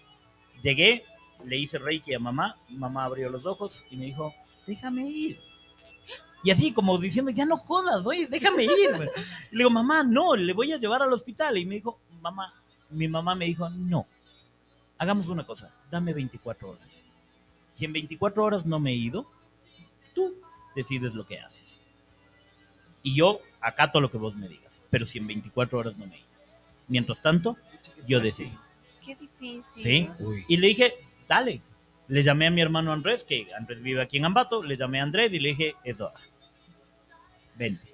Llegué, 0.63 1.05
le 1.45 1.59
hice 1.59 1.79
reiki 1.79 2.15
a 2.15 2.19
mamá, 2.19 2.57
mamá 2.69 3.05
abrió 3.05 3.29
los 3.29 3.45
ojos 3.47 3.85
y 3.91 3.97
me 3.97 4.07
dijo, 4.07 4.35
déjame 4.67 5.07
ir. 5.09 5.39
Y 6.43 6.51
así 6.51 6.73
como 6.73 6.99
diciendo, 6.99 7.31
ya 7.31 7.47
no 7.47 7.57
jodas, 7.57 8.05
oye, 8.05 8.27
déjame 8.27 8.65
ir. 8.65 8.91
le 9.51 9.59
digo, 9.59 9.71
mamá, 9.71 10.03
no, 10.03 10.37
le 10.37 10.53
voy 10.53 10.73
a 10.73 10.77
llevar 10.79 11.03
al 11.03 11.13
hospital. 11.13 11.57
Y 11.57 11.65
me 11.65 11.77
dijo, 11.77 11.99
mamá, 12.21 12.53
mi 12.91 13.09
mamá 13.09 13.35
me 13.35 13.47
dijo, 13.47 13.69
no, 13.71 14.07
hagamos 14.99 15.29
una 15.29 15.45
cosa, 15.47 15.75
dame 15.91 16.13
24 16.13 16.71
horas. 16.71 17.03
Si 17.73 17.85
en 17.87 17.93
24 17.95 18.45
horas 18.45 18.67
no 18.67 18.79
me 18.79 18.93
he 18.93 18.95
ido, 18.95 19.27
tú 20.15 20.35
decides 20.77 21.15
lo 21.15 21.27
que 21.27 21.39
haces. 21.41 21.81
Y 23.03 23.17
yo 23.17 23.41
acato 23.65 24.01
lo 24.01 24.11
que 24.11 24.19
vos 24.19 24.37
me 24.37 24.49
digas, 24.49 24.83
pero 24.91 25.07
si 25.07 25.19
en 25.19 25.27
24 25.27 25.79
horas 25.79 25.97
no 25.97 26.07
me 26.07 26.17
ido. 26.17 26.27
Mientras 26.89 27.23
tanto, 27.23 27.57
yo 28.07 28.21
decido. 28.21 28.61
Qué 29.05 29.17
difícil. 29.17 29.83
¿Sí? 29.83 30.11
Uy. 30.19 30.45
Y 30.49 30.57
le 30.59 30.69
dije, 30.69 30.95
dale. 31.27 31.61
Le 32.07 32.23
llamé 32.23 32.47
a 32.47 32.51
mi 32.51 32.61
hermano 32.61 32.93
Andrés, 32.93 33.25
que 33.25 33.49
Andrés 33.59 33.83
vive 33.83 34.03
aquí 34.03 34.19
en 34.19 34.27
Ambato, 34.27 34.63
le 34.63 34.77
llamé 34.77 35.01
a 35.01 35.05
Andrés 35.05 35.33
y 35.33 35.41
le 35.41 35.51
dije, 35.51 35.75
es 35.83 36.01
hora. 36.01 36.21
Vente. 37.57 37.89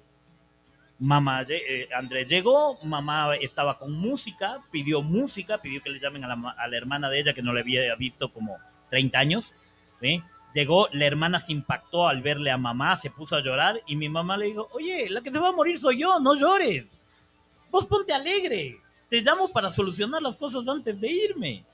Mamá, 0.99 1.45
eh, 1.47 1.87
Andrés 1.95 2.27
llegó, 2.27 2.77
mamá 2.83 3.35
estaba 3.37 3.79
con 3.79 3.93
música, 3.93 4.61
pidió 4.69 5.01
música, 5.01 5.59
pidió 5.59 5.81
que 5.81 5.89
le 5.89 5.99
llamen 5.99 6.25
a 6.25 6.27
la, 6.27 6.49
a 6.51 6.67
la 6.67 6.77
hermana 6.77 7.09
de 7.09 7.21
ella 7.21 7.33
que 7.33 7.41
no 7.41 7.53
le 7.53 7.61
había 7.61 7.95
visto 7.95 8.31
como 8.31 8.57
30 8.89 9.17
años. 9.17 9.55
¿sí? 10.01 10.21
Llegó, 10.53 10.87
la 10.91 11.05
hermana 11.05 11.39
se 11.39 11.53
impactó 11.53 12.07
al 12.07 12.21
verle 12.21 12.51
a 12.51 12.57
mamá, 12.57 12.97
se 12.97 13.09
puso 13.09 13.35
a 13.35 13.41
llorar 13.41 13.79
y 13.87 13.95
mi 13.95 14.09
mamá 14.09 14.35
le 14.37 14.47
dijo, 14.47 14.67
oye, 14.73 15.09
la 15.09 15.21
que 15.21 15.31
se 15.31 15.39
va 15.39 15.49
a 15.49 15.53
morir 15.53 15.79
soy 15.79 15.99
yo, 16.01 16.19
no 16.19 16.35
llores. 16.35 16.89
Vos 17.69 17.87
ponte 17.87 18.13
alegre. 18.13 18.79
Te 19.09 19.21
llamo 19.21 19.49
para 19.49 19.69
solucionar 19.71 20.21
las 20.21 20.35
cosas 20.37 20.67
antes 20.67 20.99
de 20.99 21.09
irme. 21.11 21.65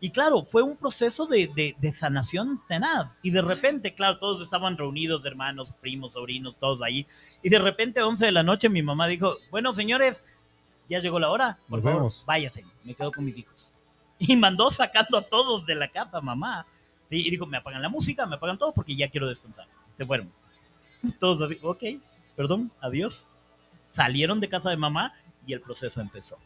Y 0.00 0.10
claro, 0.10 0.42
fue 0.42 0.62
un 0.62 0.76
proceso 0.76 1.26
de, 1.26 1.50
de- 1.54 1.74
de 1.78 1.92
sanación 1.92 2.60
tenaz. 2.68 3.16
Y 3.22 3.30
de 3.30 3.40
repente, 3.42 3.94
claro, 3.94 4.18
todos 4.18 4.42
estaban 4.42 4.76
reunidos, 4.76 5.24
hermanos, 5.24 5.72
primos, 5.80 6.12
sobrinos, 6.14 6.56
todos 6.58 6.82
ahí. 6.82 7.06
Y 7.42 7.48
de 7.48 7.58
repente, 7.58 8.02
11 8.02 8.26
de 8.26 8.32
la 8.32 8.42
noche, 8.42 8.68
mi 8.68 8.82
mamá 8.82 9.06
dijo, 9.06 9.36
bueno, 9.50 9.72
señores, 9.74 10.26
ya 10.90 10.98
llegó 11.00 11.18
la 11.18 11.30
hora. 11.30 11.58
Por 11.68 11.78
Nos 11.78 11.84
favor, 11.84 11.98
vemos. 12.00 12.24
váyase. 12.26 12.64
Me 12.82 12.94
quedo 12.94 13.12
con 13.12 13.24
mis 13.24 13.38
hijos. 13.38 13.70
Y 14.18 14.36
mandó 14.36 14.70
sacando 14.70 15.18
a 15.18 15.22
todos 15.22 15.64
de 15.66 15.74
la 15.74 15.88
casa, 15.88 16.20
mamá. 16.20 16.66
Y 17.18 17.30
dijo, 17.30 17.46
me 17.46 17.56
apagan 17.56 17.82
la 17.82 17.88
música, 17.88 18.26
me 18.26 18.36
apagan 18.36 18.58
todo 18.58 18.72
porque 18.72 18.96
ya 18.96 19.08
quiero 19.08 19.28
descansar. 19.28 19.66
Se 19.96 20.04
fueron. 20.04 20.32
Todos 21.20 21.42
así, 21.42 21.58
ok, 21.62 21.82
perdón, 22.36 22.70
adiós. 22.80 23.26
Salieron 23.88 24.40
de 24.40 24.48
casa 24.48 24.70
de 24.70 24.76
mamá 24.76 25.14
y 25.46 25.52
el 25.52 25.60
proceso 25.60 26.00
empezó. 26.00 26.38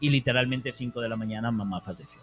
Y 0.00 0.10
literalmente 0.10 0.72
5 0.72 1.00
de 1.00 1.08
la 1.08 1.16
mañana 1.16 1.50
mamá 1.50 1.80
falleció. 1.80 2.20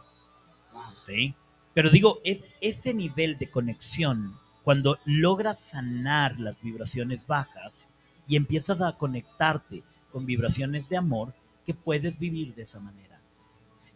¿sí? 1.06 1.36
Pero 1.74 1.90
digo, 1.90 2.22
es 2.24 2.54
ese 2.62 2.94
nivel 2.94 3.38
de 3.38 3.50
conexión, 3.50 4.40
cuando 4.64 4.98
logras 5.06 5.60
sanar 5.60 6.40
las 6.40 6.60
vibraciones 6.62 7.28
bajas 7.28 7.88
y 8.28 8.38
empiezas 8.38 8.82
a 8.82 8.98
conectarte 8.98 9.84
con 10.12 10.26
vibraciones 10.26 10.88
de 10.88 10.98
amor, 10.98 11.34
que 11.66 11.74
puedes 11.74 12.18
vivir 12.18 12.56
de 12.56 12.64
esa 12.64 12.80
manera. 12.80 13.20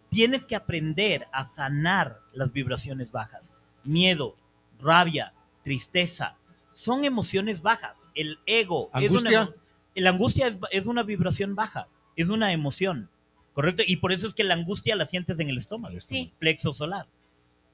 Tienes 0.10 0.46
que 0.46 0.56
aprender 0.56 1.28
a 1.32 1.46
sanar 1.46 2.20
las 2.34 2.52
vibraciones 2.52 3.12
bajas. 3.12 3.54
Miedo, 3.84 4.36
rabia, 4.82 5.34
tristeza, 5.64 6.36
son 6.74 7.06
emociones 7.06 7.62
bajas. 7.62 7.96
El 8.16 8.40
ego 8.46 8.90
es 8.96 9.06
¿Angustia? 9.10 9.42
una... 9.44 9.50
emo- 9.52 9.56
La 9.96 10.10
angustia 10.12 10.48
es, 10.48 10.58
es 10.72 10.86
una 10.86 11.04
vibración 11.04 11.56
baja, 11.56 11.88
es 12.16 12.30
una 12.30 12.52
emoción, 12.54 13.10
¿correcto? 13.54 13.84
Y 13.86 13.98
por 13.98 14.12
eso 14.12 14.28
es 14.28 14.34
que 14.34 14.44
la 14.44 14.54
angustia 14.56 14.96
la 14.96 15.06
sientes 15.06 15.40
en 15.40 15.50
el 15.50 15.58
estómago 15.58 16.00
Sí. 16.02 16.32
plexo 16.40 16.74
solar. 16.74 17.08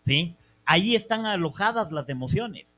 ¿Sí? 0.04 0.36
Ahí 0.66 0.96
están 0.96 1.26
alojadas 1.26 1.92
las 1.92 2.10
emociones. 2.10 2.78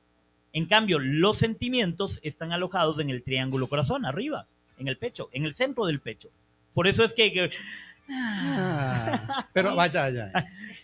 En 0.54 0.66
cambio, 0.66 0.98
los 1.00 1.38
sentimientos 1.38 2.20
están 2.24 2.52
alojados 2.52 3.00
en 3.00 3.10
el 3.10 3.22
triángulo 3.24 3.68
corazón, 3.68 4.06
arriba, 4.06 4.46
en 4.78 4.88
el 4.88 4.98
pecho, 4.98 5.30
en 5.34 5.44
el 5.46 5.54
centro 5.54 5.86
del 5.86 6.00
pecho. 6.00 6.30
Por 6.74 6.88
eso 6.88 7.04
es 7.04 7.14
que... 7.14 7.50
Ah, 8.10 9.46
pero 9.54 9.72
Sí. 9.72 9.76
vaya, 9.76 10.02
vaya. 10.04 10.32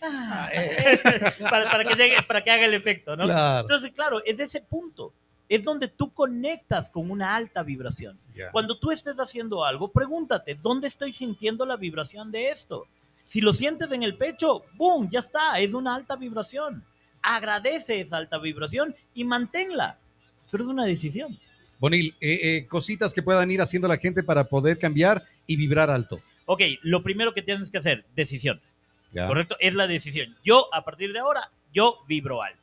ah, 0.02 0.48
eh, 0.52 1.00
para, 1.50 1.70
para 1.70 1.84
que 1.84 1.94
llegue- 1.94 2.26
para 2.26 2.42
que 2.44 2.50
haga 2.50 2.64
el 2.64 2.74
efecto, 2.74 3.16
¿no? 3.16 3.24
Claro. 3.24 3.60
Entonces, 3.62 3.92
claro, 3.92 4.22
es 4.24 4.36
de 4.36 4.44
ese 4.44 4.60
punto. 4.60 5.12
Es 5.48 5.62
donde 5.62 5.88
tú 5.88 6.10
conectas 6.12 6.88
con 6.88 7.10
una 7.10 7.36
alta 7.36 7.62
vibración. 7.62 8.18
Cuando 8.50 8.78
tú 8.78 8.90
estés 8.90 9.14
haciendo 9.16 9.64
algo, 9.64 9.88
pregúntate, 9.92 10.54
¿dónde 10.54 10.88
estoy 10.88 11.12
sintiendo 11.12 11.66
la 11.66 11.76
vibración 11.76 12.32
de 12.32 12.48
esto? 12.50 12.86
Si 13.26 13.40
lo 13.42 13.52
sientes 13.52 13.92
en 13.92 14.02
el 14.02 14.16
pecho, 14.16 14.64
¡boom! 14.74 15.10
Ya 15.10 15.20
está, 15.20 15.58
es 15.60 15.72
una 15.74 15.94
alta 15.94 16.16
vibración. 16.16 16.82
Agradece 17.22 18.00
esa 18.00 18.16
alta 18.16 18.38
vibración 18.38 18.94
y 19.14 19.24
manténla. 19.24 19.98
Pero 20.50 20.64
es 20.64 20.70
una 20.70 20.86
decisión. 20.86 21.38
Bonil, 21.78 22.14
eh, 22.20 22.40
eh, 22.42 22.66
cositas 22.66 23.12
que 23.12 23.22
puedan 23.22 23.50
ir 23.50 23.60
haciendo 23.60 23.86
la 23.88 23.98
gente 23.98 24.22
para 24.22 24.44
poder 24.44 24.78
cambiar 24.78 25.24
y 25.46 25.56
vibrar 25.56 25.90
alto. 25.90 26.20
Ok, 26.46 26.62
lo 26.82 27.02
primero 27.02 27.32
que 27.34 27.42
tienes 27.42 27.70
que 27.70 27.78
hacer, 27.78 28.04
decisión. 28.14 28.60
Ya. 29.12 29.26
¿Correcto? 29.26 29.56
Es 29.60 29.74
la 29.74 29.86
decisión. 29.86 30.36
Yo, 30.44 30.68
a 30.74 30.84
partir 30.84 31.12
de 31.12 31.20
ahora, 31.20 31.50
yo 31.72 32.00
vibro 32.08 32.42
alto. 32.42 32.58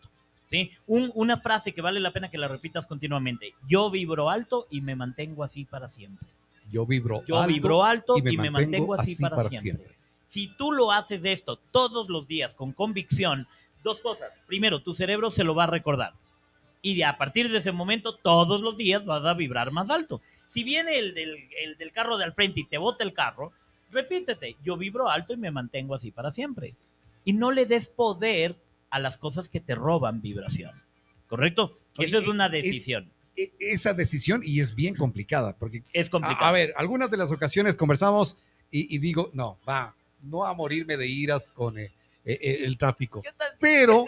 ¿Sí? 0.50 0.70
Un- 0.86 1.12
una 1.16 1.38
frase 1.38 1.72
que 1.74 1.82
vale 1.82 2.02
la 2.02 2.12
pena 2.12 2.30
que 2.30 2.38
la 2.38 2.50
repitas 2.50 2.86
continuamente. 2.86 3.54
Yo 3.70 3.90
vibro 3.90 4.30
alto 4.30 4.68
y 4.70 4.82
me 4.82 4.96
mantengo 4.98 5.46
así 5.46 5.64
para 5.64 5.88
siempre. 5.88 6.28
Yo 6.70 6.86
vibro 6.86 7.24
Yo 7.26 7.38
alto 7.38 7.54
vibro 7.54 7.84
alto 7.86 8.18
y 8.18 8.22
me, 8.38 8.52
mantengo, 8.52 8.94
así, 8.96 9.16
para, 9.16 9.36
siempre. 9.50 9.60
siempre. 9.60 9.96
Si 10.28 10.48
tú 10.58 10.72
lo 10.74 10.92
haces 10.92 11.22
de 11.22 11.32
esto 11.32 11.58
todos 11.72 12.10
los 12.10 12.28
días 12.28 12.54
con 12.54 12.74
convicción, 12.74 13.48
dos 13.84 14.02
cosas. 14.02 14.42
Primero, 14.46 14.82
tu 14.82 14.94
cerebro 14.94 15.32
se 15.32 15.44
lo 15.46 15.56
va 15.56 15.64
a 15.64 15.68
recordar. 15.68 16.14
Y 16.82 17.02
a 17.02 17.18
partir 17.18 17.50
de 17.50 17.60
ese 17.60 17.72
momento, 17.72 18.16
todos 18.16 18.60
los 18.62 18.76
días 18.76 19.06
vas 19.06 19.26
a 19.26 19.34
vibrar 19.34 19.72
más 19.72 19.90
alto. 19.90 20.20
Si 20.48 20.64
viene 20.66 20.98
el 20.98 21.14
del, 21.14 21.48
el 21.64 21.78
del 21.78 21.92
carro 21.94 22.18
de 22.18 22.26
al 22.26 22.34
frente 22.34 22.60
y 22.62 22.66
te 22.66 22.78
bota 22.78 23.04
el 23.06 23.14
carro, 23.14 23.54
repítete, 23.92 24.56
yo 24.64 24.78
vibro 24.78 25.10
alto 25.10 25.34
y 25.34 25.38
me 25.38 25.52
mantengo 25.52 25.96
así 25.96 26.12
para 26.12 26.32
siempre. 26.32 26.76
Y 27.24 27.34
no 27.34 27.52
le 27.52 27.66
des 27.66 27.88
poder 27.90 28.56
a 28.90 29.00
las 29.00 29.18
cosas 29.18 29.48
que 29.50 29.60
te 29.60 29.76
roban 29.76 30.22
vibración. 30.22 30.72
¿Correcto? 31.28 31.78
Oye, 31.98 32.08
Esa 32.08 32.18
es 32.20 32.28
una 32.28 32.48
es- 32.48 32.52
decisión. 32.52 33.12
E- 33.38 33.54
Esa 33.60 33.94
decisión 33.94 34.42
y 34.44 34.60
es 34.60 34.76
bien 34.76 34.96
complicada 34.96 35.56
porque 35.56 35.84
Es 35.94 36.08
a, 36.08 36.12
complicado. 36.12 36.46
a 36.46 36.52
ver, 36.52 36.74
algunas 36.76 37.10
de 37.10 37.18
las 37.18 37.32
ocasiones 37.32 37.76
conversamos 37.76 38.36
y, 38.70 38.94
y 38.94 39.00
digo, 39.00 39.30
no, 39.34 39.58
va, 39.68 39.96
no 40.22 40.46
a 40.46 40.54
morirme 40.54 40.98
de 40.98 41.08
iras 41.08 41.50
con 41.50 41.78
eh, 41.80 41.92
eh, 42.26 42.60
el 42.64 42.78
tráfico, 42.78 43.24
pero 43.60 44.06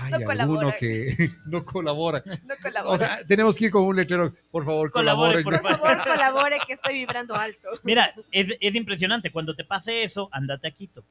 hay 0.00 0.10
No 0.12 0.16
alguno 0.16 0.26
colaboran. 0.26 0.74
que 0.78 1.30
no 1.46 1.64
colabora. 1.64 2.22
no 2.26 2.54
colaboro. 2.62 2.94
O 2.94 2.98
sea, 2.98 3.20
tenemos 3.26 3.56
que 3.56 3.66
ir 3.66 3.70
con 3.70 3.82
un 3.84 3.96
letrero, 3.96 4.32
por 4.50 4.64
favor, 4.64 4.90
Colabore, 4.90 5.42
por 5.42 5.60
Por 5.60 5.76
favor, 5.76 6.02
colabore 6.04 6.58
que 6.66 6.72
estoy 6.74 6.94
vibrando 6.94 7.34
alto. 7.34 7.68
Mira, 7.82 8.12
es, 8.30 8.54
es 8.60 8.74
impresionante. 8.74 9.30
Cuando 9.32 9.54
te 9.54 9.64
pase 9.64 10.04
eso, 10.04 10.28
andate 10.32 10.68
a 10.68 10.70
Quito. 10.70 11.04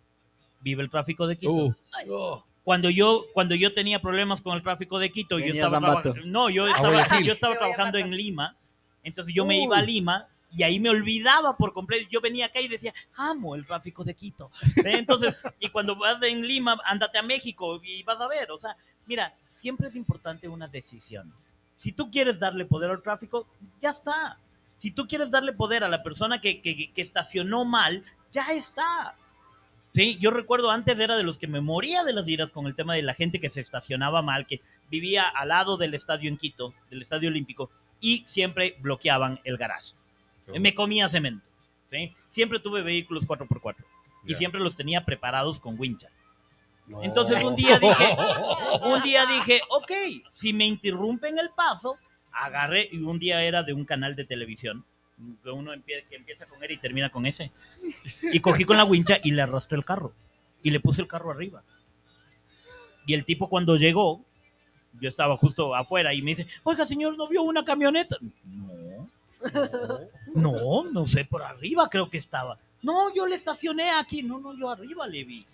Vive 0.62 0.82
el 0.84 0.90
tráfico 0.90 1.28
de 1.28 1.38
Quito. 1.38 1.52
Uh, 1.54 1.76
oh, 2.10 2.46
Cuando 2.64 2.90
yo 2.90 3.26
cuando 3.34 3.56
yo 3.56 3.74
tenía 3.74 4.02
problemas 4.02 4.42
con 4.42 4.56
el 4.56 4.64
tráfico 4.64 5.00
de 5.00 5.12
Quito, 5.12 5.38
yo 5.40 5.46
Venías 5.46 5.66
estaba 5.66 6.02
no, 6.26 6.50
yo 6.50 6.66
A 6.66 6.72
estaba, 6.72 6.90
Guayaquil. 6.90 7.26
yo 7.28 7.34
estaba 7.34 7.54
Yo 7.54 7.60
voy 7.60 7.70
a 7.72 7.76
trabajando 7.76 7.98
en 8.00 8.16
Lima. 8.16 8.56
Entonces 9.04 9.34
yo 9.36 9.46
me 9.46 9.58
Uy. 9.58 9.64
iba 9.66 9.78
a 9.78 9.82
Lima 9.82 10.28
y 10.52 10.64
ahí 10.64 10.80
me 10.80 10.90
olvidaba 10.90 11.58
por 11.58 11.74
completo. 11.74 12.08
Yo 12.12 12.22
venía 12.22 12.46
acá 12.48 12.62
y 12.62 12.68
decía, 12.68 12.94
amo 13.16 13.56
el 13.56 13.66
tráfico 13.66 14.04
de 14.04 14.14
Quito. 14.14 14.50
Entonces, 14.76 15.36
y 15.60 15.70
cuando 15.70 15.96
vas 15.96 16.22
en 16.24 16.48
Lima, 16.48 16.78
ándate 16.86 17.18
a 17.18 17.24
México 17.24 17.80
y 17.84 18.04
vas 18.04 18.20
a 18.22 18.28
ver. 18.28 18.52
O 18.52 18.58
sea, 18.58 18.76
mira, 19.06 19.34
siempre 19.48 19.88
es 19.90 19.96
importante 19.96 20.48
una 20.48 20.68
decisión. 20.68 21.34
Si 21.76 21.92
tú 21.92 22.10
quieres 22.10 22.40
darle 22.40 22.66
poder 22.66 22.90
al 22.92 23.02
tráfico, 23.04 23.48
ya 23.82 23.90
está. 23.92 24.38
Si 24.78 24.92
tú 24.92 25.08
quieres 25.08 25.30
darle 25.32 25.54
poder 25.54 25.84
a 25.84 25.90
la 25.90 26.02
persona 26.04 26.40
que, 26.42 26.62
que- 26.62 26.92
que 26.92 27.02
estacionó 27.02 27.66
mal, 27.66 28.04
ya 28.32 28.48
está. 28.52 29.16
Sí, 29.94 30.18
yo 30.20 30.30
recuerdo 30.32 30.70
antes 30.70 31.00
era 31.00 31.18
de 31.18 31.24
los 31.24 31.38
que 31.40 31.48
me 31.48 31.60
moría 31.62 32.04
de 32.04 32.14
las 32.14 32.28
iras 32.28 32.52
con 32.52 32.68
el 32.68 32.76
tema 32.76 32.94
de 32.94 33.02
la 33.02 33.16
gente 33.16 33.40
que 33.40 33.50
se 33.50 33.62
estacionaba 33.62 34.22
mal, 34.22 34.46
que 34.46 34.62
vivía 34.92 35.28
al 35.28 35.50
lado 35.50 35.76
del 35.78 35.94
estadio 35.96 36.30
en 36.30 36.38
Quito, 36.38 36.74
del 36.92 37.02
estadio 37.02 37.30
olímpico, 37.30 37.72
y 38.00 38.24
siempre 38.28 38.76
bloqueaban 38.80 39.40
el 39.44 39.58
garage. 39.58 39.94
Me 40.48 40.74
comía 40.74 41.10
cemento. 41.10 41.46
¿sí? 41.92 42.16
Siempre 42.28 42.60
tuve 42.60 42.82
vehículos 42.82 43.28
4x4 43.28 43.76
y 44.26 44.36
siempre 44.36 44.60
los 44.60 44.76
tenía 44.76 45.06
preparados 45.06 45.60
con 45.60 45.80
wincha. 45.80 46.10
no. 46.88 47.04
Entonces 47.04 47.44
un 47.44 47.56
día 47.56 47.80
dije, 47.80 48.06
un 48.84 49.02
día 49.02 49.26
dije, 49.26 49.62
ok, 49.70 49.92
si 50.32 50.54
me 50.54 50.66
interrumpen 50.66 51.40
el 51.40 51.50
paso, 51.52 51.98
agarré 52.32 52.88
y 52.92 53.00
un 53.00 53.20
día 53.20 53.44
era 53.44 53.64
de 53.64 53.74
un 53.74 53.86
canal 53.86 54.16
de 54.16 54.26
televisión. 54.26 54.86
Que 55.44 55.50
uno 55.50 55.72
que 55.86 56.06
empieza 56.12 56.46
con 56.46 56.64
R 56.64 56.72
y 56.72 56.78
termina 56.78 57.10
con 57.10 57.26
S. 57.26 57.52
Y 58.22 58.40
cogí 58.40 58.66
con 58.66 58.78
la 58.78 58.84
wincha 58.84 59.18
y 59.24 59.32
le 59.32 59.42
arrastré 59.42 59.76
el 59.76 59.84
carro. 59.84 60.14
Y 60.62 60.70
le 60.70 60.80
puse 60.80 61.02
el 61.02 61.08
carro 61.08 61.32
arriba. 61.32 61.64
Y 63.08 63.14
el 63.14 63.26
tipo 63.26 63.50
cuando 63.50 63.78
llegó, 63.78 64.24
yo 65.00 65.10
estaba 65.10 65.38
justo 65.38 65.74
afuera 65.74 66.14
y 66.14 66.22
me 66.22 66.36
dice, 66.36 66.48
oiga 66.64 66.86
señor, 66.86 67.18
¿no 67.18 67.28
vio 67.28 67.42
una 67.42 67.66
camioneta? 67.66 68.18
No, 68.44 68.77
no, 70.34 70.86
no 70.92 71.08
sé, 71.08 71.26
por 71.26 71.44
arriba 71.44 71.90
creo 71.90 72.10
que 72.10 72.18
estaba. 72.18 72.58
No, 72.82 73.14
yo 73.16 73.26
le 73.28 73.36
estacioné 73.36 73.90
aquí. 73.92 74.24
No, 74.24 74.40
no, 74.40 74.58
yo 74.58 74.70
arriba 74.70 75.08
le 75.08 75.24
vi. 75.24 75.46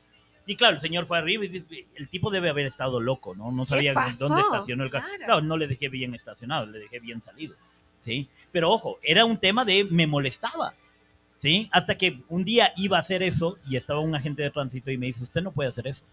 Y 0.46 0.56
claro, 0.56 0.76
el 0.76 0.82
señor 0.82 1.06
fue 1.06 1.18
arriba 1.18 1.46
y 1.46 1.48
dice, 1.48 1.86
el 1.96 2.10
tipo 2.10 2.30
debe 2.30 2.50
haber 2.50 2.66
estado 2.66 3.00
loco, 3.00 3.34
¿no? 3.34 3.52
No 3.52 3.66
sabía 3.66 3.94
dónde 3.94 4.42
estacionó 4.42 4.84
el 4.84 4.90
carro. 4.90 5.08
Claro. 5.08 5.26
Claro, 5.26 5.42
no 5.42 5.58
le 5.58 5.68
dejé 5.68 5.88
bien 5.88 6.14
estacionado, 6.14 6.66
le 6.66 6.80
dejé 6.80 7.00
bien 7.00 7.22
salido. 7.22 7.56
¿Sí? 8.02 8.28
Pero 8.52 8.70
ojo, 8.70 9.00
era 9.02 9.24
un 9.24 9.38
tema 9.38 9.64
de 9.64 9.86
me 9.86 10.06
molestaba. 10.06 10.74
¿Sí? 11.40 11.70
Hasta 11.72 11.98
que 11.98 12.22
un 12.30 12.44
día 12.44 12.74
iba 12.78 12.98
a 12.98 13.02
hacer 13.02 13.24
eso 13.24 13.58
y 13.68 13.76
estaba 13.78 14.00
un 14.00 14.16
agente 14.16 14.44
de 14.44 14.52
tránsito 14.52 14.92
y 14.92 14.98
me 14.98 15.08
dice, 15.08 15.24
usted 15.24 15.42
no 15.42 15.52
puede 15.52 15.70
hacer 15.70 15.88
eso. 15.88 16.06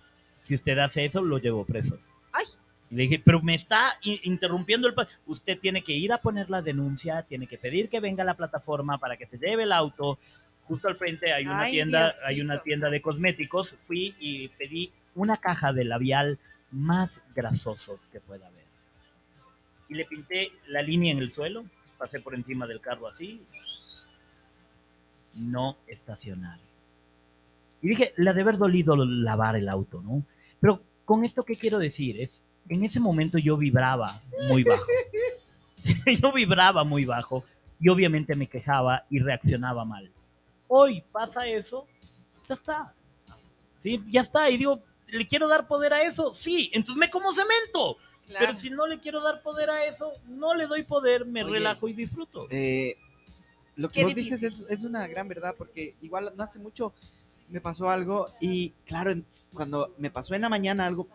Si 0.43 0.55
usted 0.55 0.79
hace 0.79 1.05
eso, 1.05 1.23
lo 1.23 1.39
llevo 1.39 1.65
preso. 1.65 1.99
Ay. 2.33 2.47
Y 2.91 2.97
le 2.97 3.03
dije, 3.05 3.23
pero 3.25 3.41
me 3.41 3.55
está 3.55 3.99
interrumpiendo 4.03 4.89
el... 4.89 4.95
Usted 5.27 5.59
tiene 5.59 5.83
que 5.83 5.93
ir 5.93 6.12
a 6.12 6.19
poner 6.19 6.51
la 6.51 6.61
denuncia, 6.61 7.23
tiene 7.23 7.47
que 7.47 7.57
pedir 7.57 7.89
que 7.89 8.01
venga 8.01 8.23
a 8.23 8.27
la 8.27 8.37
plataforma 8.37 8.99
para 8.99 9.17
que 9.17 9.27
se 9.27 9.39
lleve 9.39 9.62
el 9.62 9.73
auto. 9.73 10.19
Justo 10.65 10.89
al 10.89 10.97
frente 10.97 11.33
hay 11.33 11.45
una 11.45 11.62
Ay, 11.62 11.73
tienda, 11.73 12.15
hay 12.25 12.41
una 12.41 12.62
tienda 12.62 12.91
de 12.91 13.01
cosméticos. 13.01 13.77
Fui 13.81 14.15
y 14.19 14.49
pedí 14.49 14.93
una 15.15 15.37
caja 15.37 15.73
de 15.73 15.85
labial 15.85 16.39
más 16.73 17.23
grasoso 17.35 18.01
que 18.12 18.21
pueda 18.21 18.49
haber. 18.49 18.65
Y 19.89 19.95
le 19.95 20.05
pinté 20.05 20.53
la 20.67 20.83
línea 20.83 21.12
en 21.12 21.19
el 21.19 21.31
suelo, 21.31 21.65
pasé 21.99 22.21
por 22.21 22.35
encima 22.35 22.67
del 22.67 22.81
carro 22.81 23.09
así. 23.09 23.41
No 25.35 25.77
estacionar. 25.87 26.59
Y 27.83 27.89
dije, 27.89 28.12
le 28.17 28.31
ha 28.31 28.35
de 28.35 28.43
haber 28.43 28.59
dolido 28.59 28.97
lavar 28.97 29.57
el 29.57 29.69
auto, 29.69 30.03
¿no? 30.03 30.25
Pero 30.61 30.83
con 31.05 31.25
esto, 31.25 31.45
¿qué 31.45 31.57
quiero 31.57 31.79
decir? 31.79 32.21
Es, 32.21 32.43
en 32.71 32.85
ese 32.85 33.01
momento 33.01 33.37
yo 33.37 33.57
vibraba 33.57 34.23
muy 34.49 34.63
bajo. 34.63 34.87
yo 36.23 36.33
vibraba 36.33 36.85
muy 36.85 37.05
bajo 37.05 37.45
y 37.81 37.89
obviamente 37.89 38.35
me 38.37 38.47
quejaba 38.47 39.05
y 39.11 39.19
reaccionaba 39.19 39.85
mal. 39.85 40.11
Hoy 40.69 41.03
pasa 41.13 41.47
eso, 41.47 41.87
ya 42.49 42.55
está. 42.55 42.95
¿Sí? 43.83 44.03
Ya 44.09 44.21
está. 44.21 44.49
Y 44.51 44.57
digo, 44.57 44.81
¿le 45.09 45.27
quiero 45.27 45.49
dar 45.49 45.67
poder 45.67 45.93
a 45.93 46.03
eso? 46.03 46.33
Sí, 46.33 46.71
entonces 46.73 46.99
me 46.99 47.11
como 47.11 47.33
cemento. 47.33 47.97
Pero 48.39 48.55
si 48.55 48.71
no 48.71 48.87
le 48.87 49.01
quiero 49.01 49.21
dar 49.21 49.43
poder 49.43 49.69
a 49.71 49.85
eso, 49.87 50.13
no 50.29 50.55
le 50.55 50.69
doy 50.69 50.85
poder, 50.85 51.27
me 51.27 51.43
Oye, 51.43 51.55
relajo 51.55 51.89
y 51.89 51.93
disfruto. 51.93 52.47
Eh, 52.51 52.97
lo 53.75 53.89
que 53.89 54.01
Qué 54.01 54.05
vos 54.05 54.15
dices 54.15 54.45
es, 54.45 54.71
es 54.71 54.83
una 54.83 55.09
gran 55.09 55.27
verdad, 55.27 55.57
porque 55.59 55.97
igual 56.03 56.33
no 56.37 56.45
hace 56.45 56.61
mucho 56.61 56.95
me 57.49 57.61
pasó 57.61 57.91
algo 57.91 58.27
y 58.41 58.71
claro, 58.85 59.13
cuando 59.53 59.93
me 59.99 60.13
pasó 60.13 60.35
en 60.35 60.43
la 60.43 60.49
mañana 60.49 60.87
algo, 60.87 61.09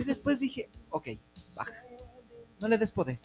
y 0.00 0.04
después 0.04 0.40
dije, 0.40 0.70
ok, 0.90 1.08
baja, 1.56 1.72
no 2.60 2.68
le 2.68 2.78
des 2.78 2.90
poder. 2.90 3.16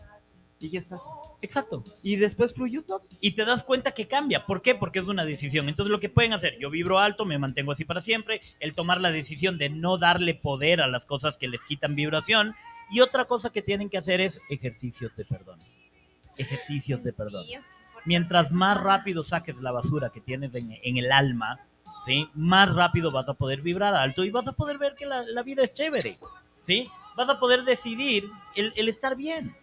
Y 0.60 0.70
ya 0.70 0.80
está. 0.80 1.00
Exacto. 1.42 1.84
Y 2.04 2.18
después 2.18 2.54
fluyó 2.54 2.84
todo. 2.84 3.04
y 3.22 3.32
te 3.32 3.46
das 3.46 3.64
cuenta 3.64 3.94
que 3.94 4.08
cambia. 4.08 4.42
¿Por 4.42 4.62
qué? 4.62 4.76
Porque 4.76 5.00
es 5.00 5.06
una 5.08 5.24
decisión. 5.24 5.70
Entonces 5.70 5.90
lo 5.90 6.02
que 6.02 6.10
pueden 6.10 6.34
hacer, 6.34 6.58
yo 6.60 6.70
vibro 6.70 7.00
alto, 7.00 7.24
me 7.24 7.40
mantengo 7.40 7.72
así 7.72 7.86
para 7.86 8.02
siempre, 8.02 8.42
el 8.60 8.74
tomar 8.74 9.00
la 9.00 9.12
decisión 9.12 9.58
de 9.58 9.70
no 9.70 9.98
darle 9.98 10.36
poder 10.36 10.82
a 10.82 10.88
las 10.88 11.06
cosas 11.06 11.38
que 11.38 11.48
les 11.48 11.64
quitan 11.64 11.96
vibración. 11.96 12.56
Y 12.92 13.00
otra 13.00 13.26
cosa 13.26 13.52
que 13.52 13.62
tienen 13.62 13.90
que 13.90 13.98
hacer 13.98 14.20
es 14.20 14.42
ejercicios 14.50 15.16
de 15.16 15.24
perdón. 15.24 15.60
Ejercicios 16.36 17.04
de 17.04 17.14
perdón. 17.14 17.46
Mientras 18.06 18.52
más 18.52 18.82
rápido 18.82 19.24
saques 19.24 19.58
la 19.58 19.72
basura 19.72 20.10
que 20.10 20.20
tienes 20.20 20.56
en, 20.56 20.66
en 20.84 20.98
el 20.98 21.12
alma, 21.12 21.58
¿sí? 22.06 22.30
más 22.34 22.74
rápido 22.74 23.11
vas 23.11 23.30
a 23.30 23.34
poder 23.34 23.61
vibrar 23.61 23.95
alto 23.95 24.24
y 24.24 24.32
vas 24.32 24.48
a 24.48 24.53
poder 24.53 24.78
ver 24.78 24.95
que 24.95 25.06
la, 25.06 25.24
la 25.24 25.44
vida 25.44 25.64
es 25.64 25.74
chévere. 25.74 26.18
¿sí? 26.66 26.86
Vas 27.16 27.30
a 27.30 27.40
poder 27.40 27.64
decidir 27.64 28.30
el, 28.56 28.74
el 28.76 28.90
estar 28.90 29.16
bien. 29.16 29.53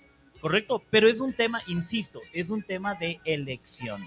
¿correcto? 0.40 0.82
Pero 0.90 1.08
es 1.08 1.20
un 1.20 1.32
tema, 1.32 1.60
insisto, 1.66 2.20
es 2.32 2.50
un 2.50 2.62
tema 2.62 2.94
de 2.94 3.20
elección. 3.24 4.06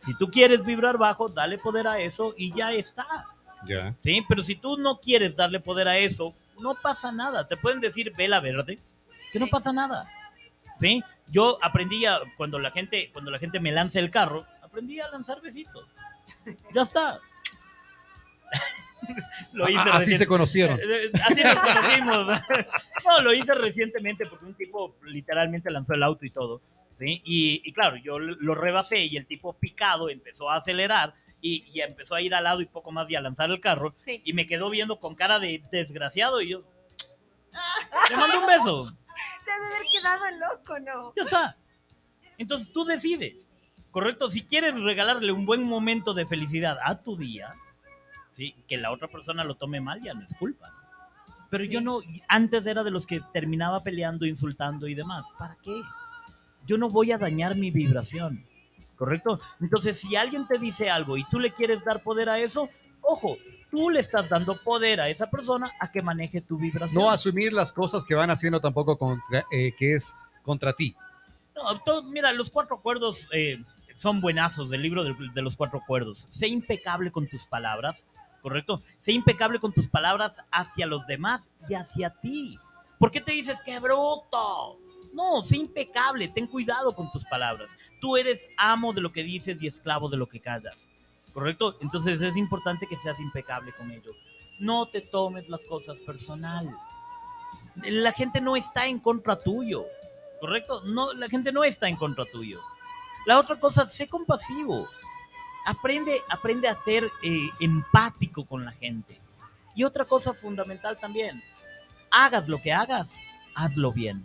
Si 0.00 0.16
tú 0.16 0.30
quieres 0.30 0.64
vibrar 0.64 0.98
bajo, 0.98 1.28
dale 1.28 1.58
poder 1.58 1.88
a 1.88 1.98
eso 2.00 2.34
y 2.36 2.50
ya 2.52 2.72
está. 2.72 3.26
Ya. 3.66 3.92
¿Sí? 4.02 4.24
Pero 4.28 4.42
si 4.42 4.56
tú 4.56 4.76
no 4.76 5.00
quieres 5.00 5.36
darle 5.36 5.60
poder 5.60 5.88
a 5.88 5.98
eso, 5.98 6.32
no 6.60 6.74
pasa 6.74 7.12
nada. 7.12 7.48
Te 7.48 7.56
pueden 7.56 7.80
decir 7.80 8.14
vela 8.16 8.40
verde, 8.40 8.78
que 9.32 9.38
no 9.38 9.48
pasa 9.48 9.72
nada. 9.72 10.04
¿Sí? 10.80 11.02
Yo 11.28 11.58
aprendí 11.62 12.06
a, 12.06 12.20
cuando 12.36 12.58
la 12.58 12.70
gente, 12.70 13.10
cuando 13.12 13.30
la 13.30 13.38
gente 13.38 13.58
me 13.58 13.72
lanza 13.72 13.98
el 13.98 14.10
carro, 14.10 14.46
aprendí 14.62 15.00
a 15.00 15.10
lanzar 15.10 15.40
besitos. 15.40 15.84
Ya 16.72 16.82
está. 16.82 17.18
Lo 19.54 19.68
hice 19.68 19.78
Ah, 19.78 19.82
así 19.96 20.10
recién- 20.12 20.18
se 20.18 20.26
conocieron. 20.26 20.78
eh, 20.82 21.10
Así 21.24 21.42
nos 21.42 21.54
conocimos. 21.56 22.40
No, 23.06 23.20
lo 23.20 23.32
hice 23.32 23.54
recientemente 23.54 24.26
porque 24.26 24.46
un 24.46 24.54
tipo 24.54 24.96
literalmente 25.04 25.70
lanzó 25.70 25.94
el 25.94 26.02
auto 26.02 26.24
y 26.26 26.30
todo. 26.30 26.60
¿sí? 26.98 27.22
Y, 27.24 27.60
y 27.64 27.72
claro, 27.72 27.96
yo 27.98 28.18
lo 28.18 28.54
rebasé 28.56 29.04
y 29.04 29.16
el 29.16 29.26
tipo 29.26 29.52
picado 29.52 30.08
empezó 30.10 30.50
a 30.50 30.56
acelerar 30.56 31.14
y, 31.40 31.64
y 31.72 31.82
empezó 31.82 32.16
a 32.16 32.20
ir 32.20 32.34
al 32.34 32.42
lado 32.42 32.60
y 32.62 32.66
poco 32.66 32.90
más 32.90 33.08
y 33.08 33.14
a 33.14 33.20
lanzar 33.20 33.48
el 33.50 33.60
carro. 33.60 33.92
Sí. 33.94 34.22
Y 34.24 34.32
me 34.32 34.48
quedó 34.48 34.70
viendo 34.70 34.98
con 34.98 35.14
cara 35.14 35.38
de 35.38 35.62
desgraciado 35.70 36.40
y 36.42 36.48
yo 36.48 36.64
le 38.10 38.16
mando 38.16 38.40
un 38.40 38.46
beso. 38.46 38.88
Se 39.44 39.50
ha 39.52 39.60
de 39.60 39.66
haber 39.66 39.86
quedado 39.92 40.24
loco, 40.56 40.78
¿no? 40.80 41.12
Ya 41.16 41.22
está. 41.22 41.56
Entonces 42.38 42.72
tú 42.72 42.84
decides, 42.84 43.52
¿correcto? 43.92 44.30
Si 44.32 44.42
quieres 44.42 44.74
regalarle 44.74 45.30
un 45.30 45.46
buen 45.46 45.62
momento 45.62 46.12
de 46.12 46.26
felicidad 46.26 46.76
a 46.84 47.00
tu 47.02 47.16
día, 47.16 47.52
¿sí? 48.36 48.54
que 48.68 48.76
la 48.76 48.90
otra 48.92 49.08
persona 49.08 49.44
lo 49.44 49.54
tome 49.54 49.80
mal 49.80 50.00
ya 50.02 50.14
no 50.14 50.22
es 50.22 50.34
culpa. 50.38 50.70
Pero 51.50 51.64
yo 51.64 51.80
no, 51.80 52.00
antes 52.28 52.66
era 52.66 52.84
de 52.84 52.90
los 52.90 53.06
que 53.06 53.20
terminaba 53.32 53.80
peleando, 53.80 54.26
insultando 54.26 54.86
y 54.88 54.94
demás. 54.94 55.24
¿Para 55.38 55.56
qué? 55.62 55.80
Yo 56.66 56.76
no 56.78 56.88
voy 56.90 57.12
a 57.12 57.18
dañar 57.18 57.56
mi 57.56 57.70
vibración, 57.70 58.44
¿correcto? 58.96 59.40
Entonces, 59.60 59.98
si 60.00 60.16
alguien 60.16 60.46
te 60.46 60.58
dice 60.58 60.90
algo 60.90 61.16
y 61.16 61.24
tú 61.24 61.38
le 61.38 61.50
quieres 61.52 61.84
dar 61.84 62.02
poder 62.02 62.28
a 62.28 62.38
eso, 62.38 62.68
ojo, 63.00 63.36
tú 63.70 63.90
le 63.90 64.00
estás 64.00 64.28
dando 64.28 64.56
poder 64.56 65.00
a 65.00 65.08
esa 65.08 65.28
persona 65.30 65.70
a 65.80 65.90
que 65.90 66.02
maneje 66.02 66.40
tu 66.40 66.58
vibración. 66.58 67.00
No 67.02 67.10
asumir 67.10 67.52
las 67.52 67.72
cosas 67.72 68.04
que 68.04 68.14
van 68.16 68.30
haciendo 68.30 68.60
tampoco 68.60 68.98
contra, 68.98 69.44
eh, 69.52 69.72
que 69.78 69.94
es 69.94 70.14
contra 70.42 70.72
ti. 70.72 70.94
No, 71.54 71.78
todo- 71.80 72.02
mira, 72.02 72.32
los 72.32 72.50
cuatro 72.50 72.76
acuerdos 72.76 73.26
eh, 73.32 73.58
son 73.98 74.20
buenazos 74.20 74.68
del 74.68 74.82
libro 74.82 75.04
de, 75.04 75.14
de 75.34 75.42
los 75.42 75.56
cuatro 75.56 75.78
acuerdos. 75.78 76.24
Sé 76.28 76.48
impecable 76.48 77.10
con 77.12 77.26
tus 77.28 77.46
palabras, 77.46 78.04
¿correcto? 78.46 78.78
Sé 78.78 79.10
impecable 79.10 79.58
con 79.58 79.72
tus 79.72 79.88
palabras 79.88 80.36
hacia 80.52 80.86
los 80.86 81.04
demás 81.08 81.50
y 81.68 81.74
hacia 81.74 82.10
ti. 82.10 82.56
¿Por 82.96 83.10
qué 83.10 83.20
te 83.20 83.32
dices 83.32 83.58
que 83.64 83.80
bruto? 83.80 84.78
No, 85.14 85.44
sé 85.44 85.56
impecable, 85.56 86.28
ten 86.28 86.46
cuidado 86.46 86.94
con 86.94 87.10
tus 87.10 87.24
palabras. 87.24 87.68
Tú 88.00 88.16
eres 88.16 88.48
amo 88.56 88.92
de 88.92 89.00
lo 89.00 89.10
que 89.10 89.24
dices 89.24 89.60
y 89.60 89.66
esclavo 89.66 90.08
de 90.08 90.16
lo 90.16 90.28
que 90.28 90.38
callas, 90.38 90.88
¿correcto? 91.34 91.76
Entonces 91.80 92.22
es 92.22 92.36
importante 92.36 92.86
que 92.86 92.94
seas 92.94 93.18
impecable 93.18 93.72
con 93.76 93.90
ello. 93.90 94.12
No 94.60 94.86
te 94.86 95.00
tomes 95.00 95.48
las 95.48 95.64
cosas 95.64 95.98
personal. 95.98 96.70
La 97.82 98.12
gente 98.12 98.40
no 98.40 98.54
está 98.54 98.86
en 98.86 99.00
contra 99.00 99.42
tuyo. 99.42 99.86
¿correcto? 100.38 100.82
No, 100.84 101.12
la 101.14 101.28
gente 101.28 101.50
no 101.50 101.64
está 101.64 101.88
en 101.88 101.96
contra 101.96 102.24
tuyo. 102.26 102.60
La 103.26 103.40
otra 103.40 103.58
cosa, 103.58 103.84
sé 103.86 104.06
compasivo. 104.06 104.86
Aprende, 105.66 106.22
aprende 106.30 106.68
a 106.68 106.76
ser 106.76 107.10
eh, 107.22 107.50
empático 107.60 108.46
con 108.46 108.64
la 108.64 108.72
gente. 108.72 109.20
Y 109.74 109.84
otra 109.84 110.04
cosa 110.06 110.32
fundamental 110.32 110.96
también, 110.98 111.42
hagas 112.10 112.48
lo 112.48 112.56
que 112.62 112.72
hagas, 112.72 113.12
hazlo 113.54 113.92
bien. 113.92 114.24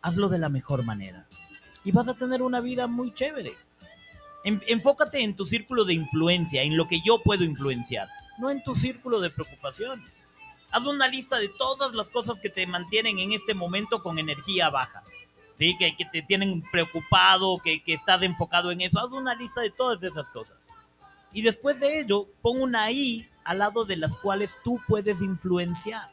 Hazlo 0.00 0.30
de 0.30 0.38
la 0.38 0.48
mejor 0.48 0.82
manera. 0.84 1.26
Y 1.84 1.92
vas 1.92 2.08
a 2.08 2.14
tener 2.14 2.40
una 2.40 2.60
vida 2.62 2.86
muy 2.86 3.12
chévere. 3.12 3.54
En- 4.44 4.62
enfócate 4.68 5.20
en 5.22 5.36
tu 5.36 5.44
círculo 5.44 5.84
de 5.84 5.92
influencia, 5.92 6.62
en 6.62 6.76
lo 6.78 6.88
que 6.88 7.00
yo 7.04 7.22
puedo 7.22 7.44
influenciar, 7.44 8.08
no 8.38 8.48
en 8.50 8.62
tu 8.64 8.74
círculo 8.74 9.20
de 9.20 9.28
preocupación. 9.28 10.02
Haz 10.70 10.86
una 10.86 11.08
lista 11.08 11.36
de 11.38 11.48
todas 11.48 11.94
las 11.94 12.08
cosas 12.08 12.40
que 12.40 12.48
te 12.48 12.66
mantienen 12.66 13.18
en 13.18 13.32
este 13.32 13.52
momento 13.52 13.98
con 14.02 14.18
energía 14.18 14.70
baja. 14.70 15.02
¿sí? 15.58 15.76
Que, 15.78 15.94
que 15.96 16.06
te 16.06 16.22
tienen 16.22 16.62
preocupado, 16.70 17.58
que, 17.62 17.82
que 17.82 17.92
estás 17.94 18.22
enfocado 18.22 18.70
en 18.70 18.80
eso. 18.80 18.98
Haz 19.00 19.10
una 19.12 19.34
lista 19.34 19.60
de 19.60 19.70
todas 19.70 20.02
esas 20.02 20.28
cosas. 20.28 20.56
Y 21.32 21.42
después 21.42 21.78
de 21.78 22.00
ello, 22.00 22.28
pon 22.42 22.60
una 22.60 22.90
I 22.90 23.26
al 23.44 23.58
lado 23.58 23.84
de 23.84 23.96
las 23.96 24.16
cuales 24.16 24.56
tú 24.64 24.80
puedes 24.86 25.20
influenciar. 25.20 26.08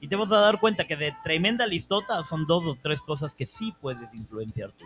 Y 0.00 0.08
te 0.08 0.16
vas 0.16 0.30
a 0.32 0.38
dar 0.38 0.60
cuenta 0.60 0.86
que 0.86 0.96
de 0.96 1.14
tremenda 1.24 1.66
listota 1.66 2.24
son 2.24 2.46
dos 2.46 2.66
o 2.66 2.76
tres 2.80 3.00
cosas 3.00 3.34
que 3.34 3.46
sí 3.46 3.74
puedes 3.80 4.12
influenciar 4.14 4.70
tú. 4.72 4.84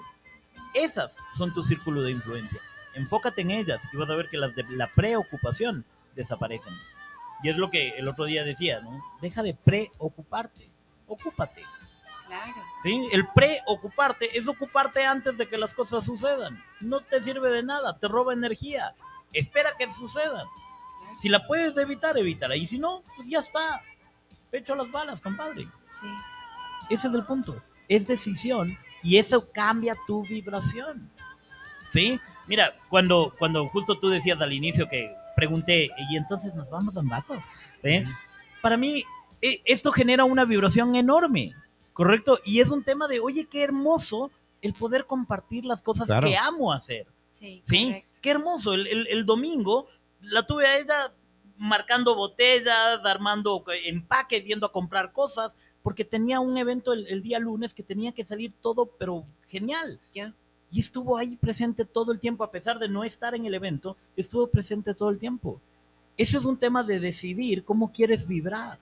Esas 0.74 1.16
son 1.36 1.52
tu 1.52 1.62
círculo 1.62 2.02
de 2.02 2.12
influencia. 2.12 2.60
Enfócate 2.94 3.42
en 3.42 3.50
ellas 3.50 3.82
y 3.92 3.96
vas 3.96 4.10
a 4.10 4.14
ver 4.14 4.28
que 4.28 4.38
las 4.38 4.54
de 4.54 4.64
la 4.70 4.88
preocupación 4.88 5.84
desaparecen. 6.14 6.74
Y 7.42 7.48
es 7.48 7.56
lo 7.56 7.70
que 7.70 7.90
el 7.90 8.08
otro 8.08 8.24
día 8.24 8.44
decía, 8.44 8.80
¿no? 8.80 9.02
Deja 9.20 9.42
de 9.42 9.54
preocuparte, 9.54 10.66
ocúpate. 11.06 11.62
Claro. 12.26 12.52
¿sí? 12.82 13.04
El 13.12 13.26
preocuparte 13.34 14.38
es 14.38 14.46
ocuparte 14.46 15.04
antes 15.04 15.36
de 15.36 15.46
que 15.46 15.58
las 15.58 15.74
cosas 15.74 16.04
sucedan. 16.04 16.62
No 16.80 17.00
te 17.00 17.22
sirve 17.22 17.50
de 17.50 17.62
nada, 17.62 17.98
te 17.98 18.06
roba 18.06 18.34
energía. 18.34 18.94
Espera 19.32 19.70
que 19.78 19.86
sucedan. 19.94 20.46
Si 21.20 21.28
la 21.28 21.46
puedes 21.46 21.76
evitar, 21.76 22.16
evítala. 22.18 22.56
Y 22.56 22.66
si 22.66 22.78
no, 22.78 23.02
pues 23.16 23.28
ya 23.28 23.40
está. 23.40 23.82
Pecho 24.50 24.74
a 24.74 24.76
las 24.76 24.90
balas, 24.90 25.20
compadre. 25.20 25.62
Sí. 25.90 26.06
Ese 26.90 27.08
es 27.08 27.14
el 27.14 27.24
punto. 27.24 27.60
Es 27.88 28.06
decisión 28.06 28.76
y 29.02 29.16
eso 29.18 29.50
cambia 29.52 29.96
tu 30.06 30.24
vibración. 30.24 31.10
¿Sí? 31.92 32.20
Mira, 32.46 32.72
cuando, 32.88 33.34
cuando 33.38 33.68
justo 33.68 33.98
tú 33.98 34.08
decías 34.08 34.40
al 34.40 34.52
inicio 34.52 34.88
que 34.88 35.12
pregunté, 35.34 35.90
y 36.10 36.16
entonces 36.16 36.54
nos 36.54 36.70
vamos 36.70 36.96
a 36.96 37.00
Ambato. 37.00 37.34
¿Sí? 37.82 38.04
Para 38.62 38.76
mí, 38.76 39.04
e- 39.42 39.60
esto 39.64 39.90
genera 39.90 40.24
una 40.24 40.44
vibración 40.44 40.94
enorme, 40.94 41.52
¿correcto? 41.92 42.38
Y 42.44 42.60
es 42.60 42.70
un 42.70 42.84
tema 42.84 43.08
de, 43.08 43.18
oye, 43.20 43.46
qué 43.46 43.62
hermoso 43.64 44.30
el 44.62 44.72
poder 44.74 45.06
compartir 45.06 45.64
las 45.64 45.82
cosas 45.82 46.06
Claro. 46.06 46.28
que 46.28 46.36
amo 46.36 46.72
hacer. 46.72 47.06
Sí, 47.32 47.62
¿Sí? 47.64 48.04
Qué 48.20 48.30
hermoso. 48.30 48.74
El, 48.74 48.86
el- 48.86 49.06
el 49.08 49.26
domingo 49.26 49.86
la 50.20 50.46
tuve 50.46 50.66
a 50.66 50.78
ella 50.78 51.12
marcando 51.56 52.16
botellas, 52.16 53.00
armando 53.04 53.64
empaques, 53.84 54.44
yendo 54.44 54.66
a 54.66 54.72
comprar 54.72 55.12
cosas, 55.12 55.56
porque 55.82 56.04
tenía 56.04 56.40
un 56.40 56.56
evento 56.56 56.92
el, 56.92 57.06
el 57.08 57.22
día 57.22 57.38
lunes 57.38 57.74
que 57.74 57.82
tenía 57.82 58.12
que 58.12 58.24
salir 58.24 58.52
todo, 58.62 58.86
pero 58.86 59.24
genial. 59.48 60.00
Ya. 60.12 60.34
Y 60.70 60.80
estuvo 60.80 61.18
ahí 61.18 61.36
presente 61.36 61.84
todo 61.84 62.12
el 62.12 62.20
tiempo, 62.20 62.44
a 62.44 62.50
pesar 62.50 62.78
de 62.78 62.88
no 62.88 63.02
estar 63.04 63.34
en 63.34 63.44
el 63.44 63.54
evento, 63.54 63.96
estuvo 64.16 64.46
presente 64.46 64.94
todo 64.94 65.10
el 65.10 65.18
tiempo. 65.18 65.60
Eso 66.16 66.38
es 66.38 66.44
un 66.44 66.58
tema 66.58 66.82
de 66.84 67.00
decidir 67.00 67.64
cómo 67.64 67.92
quieres 67.92 68.26
vibrar, 68.26 68.78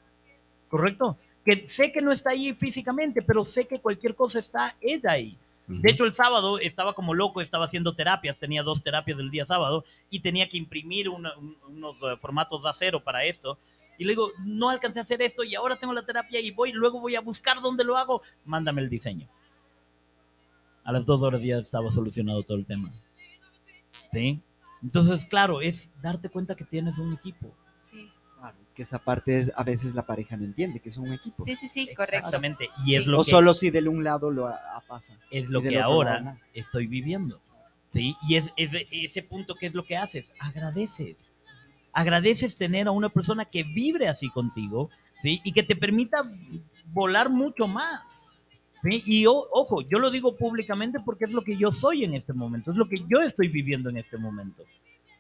¿correcto? 0.69 1.17
Que 1.45 1.69
sé 1.69 1.93
que 1.93 2.01
no 2.03 2.13
está 2.13 2.31
ahí 2.31 2.53
físicamente, 2.53 3.23
pero 3.23 3.45
sé 3.47 3.67
que 3.67 3.81
cualquier 3.81 4.15
cosa 4.15 4.39
está 4.39 4.77
ella 4.81 5.13
ahí. 5.13 5.39
De 5.69 5.91
hecho, 5.91 6.05
el 6.05 6.15
sábado 6.15 6.59
estaba 6.59 6.95
como 6.95 7.13
loco, 7.13 7.41
estaba 7.43 7.67
haciendo 7.67 7.95
terapias, 7.95 8.39
tenía 8.39 8.63
dos 8.63 8.83
terapias 8.83 9.19
del 9.19 9.31
día 9.31 9.45
sábado 9.45 9.85
y 10.09 10.21
tenía 10.21 10.49
que 10.49 10.57
imprimir 10.57 11.11
una- 11.11 11.37
un- 11.37 11.57
unos 11.69 11.97
eh, 12.03 12.17
formatos 12.19 12.63
de 12.63 12.71
acero 12.71 13.05
para 13.05 13.25
esto. 13.25 13.59
Y 13.99 14.05
le 14.05 14.13
digo, 14.13 14.31
no 14.45 14.71
alcancé 14.71 14.99
a 14.99 15.03
hacer 15.03 15.21
esto 15.21 15.45
y 15.45 15.55
ahora 15.55 15.77
tengo 15.77 15.93
la 15.93 16.07
terapia 16.07 16.41
y 16.41 16.51
voy, 16.53 16.73
luego 16.73 17.01
voy 17.01 17.17
a 17.17 17.21
buscar 17.21 17.61
dónde 17.61 17.85
lo 17.85 17.97
hago. 17.99 18.23
Mándame 18.45 18.81
el 18.81 18.89
diseño. 18.89 19.29
A 20.85 20.93
las 20.93 21.05
dos 21.05 21.21
horas 21.21 21.43
ya 21.43 21.59
estaba 21.59 21.91
solucionado 21.91 22.43
todo 22.45 22.57
el 22.57 22.65
tema. 22.65 22.91
¿Sí? 24.13 24.41
Entonces, 24.83 25.25
claro, 25.27 25.61
es 25.61 25.91
darte 26.01 26.31
cuenta 26.31 26.55
que 26.55 26.65
tienes 26.65 26.97
un 26.99 27.13
equipo. 27.13 27.53
Claro, 28.39 28.57
es 28.67 28.73
que 28.75 28.83
esa 28.83 28.99
parte 28.99 29.37
es, 29.37 29.53
a 29.57 29.65
veces 29.65 29.95
la 29.95 30.07
pareja 30.07 30.37
no 30.37 30.45
entiende, 30.45 30.81
que 30.81 30.89
es 30.89 30.97
un 30.97 31.13
equipo. 31.13 31.45
sí, 31.45 31.57
sí, 31.57 31.69
sí, 31.69 31.87
correcto. 31.95 32.17
Exactamente. 32.19 32.69
Y 32.87 32.95
es 32.95 33.05
Sí. 33.05 33.11
lo 33.11 33.21
o 33.21 33.25
que... 33.25 33.31
solo 33.31 33.53
si 33.55 33.71
de 33.71 33.89
un 33.89 34.05
lado 34.05 34.31
lo 34.31 34.47
a- 34.47 34.55
a- 34.77 34.81
pasa. 34.87 35.19
es 35.31 35.49
lo 35.51 35.61
del 35.61 35.73
que 35.75 35.81
ahora 35.81 36.21
lado, 36.21 36.39
estoy 36.55 36.87
viviendo. 36.87 37.41
¿sí? 37.93 38.15
Y 38.29 38.37
es, 38.37 38.53
es 38.57 38.71
ese 38.93 39.23
punto 39.23 39.55
que 39.55 39.67
es 39.67 39.75
lo 39.75 39.83
que 39.85 39.97
haces, 39.97 40.33
agradeces. 40.41 41.17
Agradeces 41.93 42.57
tener 42.57 42.87
a 42.87 42.91
una 42.93 43.09
persona 43.09 43.45
que 43.47 43.65
vibre 43.65 44.09
así 44.09 44.29
contigo 44.31 44.91
¿sí? 45.23 45.41
y 45.43 45.53
que 45.53 45.63
te 45.63 45.75
permita 45.75 46.19
volar 46.93 47.31
mucho 47.31 47.67
más. 47.67 48.03
¿sí? 48.85 49.03
Y 49.07 49.27
o- 49.27 49.47
ojo, 49.53 49.83
yo 49.83 49.99
lo 49.99 50.11
digo 50.11 50.37
públicamente 50.37 51.01
porque 51.05 51.25
es 51.25 51.33
lo 51.33 51.43
que 51.43 51.57
yo 51.57 51.73
soy 51.73 52.05
en 52.05 52.15
este 52.15 52.33
momento, 52.35 52.71
es 52.71 52.77
lo 52.77 52.89
que 52.89 52.97
yo 53.09 53.21
estoy 53.21 53.49
viviendo 53.49 53.91
en 53.91 53.97
este 53.97 54.17
momento. 54.17 54.63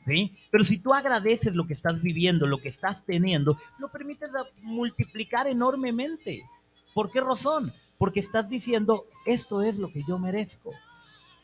¿Sí? 0.08 0.36
Pero 0.50 0.64
si 0.64 0.78
tú 0.78 0.92
agradeces 0.94 1.54
lo 1.54 1.66
que 1.66 1.74
estás 1.74 2.02
viviendo, 2.02 2.46
lo 2.46 2.58
que 2.58 2.68
estás 2.68 3.04
teniendo, 3.04 3.56
lo 3.78 3.88
permites 3.88 4.34
a 4.34 4.44
multiplicar 4.62 5.46
enormemente. 5.46 6.42
¿Por 6.94 7.10
qué 7.12 7.20
razón? 7.20 7.72
Porque 7.98 8.18
estás 8.20 8.48
diciendo, 8.48 9.04
esto 9.26 9.62
es 9.62 9.78
lo 9.78 9.92
que 9.92 10.02
yo 10.08 10.18
merezco. 10.18 10.72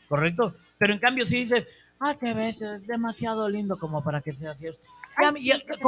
¿Correcto? 0.09 0.53
Pero 0.77 0.93
en 0.93 0.99
cambio 0.99 1.25
si 1.25 1.35
dices, 1.37 1.67
ah, 1.99 2.15
qué 2.19 2.33
bestia, 2.33 2.75
es 2.75 2.85
demasiado 2.87 3.47
lindo 3.49 3.77
como 3.77 4.03
para 4.03 4.19
que 4.21 4.33
sea 4.33 4.53
cierto. 4.55 4.81
Ya- 5.21 5.29
Ay, 5.29 5.35
sí, 5.37 5.45
ya- 5.47 5.59
que 5.61 5.73
se 5.75 5.79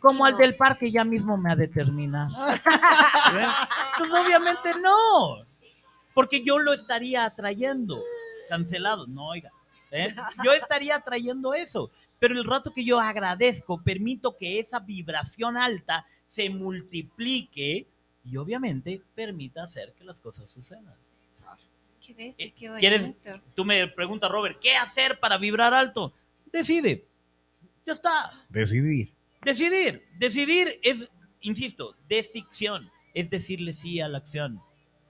como, 0.00 0.24
al 0.24 0.36
del 0.38 0.56
parque 0.56 0.90
ya 0.90 1.04
mismo 1.04 1.36
me 1.36 1.52
ha 1.52 1.56
determinado. 1.56 2.34
Pues 3.98 4.10
obviamente 4.12 4.70
no. 4.80 5.44
Porque 6.14 6.42
yo 6.44 6.58
lo 6.58 6.72
estaría 6.72 7.24
atrayendo. 7.24 8.02
Cancelado. 8.48 9.06
No, 9.06 9.28
oiga. 9.28 9.50
¿Eh? 9.96 10.14
Yo 10.44 10.52
estaría 10.52 10.96
atrayendo 10.96 11.54
eso. 11.54 11.90
Pero 12.18 12.34
el 12.34 12.44
rato 12.44 12.72
que 12.72 12.84
yo 12.84 12.98
agradezco, 12.98 13.82
permito 13.82 14.36
que 14.36 14.58
esa 14.58 14.80
vibración 14.80 15.56
alta 15.56 16.06
se 16.24 16.48
multiplique 16.50 17.86
y 18.24 18.36
obviamente 18.36 19.02
permita 19.14 19.64
hacer 19.64 19.92
que 19.92 20.04
las 20.04 20.20
cosas 20.20 20.50
sucedan. 20.50 20.94
Qué 22.00 22.14
bestia, 22.14 22.46
Eh, 22.46 22.54
qué 22.56 22.72
¿quieres-. 22.78 23.12
Tú 23.54 23.64
me 23.64 23.86
preguntas, 23.88 24.30
Robert, 24.30 24.58
¿qué 24.60 24.76
hacer 24.76 25.18
para 25.18 25.38
vibrar 25.38 25.74
alto? 25.74 26.12
Decide. 26.52 27.06
Ya 27.84 27.92
está. 27.92 28.44
Decidir. 28.48 29.12
Decidir. 29.42 30.06
Decidir 30.18 30.78
es, 30.82 31.10
insisto, 31.40 31.96
decisión. 32.08 32.90
Es 33.12 33.28
decirle 33.30 33.72
sí 33.72 34.00
a 34.00 34.08
la 34.08 34.18
acción. 34.18 34.60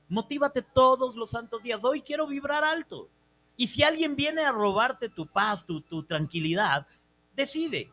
Motívate 0.08 0.62
todos 0.62 1.16
los 1.16 1.30
santos 1.30 1.62
días. 1.62 1.84
Hoy 1.84 2.00
quiero 2.02 2.26
vibrar 2.26 2.64
alto. 2.64 3.10
Y 3.56 3.68
si 3.68 3.82
alguien 3.82 4.16
viene 4.16 4.42
a 4.42 4.52
robarte 4.52 5.08
tu 5.08 5.26
paz, 5.26 5.64
tu, 5.64 5.80
tranquilidad, 6.04 6.86
decide. 7.34 7.90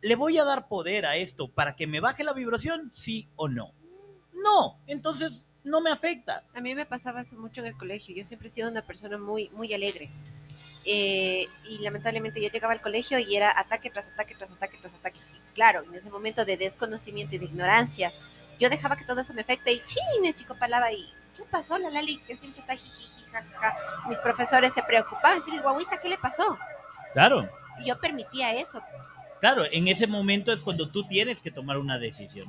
¿Le 0.00 0.16
voy 0.16 0.38
a 0.38 0.44
dar 0.44 0.66
poder 0.66 1.06
a 1.06 1.16
esto 1.16 1.48
para 1.48 1.76
que 1.76 1.86
me 1.86 2.00
baje 2.00 2.24
la 2.24 2.32
vibración? 2.32 2.90
Sí 2.92 3.28
o 3.36 3.48
no. 3.48 3.72
No. 4.32 4.78
Entonces 4.86 5.42
no 5.62 5.80
me 5.80 5.90
afecta. 5.90 6.42
A 6.54 6.60
mí 6.60 6.74
me 6.74 6.86
pasaba 6.86 7.20
eso 7.20 7.36
mucho 7.36 7.60
en 7.60 7.68
el 7.68 7.76
colegio. 7.76 8.14
Yo 8.14 8.24
siempre 8.24 8.48
he 8.48 8.50
sido 8.50 8.68
una 8.68 8.82
persona 8.82 9.18
muy, 9.18 9.48
muy 9.50 9.72
alegre. 9.72 10.10
Eh, 10.84 11.46
y 11.68 11.78
lamentablemente 11.78 12.42
yo 12.42 12.50
llegaba 12.50 12.72
al 12.72 12.80
colegio 12.80 13.18
y 13.18 13.36
era 13.36 13.58
ataque 13.58 13.90
tras 13.90 14.08
ataque, 14.08 14.34
tras 14.34 14.50
ataque, 14.50 14.78
tras 14.78 14.94
ataque. 14.94 15.20
Y 15.34 15.54
claro, 15.54 15.82
en 15.82 15.94
ese 15.94 16.10
momento 16.10 16.44
de 16.44 16.56
desconocimiento 16.56 17.36
y 17.36 17.38
de 17.38 17.44
ignorancia, 17.46 18.10
yo 18.58 18.68
dejaba 18.68 18.96
que 18.96 19.04
todo 19.04 19.20
eso 19.20 19.34
me 19.34 19.42
afecte 19.42 19.72
y 19.72 19.82
ching, 19.86 20.34
chico 20.34 20.54
palaba 20.56 20.92
y 20.92 21.08
¿qué 21.36 21.44
pasó 21.50 21.78
la 21.78 21.90
Lali? 21.90 22.18
Que 22.18 22.36
siempre 22.36 22.60
está 22.60 22.76
jijiji, 22.76 23.11
Mis 24.08 24.18
profesores 24.18 24.72
se 24.72 24.82
preocupaban, 24.82 25.42
sí, 25.42 25.58
guaguita, 25.58 25.98
¿qué 25.98 26.08
le 26.08 26.18
pasó? 26.18 26.58
Claro. 27.12 27.48
Y 27.80 27.86
yo 27.86 27.98
permitía 27.98 28.54
eso. 28.54 28.82
Claro, 29.40 29.64
en 29.70 29.88
ese 29.88 30.06
momento 30.06 30.52
es 30.52 30.62
cuando 30.62 30.88
tú 30.88 31.06
tienes 31.06 31.40
que 31.40 31.50
tomar 31.50 31.78
una 31.78 31.98
decisión, 31.98 32.46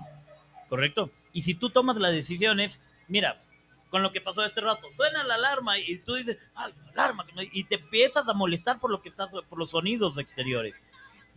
¿correcto? 0.69 1.09
Y 1.31 1.43
si 1.43 1.55
tú 1.55 1.69
tomas 1.69 1.97
la 1.97 2.11
decisión 2.11 2.59
es, 2.59 2.79
mira, 3.07 3.41
con 3.89 4.01
lo 4.01 4.11
que 4.11 4.21
pasó 4.21 4.43
este 4.43 4.61
rato, 4.61 4.89
suena 4.91 5.23
la 5.23 5.35
alarma 5.35 5.77
y 5.79 5.97
tú 5.99 6.15
dices, 6.15 6.37
ay, 6.55 6.73
alarma, 6.93 7.25
que 7.25 7.33
no-", 7.33 7.41
y 7.51 7.63
te 7.63 7.75
empiezas 7.75 8.27
a 8.27 8.33
molestar 8.33 8.79
por 8.79 8.91
lo 8.91 9.01
que 9.01 9.09
estás, 9.09 9.29
por 9.31 9.57
los 9.57 9.71
sonidos 9.71 10.17
exteriores. 10.17 10.81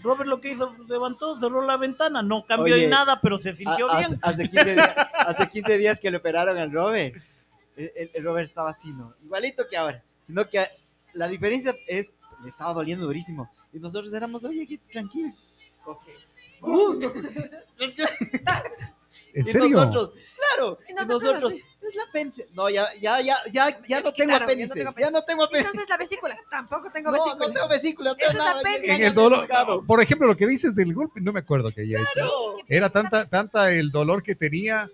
Robert 0.02 0.28
lo 0.28 0.40
que 0.40 0.52
hizo, 0.52 0.74
levantó, 0.88 1.38
cerró 1.38 1.62
la 1.62 1.76
ventana, 1.76 2.22
no 2.22 2.44
cambió 2.44 2.74
Oye, 2.74 2.84
en 2.84 2.90
nada, 2.90 3.20
pero 3.20 3.38
se 3.38 3.54
sintió 3.54 3.86
bien. 3.96 4.18
Hace, 4.22 4.42
hace 4.42 4.48
15 4.48 4.74
días, 4.74 4.96
hace 5.18 5.48
15 5.48 5.78
días 5.78 6.00
que 6.00 6.10
le 6.10 6.18
operaron 6.18 6.58
al 6.58 6.70
Robert. 6.70 7.14
El, 7.76 8.10
el- 8.14 8.24
Robert 8.24 8.44
estaba 8.46 8.70
así, 8.70 8.92
¿no? 8.92 9.14
Igualito 9.24 9.68
que 9.68 9.76
ahora. 9.76 10.02
Sino 10.24 10.48
que 10.48 10.64
la 11.12 11.28
diferencia 11.28 11.74
es, 11.86 12.12
le 12.42 12.48
estaba 12.48 12.72
doliendo 12.72 13.06
durísimo. 13.06 13.50
Y 13.72 13.78
nosotros 13.78 14.12
éramos, 14.14 14.44
oye, 14.44 14.62
aquí, 14.62 14.78
tranquilo. 14.78 15.30
Ok. 15.84 16.02
Uh, 16.62 16.98
¿En 19.34 19.42
y 19.42 19.44
serio? 19.44 19.68
nosotros, 19.70 20.12
claro, 20.36 20.78
Y 20.88 20.92
y 20.92 20.94
nosotros 20.94 21.22
nosotros, 21.22 21.52
así. 21.52 21.62
es 21.88 21.94
la 21.94 22.02
apéndice. 22.04 22.46
No, 22.54 22.68
ya, 22.70 22.86
ya, 23.00 23.20
ya, 23.20 23.36
ya, 23.50 23.80
ya 23.86 24.00
no 24.00 24.12
tengo 24.12 24.32
quitaron, 24.32 24.32
ya 24.32 24.38
no 24.38 24.44
apéndice. 24.44 24.74
tengo 24.74 24.94
Ya 24.98 25.10
no 25.10 25.22
tengo 25.24 25.44
apéndice. 25.44 25.66
Entonces 25.68 25.88
la 25.88 25.96
vesícula, 25.96 26.38
tampoco 26.50 26.90
tengo 26.90 27.10
No, 27.10 27.24
vesícula. 27.24 27.46
no 27.48 27.52
tengo 27.54 27.68
vesícula, 27.68 28.10
no 28.10 28.16
tengo 28.16 28.30
Eso 28.30 28.38
es 28.40 28.44
nada. 28.46 28.60
apéndice. 28.60 28.94
En 28.94 29.02
el 29.02 29.14
dolor, 29.14 29.40
tocado. 29.42 29.84
por 29.84 30.02
ejemplo, 30.02 30.26
lo 30.26 30.36
que 30.36 30.46
dices 30.46 30.74
del 30.74 30.92
golpe, 30.94 31.20
no 31.20 31.32
me 31.32 31.40
acuerdo 31.40 31.70
que 31.72 31.86
ya 31.88 31.98
hecho. 32.00 32.10
Claro. 32.14 32.56
Era 32.68 32.90
tanta, 32.90 33.26
tanta 33.26 33.70
el 33.72 33.90
dolor 33.90 34.22
que 34.22 34.34
tenía 34.34 34.90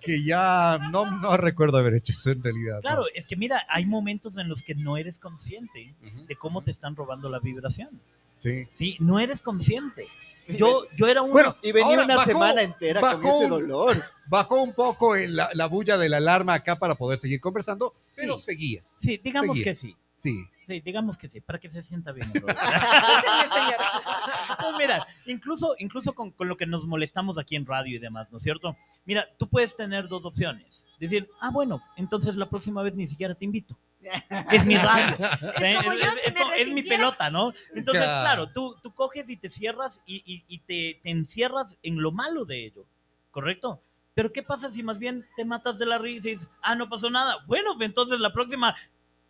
que 0.00 0.22
ya 0.24 0.78
no, 0.90 1.10
no 1.20 1.36
recuerdo 1.36 1.78
haber 1.78 1.94
hecho 1.94 2.12
eso 2.12 2.30
en 2.30 2.42
realidad. 2.42 2.76
¿no? 2.76 2.80
Claro, 2.82 3.04
es 3.14 3.26
que 3.26 3.36
mira, 3.36 3.62
hay 3.68 3.86
momentos 3.86 4.36
en 4.36 4.48
los 4.48 4.62
que 4.62 4.74
no 4.74 4.96
eres 4.96 5.18
consciente 5.18 5.94
de 6.26 6.36
cómo 6.36 6.62
te 6.62 6.70
están 6.70 6.96
robando 6.96 7.28
la 7.30 7.38
vibración. 7.40 8.00
Sí. 8.38 8.66
Sí, 8.72 8.96
no 9.00 9.18
eres 9.20 9.40
consciente. 9.40 10.06
Yo, 10.48 10.84
yo 10.96 11.06
era 11.06 11.22
uno, 11.22 11.32
Bueno, 11.32 11.56
Y 11.62 11.70
venía 11.70 12.02
una 12.02 12.16
bajó- 12.16 12.24
semana 12.24 12.62
entera 12.62 13.00
con 13.00 13.24
ese 13.24 13.44
un- 13.44 13.50
dolor. 13.50 14.02
Bajó 14.26 14.60
un 14.62 14.72
poco 14.72 15.14
la, 15.14 15.50
la 15.54 15.66
bulla 15.66 15.96
de 15.96 16.08
la 16.08 16.16
alarma 16.16 16.54
acá 16.54 16.74
para 16.76 16.96
poder 16.96 17.18
seguir 17.20 17.40
conversando, 17.40 17.92
pero 18.16 18.36
Sí. 18.36 18.44
seguía. 18.46 18.82
sí, 18.98 19.20
digamos 19.22 19.56
seguía. 19.58 19.72
que 19.72 19.78
sí. 19.78 19.96
Sí. 20.18 20.44
Sí, 20.66 20.80
digamos 20.80 21.16
que 21.18 21.28
sí, 21.28 21.40
para 21.40 21.58
que 21.58 21.68
se 21.70 21.82
sienta 21.82 22.12
bien. 22.12 22.32
Robert. 22.34 22.58
No, 22.58 24.49
mira, 24.80 25.06
incluso, 25.26 25.74
incluso 25.78 26.12
con, 26.14 26.30
con 26.32 26.48
lo 26.48 26.56
que 26.56 26.66
nos 26.66 26.86
molestamos 26.86 27.38
aquí 27.38 27.56
en 27.56 27.66
radio 27.66 27.96
y 27.96 27.98
demás, 27.98 28.30
¿no 28.30 28.38
es 28.38 28.42
cierto? 28.44 28.76
Mira, 29.04 29.26
tú 29.38 29.48
puedes 29.48 29.76
tener 29.76 30.08
dos 30.08 30.24
opciones. 30.24 30.86
Decir, 30.98 31.28
ah, 31.40 31.50
bueno, 31.50 31.82
entonces 31.96 32.34
la 32.36 32.48
próxima 32.48 32.82
vez 32.82 32.94
ni 32.94 33.06
siquiera 33.06 33.34
te 33.34 33.44
invito. 33.44 33.76
Es 34.52 34.64
mi 34.64 34.76
radio. 34.76 35.16
¿eh? 35.62 35.76
como 35.78 35.92
yo, 35.92 35.98
si 36.24 36.30
es 36.30 36.66
es 36.66 36.72
mi 36.72 36.82
pelota, 36.82 37.30
¿no? 37.30 37.52
Entonces, 37.74 38.04
claro, 38.04 38.50
tú, 38.50 38.76
tú 38.82 38.92
coges 38.94 39.28
y 39.28 39.36
te 39.36 39.50
cierras 39.50 40.00
y, 40.06 40.22
y- 40.24 40.44
y 40.48 40.58
te, 40.60 41.00
te 41.02 41.10
encierras 41.10 41.76
en 41.82 42.00
lo 42.00 42.10
malo 42.10 42.44
de 42.46 42.64
ello, 42.64 42.86
¿correcto? 43.30 43.82
Pero 44.14 44.32
¿qué 44.32 44.42
pasa 44.42 44.70
si 44.70 44.82
más 44.82 44.98
bien 44.98 45.26
te 45.36 45.44
matas 45.44 45.78
de 45.78 45.86
la 45.86 45.98
risa 45.98 46.28
y 46.28 46.32
dices, 46.32 46.48
ah, 46.62 46.74
no 46.74 46.88
pasó 46.88 47.10
nada? 47.10 47.36
Bueno, 47.46 47.74
pues 47.76 47.88
entonces 47.88 48.20
la 48.20 48.32
próxima, 48.32 48.74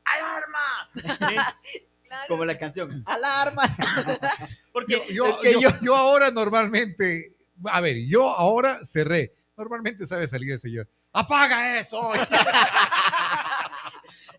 ¡alarma! 0.04 0.90
¿Sí? 1.28 1.36
Claro. 2.10 2.26
Como 2.26 2.44
la 2.44 2.58
canción. 2.58 3.02
¡Alarma! 3.06 3.62
Porque 4.72 5.00
Yo, 5.12 5.26
Es 5.26 5.34
que 5.42 5.52
yo- 5.54 5.60
yo- 5.60 5.80
yo 5.80 5.96
ahora 5.96 6.32
normalmente, 6.32 7.36
a 7.66 7.80
ver, 7.80 7.98
yo 8.08 8.28
ahora 8.28 8.84
cerré. 8.84 9.32
Normalmente 9.56 10.04
sabe 10.06 10.26
salir 10.26 10.50
el 10.50 10.58
señor. 10.58 10.88
¡Apaga 11.12 11.78
eso! 11.78 12.00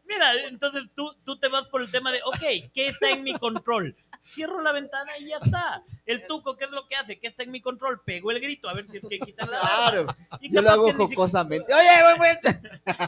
Mira, 0.06 0.34
entonces 0.50 0.84
tú, 0.96 1.16
tú 1.24 1.40
te 1.40 1.48
vas 1.48 1.70
por 1.70 1.82
el 1.82 1.90
tema 1.90 2.12
de, 2.12 2.20
ok, 2.26 2.72
¿qué 2.74 2.88
está 2.88 3.10
en 3.12 3.24
mi 3.24 3.34
control? 3.36 3.96
Cierro 4.26 4.62
la 4.62 4.74
ventana 4.74 5.18
y 5.18 5.28
ya 5.30 5.38
está. 5.38 5.84
El 6.06 6.28
tuco, 6.28 6.58
¿qué 6.58 6.66
es 6.66 6.72
lo 6.72 6.88
que 6.88 6.96
hace? 6.98 7.18
¿Qué 7.20 7.28
está 7.28 7.44
en 7.44 7.52
mi 7.52 7.62
control? 7.62 8.02
Pego 8.06 8.32
el 8.32 8.40
grito, 8.42 8.68
a 8.68 8.74
ver 8.74 8.86
si 8.86 8.98
es 8.98 9.04
que 9.10 9.20
quitan 9.20 9.50
la. 9.50 9.60
Claro. 9.62 10.08
Y 10.42 10.54
Yo 10.54 10.62
lo 10.62 10.68
capaz 10.68 10.74
hago 10.74 10.86
que 10.88 10.94
ni 10.94 11.00
siquiera- 11.04 11.16
jocosamente. 11.16 11.74
Oye, 11.74 12.04
voy, 12.04 12.18
voy. 12.18 12.54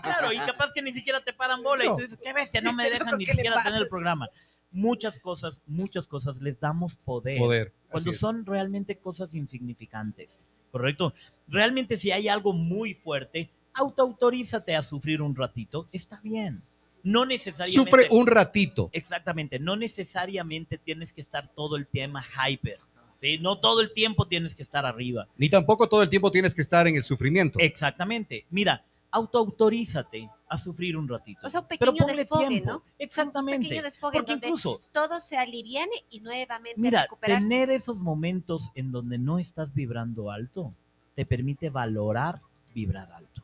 Claro, 0.01 0.31
y 0.31 0.37
capaz 0.39 0.71
que 0.73 0.81
ni 0.81 0.93
siquiera 0.93 1.21
te 1.21 1.33
paran 1.33 1.61
bola 1.61 1.83
y 1.83 1.87
tú 1.89 1.97
dices, 1.97 2.17
qué 2.23 2.31
bestia, 2.33 2.61
no 2.61 2.71
me 2.73 2.89
dejan 2.89 3.17
ni 3.17 3.25
¿qué 3.25 3.31
le 3.33 3.35
siquiera 3.35 3.61
tener 3.63 3.81
el 3.81 3.89
programa. 3.89 4.27
Muchas 4.73 5.19
cosas, 5.19 5.61
muchas 5.67 6.07
cosas 6.07 6.41
les 6.41 6.59
damos 6.59 6.95
poder. 6.95 7.37
Poder. 7.37 7.73
cuando 7.89 8.11
es. 8.11 8.17
son 8.17 8.45
realmente 8.45 8.97
cosas 8.97 9.35
insignificantes, 9.35 10.39
¿correcto? 10.71 11.13
Realmente 11.47 11.95
si 11.95 12.11
hay 12.11 12.27
algo 12.27 12.53
muy 12.53 12.93
fuerte, 12.93 13.49
autoautorízate 13.73 14.75
a 14.75 14.83
sufrir 14.83 15.21
un 15.21 15.35
ratito, 15.35 15.87
está 15.93 16.19
bien. 16.21 16.57
No 17.03 17.25
necesariamente... 17.25 17.91
Sufre 17.91 18.07
un 18.11 18.27
ratito. 18.27 18.89
Exactamente, 18.93 19.59
no 19.59 19.75
necesariamente 19.75 20.77
tienes 20.77 21.13
que 21.13 21.21
estar 21.21 21.53
todo 21.53 21.75
el 21.75 21.85
tema 21.87 22.23
hyper, 22.23 22.79
¿sí? 23.19 23.37
No 23.39 23.59
todo 23.59 23.81
el 23.81 23.93
tiempo 23.93 24.27
tienes 24.27 24.55
que 24.55 24.63
estar 24.63 24.85
arriba. 24.85 25.27
Ni 25.37 25.49
tampoco 25.49 25.87
todo 25.87 26.01
el 26.01 26.09
tiempo 26.09 26.31
tienes 26.31 26.55
que 26.55 26.61
estar 26.61 26.87
en 26.87 26.95
el 26.95 27.03
sufrimiento. 27.03 27.59
Exactamente, 27.59 28.45
mira, 28.49 28.85
autoautorízate 29.11 30.29
a 30.53 30.57
sufrir 30.57 30.97
un 30.97 31.07
ratito. 31.07 31.45
O 31.45 31.49
sea, 31.49 31.61
un 31.61 31.67
pero 31.67 31.91
pequeño 31.91 32.07
ponle 32.07 32.21
desfogue, 32.21 32.47
tiempo. 32.47 32.71
¿no? 32.71 32.83
Exactamente. 32.99 33.63
pequeño 33.67 33.83
desfogue 33.83 34.13
Porque 34.13 34.31
donde 34.33 34.47
incluso, 34.47 34.81
Todo 34.91 35.19
se 35.19 35.37
aliviane 35.37 36.05
y 36.09 36.21
nuevamente 36.21 36.79
mira, 36.79 37.03
recuperarse. 37.03 37.47
tener 37.47 37.69
esos 37.69 37.99
momentos 37.99 38.69
en 38.75 38.91
donde 38.91 39.17
no 39.17 39.39
estás 39.39 39.73
vibrando 39.73 40.31
alto 40.31 40.73
te 41.15 41.25
permite 41.25 41.69
valorar 41.69 42.41
vibrar 42.73 43.11
alto. 43.11 43.43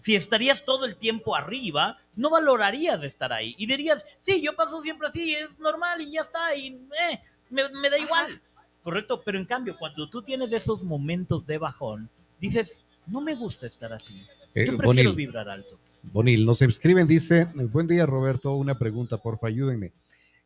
Si 0.00 0.16
estarías 0.16 0.64
todo 0.64 0.84
el 0.84 0.96
tiempo 0.96 1.36
arriba, 1.36 1.98
no 2.16 2.30
valorarías 2.30 3.00
de 3.00 3.06
estar 3.06 3.32
ahí. 3.32 3.54
Y 3.56 3.66
dirías, 3.66 4.04
sí, 4.18 4.42
yo 4.42 4.54
paso 4.56 4.82
siempre 4.82 5.08
así, 5.08 5.32
es 5.34 5.58
normal 5.58 6.00
y 6.00 6.12
ya 6.12 6.22
está, 6.22 6.54
y 6.56 6.68
eh, 6.68 7.20
me, 7.50 7.68
me 7.68 7.88
da 7.88 7.98
igual. 7.98 8.42
Correcto, 8.82 9.22
pero 9.24 9.38
en 9.38 9.46
cambio, 9.46 9.76
cuando 9.78 10.10
tú 10.10 10.22
tienes 10.22 10.52
esos 10.52 10.82
momentos 10.82 11.46
de 11.46 11.58
bajón, 11.58 12.10
dices, 12.40 12.76
no 13.06 13.20
me 13.20 13.36
gusta 13.36 13.66
estar 13.68 13.92
así. 13.92 14.26
Eh, 14.54 14.66
Yo 14.66 14.76
prefiero 14.76 15.10
Bonil, 15.10 15.12
vibrar 15.14 15.48
alto. 15.48 15.78
Bonil, 16.02 16.44
nos 16.44 16.60
escriben, 16.62 17.06
dice, 17.06 17.46
buen 17.54 17.86
día 17.86 18.04
Roberto, 18.06 18.54
una 18.54 18.78
pregunta, 18.78 19.18
porfa, 19.18 19.46
ayúdenme. 19.46 19.92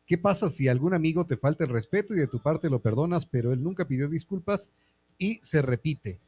¿Qué 0.05 0.17
pasa 0.17 0.49
si 0.49 0.69
algún 0.69 0.93
amigo 0.93 1.25
te 1.25 1.35
falta 1.35 1.65
el 1.65 1.69
respeto 1.69 2.13
y 2.13 2.17
de 2.17 2.27
tu 2.27 2.39
parte 2.39 2.69
lo 2.69 2.79
perdonas, 2.79 3.25
pero 3.25 3.51
él 3.51 3.61
nunca 3.61 3.85
pidió 3.85 4.07
disculpas 4.07 4.71
y 5.17 5.39
se 5.41 5.61
repite? 5.61 6.19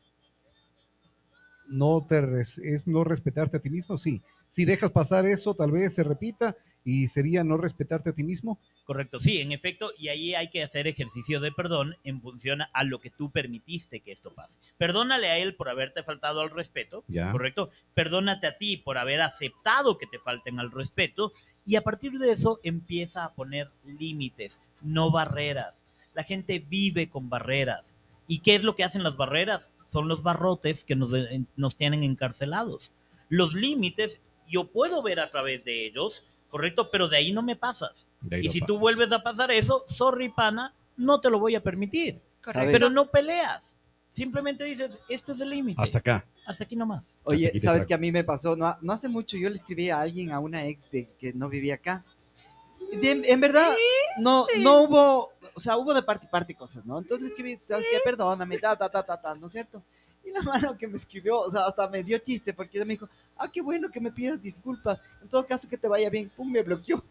¿No 1.72 2.04
te 2.08 2.20
res- 2.22 2.58
es 2.58 2.88
no 2.88 3.04
respetarte 3.04 3.58
a 3.58 3.60
ti 3.60 3.70
mismo? 3.70 3.96
Sí. 3.98 4.24
Si 4.48 4.66
dejas 4.66 4.90
pasar 4.90 5.28
eso, 5.28 5.54
tal 5.54 5.72
vez 5.72 5.94
se 5.94 6.04
repita 6.04 6.56
y 6.84 7.08
sería 7.08 7.44
no 7.44 7.58
respetarte 7.58 8.10
a 8.10 8.14
ti 8.14 8.24
mismo. 8.24 8.60
Correcto, 8.86 9.20
sí, 9.20 9.40
en 9.40 9.52
efecto, 9.52 9.92
y 9.96 10.08
ahí 10.08 10.34
hay 10.34 10.50
que 10.50 10.64
hacer 10.64 10.88
ejercicio 10.88 11.40
de 11.40 11.52
perdón 11.52 11.96
en 12.04 12.22
función 12.22 12.62
a 12.74 12.84
lo 12.84 13.00
que 13.00 13.12
tú 13.12 13.30
permitiste 13.30 14.00
que 14.00 14.12
esto 14.12 14.34
pase. 14.34 14.58
Perdónale 14.80 15.28
a 15.28 15.38
él 15.38 15.54
por 15.56 15.70
haberte 15.70 16.02
faltado 16.02 16.42
al 16.42 16.50
respeto, 16.50 17.04
Ya. 17.08 17.32
correcto. 17.32 17.70
Perdónate 17.94 18.48
a 18.48 18.58
ti 18.58 18.78
por 18.78 18.98
haber 18.98 19.22
aceptado 19.22 19.98
que 19.98 20.08
te 20.08 20.18
falten 20.18 20.60
al 20.60 20.72
respeto 20.72 21.32
y 21.68 21.76
a 21.76 21.82
partir 21.84 22.14
de 22.14 22.32
eso 22.32 22.60
empieza 22.64 23.26
a 23.26 23.34
poner 23.36 23.70
límites, 23.86 24.60
no 24.82 25.12
barreras. 25.12 25.84
La 26.16 26.24
gente 26.24 26.58
vive 26.58 27.10
con 27.10 27.30
barreras. 27.30 27.94
¿Y 28.28 28.40
qué 28.40 28.56
es 28.56 28.64
lo 28.64 28.76
que 28.76 28.84
hacen 28.84 29.04
las 29.04 29.18
barreras? 29.18 29.70
Son 29.90 30.08
los 30.08 30.24
barrotes 30.24 30.84
que 30.84 30.96
nos, 30.96 31.12
nos 31.56 31.76
tienen 31.76 32.04
encarcelados. 32.04 32.92
Los 33.28 33.54
límites 33.54 34.20
yo 34.48 34.66
puedo 34.72 35.02
ver 35.04 35.20
a 35.20 35.30
través 35.30 35.64
de 35.66 35.86
ellos, 35.86 36.24
correcto, 36.50 36.90
pero 36.92 37.08
de 37.08 37.18
ahí 37.18 37.32
no 37.32 37.42
me 37.42 37.56
pasas. 37.56 38.08
Y 38.32 38.46
no 38.48 38.52
si 38.52 38.62
tú 38.62 38.80
vuelves 38.80 39.12
a 39.12 39.22
pasar 39.24 39.52
eso, 39.52 39.84
sorry 39.88 40.30
pana, 40.30 40.74
no 40.98 41.20
te 41.20 41.30
lo 41.30 41.40
voy 41.40 41.56
a 41.56 41.62
permitir. 41.64 42.20
Correcto. 42.44 42.72
Pero 42.72 42.90
no 42.90 43.10
peleas. 43.10 43.76
Simplemente 44.12 44.64
dices, 44.64 44.98
esto 45.08 45.34
es 45.34 45.42
el 45.42 45.52
límite. 45.52 45.82
Hasta 45.82 46.00
acá. 46.00 46.26
Hasta 46.48 46.64
aquí 46.64 46.76
nomás. 46.76 47.16
Oye, 47.24 47.48
aquí 47.48 47.60
¿sabes 47.60 47.86
qué 47.86 47.94
a 47.94 47.98
mí 48.00 48.12
me 48.12 48.24
pasó? 48.24 48.56
No, 48.56 48.76
no 48.82 48.94
hace 48.94 49.08
mucho 49.08 49.38
yo 49.38 49.50
le 49.50 49.56
escribí 49.56 49.92
a 49.92 50.02
alguien, 50.02 50.32
a 50.32 50.40
una 50.40 50.66
ex 50.66 50.90
de 50.92 51.08
que 51.20 51.32
no 51.34 51.48
vivía 51.48 51.76
acá. 51.76 52.04
De- 53.02 53.22
en 53.26 53.40
verdad, 53.40 53.76
no, 54.18 54.46
no 54.58 54.82
hubo, 54.82 55.32
o 55.60 55.62
sea, 55.62 55.78
hubo 55.78 55.94
de 55.94 56.02
parte 56.02 56.26
y 56.26 56.30
parte 56.30 56.56
cosas, 56.56 56.86
¿no? 56.86 56.98
Entonces 56.98 57.22
le 57.24 57.30
escribí, 57.30 57.58
¿sabes 57.60 57.86
qué? 57.92 58.00
Perdóname, 58.04 58.58
ta, 58.58 58.76
ta, 58.78 58.90
ta, 58.90 59.04
ta, 59.04 59.22
ta, 59.22 59.36
¿no 59.36 59.48
es 59.48 59.52
cierto? 59.54 59.84
Y 60.24 60.32
la 60.32 60.42
mano 60.72 60.78
que 60.78 60.88
me 60.88 60.98
escribió, 60.98 61.40
o 61.42 61.52
sea, 61.52 61.66
hasta 61.66 61.90
me 61.90 62.04
dio 62.04 62.18
chiste, 62.20 62.54
porque 62.54 62.78
ella 62.78 62.86
me 62.86 62.94
dijo, 62.94 63.10
ah, 63.38 63.50
qué 63.52 63.62
bueno 63.62 63.90
que 63.92 64.00
me 64.00 64.12
pidas 64.12 64.42
disculpas, 64.42 65.02
en 65.22 65.28
todo 65.28 65.46
caso 65.46 65.68
que 65.70 65.78
te 65.78 65.88
vaya 65.90 66.10
bien, 66.10 66.30
pum, 66.30 66.50
me 66.50 66.64
bloqueó. 66.64 67.04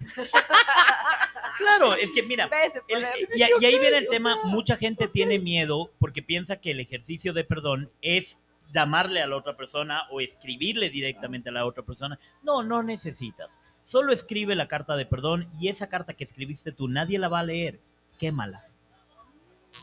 Claro, 1.58 1.94
es 1.94 2.10
que 2.12 2.22
mira, 2.22 2.48
puede- 2.86 3.12
y, 3.34 3.38
y 3.60 3.64
ahí 3.64 3.78
viene 3.80 3.98
el 3.98 4.08
tema, 4.08 4.36
mucha 4.44 4.76
gente 4.76 5.08
tiene 5.08 5.38
miedo 5.38 5.90
porque 5.98 6.22
piensa 6.22 6.56
que 6.56 6.70
el 6.70 6.80
ejercicio 6.80 7.32
de 7.32 7.44
perdón 7.44 7.90
es 8.00 8.38
llamarle 8.72 9.22
a 9.22 9.26
la 9.26 9.36
otra 9.36 9.56
persona 9.56 10.02
o 10.10 10.20
escribirle 10.20 10.88
directamente 10.90 11.48
a 11.48 11.52
la 11.52 11.66
otra 11.66 11.82
persona. 11.82 12.18
No, 12.42 12.62
no 12.62 12.82
necesitas. 12.82 13.58
Solo 13.84 14.12
escribe 14.12 14.54
la 14.54 14.68
carta 14.68 14.94
de 14.96 15.06
perdón 15.06 15.50
y 15.58 15.68
esa 15.68 15.88
carta 15.88 16.14
que 16.14 16.22
escribiste 16.24 16.70
tú 16.72 16.86
nadie 16.88 17.18
la 17.18 17.28
va 17.28 17.40
a 17.40 17.44
leer. 17.44 17.80
Quémala. 18.18 18.64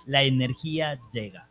La 0.05 0.23
energía 0.23 0.99
llega. 1.11 1.49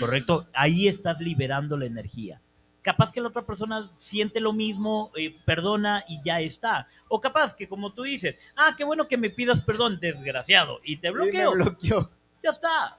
¿correcto? 0.00 0.46
Ahí 0.52 0.88
estás 0.88 1.20
liberando 1.20 1.76
la 1.76 1.86
energía. 1.86 2.40
Capaz 2.82 3.12
que 3.12 3.20
la 3.20 3.28
otra 3.28 3.44
persona 3.44 3.82
siente 4.00 4.40
lo 4.40 4.52
mismo, 4.52 5.10
eh, 5.16 5.36
perdona 5.44 6.04
y 6.08 6.20
ya 6.24 6.40
está. 6.40 6.88
O 7.08 7.20
capaz 7.20 7.54
que 7.54 7.68
como 7.68 7.92
tú 7.92 8.02
dices, 8.02 8.38
ah, 8.56 8.74
qué 8.76 8.84
bueno 8.84 9.08
que 9.08 9.16
me 9.16 9.30
pidas 9.30 9.60
perdón, 9.60 9.98
desgraciado, 10.00 10.80
y 10.84 10.96
te 10.96 11.08
Y 11.08 11.10
me 11.12 11.16
bloqueo. 11.18 11.52
bloqueó. 11.52 12.10
Ya 12.42 12.50
está. 12.50 12.98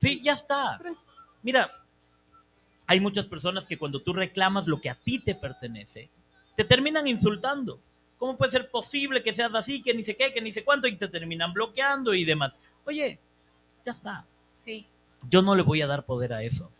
Sí, 0.00 0.20
ya 0.22 0.34
está. 0.34 0.80
Mira, 1.42 1.70
hay 2.86 3.00
muchas 3.00 3.26
personas 3.26 3.66
que 3.66 3.76
cuando 3.76 4.02
tú 4.02 4.12
reclamas 4.12 4.66
lo 4.66 4.80
que 4.80 4.90
a 4.90 4.94
ti 4.94 5.18
te 5.18 5.34
pertenece, 5.34 6.10
te 6.54 6.64
terminan 6.64 7.06
insultando. 7.08 7.80
¿Cómo 8.18 8.36
puede 8.36 8.50
ser 8.52 8.70
posible 8.70 9.22
que 9.22 9.32
seas 9.32 9.54
así, 9.54 9.80
que 9.82 9.94
ni 9.94 10.02
sé 10.04 10.16
qué, 10.16 10.32
que 10.32 10.40
ni 10.40 10.52
sé 10.52 10.64
cuánto, 10.64 10.88
y 10.88 10.96
te 10.96 11.08
terminan 11.08 11.52
bloqueando 11.52 12.12
y 12.14 12.24
demás? 12.24 12.56
Oye, 12.84 13.18
ya 13.84 13.92
está 13.92 14.26
Sí. 14.64 14.86
yo 15.30 15.40
no 15.42 15.54
le 15.54 15.62
voy 15.62 15.80
a 15.82 15.86
dar 15.86 16.04
poder 16.04 16.32
a 16.32 16.42
eso. 16.42 16.70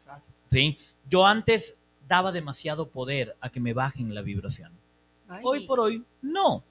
¿sí? 0.51 0.77
Yo 1.09 1.27
antes 1.27 1.77
daba 2.09 2.33
demasiado 2.33 2.89
poder 2.89 3.37
a 3.41 3.51
que 3.51 3.61
me 3.61 3.73
bajen 3.73 4.15
la 4.15 4.23
vibración. 4.23 4.73
Ay. 5.29 5.41
Hoy 5.45 5.67
por 5.67 5.79
hoy, 5.81 6.05
no. 6.23 6.65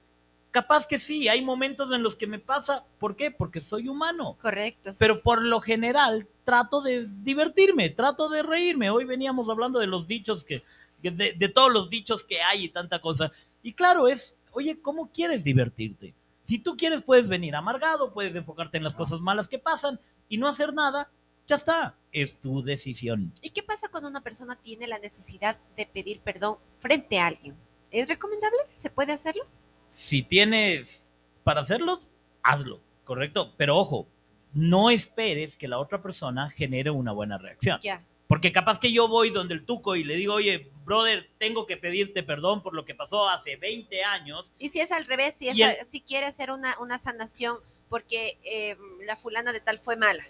Capaz 0.50 0.86
que 0.86 0.98
sí, 0.98 1.28
hay 1.28 1.42
momentos 1.42 1.92
en 1.92 2.02
los 2.02 2.16
que 2.16 2.26
me 2.26 2.38
pasa. 2.38 2.84
¿Por 2.98 3.14
qué? 3.16 3.30
Porque 3.30 3.60
soy 3.60 3.88
humano. 3.88 4.36
Correcto. 4.40 4.92
sí. 4.94 4.98
Pero 4.98 5.22
por 5.22 5.44
lo 5.44 5.60
general 5.60 6.26
trato 6.44 6.80
de 6.80 7.06
divertirme, 7.22 7.90
trato 7.90 8.28
de 8.28 8.42
reírme. 8.42 8.90
Hoy 8.90 9.04
veníamos 9.04 9.48
hablando 9.48 9.78
de 9.78 9.86
los 9.86 10.08
dichos 10.08 10.44
que, 10.44 10.62
que 11.02 11.10
de, 11.10 11.32
de 11.34 11.48
todos 11.48 11.72
los 11.72 11.88
dichos 11.90 12.24
que 12.24 12.40
hay 12.42 12.64
y 12.64 12.68
tanta 12.70 13.00
cosa. 13.00 13.30
Y 13.62 13.74
claro, 13.74 14.08
es, 14.08 14.34
oye, 14.52 14.80
¿cómo 14.80 15.10
quieres 15.12 15.44
divertirte? 15.44 16.14
Si 16.44 16.58
tú 16.58 16.76
quieres, 16.76 17.02
puedes 17.02 17.28
venir 17.28 17.54
amargado, 17.54 18.12
puedes 18.12 18.34
enfocarte 18.34 18.78
en 18.78 18.84
las 18.84 18.94
cosas 18.94 19.20
malas 19.20 19.48
que 19.48 19.58
pasan 19.58 20.00
y 20.28 20.38
no 20.38 20.48
hacer 20.48 20.72
nada. 20.72 21.10
Ya 21.46 21.56
está, 21.56 21.96
es 22.12 22.36
tu 22.40 22.62
decisión. 22.62 23.32
¿Y 23.42 23.50
qué 23.50 23.62
pasa 23.62 23.88
cuando 23.88 24.08
una 24.08 24.22
persona 24.22 24.56
tiene 24.56 24.86
la 24.86 24.98
necesidad 24.98 25.58
de 25.76 25.86
pedir 25.86 26.20
perdón 26.20 26.56
frente 26.78 27.18
a 27.18 27.26
alguien? 27.26 27.54
¿Es 27.90 28.08
recomendable? 28.08 28.58
¿Se 28.74 28.90
puede 28.90 29.12
hacerlo? 29.12 29.44
Si 29.88 30.22
tienes 30.22 31.08
para 31.44 31.62
hacerlos, 31.62 32.08
hazlo, 32.42 32.80
¿correcto? 33.04 33.54
Pero 33.56 33.76
ojo, 33.76 34.06
no 34.52 34.90
esperes 34.90 35.56
que 35.56 35.68
la 35.68 35.78
otra 35.78 36.02
persona 36.02 36.50
genere 36.50 36.90
una 36.90 37.12
buena 37.12 37.38
reacción. 37.38 37.78
Ya. 37.82 38.04
Porque 38.26 38.52
capaz 38.52 38.78
que 38.78 38.92
yo 38.92 39.08
voy 39.08 39.30
donde 39.30 39.54
el 39.54 39.64
tuco 39.64 39.96
y 39.96 40.04
le 40.04 40.16
digo, 40.16 40.34
oye, 40.34 40.70
brother, 40.88 41.28
tengo 41.38 41.66
que 41.66 41.76
pedirte 41.76 42.22
perdón 42.22 42.62
por 42.62 42.74
lo 42.74 42.84
que 42.84 42.94
pasó 42.94 43.28
hace 43.28 43.56
20 43.56 44.02
años. 44.04 44.50
Y 44.58 44.70
si 44.70 44.80
es 44.80 44.90
al 44.90 45.04
revés, 45.06 45.34
si, 45.36 45.48
es 45.48 45.58
el- 45.58 45.86
si 45.88 46.00
quiere 46.00 46.26
hacer 46.26 46.50
una, 46.50 46.76
una 46.80 46.98
sanación 46.98 47.58
porque 47.88 48.38
eh, 48.42 48.76
la 49.06 49.16
fulana 49.16 49.52
de 49.52 49.60
tal 49.60 49.78
fue 49.78 49.96
mala 49.96 50.24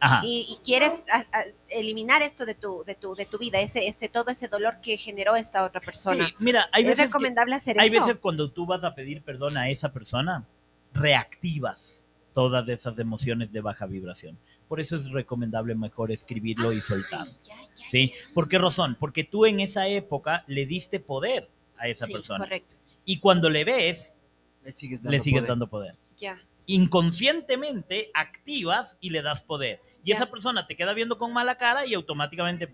Ajá. 0.00 0.20
y, 0.24 0.46
y 0.48 0.64
quieres 0.64 1.02
a- 1.10 1.24
a- 1.38 1.44
eliminar 1.68 2.22
esto 2.22 2.44
de 2.46 2.54
tu, 2.54 2.84
de 2.84 2.94
tu, 2.94 3.14
de 3.14 3.24
tu 3.26 3.38
vida, 3.38 3.60
ese, 3.60 3.86
ese, 3.88 4.08
todo 4.08 4.30
ese 4.30 4.48
dolor 4.48 4.80
que 4.82 4.96
generó 4.98 5.34
esta 5.36 5.64
otra 5.64 5.80
persona. 5.80 6.26
Sí, 6.28 6.34
mira, 6.38 6.68
hay 6.72 6.82
¿Es 6.82 6.88
veces, 6.90 7.00
que- 7.02 7.06
recomendable 7.06 7.54
hacer 7.56 7.80
hay 7.80 7.88
eso? 7.88 8.00
veces 8.00 8.18
cuando 8.18 8.50
tú 8.50 8.66
vas 8.66 8.84
a 8.84 8.94
pedir 8.94 9.22
perdón 9.22 9.56
a 9.56 9.68
esa 9.70 9.92
persona, 9.92 10.44
reactivas 10.92 12.04
todas 12.32 12.68
esas 12.68 12.98
emociones 12.98 13.52
de 13.52 13.60
baja 13.60 13.86
vibración. 13.86 14.38
Por 14.74 14.80
eso 14.80 14.96
es 14.96 15.08
recomendable 15.12 15.76
mejor 15.76 16.10
escribirlo 16.10 16.72
y 16.72 16.80
soltar. 16.80 17.28
Ay, 17.28 17.36
ya, 17.44 17.54
ya, 17.76 17.84
¿Sí? 17.92 18.08
ya. 18.08 18.34
¿Por 18.34 18.48
qué 18.48 18.58
razón? 18.58 18.96
Porque 18.98 19.22
tú 19.22 19.46
en 19.46 19.60
esa 19.60 19.86
época 19.86 20.42
le 20.48 20.66
diste 20.66 20.98
poder 20.98 21.48
a 21.78 21.86
esa 21.86 22.06
Sí, 22.06 22.12
persona. 22.12 22.40
Correcto. 22.44 22.74
Y 23.04 23.20
cuando 23.20 23.48
le 23.50 23.62
ves, 23.64 24.14
Le 24.64 24.72
sigues 24.72 25.04
dando 25.04 25.12
le 25.16 25.20
sigues 25.22 25.42
poder. 25.42 25.48
dando 25.48 25.66
poder. 25.68 25.94
Ya. 26.18 26.40
Inconscientemente 26.66 28.10
activas 28.14 28.98
y 29.00 29.10
le 29.10 29.22
das 29.22 29.44
poder. 29.44 29.80
Y 30.02 30.08
Ya. 30.08 30.16
esa 30.16 30.26
persona 30.28 30.66
te 30.66 30.74
queda 30.74 30.92
viendo 30.92 31.18
con 31.18 31.32
mala 31.32 31.54
cara 31.56 31.86
y 31.86 31.94
automáticamente... 31.94 32.68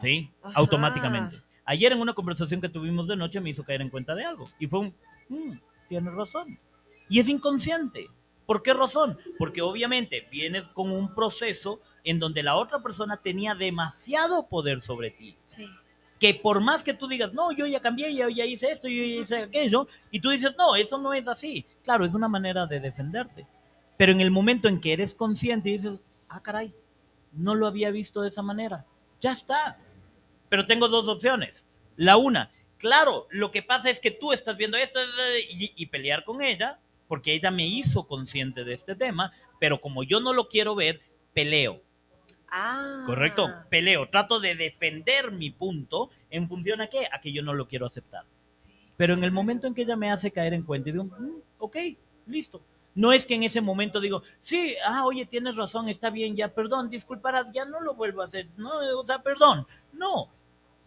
¿Sí? 0.00 0.30
Ajá. 0.44 0.54
Automáticamente. 0.60 1.38
Ayer 1.64 1.90
en 1.90 2.00
una 2.00 2.14
conversación 2.14 2.60
que 2.60 2.68
tuvimos 2.68 3.08
de 3.08 3.16
noche 3.16 3.40
me 3.40 3.50
hizo 3.50 3.64
caer 3.64 3.82
en 3.82 3.88
cuenta 3.88 4.14
de 4.14 4.24
algo. 4.24 4.44
Y 4.60 4.68
fue 4.68 4.78
un... 4.78 4.94
"Mm, 5.28 5.58
tienes 5.88 6.14
razón. 6.14 6.56
Y 7.08 7.18
es 7.18 7.28
inconsciente. 7.28 8.08
¿Por 8.50 8.64
qué 8.64 8.74
razón? 8.74 9.16
Porque 9.38 9.62
obviamente 9.62 10.26
vienes 10.28 10.66
con 10.66 10.90
un 10.90 11.14
proceso 11.14 11.80
en 12.02 12.18
donde 12.18 12.42
la 12.42 12.56
otra 12.56 12.82
persona 12.82 13.16
tenía 13.16 13.54
demasiado 13.54 14.48
poder 14.48 14.82
sobre 14.82 15.12
ti 15.12 15.36
Sí. 15.46 15.68
que 16.18 16.34
por 16.34 16.60
más 16.60 16.82
que 16.82 16.92
tú 16.92 17.06
digas, 17.06 17.32
no, 17.32 17.52
yo 17.52 17.64
ya 17.68 17.78
cambié, 17.78 18.12
yo 18.12 18.28
ya 18.28 18.44
hice 18.44 18.72
esto, 18.72 18.88
yo 18.88 19.04
ya 19.04 19.20
hice 19.20 19.36
aquello, 19.42 19.86
y 20.10 20.18
tú 20.18 20.30
dices, 20.30 20.56
no, 20.58 20.74
eso 20.74 20.98
no 20.98 21.14
es 21.14 21.28
así. 21.28 21.64
Claro, 21.84 22.04
es 22.04 22.12
una 22.12 22.26
manera 22.28 22.66
de 22.66 22.80
defenderte. 22.80 23.46
Pero 23.96 24.10
en 24.10 24.20
el 24.20 24.32
momento 24.32 24.66
en 24.66 24.80
que 24.80 24.94
eres 24.94 25.14
consciente 25.14 25.68
y 25.68 25.74
dices, 25.74 26.00
ah, 26.28 26.42
caray, 26.42 26.74
no 27.30 27.54
lo 27.54 27.68
había 27.68 27.92
visto 27.92 28.20
de 28.20 28.30
esa 28.30 28.42
manera, 28.42 28.84
ya 29.20 29.30
está. 29.30 29.78
Pero 30.48 30.66
tengo 30.66 30.88
dos 30.88 31.06
opciones. 31.08 31.66
La 31.94 32.16
una, 32.16 32.50
claro, 32.78 33.28
lo 33.30 33.52
que 33.52 33.62
pasa 33.62 33.90
es 33.90 34.00
que 34.00 34.10
tú 34.10 34.32
estás 34.32 34.56
viendo 34.56 34.76
esto 34.76 34.98
y, 35.50 35.72
y 35.76 35.86
pelear 35.86 36.24
con 36.24 36.42
ella, 36.42 36.80
porque 37.10 37.34
ella 37.34 37.50
me 37.50 37.66
hizo 37.66 38.06
consciente 38.06 38.62
de 38.62 38.72
este 38.72 38.94
tema, 38.94 39.32
pero 39.58 39.80
como 39.80 40.04
yo 40.04 40.20
no 40.20 40.32
lo 40.32 40.46
quiero 40.46 40.76
ver, 40.76 41.00
peleo. 41.34 41.82
Ah. 42.48 43.02
Correcto, 43.04 43.48
peleo, 43.68 44.08
trato 44.08 44.38
de 44.38 44.54
defender 44.54 45.32
mi 45.32 45.50
punto 45.50 46.10
en 46.30 46.48
función 46.48 46.80
a 46.80 46.86
qué, 46.86 47.08
a 47.10 47.20
que 47.20 47.32
yo 47.32 47.42
no 47.42 47.52
lo 47.52 47.66
quiero 47.66 47.84
aceptar. 47.84 48.26
Pero 48.96 49.14
en 49.14 49.24
el 49.24 49.32
momento 49.32 49.66
en 49.66 49.74
que 49.74 49.82
ella 49.82 49.96
me 49.96 50.12
hace 50.12 50.30
caer 50.30 50.54
en 50.54 50.62
cuenta 50.62 50.88
y 50.88 50.92
digo, 50.92 51.06
"Mm, 51.06 51.40
ok, 51.58 51.76
listo. 52.26 52.62
No 52.94 53.12
es 53.12 53.26
que 53.26 53.34
en 53.34 53.42
ese 53.42 53.60
momento 53.60 54.00
digo, 54.00 54.22
sí, 54.38 54.76
ah, 54.86 55.04
oye, 55.04 55.26
tienes 55.26 55.56
razón, 55.56 55.88
está 55.88 56.10
bien, 56.10 56.36
ya, 56.36 56.54
perdón, 56.54 56.90
disculparás, 56.90 57.48
ya 57.52 57.64
no 57.64 57.80
lo 57.80 57.96
vuelvo 57.96 58.22
a 58.22 58.26
hacer, 58.26 58.46
no, 58.56 58.70
o 59.00 59.04
sea, 59.04 59.20
perdón, 59.20 59.66
no. 59.92 60.28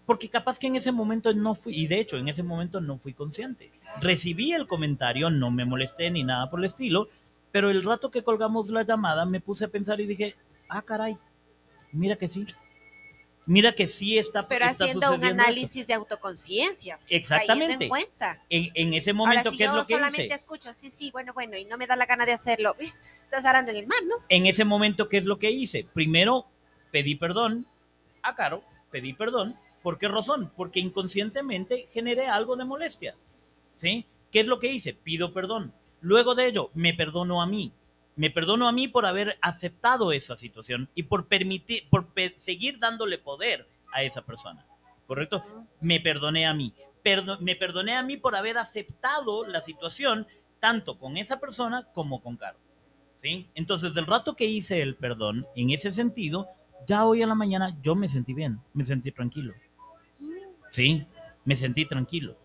Porque 0.05 0.29
capaz 0.29 0.59
que 0.59 0.67
en 0.67 0.75
ese 0.75 0.91
momento 0.91 1.33
no 1.33 1.55
fui, 1.55 1.73
y 1.75 1.87
de 1.87 1.99
hecho 1.99 2.17
en 2.17 2.27
ese 2.27 2.43
momento 2.43 2.81
no 2.81 2.97
fui 2.97 3.13
consciente. 3.13 3.71
Recibí 4.01 4.51
el 4.51 4.67
comentario, 4.67 5.29
no 5.29 5.49
me 5.49 5.63
molesté 5.65 6.11
ni 6.11 6.23
nada 6.23 6.49
por 6.49 6.59
el 6.59 6.65
estilo, 6.65 7.07
pero 7.51 7.69
el 7.69 7.83
rato 7.83 8.11
que 8.11 8.23
colgamos 8.23 8.67
la 8.69 8.83
llamada 8.83 9.25
me 9.25 9.39
puse 9.39 9.65
a 9.65 9.69
pensar 9.69 10.01
y 10.01 10.05
dije, 10.05 10.35
ah, 10.67 10.81
caray, 10.81 11.17
mira 11.91 12.15
que 12.17 12.27
sí. 12.27 12.45
Mira 13.45 13.73
que 13.73 13.87
sí 13.87 14.17
está, 14.17 14.47
Pero 14.47 14.63
está 14.65 14.85
haciendo 14.85 15.09
un 15.09 15.15
sucediendo 15.15 15.41
esto. 15.41 15.49
análisis 15.51 15.87
de 15.87 15.93
autoconciencia. 15.93 16.97
Exactamente. 17.09 17.83
en 17.85 17.89
cuenta. 17.89 18.41
En, 18.49 18.71
en 18.73 18.93
ese 18.93 19.09
Ahora, 19.11 19.17
momento, 19.17 19.51
si 19.51 19.57
¿qué 19.57 19.63
es 19.65 19.73
lo 19.73 19.85
que 19.85 19.93
solamente 19.95 20.25
hice? 20.25 20.33
escucho, 20.35 20.73
sí, 20.73 20.89
sí, 20.89 21.11
bueno, 21.11 21.33
bueno, 21.33 21.57
y 21.57 21.65
no 21.65 21.77
me 21.77 21.85
da 21.85 21.97
la 21.97 22.05
gana 22.05 22.25
de 22.25 22.31
hacerlo, 22.31 22.75
estás 22.79 23.43
arando 23.43 23.71
en 23.71 23.77
el 23.77 23.87
mar, 23.87 23.99
¿no? 24.07 24.15
En 24.29 24.45
ese 24.45 24.63
momento, 24.63 25.09
¿qué 25.09 25.17
es 25.17 25.25
lo 25.25 25.39
que 25.39 25.51
hice? 25.51 25.85
Primero, 25.93 26.45
pedí 26.91 27.15
perdón 27.15 27.67
a 28.21 28.33
Caro, 28.35 28.63
pedí 28.91 29.11
perdón. 29.13 29.55
¿Por 29.83 29.99
qué 29.99 30.07
razón? 30.07 30.51
Porque 30.55 30.79
inconscientemente 30.79 31.87
generé 31.93 32.27
algo 32.27 32.55
de 32.55 32.65
molestia. 32.65 33.15
¿Sí? 33.77 34.05
¿Qué 34.31 34.39
es 34.39 34.47
lo 34.47 34.59
que 34.59 34.71
hice? 34.71 34.93
Pido 34.93 35.33
perdón. 35.33 35.73
Luego 36.01 36.33
de 36.35 36.47
ello, 36.47 36.71
me 36.73 36.93
perdono 36.93 37.41
a 37.41 37.45
mí. 37.45 37.71
Me 38.15 38.29
perdono 38.29 38.67
a 38.67 38.71
mí 38.71 38.87
por 38.87 39.05
haber 39.05 39.37
aceptado 39.41 40.11
esa 40.11 40.37
situación 40.37 40.89
y 40.95 41.03
por 41.03 41.27
permitir, 41.27 41.87
por 41.89 42.07
pe- 42.07 42.35
seguir 42.37 42.79
dándole 42.79 43.17
poder 43.17 43.67
a 43.93 44.03
esa 44.03 44.21
persona. 44.23 44.65
¿Correcto? 45.07 45.43
me 45.81 45.99
perdoné 45.99 46.45
a 46.45 46.53
mí. 46.53 46.73
Perdo- 47.03 47.37
me 47.41 47.55
perdoné 47.55 47.93
a 47.95 48.03
mí 48.03 48.15
por 48.17 48.35
haber 48.35 48.57
aceptado 48.57 49.45
la 49.45 49.61
situación 49.61 50.25
tanto 50.61 50.97
con 50.97 51.17
esa 51.17 51.39
persona 51.41 51.83
como 51.93 52.21
con 52.21 52.37
Caro. 52.37 52.57
¿Sí? 53.17 53.47
Entonces, 53.55 53.93
del 53.93 54.05
rato 54.05 54.35
que 54.35 54.45
hice 54.45 54.81
el 54.81 54.95
perdón, 54.95 55.45
en 55.55 55.71
ese 55.71 55.91
sentido, 55.91 56.47
ya 56.87 57.05
hoy 57.05 57.21
a 57.21 57.27
la 57.27 57.35
mañana 57.35 57.77
yo 57.81 57.95
me 57.95 58.07
sentí 58.09 58.33
bien, 58.33 58.59
me 58.73 58.83
sentí 58.85 59.11
tranquilo. 59.11 59.53
¿Sí? 60.73 61.05
Me 61.45 61.55
sentí 61.55 61.85
tranquilo. 61.85 62.35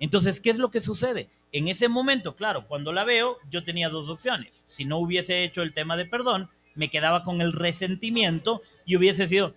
Entonces, 0.00 0.40
¿qué 0.40 0.50
es 0.50 0.58
lo 0.58 0.70
que 0.70 0.80
sucede? 0.82 1.28
En 1.52 1.68
ese 1.68 1.88
momento, 1.88 2.36
claro, 2.36 2.66
cuando 2.66 2.92
la 2.92 3.04
veo, 3.04 3.38
yo 3.50 3.64
tenía 3.64 3.88
dos 3.88 4.08
opciones. 4.08 4.64
Si 4.66 4.84
no 4.84 4.98
hubiese 4.98 5.44
hecho 5.44 5.62
el 5.62 5.72
tema 5.72 5.96
de 5.96 6.04
perdón, 6.04 6.50
me 6.74 6.90
quedaba 6.90 7.24
con 7.24 7.40
el 7.40 7.52
resentimiento 7.52 8.62
y 8.84 8.96
hubiese 8.96 9.26
sido, 9.26 9.54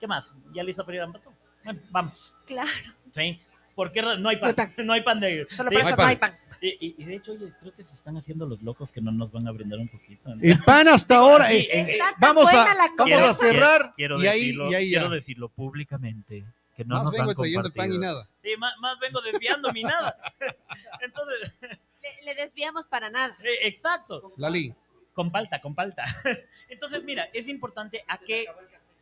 ¿qué 0.00 0.06
más? 0.06 0.34
¿Ya 0.52 0.64
lista 0.64 0.84
para 0.84 0.96
ir 0.96 1.02
al 1.02 1.12
ratón? 1.14 1.32
Bueno, 1.64 1.80
vamos. 1.90 2.34
Claro. 2.46 2.70
¿Sí? 3.14 3.38
¿Por 3.74 3.92
qué 3.92 4.02
ra- 4.02 4.16
no 4.16 4.28
hay 4.28 4.36
pan? 4.38 4.54
No 4.56 4.62
hay 4.64 4.72
No 4.86 4.92
hay 4.94 5.00
pan 5.02 5.20
de... 5.20 5.46
Solo 5.50 5.70
Sí, 5.70 5.76
por 5.76 5.86
eso 5.86 5.90
hay 5.90 5.96
no 5.96 6.02
hay 6.06 6.16
pan. 6.16 6.36
y, 6.60 6.68
y- 6.68 6.94
y 6.98 7.04
de 7.04 7.14
hecho, 7.14 7.32
oye, 7.32 7.52
creo 7.60 7.72
que 7.72 7.84
se 7.84 7.94
están 7.94 8.16
haciendo 8.16 8.44
los 8.46 8.60
locos 8.62 8.90
que 8.90 9.00
no 9.00 9.12
nos 9.12 9.30
van 9.30 9.46
a 9.46 9.52
brindar 9.52 9.78
un 9.78 9.88
poquito. 9.88 10.34
¿no? 10.34 10.42
El 10.42 10.58
pan 10.64 10.88
hasta 10.88 11.16
ahora. 11.18 11.48
Sí, 11.50 11.68
eh, 11.70 11.86
eh, 11.94 11.98
tan 11.98 12.14
vamos 12.18 12.52
a, 12.52 12.74
la 12.74 12.90
vamos 12.96 13.20
a 13.22 13.34
cerrar 13.34 13.92
quiero 13.94 14.20
y 14.22 14.26
ahí, 14.26 14.40
decirlo, 14.40 14.70
y 14.70 14.74
ahí 14.74 14.90
ya. 14.90 14.98
quiero 15.00 15.14
decirlo 15.14 15.48
públicamente. 15.48 16.44
Que 16.78 16.84
no 16.84 16.94
Más 16.94 17.04
nos 17.06 17.12
vengo 17.12 17.30
han 17.30 17.36
trayendo 17.36 17.66
el 17.66 17.72
pan 17.74 17.92
y 17.92 17.98
nada. 17.98 18.28
Sí, 18.40 18.50
más, 18.56 18.72
más 18.78 19.00
vengo 19.00 19.20
desviando 19.20 19.72
mi 19.72 19.82
nada. 19.82 20.16
Entonces, 21.00 21.52
Le, 21.60 22.22
le 22.24 22.34
desviamos 22.36 22.86
para 22.86 23.10
nada. 23.10 23.36
eh, 23.42 23.66
exacto. 23.66 24.32
Lali, 24.36 24.72
Con 25.12 25.32
palta, 25.32 25.60
con 25.60 25.74
palta. 25.74 26.04
Entonces, 26.68 27.02
mira, 27.02 27.28
es 27.32 27.48
importante 27.48 28.04
a 28.06 28.16
qué, 28.18 28.46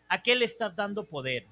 a 0.08 0.22
qué 0.22 0.34
le 0.36 0.46
estás 0.46 0.74
dando 0.74 1.04
poder. 1.04 1.46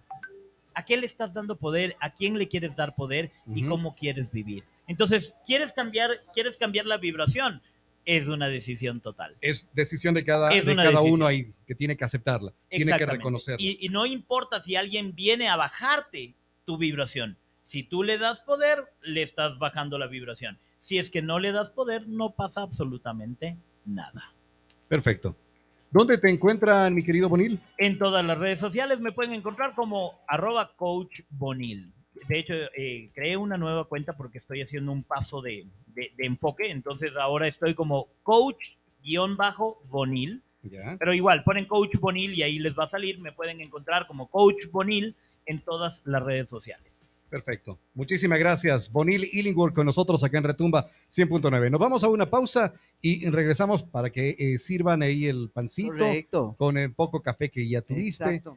¿A 0.73 0.87
qué 0.87 0.97
le 0.97 1.05
estás 1.05 1.35
dando 1.35 1.57
poder? 1.57 1.95
¿A 2.01 2.09
quién 2.09 2.39
le 2.39 2.49
quieres 2.49 2.75
dar 2.75 2.95
poder? 2.95 3.31
¿Y 3.55 3.63
cómo 3.69 3.95
quieres 3.95 4.31
vivir? 4.33 4.65
Entonces, 4.89 5.35
¿quieres 5.45 5.75
cambiar, 5.75 6.13
¿quieres 6.33 6.57
cambiar 6.57 6.87
la 6.87 6.97
vibración? 6.97 7.61
Es 8.05 8.29
una 8.29 8.49
decisión 8.49 9.01
total. 9.01 9.37
es 9.41 9.71
decisión 9.75 10.15
de 10.15 10.25
cada, 10.25 10.51
de 10.51 10.63
cada 10.63 10.91
decisión. 10.91 11.13
uno 11.13 11.27
ahí 11.27 11.53
que 11.67 11.75
tiene 11.75 11.97
que 11.97 12.05
aceptarla, 12.05 12.53
tiene 12.69 12.97
que 12.97 13.07
reconocerla. 13.07 13.65
Y, 13.65 13.79
y 13.81 13.89
no 13.89 14.05
importa 14.07 14.61
si 14.61 14.77
alguien 14.77 15.15
viene 15.15 15.49
a 15.49 15.57
bajarte 15.57 16.35
tu 16.65 16.77
vibración. 16.77 17.39
Si 17.63 17.83
tú 17.83 18.03
le 18.03 18.19
das 18.19 18.43
poder, 18.43 18.93
le 19.03 19.23
estás 19.23 19.59
bajando 19.59 19.99
la 19.99 20.07
vibración. 20.07 20.59
Si 20.79 20.99
es 20.99 21.11
que 21.11 21.23
no 21.23 21.39
le 21.39 21.51
das 21.51 21.71
poder, 21.71 22.07
no 22.07 22.35
pasa 22.35 22.61
absolutamente 22.61 23.57
nada. 23.87 24.35
Perfecto. 24.87 25.35
¿Dónde 25.91 26.19
te 26.19 26.29
encuentran, 26.29 26.93
mi 26.95 27.03
querido 27.03 27.29
Bonil? 27.29 27.61
En 27.79 27.99
todas 27.99 28.25
las 28.25 28.37
redes 28.37 28.59
sociales 28.59 29.01
me 29.01 29.13
pueden 29.13 29.33
encontrar 29.33 29.75
como 29.75 30.21
arroba 30.27 30.75
coach 30.77 31.21
bonil. 31.31 31.94
De 32.29 32.39
hecho, 32.39 32.55
eh, 32.77 33.11
creé 33.15 33.37
una 33.37 33.59
nueva 33.59 33.87
cuenta 33.89 34.17
porque 34.17 34.39
estoy 34.39 34.63
haciendo 34.63 34.93
un 34.93 35.03
paso 35.03 35.43
de, 35.43 35.67
de- 35.95 36.13
de 36.17 36.27
enfoque. 36.27 36.71
Entonces 36.71 37.11
ahora 37.21 37.47
estoy 37.49 37.75
como 37.75 38.09
coach-bonil. 38.23 40.43
Pero 40.99 41.13
igual, 41.13 41.45
ponen 41.45 41.67
coach 41.67 41.97
bonil 42.01 42.33
y 42.33 42.43
ahí 42.43 42.59
les 42.59 42.75
va 42.79 42.85
a 42.85 42.89
salir. 42.89 43.19
Me 43.21 43.33
pueden 43.33 43.61
encontrar 43.61 44.07
como 44.07 44.29
coach 44.29 44.67
bonil 44.73 45.15
en 45.45 45.61
todas 45.61 46.01
las 46.07 46.23
redes 46.23 46.49
sociales. 46.49 46.91
Perfecto. 47.29 47.79
Muchísimas 47.95 48.39
gracias. 48.39 48.91
Bonil 48.91 49.29
Illingworth 49.33 49.75
con 49.75 49.85
nosotros 49.87 50.23
acá 50.25 50.39
en 50.39 50.45
Retumba 50.45 50.87
100.9. 51.11 51.71
Nos 51.71 51.81
vamos 51.81 52.03
a 52.05 52.09
una 52.09 52.31
pausa 52.31 52.73
y 53.03 53.29
regresamos 53.29 53.83
para 53.83 54.09
que 54.11 54.37
eh, 54.39 54.57
sirvan 54.57 55.03
ahí 55.03 55.27
el 55.27 55.51
pancito 55.53 55.91
Correcto. 55.99 56.55
con 56.57 56.79
el 56.79 56.95
poco 56.95 57.21
café 57.21 57.51
que 57.51 57.69
ya 57.69 57.83
tuviste. 57.83 58.25
Exacto. 58.25 58.57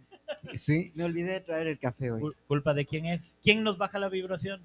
Sí. 0.56 0.92
Me 0.96 1.04
olvidé 1.04 1.34
de 1.34 1.40
traer 1.42 1.68
el 1.68 1.80
café 1.80 2.12
hoy. 2.12 2.22
Cul- 2.22 2.36
¿Culpa 2.48 2.74
de 2.74 2.86
quién 2.86 3.06
es? 3.06 3.36
¿Quién 3.44 3.64
nos 3.64 3.78
baja 3.78 4.00
la 4.00 4.10
vibración? 4.10 4.62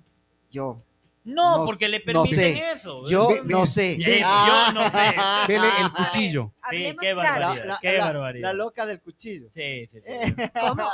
Yo. 0.50 0.82
No, 1.24 1.58
No- 1.58 1.64
porque 1.66 1.88
le 1.88 1.98
no 2.00 2.04
permiten 2.24 2.38
sé. 2.38 2.72
eso. 2.72 3.08
Yo 3.08 3.28
Ve- 3.28 3.42
no 3.44 3.64
sé. 3.64 3.96
ve- 3.98 4.22
Ah. 4.24 4.72
yo 4.72 4.80
no 4.80 4.90
sé. 4.90 5.52
Vele 5.52 5.68
el 5.80 5.92
cuchillo. 5.92 6.52
Sí, 6.70 6.96
qué 7.00 7.14
barbaridad. 7.14 7.64
La, 7.64 7.78
qué 7.80 7.92
la- 7.98 8.04
barbaridad. 8.06 8.48
la 8.48 8.52
loca 8.54 8.86
del 8.86 9.00
cuchillo. 9.00 9.48
Sí, 9.52 9.86
sí, 9.86 9.98
sí. 10.00 10.02
Eh, 10.04 10.34
¿Cómo? 10.60 10.84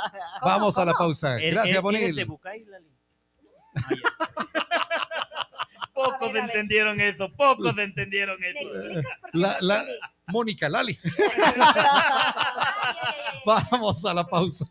Vamos 0.43 0.77
a 0.77 0.85
la 0.85 0.93
pausa. 0.93 1.37
¿Eres- 1.37 1.53
Gracias, 1.53 1.81
Bonil. 1.81 2.27
Ah. 3.75 3.83
Pocos 6.03 6.29
A 6.29 6.31
ver, 6.31 6.37
a 6.43 6.45
ver. 6.45 6.55
entendieron 6.55 7.01
eso, 7.01 7.29
pocos 7.35 7.77
entendieron 7.77 8.39
¿Me 8.39 8.51
eso. 8.51 8.79
La, 9.33 9.57
la? 9.59 9.83
Mónica 10.27 10.69
Lali. 10.69 10.97
Vamos 13.45 14.05
a 14.05 14.13
la 14.13 14.25
pausa. 14.25 14.65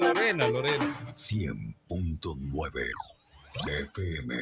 Lorena, 0.00 0.48
Lorena. 0.48 0.84
100.9 1.14 2.90
FM. 3.68 4.34